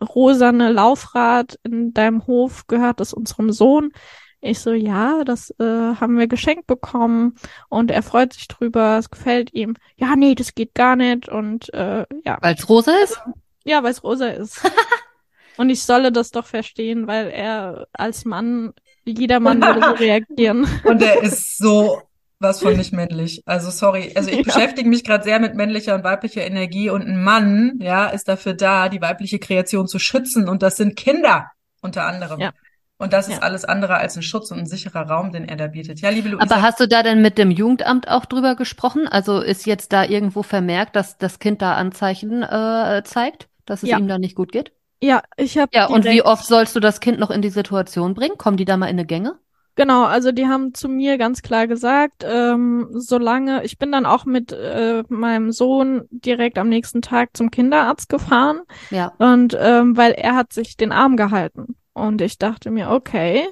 rosane 0.00 0.72
Laufrad 0.72 1.58
in 1.62 1.94
deinem 1.94 2.26
Hof? 2.26 2.66
Gehört 2.66 3.00
es 3.00 3.14
unserem 3.14 3.50
Sohn? 3.50 3.92
Ich 4.40 4.60
so, 4.60 4.72
ja, 4.72 5.24
das 5.24 5.50
äh, 5.58 5.64
haben 5.64 6.18
wir 6.18 6.28
geschenkt 6.28 6.66
bekommen 6.66 7.34
und 7.68 7.90
er 7.90 8.02
freut 8.02 8.34
sich 8.34 8.48
drüber, 8.48 8.98
es 8.98 9.10
gefällt 9.10 9.52
ihm. 9.54 9.74
Ja, 9.96 10.14
nee, 10.16 10.34
das 10.34 10.54
geht 10.54 10.74
gar 10.74 10.94
nicht 10.96 11.28
und 11.28 11.72
äh, 11.74 12.04
ja. 12.24 12.38
Weil 12.40 12.54
es 12.54 12.68
rosa 12.68 12.92
ist? 13.02 13.20
Ja, 13.64 13.82
weil 13.82 13.90
es 13.92 14.04
rosa 14.04 14.28
ist. 14.28 14.60
und 15.56 15.70
ich 15.70 15.82
solle 15.82 16.12
das 16.12 16.30
doch 16.30 16.46
verstehen, 16.46 17.06
weil 17.06 17.28
er 17.28 17.88
als 17.92 18.24
Mann, 18.24 18.72
jeder 19.04 19.40
Mann 19.40 19.60
würde 19.62 19.80
so 19.80 19.90
reagieren. 20.04 20.66
Und 20.84 21.02
er 21.02 21.22
ist 21.22 21.58
so 21.58 22.02
was 22.38 22.60
von 22.60 22.76
nicht 22.76 22.92
männlich. 22.92 23.42
Also 23.46 23.70
sorry, 23.70 24.12
also 24.14 24.28
ich 24.30 24.36
Ja. 24.36 24.42
beschäftige 24.42 24.88
mich 24.88 25.04
gerade 25.04 25.24
sehr 25.24 25.40
mit 25.40 25.54
männlicher 25.54 25.94
und 25.94 26.04
weiblicher 26.04 26.44
Energie 26.44 26.90
und 26.90 27.02
ein 27.02 27.22
Mann, 27.22 27.78
ja, 27.80 28.08
ist 28.08 28.28
dafür 28.28 28.52
da, 28.52 28.90
die 28.90 29.00
weibliche 29.00 29.38
Kreation 29.38 29.88
zu 29.88 29.98
schützen 29.98 30.48
und 30.48 30.62
das 30.62 30.76
sind 30.76 30.96
Kinder 30.96 31.50
unter 31.80 32.04
anderem. 32.04 32.40
Ja. 32.40 32.52
Und 32.98 33.12
das 33.12 33.28
ist 33.28 33.34
Ja. 33.36 33.42
alles 33.42 33.64
andere 33.64 33.96
als 33.98 34.16
ein 34.16 34.22
Schutz 34.22 34.50
und 34.50 34.58
ein 34.58 34.66
sicherer 34.66 35.08
Raum, 35.08 35.30
den 35.30 35.46
er 35.46 35.56
da 35.56 35.66
bietet. 35.66 36.00
Ja, 36.00 36.08
liebe 36.08 36.30
Luisa. 36.30 36.42
Aber 36.42 36.62
hast 36.62 36.80
du 36.80 36.88
da 36.88 37.02
denn 37.02 37.20
mit 37.20 37.36
dem 37.36 37.50
Jugendamt 37.50 38.08
auch 38.08 38.24
drüber 38.24 38.54
gesprochen? 38.56 39.06
Also 39.06 39.40
ist 39.40 39.66
jetzt 39.66 39.92
da 39.92 40.04
irgendwo 40.04 40.42
vermerkt, 40.42 40.96
dass 40.96 41.18
das 41.18 41.38
Kind 41.38 41.60
da 41.60 41.74
Anzeichen 41.74 42.42
äh, 42.42 43.02
zeigt, 43.04 43.48
dass 43.66 43.82
es 43.82 43.90
Ja. 43.90 43.98
ihm 43.98 44.08
da 44.08 44.18
nicht 44.18 44.34
gut 44.34 44.50
geht? 44.50 44.72
Ja, 45.02 45.22
ich 45.36 45.58
habe 45.58 45.70
Ja, 45.74 45.86
und 45.86 46.06
wie 46.06 46.22
oft 46.22 46.46
sollst 46.46 46.74
du 46.74 46.80
das 46.80 47.00
Kind 47.00 47.18
noch 47.18 47.30
in 47.30 47.42
die 47.42 47.50
Situation 47.50 48.14
bringen? 48.14 48.38
Kommen 48.38 48.56
die 48.56 48.64
da 48.64 48.78
mal 48.78 48.86
in 48.86 48.92
eine 48.98 49.04
Gänge? 49.04 49.34
Genau, 49.74 50.04
also 50.04 50.32
die 50.32 50.46
haben 50.46 50.72
zu 50.72 50.88
mir 50.88 51.18
ganz 51.18 51.42
klar 51.42 51.66
gesagt, 51.66 52.24
ähm, 52.26 52.88
solange, 52.92 53.62
ich 53.64 53.76
bin 53.76 53.92
dann 53.92 54.06
auch 54.06 54.24
mit 54.24 54.52
äh, 54.52 55.02
meinem 55.10 55.52
Sohn 55.52 56.04
direkt 56.10 56.56
am 56.56 56.70
nächsten 56.70 57.02
Tag 57.02 57.36
zum 57.36 57.50
Kinderarzt 57.50 58.08
gefahren 58.08 58.60
Ja. 58.88 59.12
und 59.18 59.54
ähm, 59.60 59.94
weil 59.98 60.12
er 60.12 60.34
hat 60.34 60.54
sich 60.54 60.78
den 60.78 60.92
Arm 60.92 61.18
gehalten 61.18 61.76
und 61.96 62.20
ich 62.20 62.38
dachte 62.38 62.70
mir, 62.70 62.90
okay, 62.90 63.48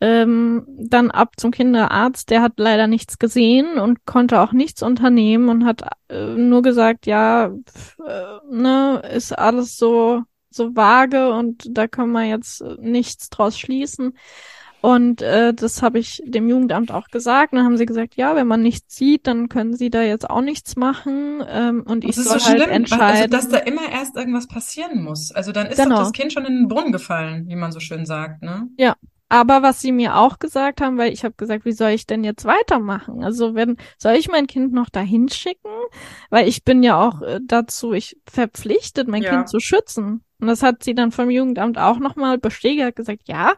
ähm, 0.00 0.66
dann 0.68 1.10
ab 1.10 1.32
zum 1.38 1.50
Kinderarzt, 1.50 2.30
der 2.30 2.42
hat 2.42 2.54
leider 2.58 2.86
nichts 2.86 3.18
gesehen 3.18 3.78
und 3.78 4.04
konnte 4.04 4.40
auch 4.40 4.52
nichts 4.52 4.82
unternehmen 4.82 5.48
und 5.48 5.64
hat 5.64 5.82
äh, 6.08 6.34
nur 6.34 6.62
gesagt, 6.62 7.06
ja, 7.06 7.50
pf, 7.66 7.98
äh, 8.06 8.24
ne, 8.50 9.02
ist 9.14 9.32
alles 9.32 9.76
so 9.78 10.22
so 10.50 10.74
vage 10.74 11.32
und 11.32 11.66
da 11.70 11.86
können 11.86 12.12
wir 12.12 12.24
jetzt 12.24 12.62
nichts 12.78 13.28
draus 13.30 13.58
schließen. 13.58 14.16
Und 14.86 15.20
äh, 15.20 15.52
das 15.52 15.82
habe 15.82 15.98
ich 15.98 16.22
dem 16.24 16.48
Jugendamt 16.48 16.92
auch 16.92 17.08
gesagt. 17.08 17.52
Und 17.52 17.56
dann 17.58 17.66
haben 17.66 17.76
sie 17.76 17.86
gesagt, 17.86 18.14
ja, 18.14 18.36
wenn 18.36 18.46
man 18.46 18.62
nichts 18.62 18.94
sieht, 18.96 19.26
dann 19.26 19.48
können 19.48 19.74
sie 19.74 19.90
da 19.90 20.02
jetzt 20.02 20.30
auch 20.30 20.42
nichts 20.42 20.76
machen. 20.76 21.42
Ähm, 21.48 21.82
und 21.84 22.04
ich 22.04 22.10
Das 22.14 22.18
ist 22.18 22.28
soll 22.30 22.38
so 22.38 22.46
halt 22.46 22.58
schlimm, 22.62 22.70
also 22.70 22.94
entscheiden. 22.94 23.30
dass 23.32 23.48
da 23.48 23.58
immer 23.58 23.90
erst 23.90 24.14
irgendwas 24.14 24.46
passieren 24.46 25.02
muss. 25.02 25.32
Also 25.32 25.50
dann 25.50 25.66
ist 25.66 25.78
doch 25.80 25.84
Genau. 25.86 25.98
das 25.98 26.12
Kind 26.12 26.32
schon 26.32 26.44
in 26.44 26.54
den 26.54 26.68
Brunnen 26.68 26.92
gefallen, 26.92 27.48
wie 27.48 27.56
man 27.56 27.72
so 27.72 27.80
schön 27.80 28.06
sagt, 28.06 28.42
ne? 28.42 28.68
Aber 29.28 29.62
was 29.62 29.80
sie 29.80 29.90
mir 29.90 30.16
auch 30.16 30.38
gesagt 30.38 30.80
haben, 30.80 30.98
weil 30.98 31.12
ich 31.12 31.24
habe 31.24 31.34
gesagt, 31.36 31.64
wie 31.64 31.72
soll 31.72 31.90
ich 31.90 32.06
denn 32.06 32.22
jetzt 32.22 32.44
weitermachen? 32.44 33.24
Also 33.24 33.54
wenn 33.56 33.76
soll 33.98 34.14
ich 34.14 34.28
mein 34.28 34.46
Kind 34.46 34.72
noch 34.72 34.88
dahin 34.88 35.28
schicken? 35.28 35.68
Weil 36.30 36.46
ich 36.48 36.62
bin 36.64 36.82
ja 36.84 37.00
auch 37.00 37.22
äh, 37.22 37.40
dazu 37.42 37.92
ich 37.92 38.16
verpflichtet, 38.28 39.08
mein 39.08 39.22
Ja. 39.22 39.30
Kind 39.30 39.48
zu 39.48 39.58
schützen. 39.58 40.22
Und 40.38 40.48
das 40.48 40.62
hat 40.62 40.84
sie 40.84 40.94
dann 40.94 41.12
vom 41.12 41.30
Jugendamt 41.30 41.78
auch 41.78 41.98
nochmal 41.98 42.38
bestätigt, 42.38 42.84
hat 42.84 42.96
gesagt, 42.96 43.22
ja, 43.26 43.54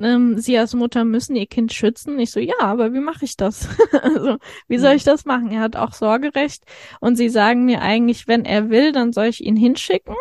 ähm, 0.00 0.38
sie 0.38 0.56
als 0.58 0.74
Mutter 0.74 1.04
müssen 1.04 1.36
ihr 1.36 1.46
Kind 1.46 1.72
schützen. 1.72 2.18
Ich 2.18 2.30
so, 2.30 2.40
ja, 2.40 2.54
aber 2.60 2.92
wie 2.94 3.00
mache 3.00 3.24
ich 3.26 3.36
das? 3.36 3.68
also, 4.02 4.38
wie 4.66 4.78
soll 4.78 4.90
Mhm. 4.90 4.96
ich 4.96 5.04
das 5.04 5.24
machen? 5.26 5.50
Er 5.52 5.60
hat 5.60 5.76
auch 5.76 5.92
Sorgerecht. 5.92 6.64
Und 7.00 7.16
sie 7.16 7.28
sagen 7.28 7.64
mir 7.66 7.82
eigentlich, 7.82 8.26
wenn 8.28 8.44
er 8.46 8.70
will, 8.70 8.92
dann 8.92 9.12
soll 9.12 9.26
ich 9.26 9.44
ihn 9.44 9.56
hinschicken. 9.56 10.14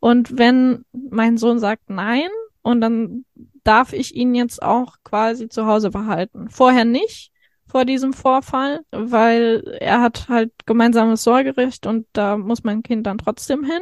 Und 0.00 0.38
wenn 0.38 0.84
mein 0.92 1.36
Sohn 1.38 1.58
sagt 1.58 1.90
nein, 1.90 2.28
und 2.62 2.80
dann 2.80 3.24
darf 3.64 3.92
ich 3.92 4.14
ihn 4.14 4.34
jetzt 4.34 4.62
auch 4.62 4.96
quasi 5.04 5.48
zu 5.48 5.66
Hause 5.66 5.90
behalten. 5.90 6.48
Vorher 6.50 6.84
nicht, 6.84 7.30
vor 7.68 7.84
diesem 7.84 8.12
Vorfall, 8.12 8.80
weil 8.90 9.62
er 9.80 10.00
hat 10.00 10.28
halt 10.28 10.52
gemeinsames 10.66 11.22
Sorgerecht 11.22 11.86
und 11.86 12.06
da 12.12 12.36
muss 12.36 12.64
mein 12.64 12.82
Kind 12.82 13.06
dann 13.06 13.18
trotzdem 13.18 13.64
hin. 13.64 13.80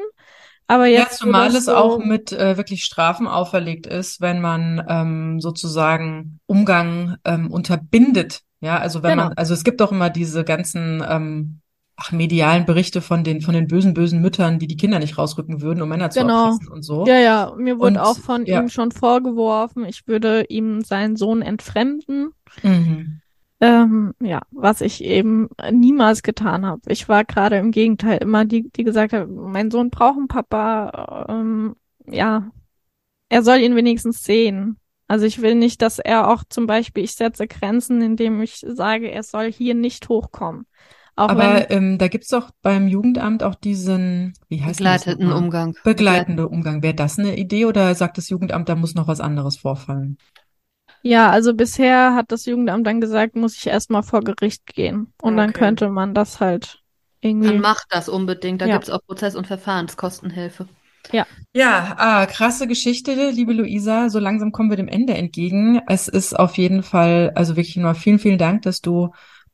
Aber 0.67 0.87
Ja, 0.87 1.03
jetzt, 1.03 1.23
wo 1.23 1.27
zumal 1.27 1.49
es 1.49 1.65
so- 1.65 1.75
auch 1.75 1.99
mit 1.99 2.33
äh, 2.33 2.57
wirklich 2.57 2.85
Strafen 2.85 3.27
auferlegt 3.27 3.87
ist, 3.87 4.21
wenn 4.21 4.41
man 4.41 4.85
ähm, 4.89 5.41
sozusagen 5.41 6.39
Umgang 6.47 7.17
ähm, 7.25 7.51
unterbindet. 7.51 8.43
Ja, 8.61 8.79
also 8.79 9.03
wenn 9.03 9.13
Genau. 9.13 9.25
man, 9.29 9.33
also 9.37 9.55
es 9.55 9.65
gibt 9.65 9.83
auch 9.83 9.91
immer 9.91 10.11
diese 10.11 10.45
ganzen 10.45 11.03
ähm, 11.09 11.60
ach, 12.01 12.13
medialen 12.13 12.65
Berichte 12.65 13.01
von 13.01 13.25
den 13.25 13.41
von 13.41 13.55
den 13.55 13.67
bösen 13.67 13.95
bösen 13.95 14.21
Müttern, 14.23 14.59
die 14.59 14.67
die 14.67 14.77
Kinder 14.77 14.99
nicht 14.99 15.19
rausrücken 15.19 15.61
würden, 15.61 15.83
um 15.83 15.89
Männer 15.89 16.11
zu 16.11 16.21
Genau. 16.21 16.47
erpressen 16.47 16.69
und 16.69 16.83
so. 16.83 17.07
Ja, 17.07 17.19
ja, 17.19 17.55
mir 17.57 17.79
wurde 17.79 17.93
Und, 17.93 17.99
auch 17.99 18.17
von 18.17 18.47
ja. 18.47 18.61
ihm 18.61 18.69
schon 18.69 18.91
vorgeworfen, 18.91 19.85
ich 19.85 20.07
würde 20.07 20.45
ihm 20.49 20.83
seinen 20.83 21.17
Sohn 21.17 21.43
entfremden. 21.43 22.31
Mhm. 22.63 23.21
Ähm, 23.63 24.15
ja, 24.23 24.41
was 24.51 24.81
ich 24.81 25.05
eben 25.05 25.51
niemals 25.71 26.23
getan 26.23 26.65
habe. 26.65 26.81
Ich 26.89 27.11
war 27.11 27.25
gerade 27.25 27.59
im 27.59 27.73
Gegenteil 27.73 28.19
immer 28.19 28.47
die, 28.47 28.71
die 28.71 28.85
gesagt 28.85 29.13
hat, 29.13 29.29
mein 29.29 29.71
Sohn 29.71 29.91
braucht 29.91 30.17
einen 30.17 30.29
Papa. 30.29 31.27
Ähm, 31.29 31.77
ja, 32.07 32.51
er 33.29 33.43
soll 33.43 33.59
ihn 33.59 33.77
wenigstens 33.77 34.25
sehen. 34.25 34.79
Also 35.09 35.27
ich 35.27 35.43
will 35.43 35.57
nicht, 35.57 35.83
dass 35.83 35.99
er 35.99 36.31
auch 36.31 36.45
zum 36.49 36.67
Beispiel, 36.67 37.05
ich 37.05 37.13
setze 37.13 37.47
Grenzen, 37.47 38.01
indem 38.01 38.41
ich 38.41 38.65
sage, 38.67 39.11
er 39.11 39.23
soll 39.25 39.53
hier 39.53 39.75
nicht 39.75 40.09
hochkommen. 40.09 40.67
Auch 41.21 41.29
Aber 41.29 41.71
ähm, 41.71 41.99
da 41.99 42.09
gibt's 42.09 42.29
doch 42.29 42.51
beim 42.63 42.89
Jugendamt 42.89 43.43
auch 43.43 43.55
diesen, 43.55 44.33
wie 44.49 44.63
heißt 44.63 44.85
denn 44.85 44.93
das 44.93 45.05
Begleiteten? 45.05 45.33
Umgang. 45.33 45.75
Begleitende 45.85 46.49
Umgang. 46.49 46.83
Wäre 46.83 46.95
das 46.95 47.19
eine 47.19 47.37
Idee 47.39 47.65
oder 47.67 47.95
sagt 47.95 48.19
das 48.19 48.29
Jugendamt, 48.29 48.69
da 48.69 48.75
muss 48.77 48.95
noch 48.95 49.09
was 49.09 49.21
anderes 49.21 49.59
vorfallen? 49.59 50.19
ja, 51.03 51.31
also 51.31 51.55
bisher 51.55 52.15
hat 52.15 52.31
das 52.33 52.45
Jugendamt 52.47 52.87
dann 52.87 53.01
gesagt, 53.01 53.35
muss 53.37 53.57
ich 53.57 53.67
erstmal 53.67 54.03
vor 54.03 54.23
Gericht 54.23 54.67
gehen. 54.67 55.13
Und 55.23 55.37
dann 55.37 55.51
Okay. 55.51 55.61
könnte 55.61 55.89
man 55.89 56.15
das 56.15 56.41
halt 56.41 56.83
irgendwie. 57.21 57.49
Dann 57.49 57.61
mach 57.61 57.85
das 57.89 58.09
unbedingt. 58.09 58.61
Da 58.61 58.67
Ja. 58.67 58.75
gibt's 58.75 58.91
auch 58.91 59.01
Prozess- 59.07 59.35
und 59.37 59.47
Verfahrenskostenhilfe. 59.47 60.69
Ja. 61.13 61.27
Ja, 61.53 61.95
ah, 61.99 62.27
krasse 62.27 62.69
Geschichte, 62.69 63.31
liebe 63.31 63.53
Luisa. 63.53 64.09
So 64.09 64.19
langsam 64.21 64.53
kommen 64.53 64.71
wir 64.71 64.77
dem 64.77 64.89
Ende 64.89 65.15
entgegen. 65.15 65.81
Es 65.89 66.07
ist 66.09 66.39
auf 66.39 66.57
jeden 66.59 66.83
Fall, 66.83 67.33
also 67.35 67.57
wirklich 67.57 67.77
nur 67.77 67.95
vielen, 67.95 68.19
vielen 68.21 68.39
Dank, 68.39 68.63
dass 68.63 68.81
du 68.81 69.11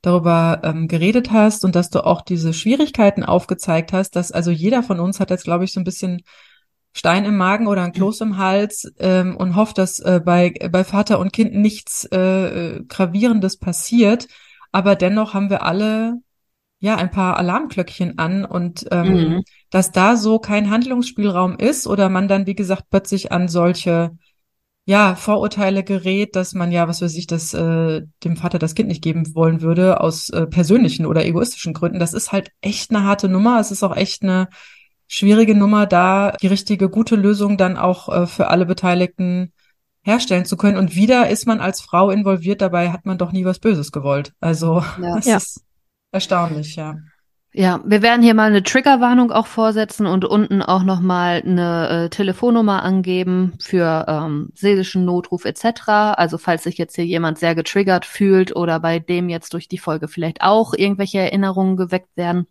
darüber 0.07 0.61
ähm, 0.63 0.87
geredet 0.87 1.33
hast 1.33 1.65
und 1.65 1.75
dass 1.75 1.91
du 1.91 2.07
auch 2.07 2.23
diese 2.23 2.53
Schwierigkeiten 2.53 3.25
aufgezeigt 3.25 3.93
hast, 3.93 4.15
dass 4.15 4.31
also 4.31 4.53
jeder 4.53 4.85
von 4.85 5.01
uns 5.01 5.19
hat 5.19 5.31
jetzt, 5.31 5.43
glaube 5.43 5.65
ich, 5.65 5.73
so 5.73 5.81
ein 5.81 5.85
bisschen 5.85 6.23
Stein 6.93 7.25
im 7.25 7.37
Magen 7.37 7.67
oder 7.67 7.83
ein 7.83 7.93
Kloß 7.93 8.21
im 8.21 8.39
Hals 8.39 8.91
ähm, 9.01 9.37
und 9.37 9.57
hofft, 9.57 9.79
dass 9.79 9.99
äh, 9.99 10.21
bei, 10.25 10.55
bei 10.71 10.85
Vater 10.85 11.19
und 11.19 11.33
Kind 11.33 11.55
nichts 11.55 12.05
äh, 12.05 12.81
Gravierendes 12.87 13.59
passiert. 13.59 14.29
Aber 14.71 14.95
dennoch 14.95 15.35
haben 15.35 15.51
wir 15.51 15.65
alle 15.65 16.15
ja 16.79 16.95
ein 16.95 17.11
paar 17.11 17.37
Alarmglöckchen 17.37 18.17
an 18.19 18.45
und 18.45 18.87
ähm, 18.93 19.13
mhm. 19.13 19.45
dass 19.71 19.91
da 19.91 20.17
so 20.17 20.39
kein 20.39 20.71
Handlungsspielraum 20.71 21.59
ist 21.59 21.89
oder 21.89 22.09
man 22.09 22.29
dann, 22.29 22.47
wie 22.47 22.55
gesagt, 22.55 22.85
plötzlich 22.91 23.33
an 23.33 23.49
solche 23.49 24.17
ja, 24.89 25.17
Vorurteile 25.17 25.83
gerät, 25.83 26.37
dass 26.37 26.55
man 26.55 26.71
ja, 26.71 26.87
was 26.87 27.03
weiß 27.03 27.17
ich, 27.17 27.27
das 27.27 27.53
äh, 27.53 28.03
dem 28.23 28.37
Vater 28.37 28.61
das 28.61 28.77
Kind 28.77 28.89
nicht 28.89 29.03
geben 29.03 29.35
wollen 29.35 29.61
würde, 29.61 30.01
aus 30.01 30.31
äh, 30.31 30.47
persönlichen 30.47 31.07
oder 31.07 31.27
egoistischen 31.27 31.75
Gründen. 31.75 31.99
Das 31.99 32.15
ist 32.15 32.31
halt 32.31 32.53
echt 32.61 32.91
eine 32.91 33.03
harte 33.03 33.29
Nummer. 33.29 33.59
Es 33.59 33.73
ist 33.73 33.83
auch 33.83 33.97
echt 33.97 34.23
eine 34.23 34.49
schwierige 35.09 35.57
Nummer, 35.57 35.87
da 35.87 36.33
die 36.41 36.47
richtige, 36.47 36.89
gute 36.89 37.17
Lösung 37.17 37.57
dann 37.57 37.77
auch 37.77 38.09
äh, 38.09 38.27
für 38.29 38.47
alle 38.47 38.65
Beteiligten 38.65 39.53
herstellen 40.03 40.45
zu 40.45 40.57
können. 40.57 40.79
Und 40.79 40.95
wieder 40.95 41.29
ist 41.29 41.49
man 41.49 41.61
als 41.61 41.81
Frau 41.81 42.11
involviert, 42.11 42.61
dabei 42.61 42.91
hat 42.93 43.07
man 43.07 43.19
doch 43.19 43.33
nie 43.33 43.45
was 43.45 43.59
Böses 43.59 43.91
gewollt. 43.91 44.35
Also 44.39 44.85
ja. 45.03 45.17
das 45.17 45.27
ja. 45.27 45.37
ist 45.39 45.65
erstaunlich, 46.13 46.77
ja. 46.77 46.97
Ja, 47.59 47.81
wir 47.87 48.03
werden 48.03 48.23
hier 48.23 48.35
mal 48.35 48.49
eine 48.51 48.63
Triggerwarnung 48.63 49.33
auch 49.33 49.47
vorsetzen 49.47 50.05
und 50.05 50.27
unten 50.27 50.61
auch 50.61 50.83
nochmal 50.83 51.41
eine 51.43 51.89
äh, 51.89 52.09
Telefonnummer 52.11 52.83
angeben 52.83 53.55
für 53.59 54.05
ähm, 54.09 54.51
seelischen 54.55 55.07
Notruf 55.07 55.47
etc. 55.47 55.89
Also 56.19 56.37
falls 56.37 56.65
sich 56.65 56.77
jetzt 56.77 56.97
hier 56.97 57.07
jemand 57.07 57.39
sehr 57.39 57.55
getriggert 57.55 58.05
fühlt 58.05 58.55
oder 58.55 58.79
bei 58.79 58.99
dem 58.99 59.31
jetzt 59.31 59.55
durch 59.55 59.69
die 59.69 59.79
Folge 59.79 60.07
vielleicht 60.07 60.43
auch 60.43 60.75
irgendwelche 60.75 61.21
Erinnerungen 61.21 61.79
geweckt 61.79 62.15
werden, 62.15 62.47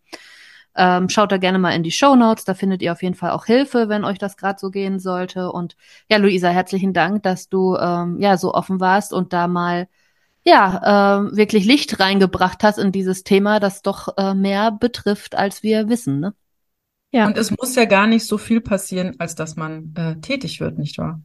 ähm, 0.76 1.08
schaut 1.10 1.32
da 1.32 1.38
gerne 1.38 1.60
mal 1.60 1.76
in 1.76 1.84
die 1.84 1.92
Show 1.92 2.16
Notes. 2.16 2.44
Da 2.44 2.56
findet 2.56 2.82
ihr 2.82 2.92
auf 2.92 3.04
jeden 3.04 3.14
Fall 3.14 3.30
auch 3.30 3.46
Hilfe, 3.46 3.90
wenn 3.90 4.06
euch 4.06 4.18
das 4.18 4.38
gerade 4.38 4.58
so 4.60 4.72
gehen 4.72 4.98
sollte. 4.98 5.52
Und 5.52 5.76
ja, 6.10 6.18
Luisa, 6.18 6.50
herzlichen 6.50 6.94
Dank, 6.94 7.22
dass 7.22 7.48
du 7.48 7.76
ähm, 7.78 8.18
ja 8.20 8.38
so 8.38 8.56
offen 8.56 8.80
warst 8.80 9.14
und 9.14 9.34
da 9.34 9.48
mal 9.48 9.88
ja, 10.46 11.26
äh, 11.26 11.36
wirklich 11.36 11.66
Licht 11.66 12.00
reingebracht 12.00 12.64
hast 12.64 12.78
in 12.78 12.92
dieses 12.92 13.24
Thema, 13.24 13.60
das 13.60 13.82
doch 13.82 14.16
äh, 14.18 14.34
mehr 14.34 14.72
betrifft, 14.72 15.36
als 15.36 15.64
wir 15.64 15.90
wissen. 15.90 16.20
Ne? 16.20 16.34
Ja. 17.12 17.26
Und 17.26 17.38
es 17.38 17.52
muss 17.52 17.76
ja 17.76 17.86
gar 17.86 18.08
nicht 18.08 18.26
so 18.26 18.38
viel 18.38 18.62
passieren, 18.62 19.16
als 19.20 19.36
dass 19.36 19.56
man 19.56 19.94
äh, 19.96 20.16
tätig 20.22 20.60
wird, 20.60 20.78
nicht 20.78 20.98
wahr? 20.98 21.22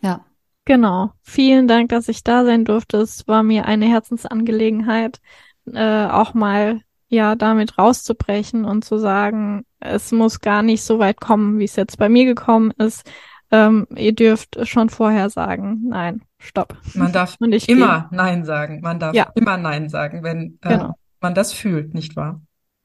Ja. 0.00 0.24
Genau. 0.66 1.12
Vielen 1.22 1.66
Dank, 1.66 1.88
dass 1.88 2.08
ich 2.08 2.22
da 2.22 2.44
sein 2.44 2.64
durfte. 2.64 2.98
Es 2.98 3.26
war 3.26 3.42
mir 3.42 3.64
eine 3.64 3.86
Herzensangelegenheit, 3.86 5.18
äh, 5.66 6.04
auch 6.06 6.34
mal 6.34 6.80
ja 7.08 7.34
damit 7.34 7.76
rauszubrechen 7.78 8.64
und 8.64 8.84
zu 8.84 8.98
sagen, 8.98 9.64
es 9.80 10.12
muss 10.12 10.40
gar 10.40 10.62
nicht 10.62 10.82
so 10.82 10.98
weit 10.98 11.20
kommen, 11.20 11.58
wie 11.58 11.64
es 11.64 11.76
jetzt 11.76 11.98
bei 11.98 12.08
mir 12.08 12.24
gekommen 12.24 12.72
ist. 12.78 13.10
Ähm, 13.50 13.86
ihr 13.96 14.14
dürft 14.14 14.64
schon 14.68 14.90
vorher 14.90 15.28
sagen, 15.30 15.82
nein, 15.88 16.22
stopp. 16.40 16.76
Man 16.94 17.12
darf 17.12 17.36
immer 17.38 17.58
gehe. 17.58 18.08
Nein 18.10 18.44
sagen. 18.44 18.80
Man 18.80 18.98
darf 18.98 19.14
ja. 19.14 19.30
immer 19.34 19.56
Nein 19.56 19.88
sagen, 19.88 20.24
wenn 20.24 20.58
äh, 20.62 20.70
genau. 20.70 20.94
man 21.20 21.34
das 21.34 21.52
fühlt, 21.52 21.94
nicht 21.94 22.16
wahr? 22.16 22.40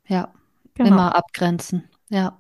Ja, 0.08 0.32
genau. 0.76 0.90
immer 0.90 1.16
abgrenzen. 1.16 1.90
Ja. 2.10 2.38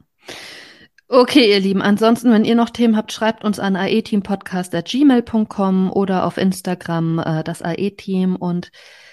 Okay, 1.07 1.51
ihr 1.51 1.59
Lieben. 1.59 1.81
Ansonsten, 1.81 2.31
wenn 2.31 2.45
ihr 2.45 2.55
noch 2.55 2.69
Themen 2.71 2.97
habt, 2.97 3.11
schreibt 3.11 3.43
uns 3.43 3.59
an 3.59 3.75
aeteampodcast.gmail.com 3.75 5.91
oder 5.91 6.25
auf 6.25 6.37
Instagram 6.37 7.19
äh, 7.19 7.43
das 7.43 7.61
AE-Team. 7.61 8.35
Und 8.35 8.71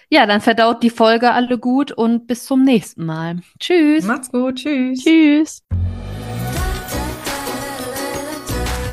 ja, 0.09 0.25
dann 0.27 0.41
verdaut 0.41 0.83
die 0.83 0.89
Folge 0.91 1.33
alle 1.33 1.59
gut 1.59 1.93
und 1.93 2.27
bis 2.27 2.47
zum 2.47 2.63
nächsten 2.63 3.05
Mal. 3.05 3.41
Tschüss. 3.59 4.05
Macht's 4.05 4.33
gut. 4.33 4.55
Tschüss. 4.57 5.05
Tschüss. 5.05 5.63